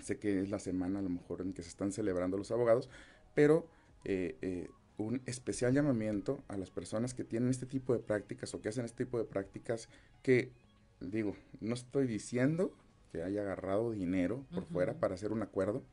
sé 0.01 0.17
que 0.17 0.39
es 0.39 0.49
la 0.49 0.59
semana 0.59 0.99
a 0.99 1.01
lo 1.01 1.09
mejor 1.09 1.41
en 1.41 1.51
que 1.51 1.61
se 1.61 1.67
están 1.67 1.91
celebrando 1.91 2.37
los 2.37 2.51
abogados, 2.51 2.89
pero 3.35 3.67
eh, 4.05 4.37
eh, 4.41 4.69
un 4.95 5.21
especial 5.25 5.73
llamamiento 5.73 6.41
a 6.47 6.55
las 6.55 6.71
personas 6.71 7.13
que 7.13 7.25
tienen 7.25 7.49
este 7.49 7.65
tipo 7.65 7.91
de 7.91 7.99
prácticas 7.99 8.53
o 8.53 8.61
que 8.61 8.69
hacen 8.69 8.85
este 8.85 9.03
tipo 9.03 9.17
de 9.17 9.25
prácticas 9.25 9.89
que, 10.21 10.53
digo, 11.01 11.35
no 11.59 11.73
estoy 11.73 12.07
diciendo 12.07 12.71
que 13.11 13.23
haya 13.23 13.41
agarrado 13.41 13.91
dinero 13.91 14.45
por 14.53 14.65
fuera 14.65 14.99
para 14.99 15.15
hacer 15.15 15.31
un 15.31 15.41
acuerdo, 15.41 15.83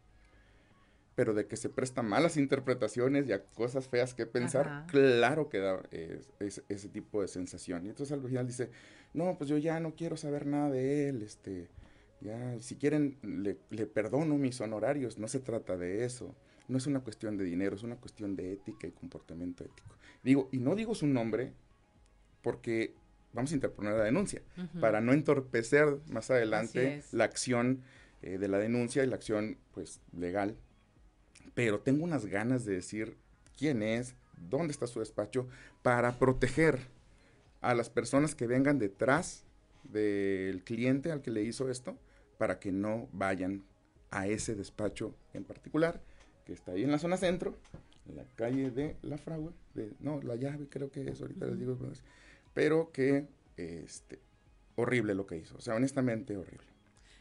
pero 1.14 1.34
de 1.34 1.46
que 1.46 1.56
se 1.56 1.68
presta 1.68 2.02
malas 2.02 2.36
interpretaciones 2.36 3.28
y 3.28 3.32
a 3.32 3.44
cosas 3.44 3.88
feas 3.88 4.14
que 4.14 4.26
pensar, 4.26 4.86
claro 4.88 5.48
que 5.48 5.58
da 5.58 5.82
ese 6.40 6.88
tipo 6.88 7.22
de 7.22 7.28
sensación. 7.28 7.86
Y 7.86 7.88
entonces 7.90 8.12
al 8.12 8.26
final 8.26 8.46
dice, 8.46 8.70
no, 9.12 9.36
pues 9.38 9.48
yo 9.48 9.58
ya 9.58 9.78
no 9.80 9.94
quiero 9.94 10.16
saber 10.16 10.46
nada 10.46 10.70
de 10.70 11.08
él, 11.08 11.22
este, 11.22 11.68
ya, 12.20 12.60
si 12.60 12.76
quieren, 12.76 13.18
le, 13.22 13.58
le 13.70 13.86
perdono 13.86 14.36
mis 14.38 14.60
honorarios, 14.60 15.18
no 15.18 15.28
se 15.28 15.40
trata 15.40 15.76
de 15.76 16.04
eso. 16.04 16.34
No 16.66 16.78
es 16.78 16.86
una 16.86 17.00
cuestión 17.00 17.36
de 17.36 17.44
dinero, 17.44 17.76
es 17.76 17.82
una 17.82 17.96
cuestión 17.96 18.36
de 18.36 18.54
ética 18.54 18.86
y 18.86 18.92
comportamiento 18.92 19.64
ético. 19.64 19.96
Digo, 20.22 20.48
y 20.50 20.58
no 20.58 20.74
digo 20.74 20.94
su 20.94 21.06
nombre 21.06 21.52
porque 22.40 22.94
vamos 23.34 23.50
a 23.50 23.54
interponer 23.54 23.94
la 23.94 24.04
denuncia, 24.04 24.40
para 24.80 25.00
no 25.00 25.12
entorpecer 25.12 25.98
más 26.08 26.30
adelante 26.30 27.02
la 27.12 27.24
acción 27.24 27.82
eh, 28.22 28.38
de 28.38 28.48
la 28.48 28.58
denuncia 28.58 29.04
y 29.04 29.06
la 29.06 29.16
acción 29.16 29.58
pues 29.72 30.00
legal. 30.16 30.56
Pero 31.54 31.80
tengo 31.80 32.04
unas 32.04 32.26
ganas 32.26 32.64
de 32.64 32.74
decir 32.74 33.16
quién 33.58 33.82
es, 33.82 34.14
dónde 34.48 34.72
está 34.72 34.86
su 34.86 35.00
despacho, 35.00 35.48
para 35.82 36.18
proteger 36.18 36.78
a 37.60 37.74
las 37.74 37.90
personas 37.90 38.34
que 38.34 38.46
vengan 38.46 38.78
detrás 38.78 39.44
del 39.84 40.62
cliente 40.64 41.10
al 41.10 41.20
que 41.20 41.30
le 41.30 41.42
hizo 41.42 41.68
esto, 41.68 41.98
para 42.38 42.58
que 42.60 42.72
no 42.72 43.08
vayan 43.12 43.64
a 44.10 44.28
ese 44.28 44.54
despacho 44.54 45.14
en 45.32 45.44
particular, 45.44 46.00
que 46.46 46.52
está 46.52 46.72
ahí 46.72 46.84
en 46.84 46.92
la 46.92 46.98
zona 46.98 47.16
centro, 47.16 47.56
en 48.08 48.16
la 48.16 48.24
calle 48.36 48.70
de 48.70 48.96
La 49.02 49.18
Fragua, 49.18 49.52
de, 49.74 49.92
no, 49.98 50.20
la 50.22 50.36
llave 50.36 50.68
creo 50.68 50.90
que 50.90 51.08
es, 51.08 51.20
ahorita 51.20 51.46
les 51.46 51.58
digo, 51.58 51.76
pero 52.54 52.90
que, 52.92 53.26
este, 53.56 54.20
horrible 54.76 55.14
lo 55.14 55.26
que 55.26 55.36
hizo, 55.36 55.56
o 55.56 55.60
sea, 55.60 55.74
honestamente 55.74 56.36
horrible. 56.36 56.74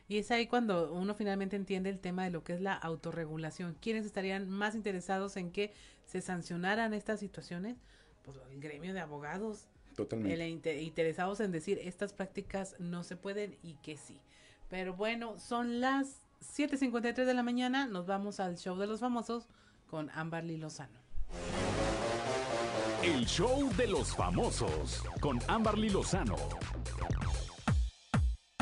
Y 0.07 0.18
es 0.18 0.31
ahí 0.31 0.47
cuando 0.47 0.93
uno 0.93 1.15
finalmente 1.15 1.55
entiende 1.55 1.89
el 1.89 1.99
tema 1.99 2.23
de 2.23 2.30
lo 2.30 2.43
que 2.43 2.53
es 2.53 2.61
la 2.61 2.73
autorregulación. 2.73 3.76
¿Quiénes 3.81 4.05
estarían 4.05 4.49
más 4.49 4.76
interesados 4.76 5.38
en 5.38 5.51
que 5.51 5.73
se 6.05 6.22
sancionaran 6.22 6.93
estas 6.93 7.19
situaciones? 7.19 7.77
Pues 8.23 8.38
el 8.51 8.60
gremio 8.60 8.93
de 8.93 8.99
abogados. 8.99 9.68
Totalmente. 9.95 10.81
interesados 10.81 11.39
en 11.39 11.51
decir 11.51 11.80
estas 11.84 12.14
prácticas 12.14 12.76
no 12.80 13.03
se 13.03 13.15
pueden 13.15 13.57
y 13.61 13.76
que 13.76 13.95
sí. 13.95 14.19
Pero 14.69 14.95
bueno, 14.95 15.38
son 15.39 15.81
las 15.81 16.22
7.53 16.41 17.26
de 17.26 17.34
la 17.34 17.43
mañana. 17.43 17.85
Nos 17.85 18.07
vamos 18.07 18.39
al 18.39 18.57
show 18.57 18.77
de 18.77 18.88
los 18.88 18.99
famosos 18.99 19.47
con 19.88 20.10
Amberly 20.11 20.57
Lozano. 20.57 20.99
El 23.03 23.25
show 23.25 23.69
de 23.75 23.88
los 23.88 24.15
famosos 24.15 25.03
con 25.19 25.38
Amberly 25.49 25.89
Lozano 25.89 26.38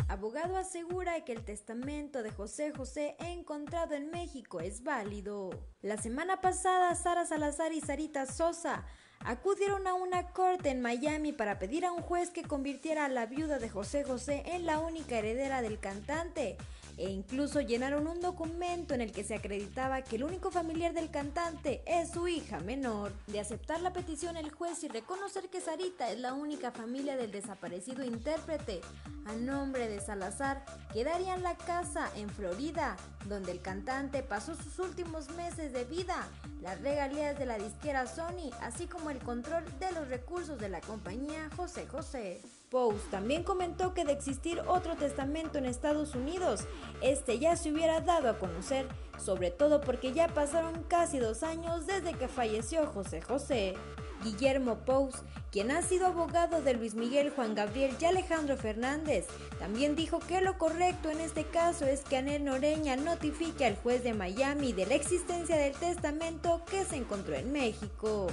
abogado 0.08 0.58
asegura 0.58 1.24
que 1.24 1.32
el 1.32 1.46
testamento 1.46 2.22
de 2.22 2.32
José 2.32 2.74
José 2.76 3.16
encontrado 3.20 3.96
en 3.96 4.12
México 4.12 4.60
es 4.60 4.84
válido. 4.84 5.52
La 5.82 5.98
semana 5.98 6.42
pasada, 6.42 6.94
Sara 6.96 7.26
Salazar 7.26 7.72
y 7.72 7.82
Sarita 7.82 8.26
Sosa 8.26 8.84
acudieron 9.20 9.88
a 9.88 9.94
una 9.94 10.28
corte 10.32 10.70
en 10.70 10.82
Miami 10.82 11.32
para 11.32 11.60
pedir 11.60 11.86
a 11.86 11.92
un 11.92 12.02
juez 12.02 12.30
que 12.30 12.44
convirtiera 12.44 13.06
a 13.06 13.10
la 13.10 13.26
viuda 13.26 13.58
de 13.58 13.70
José 13.70 14.04
José 14.04 14.44
en 14.48 14.66
la 14.66 14.80
única 14.80 15.18
heredera 15.18 15.62
del 15.62 15.80
cantante 15.80 16.58
e 17.02 17.10
incluso 17.10 17.62
llenaron 17.62 18.06
un 18.06 18.22
documento 18.22 18.94
en 18.94 19.02
el 19.02 19.12
que 19.12 19.24
se 19.24 19.34
acreditaba 19.34 20.04
que 20.04 20.18
el 20.18 20.24
único 20.24 20.52
familiar 20.52 20.94
del 20.94 21.10
cantante 21.10 21.82
es 21.88 22.12
su 22.12 22.28
hija 22.28 22.60
menor. 22.60 23.12
De 23.26 23.40
aceptar 23.40 23.82
la 23.82 23.92
petición 23.92 24.38
el 24.38 24.52
juez 24.52 24.84
y 24.84 24.88
reconocer 24.88 25.50
que 25.50 25.62
Sarita 25.62 26.12
es 26.12 26.20
la 26.20 26.34
única 26.34 26.72
familia 26.72 27.18
del 27.18 27.32
desaparecido 27.32 28.04
intérprete, 28.04 28.82
a 29.26 29.34
nombre 29.34 29.90
de 29.90 30.00
Salazar, 30.00 30.64
quedaría 30.94 31.34
en 31.34 31.42
la 31.42 31.58
casa 31.58 32.12
en 32.16 32.30
Florida, 32.30 32.98
donde 33.26 33.52
el 33.52 33.62
cantante 33.62 34.22
pasó 34.22 34.56
sus 34.56 34.78
últimos 34.78 35.30
meses 35.32 35.74
de 35.74 35.86
vida, 35.86 36.28
las 36.62 36.80
regalías 36.82 37.38
de 37.40 37.48
la 37.48 37.58
disquera 37.58 38.06
Sony, 38.06 38.52
así 38.62 38.86
como 38.86 39.10
el 39.10 39.18
control 39.18 39.64
de 39.80 39.92
los 39.94 40.08
recursos 40.08 40.60
de 40.60 40.70
la 40.70 40.82
compañía 40.82 41.50
José 41.56 41.88
José. 41.88 42.42
Post 42.72 43.12
también 43.12 43.44
comentó 43.44 43.94
que 43.94 44.06
de 44.06 44.14
existir 44.14 44.62
otro 44.66 44.96
testamento 44.96 45.58
en 45.58 45.66
Estados 45.66 46.16
Unidos, 46.16 46.62
este 47.02 47.38
ya 47.38 47.58
se 47.58 47.70
hubiera 47.70 48.00
dado 48.00 48.30
a 48.30 48.40
conocer, 48.40 48.88
sobre 49.24 49.52
todo 49.52 49.82
porque 49.82 50.14
ya 50.14 50.30
pasaron 50.30 50.82
casi 50.88 51.20
dos 51.20 51.44
años 51.44 51.86
desde 51.86 52.14
que 52.14 52.30
falleció 52.30 52.88
José 52.88 53.22
José. 53.22 53.76
Guillermo 54.24 54.78
Pous, 54.86 55.16
quien 55.52 55.72
ha 55.72 55.82
sido 55.82 56.06
abogado 56.06 56.62
de 56.62 56.76
Luis 56.76 56.94
Miguel, 56.94 57.32
Juan 57.32 57.56
Gabriel 57.56 57.96
y 58.00 58.06
Alejandro 58.06 58.56
Fernández, 58.56 59.26
también 59.58 59.96
dijo 59.96 60.20
que 60.20 60.42
lo 60.42 60.60
correcto 60.60 61.10
en 61.10 61.20
este 61.22 61.44
caso 61.44 61.86
es 61.86 62.02
que 62.02 62.18
Anel 62.18 62.46
Noreña 62.46 62.96
notifique 62.96 63.66
al 63.66 63.76
juez 63.78 64.04
de 64.04 64.14
Miami 64.14 64.74
de 64.74 64.86
la 64.86 64.94
existencia 64.94 65.58
del 65.58 65.74
testamento 65.74 66.62
que 66.70 66.86
se 66.86 66.98
encontró 66.98 67.34
en 67.34 67.52
México 67.52 68.28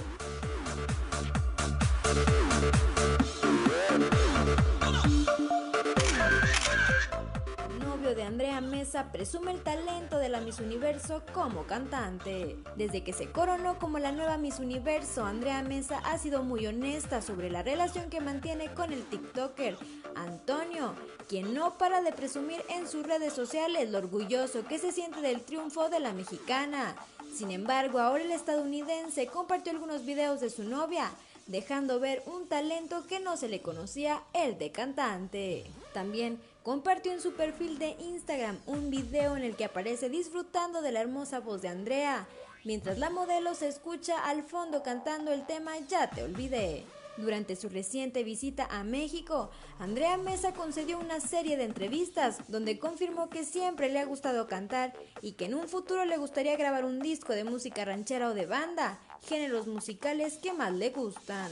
de 8.15 8.23
Andrea 8.23 8.59
Mesa 8.61 9.11
presume 9.11 9.51
el 9.51 9.61
talento 9.61 10.17
de 10.17 10.29
la 10.29 10.41
Miss 10.41 10.59
Universo 10.59 11.21
como 11.33 11.63
cantante. 11.67 12.57
Desde 12.75 13.03
que 13.03 13.13
se 13.13 13.31
coronó 13.31 13.77
como 13.77 13.99
la 13.99 14.11
nueva 14.11 14.37
Miss 14.37 14.59
Universo, 14.59 15.25
Andrea 15.25 15.61
Mesa 15.61 15.99
ha 15.99 16.17
sido 16.17 16.43
muy 16.43 16.65
honesta 16.65 17.21
sobre 17.21 17.49
la 17.49 17.61
relación 17.61 18.09
que 18.09 18.19
mantiene 18.19 18.73
con 18.73 18.93
el 18.93 19.03
TikToker 19.05 19.77
Antonio, 20.15 20.95
quien 21.27 21.53
no 21.53 21.77
para 21.77 22.01
de 22.01 22.11
presumir 22.11 22.61
en 22.69 22.87
sus 22.87 23.05
redes 23.05 23.33
sociales 23.33 23.89
lo 23.89 23.99
orgulloso 23.99 24.65
que 24.65 24.79
se 24.79 24.91
siente 24.91 25.21
del 25.21 25.41
triunfo 25.41 25.89
de 25.89 25.99
la 25.99 26.13
mexicana. 26.13 26.95
Sin 27.33 27.51
embargo, 27.51 27.99
ahora 27.99 28.23
el 28.23 28.31
estadounidense 28.31 29.27
compartió 29.27 29.71
algunos 29.71 30.05
videos 30.05 30.39
de 30.39 30.49
su 30.49 30.63
novia, 30.63 31.11
dejando 31.45 31.99
ver 31.99 32.23
un 32.25 32.47
talento 32.47 33.05
que 33.07 33.19
no 33.19 33.37
se 33.37 33.49
le 33.49 33.61
conocía, 33.61 34.23
el 34.33 34.57
de 34.57 34.71
cantante. 34.71 35.65
También 35.93 36.39
compartió 36.69 37.11
en 37.11 37.19
su 37.19 37.33
perfil 37.33 37.79
de 37.79 37.95
Instagram 37.99 38.59
un 38.67 38.91
video 38.91 39.35
en 39.35 39.41
el 39.41 39.55
que 39.55 39.65
aparece 39.65 40.07
disfrutando 40.07 40.83
de 40.83 40.91
la 40.91 41.01
hermosa 41.01 41.39
voz 41.39 41.63
de 41.63 41.67
Andrea, 41.67 42.27
mientras 42.63 42.99
la 42.99 43.09
modelo 43.09 43.55
se 43.55 43.67
escucha 43.67 44.23
al 44.23 44.43
fondo 44.43 44.83
cantando 44.83 45.31
el 45.31 45.47
tema 45.47 45.71
Ya 45.87 46.11
te 46.11 46.21
olvidé. 46.21 46.85
Durante 47.17 47.55
su 47.55 47.69
reciente 47.69 48.23
visita 48.23 48.67
a 48.69 48.83
México, 48.83 49.49
Andrea 49.79 50.17
Mesa 50.17 50.53
concedió 50.53 50.99
una 50.99 51.19
serie 51.19 51.57
de 51.57 51.63
entrevistas 51.63 52.37
donde 52.49 52.77
confirmó 52.77 53.31
que 53.31 53.45
siempre 53.45 53.89
le 53.89 53.97
ha 53.97 54.05
gustado 54.05 54.45
cantar 54.45 54.93
y 55.23 55.31
que 55.31 55.45
en 55.45 55.55
un 55.55 55.67
futuro 55.67 56.05
le 56.05 56.17
gustaría 56.17 56.55
grabar 56.55 56.85
un 56.85 56.99
disco 56.99 57.33
de 57.33 57.45
música 57.45 57.83
ranchera 57.83 58.29
o 58.29 58.35
de 58.35 58.45
banda, 58.45 58.99
géneros 59.23 59.65
musicales 59.65 60.37
que 60.37 60.53
más 60.53 60.71
le 60.71 60.91
gustan. 60.91 61.49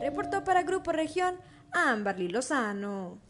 Reportó 0.00 0.44
para 0.44 0.62
Grupo 0.62 0.92
Región 0.92 1.36
Amberly 1.72 2.28
Lozano. 2.28 3.20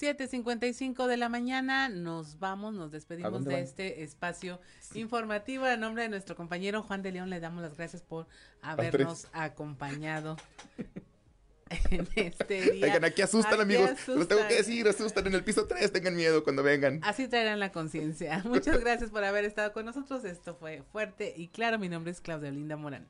7.55 0.00 1.06
de 1.08 1.16
la 1.16 1.28
mañana, 1.28 1.88
nos 1.88 2.38
vamos, 2.38 2.72
nos 2.72 2.92
despedimos 2.92 3.44
de 3.44 3.60
este 3.60 4.04
espacio 4.04 4.60
informativo. 4.94 5.64
A 5.64 5.76
nombre 5.76 6.04
de 6.04 6.08
nuestro 6.08 6.36
compañero 6.36 6.84
Juan 6.84 7.02
de 7.02 7.10
León, 7.10 7.30
le 7.30 7.40
damos 7.40 7.62
las 7.62 7.76
gracias 7.76 8.02
por 8.02 8.28
habernos 8.62 9.26
acompañado. 9.32 10.36
en 11.90 12.08
este 12.14 12.72
día. 12.72 12.86
Vengan, 12.86 13.04
aquí 13.04 13.22
asustan, 13.22 13.60
amigos. 13.60 13.90
Los 14.06 14.28
tengo 14.28 14.46
que 14.46 14.54
decir, 14.54 14.86
asustan 14.88 15.26
en 15.26 15.34
el 15.34 15.44
piso 15.44 15.66
3, 15.66 15.92
tengan 15.92 16.14
miedo 16.14 16.44
cuando 16.44 16.62
vengan. 16.62 17.00
Así 17.02 17.28
traerán 17.28 17.58
la 17.58 17.72
conciencia. 17.72 18.42
Muchas 18.44 18.80
gracias 18.80 19.10
por 19.10 19.24
haber 19.24 19.44
estado 19.44 19.72
con 19.72 19.84
nosotros. 19.84 20.24
Esto 20.24 20.54
fue 20.54 20.82
fuerte 20.92 21.34
y 21.36 21.48
claro. 21.48 21.78
Mi 21.78 21.88
nombre 21.88 22.12
es 22.12 22.20
Claudia 22.20 22.50
Linda 22.50 22.76
Morán. 22.76 23.08